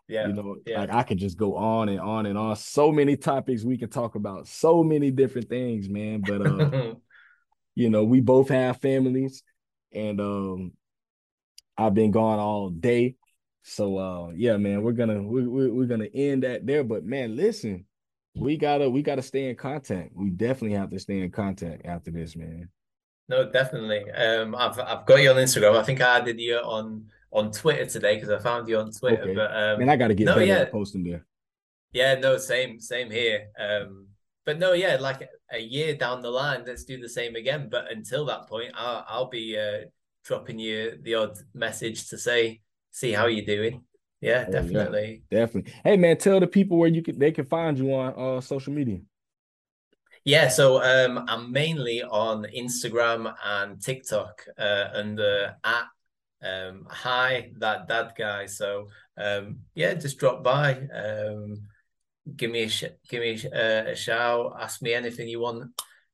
Yeah. 0.08 0.28
You 0.28 0.34
know, 0.34 0.56
yeah. 0.66 0.80
like 0.82 0.92
I 0.92 1.04
could 1.04 1.18
just 1.18 1.38
go 1.38 1.56
on 1.56 1.90
and 1.90 2.00
on 2.00 2.26
and 2.26 2.38
on. 2.38 2.56
So 2.56 2.92
many 2.92 3.16
topics 3.16 3.64
we 3.64 3.78
can 3.78 3.90
talk 3.90 4.16
about, 4.16 4.48
so 4.48 4.84
many 4.84 5.12
different 5.12 5.50
things, 5.50 5.88
man. 5.88 6.22
But 6.22 6.46
uh, 6.46 6.94
you 7.76 7.90
know, 7.90 8.04
we 8.04 8.20
both 8.20 8.50
have 8.50 8.82
families 8.82 9.44
and 9.94 10.20
um 10.20 10.72
I've 11.78 11.94
been 11.94 12.12
gone 12.12 12.40
all 12.40 12.70
day. 12.70 13.16
So 13.64 13.98
uh 13.98 14.32
yeah, 14.36 14.58
man, 14.58 14.82
we're 14.82 14.92
gonna 14.92 15.22
we, 15.22 15.48
we, 15.48 15.70
we're 15.72 15.88
gonna 15.88 16.10
end 16.14 16.44
that 16.44 16.66
there. 16.66 16.84
But 16.84 17.06
man, 17.06 17.36
listen, 17.36 17.86
we 18.36 18.58
gotta 18.58 18.90
we 18.90 19.02
gotta 19.02 19.22
stay 19.22 19.50
in 19.50 19.56
contact. 19.56 20.12
We 20.16 20.30
definitely 20.30 20.78
have 20.78 20.90
to 20.92 21.00
stay 21.00 21.22
in 21.22 21.32
contact 21.32 21.86
after 21.86 22.12
this, 22.12 22.36
man. 22.36 22.70
No, 23.30 23.50
definitely. 23.50 24.10
Um, 24.12 24.56
I've 24.56 24.80
I've 24.80 25.06
got 25.06 25.22
you 25.22 25.32
on 25.32 25.38
Instagram. 25.38 25.78
I 25.78 25.84
think 25.84 26.02
I 26.02 26.18
added 26.18 26.40
you 26.40 26.58
on 26.58 27.06
on 27.32 27.52
Twitter 27.52 27.86
today 27.86 28.16
because 28.16 28.30
I 28.30 28.40
found 28.40 28.68
you 28.68 28.78
on 28.78 28.92
Twitter. 28.92 29.24
Okay. 29.24 29.36
But 29.36 29.56
um, 29.56 29.82
and 29.82 29.92
I 29.92 29.96
got 29.96 30.10
to 30.10 30.16
get 30.16 30.26
no, 30.26 30.36
better 30.36 30.46
yeah. 30.46 30.60
at 30.60 30.72
posting 30.72 31.04
there. 31.04 31.26
Yeah, 31.94 32.16
no, 32.16 32.38
same, 32.38 32.80
same 32.80 33.12
here. 33.12 33.50
Um, 33.58 34.08
but 34.46 34.58
no, 34.60 34.74
yeah, 34.74 34.98
like 35.00 35.30
a 35.52 35.60
year 35.60 35.96
down 35.96 36.22
the 36.22 36.30
line, 36.30 36.64
let's 36.66 36.84
do 36.84 37.00
the 37.00 37.08
same 37.08 37.36
again. 37.36 37.70
But 37.70 37.92
until 37.92 38.26
that 38.26 38.48
point, 38.48 38.72
I'll, 38.76 39.06
I'll 39.08 39.30
be 39.30 39.58
uh, 39.58 39.86
dropping 40.26 40.60
you 40.60 40.98
the 41.02 41.16
odd 41.16 41.38
message 41.54 42.10
to 42.10 42.18
say, 42.18 42.62
see 42.92 43.12
how 43.12 43.28
you're 43.28 43.46
doing. 43.46 43.84
Yeah, 44.24 44.46
definitely, 44.46 45.22
yeah, 45.30 45.40
definitely. 45.40 45.74
Hey, 45.84 45.98
man, 45.98 46.16
tell 46.16 46.40
the 46.40 46.48
people 46.48 46.78
where 46.78 46.88
you 46.88 47.02
can 47.02 47.20
they 47.20 47.34
can 47.34 47.46
find 47.46 47.78
you 47.78 47.94
on 47.94 48.14
uh, 48.18 48.40
social 48.40 48.72
media. 48.72 49.00
Yeah, 50.24 50.48
so 50.48 50.82
um, 50.82 51.26
I'm 51.28 51.52
mainly 51.52 52.02
on 52.02 52.46
Instagram 52.56 53.34
and 53.44 53.82
TikTok 53.82 54.46
uh, 54.58 54.86
under 54.94 55.58
at 55.62 55.86
um, 56.42 56.88
hi 56.90 57.52
that 57.58 57.90
that 57.90 58.16
guy. 58.16 58.46
So 58.46 58.88
um, 59.18 59.60
yeah, 59.76 59.94
just 59.96 60.20
drop 60.20 60.42
by. 60.42 60.88
Um, 60.94 61.68
give 62.34 62.50
me 62.50 62.64
a 62.64 62.70
sh- 62.70 62.96
give 63.10 63.20
me 63.20 63.38
a, 63.52 63.92
a, 63.92 63.96
shout. 63.98 64.56
Ask 64.58 64.82
me 64.82 64.94
anything 64.94 65.28
you 65.28 65.42
want. 65.42 65.64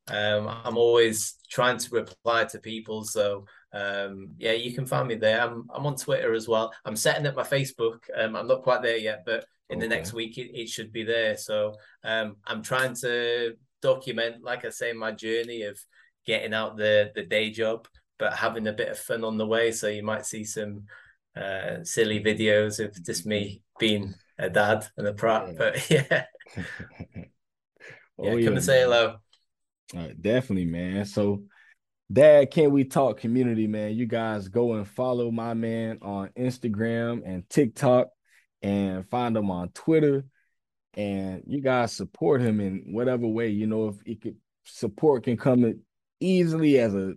Um, 0.08 0.48
I'm 0.48 0.78
always 0.78 1.36
trying 1.48 1.78
to 1.78 1.90
reply 1.92 2.46
to 2.46 2.58
people. 2.58 3.04
So 3.04 3.46
um, 3.74 4.30
yeah, 4.38 4.54
you 4.54 4.74
can 4.74 4.86
find 4.86 5.08
me 5.08 5.16
there. 5.16 5.42
I'm 5.42 5.68
I'm 5.74 5.86
on 5.86 5.96
Twitter 5.96 6.34
as 6.34 6.48
well. 6.48 6.74
I'm 6.86 6.96
setting 6.96 7.26
up 7.28 7.36
my 7.36 7.44
Facebook. 7.44 8.00
Um, 8.16 8.36
I'm 8.36 8.48
not 8.48 8.64
quite 8.64 8.82
there 8.82 8.98
yet, 8.98 9.24
but 9.26 9.46
in 9.70 9.78
okay. 9.78 9.88
the 9.88 9.96
next 9.96 10.14
week 10.14 10.38
it, 10.38 10.58
it 10.60 10.70
should 10.70 10.92
be 10.92 11.04
there. 11.04 11.38
So 11.38 11.76
um, 12.04 12.38
I'm 12.46 12.64
trying 12.64 12.96
to 12.96 13.56
document, 13.82 14.44
like 14.44 14.66
I 14.66 14.70
say, 14.70 14.94
my 14.94 15.12
journey 15.12 15.64
of 15.64 15.80
getting 16.26 16.54
out 16.54 16.78
the 16.78 17.12
the 17.16 17.24
day 17.24 17.50
job 17.52 17.88
but 18.20 18.34
having 18.34 18.68
a 18.68 18.74
bit 18.74 18.90
of 18.90 19.00
fun 19.00 19.24
on 19.24 19.38
the 19.38 19.48
way. 19.48 19.72
So 19.72 19.88
you 19.88 20.04
might 20.04 20.26
see 20.26 20.44
some 20.44 20.84
uh, 21.36 21.84
silly 21.84 22.20
videos 22.20 22.84
of 22.84 23.04
just 23.04 23.26
me 23.26 23.64
being 23.80 24.14
a 24.38 24.50
dad 24.50 24.86
and 24.98 25.08
a 25.08 25.14
prop. 25.14 25.56
But 25.58 25.90
yeah, 25.90 26.26
oh, 26.56 27.16
yeah, 28.20 28.32
come 28.32 28.40
yeah, 28.42 28.50
and 28.50 28.64
say 28.64 28.82
hello. 28.82 29.16
definitely, 30.20 30.66
man. 30.66 31.06
So, 31.06 31.44
Dad, 32.12 32.50
can 32.50 32.72
we 32.72 32.86
talk 32.86 33.20
community, 33.20 33.68
man? 33.68 33.94
You 33.94 34.08
guys 34.08 34.48
go 34.48 34.74
and 34.74 34.88
follow 34.88 35.30
my 35.30 35.54
man 35.54 36.00
on 36.02 36.30
Instagram 36.38 37.22
and 37.24 37.48
TikTok, 37.50 38.08
and 38.62 39.08
find 39.10 39.38
him 39.38 39.52
on 39.52 39.70
Twitter. 39.70 40.26
And 40.96 41.44
you 41.46 41.62
guys 41.62 41.94
support 41.94 42.42
him 42.42 42.60
in 42.60 42.86
whatever 42.88 43.28
way 43.28 43.50
you 43.50 43.68
know. 43.68 43.90
If 43.90 43.96
it 44.06 44.22
could 44.22 44.38
support 44.64 45.24
can 45.24 45.38
come 45.38 45.82
easily 46.20 46.80
as 46.80 46.96
a 46.96 47.14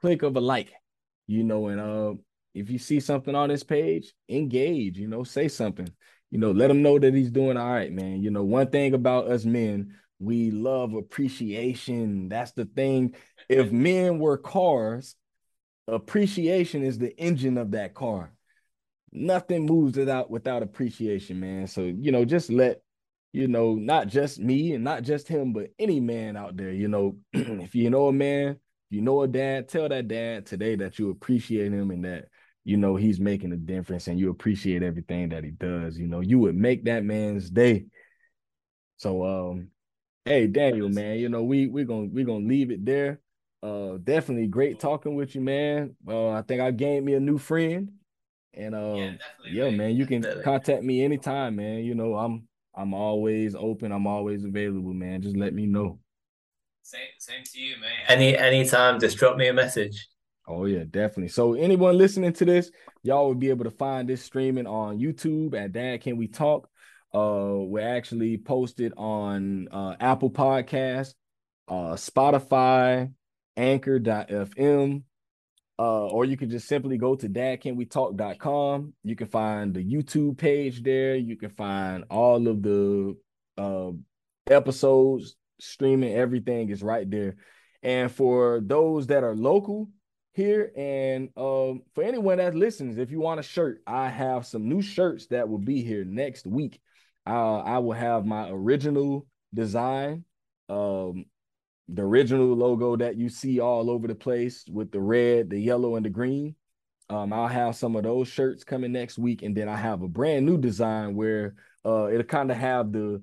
click 0.00 0.22
of 0.22 0.36
a 0.36 0.40
like, 0.40 0.72
you 1.28 1.44
know, 1.44 1.68
and 1.68 1.80
uh, 1.80 2.14
if 2.52 2.68
you 2.68 2.78
see 2.78 2.98
something 2.98 3.34
on 3.34 3.48
this 3.48 3.62
page, 3.62 4.12
engage, 4.28 4.98
you 4.98 5.06
know, 5.06 5.22
say 5.22 5.48
something. 5.48 5.88
You 6.30 6.38
know, 6.38 6.50
let 6.50 6.70
him 6.70 6.82
know 6.82 6.98
that 6.98 7.14
he's 7.14 7.30
doing 7.30 7.56
all 7.56 7.70
right, 7.70 7.92
man. 7.92 8.22
You 8.22 8.30
know, 8.30 8.42
one 8.42 8.70
thing 8.70 8.94
about 8.94 9.28
us 9.28 9.44
men, 9.44 9.94
we 10.22 10.50
love 10.50 10.94
appreciation. 10.94 12.28
That's 12.28 12.52
the 12.52 12.64
thing. 12.64 13.14
If 13.48 13.72
men 13.72 14.18
were 14.18 14.38
cars, 14.38 15.16
appreciation 15.88 16.82
is 16.84 16.98
the 16.98 17.16
engine 17.18 17.58
of 17.58 17.72
that 17.72 17.94
car. 17.94 18.32
Nothing 19.12 19.66
moves 19.66 19.98
it 19.98 20.08
out 20.08 20.30
without 20.30 20.62
appreciation, 20.62 21.40
man. 21.40 21.66
So, 21.66 21.82
you 21.82 22.12
know, 22.12 22.24
just 22.24 22.50
let, 22.50 22.82
you 23.32 23.48
know, 23.48 23.74
not 23.74 24.08
just 24.08 24.38
me 24.38 24.72
and 24.72 24.84
not 24.84 25.02
just 25.02 25.28
him, 25.28 25.52
but 25.52 25.70
any 25.78 26.00
man 26.00 26.36
out 26.36 26.56
there, 26.56 26.72
you 26.72 26.88
know, 26.88 27.16
if 27.32 27.74
you 27.74 27.90
know 27.90 28.08
a 28.08 28.12
man, 28.12 28.58
you 28.90 29.02
know 29.02 29.22
a 29.22 29.28
dad, 29.28 29.68
tell 29.68 29.88
that 29.88 30.08
dad 30.08 30.46
today 30.46 30.76
that 30.76 30.98
you 30.98 31.10
appreciate 31.10 31.72
him 31.72 31.90
and 31.90 32.04
that 32.04 32.26
you 32.64 32.76
know 32.76 32.96
he's 32.96 33.18
making 33.18 33.52
a 33.52 33.56
difference 33.56 34.06
and 34.06 34.18
you 34.18 34.30
appreciate 34.30 34.82
everything 34.82 35.30
that 35.30 35.44
he 35.44 35.50
does 35.50 35.98
you 35.98 36.06
know 36.06 36.20
you 36.20 36.38
would 36.38 36.54
make 36.54 36.84
that 36.84 37.04
man's 37.04 37.50
day 37.50 37.86
so 38.96 39.24
um 39.24 39.68
hey 40.24 40.46
daniel 40.46 40.88
man 40.88 41.18
you 41.18 41.28
know 41.28 41.42
we 41.42 41.66
we're 41.66 41.84
gonna 41.84 42.08
we're 42.12 42.24
gonna 42.24 42.46
leave 42.46 42.70
it 42.70 42.84
there. 42.84 43.20
Uh 43.62 43.96
definitely 44.02 44.48
great 44.48 44.80
talking 44.80 45.14
with 45.14 45.34
you 45.34 45.40
man. 45.40 45.94
Uh 46.06 46.30
i 46.30 46.42
think 46.42 46.60
i 46.60 46.70
gained 46.70 47.04
me 47.04 47.14
a 47.14 47.20
new 47.20 47.38
friend. 47.38 47.90
And 48.54 48.74
uh, 48.74 48.94
yeah, 48.94 49.12
yeah 49.50 49.70
man. 49.70 49.96
you 49.96 50.04
can 50.04 50.22
contact 50.44 50.82
me 50.82 51.02
anytime 51.02 51.56
man. 51.56 51.78
You 51.78 51.94
know 51.94 52.14
i'm 52.14 52.46
i'm 52.74 52.94
always 52.94 53.54
open. 53.54 53.92
I'm 53.92 54.06
always 54.06 54.44
available 54.44 54.92
man. 54.92 55.22
Just 55.22 55.36
let 55.36 55.54
me 55.54 55.66
know. 55.66 55.98
Same 56.82 57.00
same 57.18 57.44
to 57.44 57.60
you 57.60 57.76
man. 57.80 57.90
Any 58.08 58.36
anytime 58.36 59.00
just 59.00 59.16
drop 59.16 59.36
me 59.36 59.48
a 59.48 59.52
message. 59.52 60.08
Oh 60.48 60.64
yeah, 60.64 60.84
definitely. 60.90 61.28
So 61.28 61.54
anyone 61.54 61.96
listening 61.96 62.32
to 62.34 62.44
this, 62.44 62.70
y'all 63.02 63.28
will 63.28 63.34
be 63.34 63.50
able 63.50 63.64
to 63.64 63.70
find 63.70 64.08
this 64.08 64.22
streaming 64.22 64.66
on 64.66 64.98
YouTube 64.98 65.54
at 65.54 65.72
Dad 65.72 66.00
Can 66.00 66.16
We 66.16 66.26
Talk. 66.26 66.68
Uh, 67.14 67.56
we're 67.56 67.96
actually 67.96 68.38
posted 68.38 68.92
on 68.96 69.68
uh, 69.70 69.94
Apple 70.00 70.30
Podcast, 70.30 71.14
uh, 71.68 71.94
Spotify, 71.94 73.12
Anchor.fm, 73.56 75.02
uh, 75.78 76.06
or 76.06 76.24
you 76.24 76.36
can 76.36 76.48
just 76.48 76.68
simply 76.68 76.96
go 76.96 77.14
to 77.14 77.28
dadcanwetalk.com. 77.28 78.94
You 79.04 79.16
can 79.16 79.26
find 79.26 79.74
the 79.74 79.84
YouTube 79.84 80.38
page 80.38 80.82
there. 80.82 81.16
You 81.16 81.36
can 81.36 81.50
find 81.50 82.04
all 82.10 82.48
of 82.48 82.62
the 82.62 83.16
uh, 83.58 83.90
episodes 84.48 85.36
streaming. 85.60 86.14
Everything 86.14 86.70
is 86.70 86.82
right 86.82 87.10
there. 87.10 87.36
And 87.82 88.10
for 88.10 88.60
those 88.64 89.08
that 89.08 89.24
are 89.24 89.34
local, 89.34 89.88
here. 90.32 90.72
And 90.76 91.28
um, 91.36 91.82
for 91.94 92.02
anyone 92.02 92.38
that 92.38 92.54
listens, 92.54 92.98
if 92.98 93.10
you 93.10 93.20
want 93.20 93.40
a 93.40 93.42
shirt, 93.42 93.82
I 93.86 94.08
have 94.08 94.46
some 94.46 94.68
new 94.68 94.82
shirts 94.82 95.26
that 95.28 95.48
will 95.48 95.58
be 95.58 95.82
here 95.82 96.04
next 96.04 96.46
week. 96.46 96.80
Uh, 97.26 97.58
I 97.58 97.78
will 97.78 97.92
have 97.92 98.26
my 98.26 98.48
original 98.50 99.26
design, 99.54 100.24
um, 100.68 101.26
the 101.88 102.02
original 102.02 102.54
logo 102.54 102.96
that 102.96 103.16
you 103.16 103.28
see 103.28 103.60
all 103.60 103.90
over 103.90 104.08
the 104.08 104.14
place 104.14 104.64
with 104.68 104.90
the 104.90 105.00
red, 105.00 105.50
the 105.50 105.58
yellow, 105.58 105.96
and 105.96 106.04
the 106.04 106.10
green. 106.10 106.54
Um, 107.08 107.32
I'll 107.32 107.48
have 107.48 107.76
some 107.76 107.96
of 107.96 108.04
those 108.04 108.28
shirts 108.28 108.64
coming 108.64 108.92
next 108.92 109.18
week, 109.18 109.42
and 109.42 109.56
then 109.56 109.68
I 109.68 109.76
have 109.76 110.02
a 110.02 110.08
brand 110.08 110.46
new 110.46 110.58
design 110.58 111.14
where 111.14 111.54
uh, 111.84 112.08
it'll 112.08 112.22
kind 112.24 112.50
of 112.50 112.56
have 112.56 112.92
the 112.92 113.22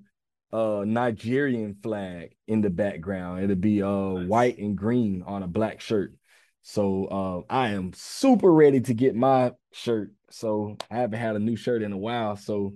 uh 0.52 0.84
Nigerian 0.86 1.76
flag 1.84 2.36
in 2.48 2.62
the 2.62 2.72
background. 2.72 3.44
It'll 3.44 3.56
be 3.56 3.84
uh 3.84 3.88
nice. 4.14 4.28
white 4.28 4.58
and 4.58 4.76
green 4.76 5.24
on 5.26 5.44
a 5.44 5.48
black 5.48 5.80
shirt. 5.80 6.16
So 6.62 7.46
uh, 7.50 7.54
I 7.54 7.70
am 7.70 7.94
super 7.94 8.52
ready 8.52 8.82
to 8.82 8.94
get 8.94 9.16
my 9.16 9.54
shirt. 9.72 10.12
So 10.30 10.78
I 10.90 10.98
haven't 10.98 11.20
had 11.20 11.36
a 11.36 11.40
new 11.40 11.56
shirt 11.56 11.82
in 11.82 11.92
a 11.94 11.98
while. 11.98 12.36
So 12.36 12.74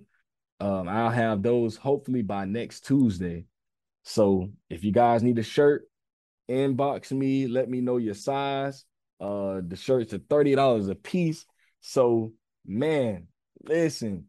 um, 0.64 0.88
I'll 0.88 1.10
have 1.10 1.44
those 1.44 1.76
hopefully 1.76 2.22
by 2.22 2.45
next 2.45 2.85
Tuesday. 2.85 3.44
So 4.03 4.49
if 4.69 4.85
you 4.85 4.94
guys 4.94 5.22
need 5.22 5.38
a 5.38 5.44
shirt, 5.44 5.90
inbox 6.49 7.11
me, 7.11 7.48
let 7.48 7.69
me 7.69 7.81
know 7.81 7.98
your 7.98 8.14
size. 8.14 8.85
Uh, 9.19 9.60
the 9.68 9.76
shirts 9.76 10.14
are 10.14 10.19
$30 10.19 10.90
a 10.90 10.95
piece. 10.95 11.45
So 11.81 12.31
man, 12.65 13.27
listen, 13.61 14.27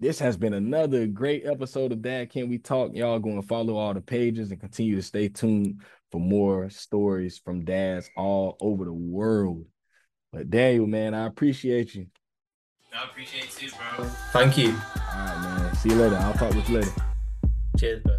this 0.00 0.18
has 0.18 0.36
been 0.36 0.54
another 0.54 1.06
great 1.06 1.46
episode 1.46 1.92
of 1.92 2.02
Dad 2.02 2.30
Can 2.30 2.48
We 2.48 2.58
Talk. 2.58 2.90
Y'all 2.94 3.20
going 3.20 3.40
to 3.40 3.46
follow 3.46 3.76
all 3.76 3.94
the 3.94 4.00
pages 4.00 4.50
and 4.50 4.58
continue 4.58 4.96
to 4.96 5.02
stay 5.02 5.28
tuned 5.28 5.82
for 6.10 6.20
more 6.20 6.70
stories 6.70 7.38
from 7.38 7.64
dads 7.64 8.10
all 8.16 8.56
over 8.60 8.84
the 8.84 8.92
world. 8.92 9.64
But 10.32 10.50
Daniel, 10.50 10.88
man, 10.88 11.14
I 11.14 11.26
appreciate 11.26 11.94
you. 11.94 12.08
I 12.98 13.04
appreciate 13.04 13.62
you, 13.62 13.70
bro. 13.70 14.04
Thank 14.32 14.58
you. 14.58 14.70
All 14.70 14.74
right, 15.14 15.40
man. 15.42 15.74
See 15.76 15.90
you 15.90 15.94
later. 15.94 16.16
I'll 16.16 16.34
talk 16.34 16.52
with 16.52 16.68
you 16.68 16.78
later. 16.78 16.90
Cheers, 17.78 18.02
bro. 18.02 18.16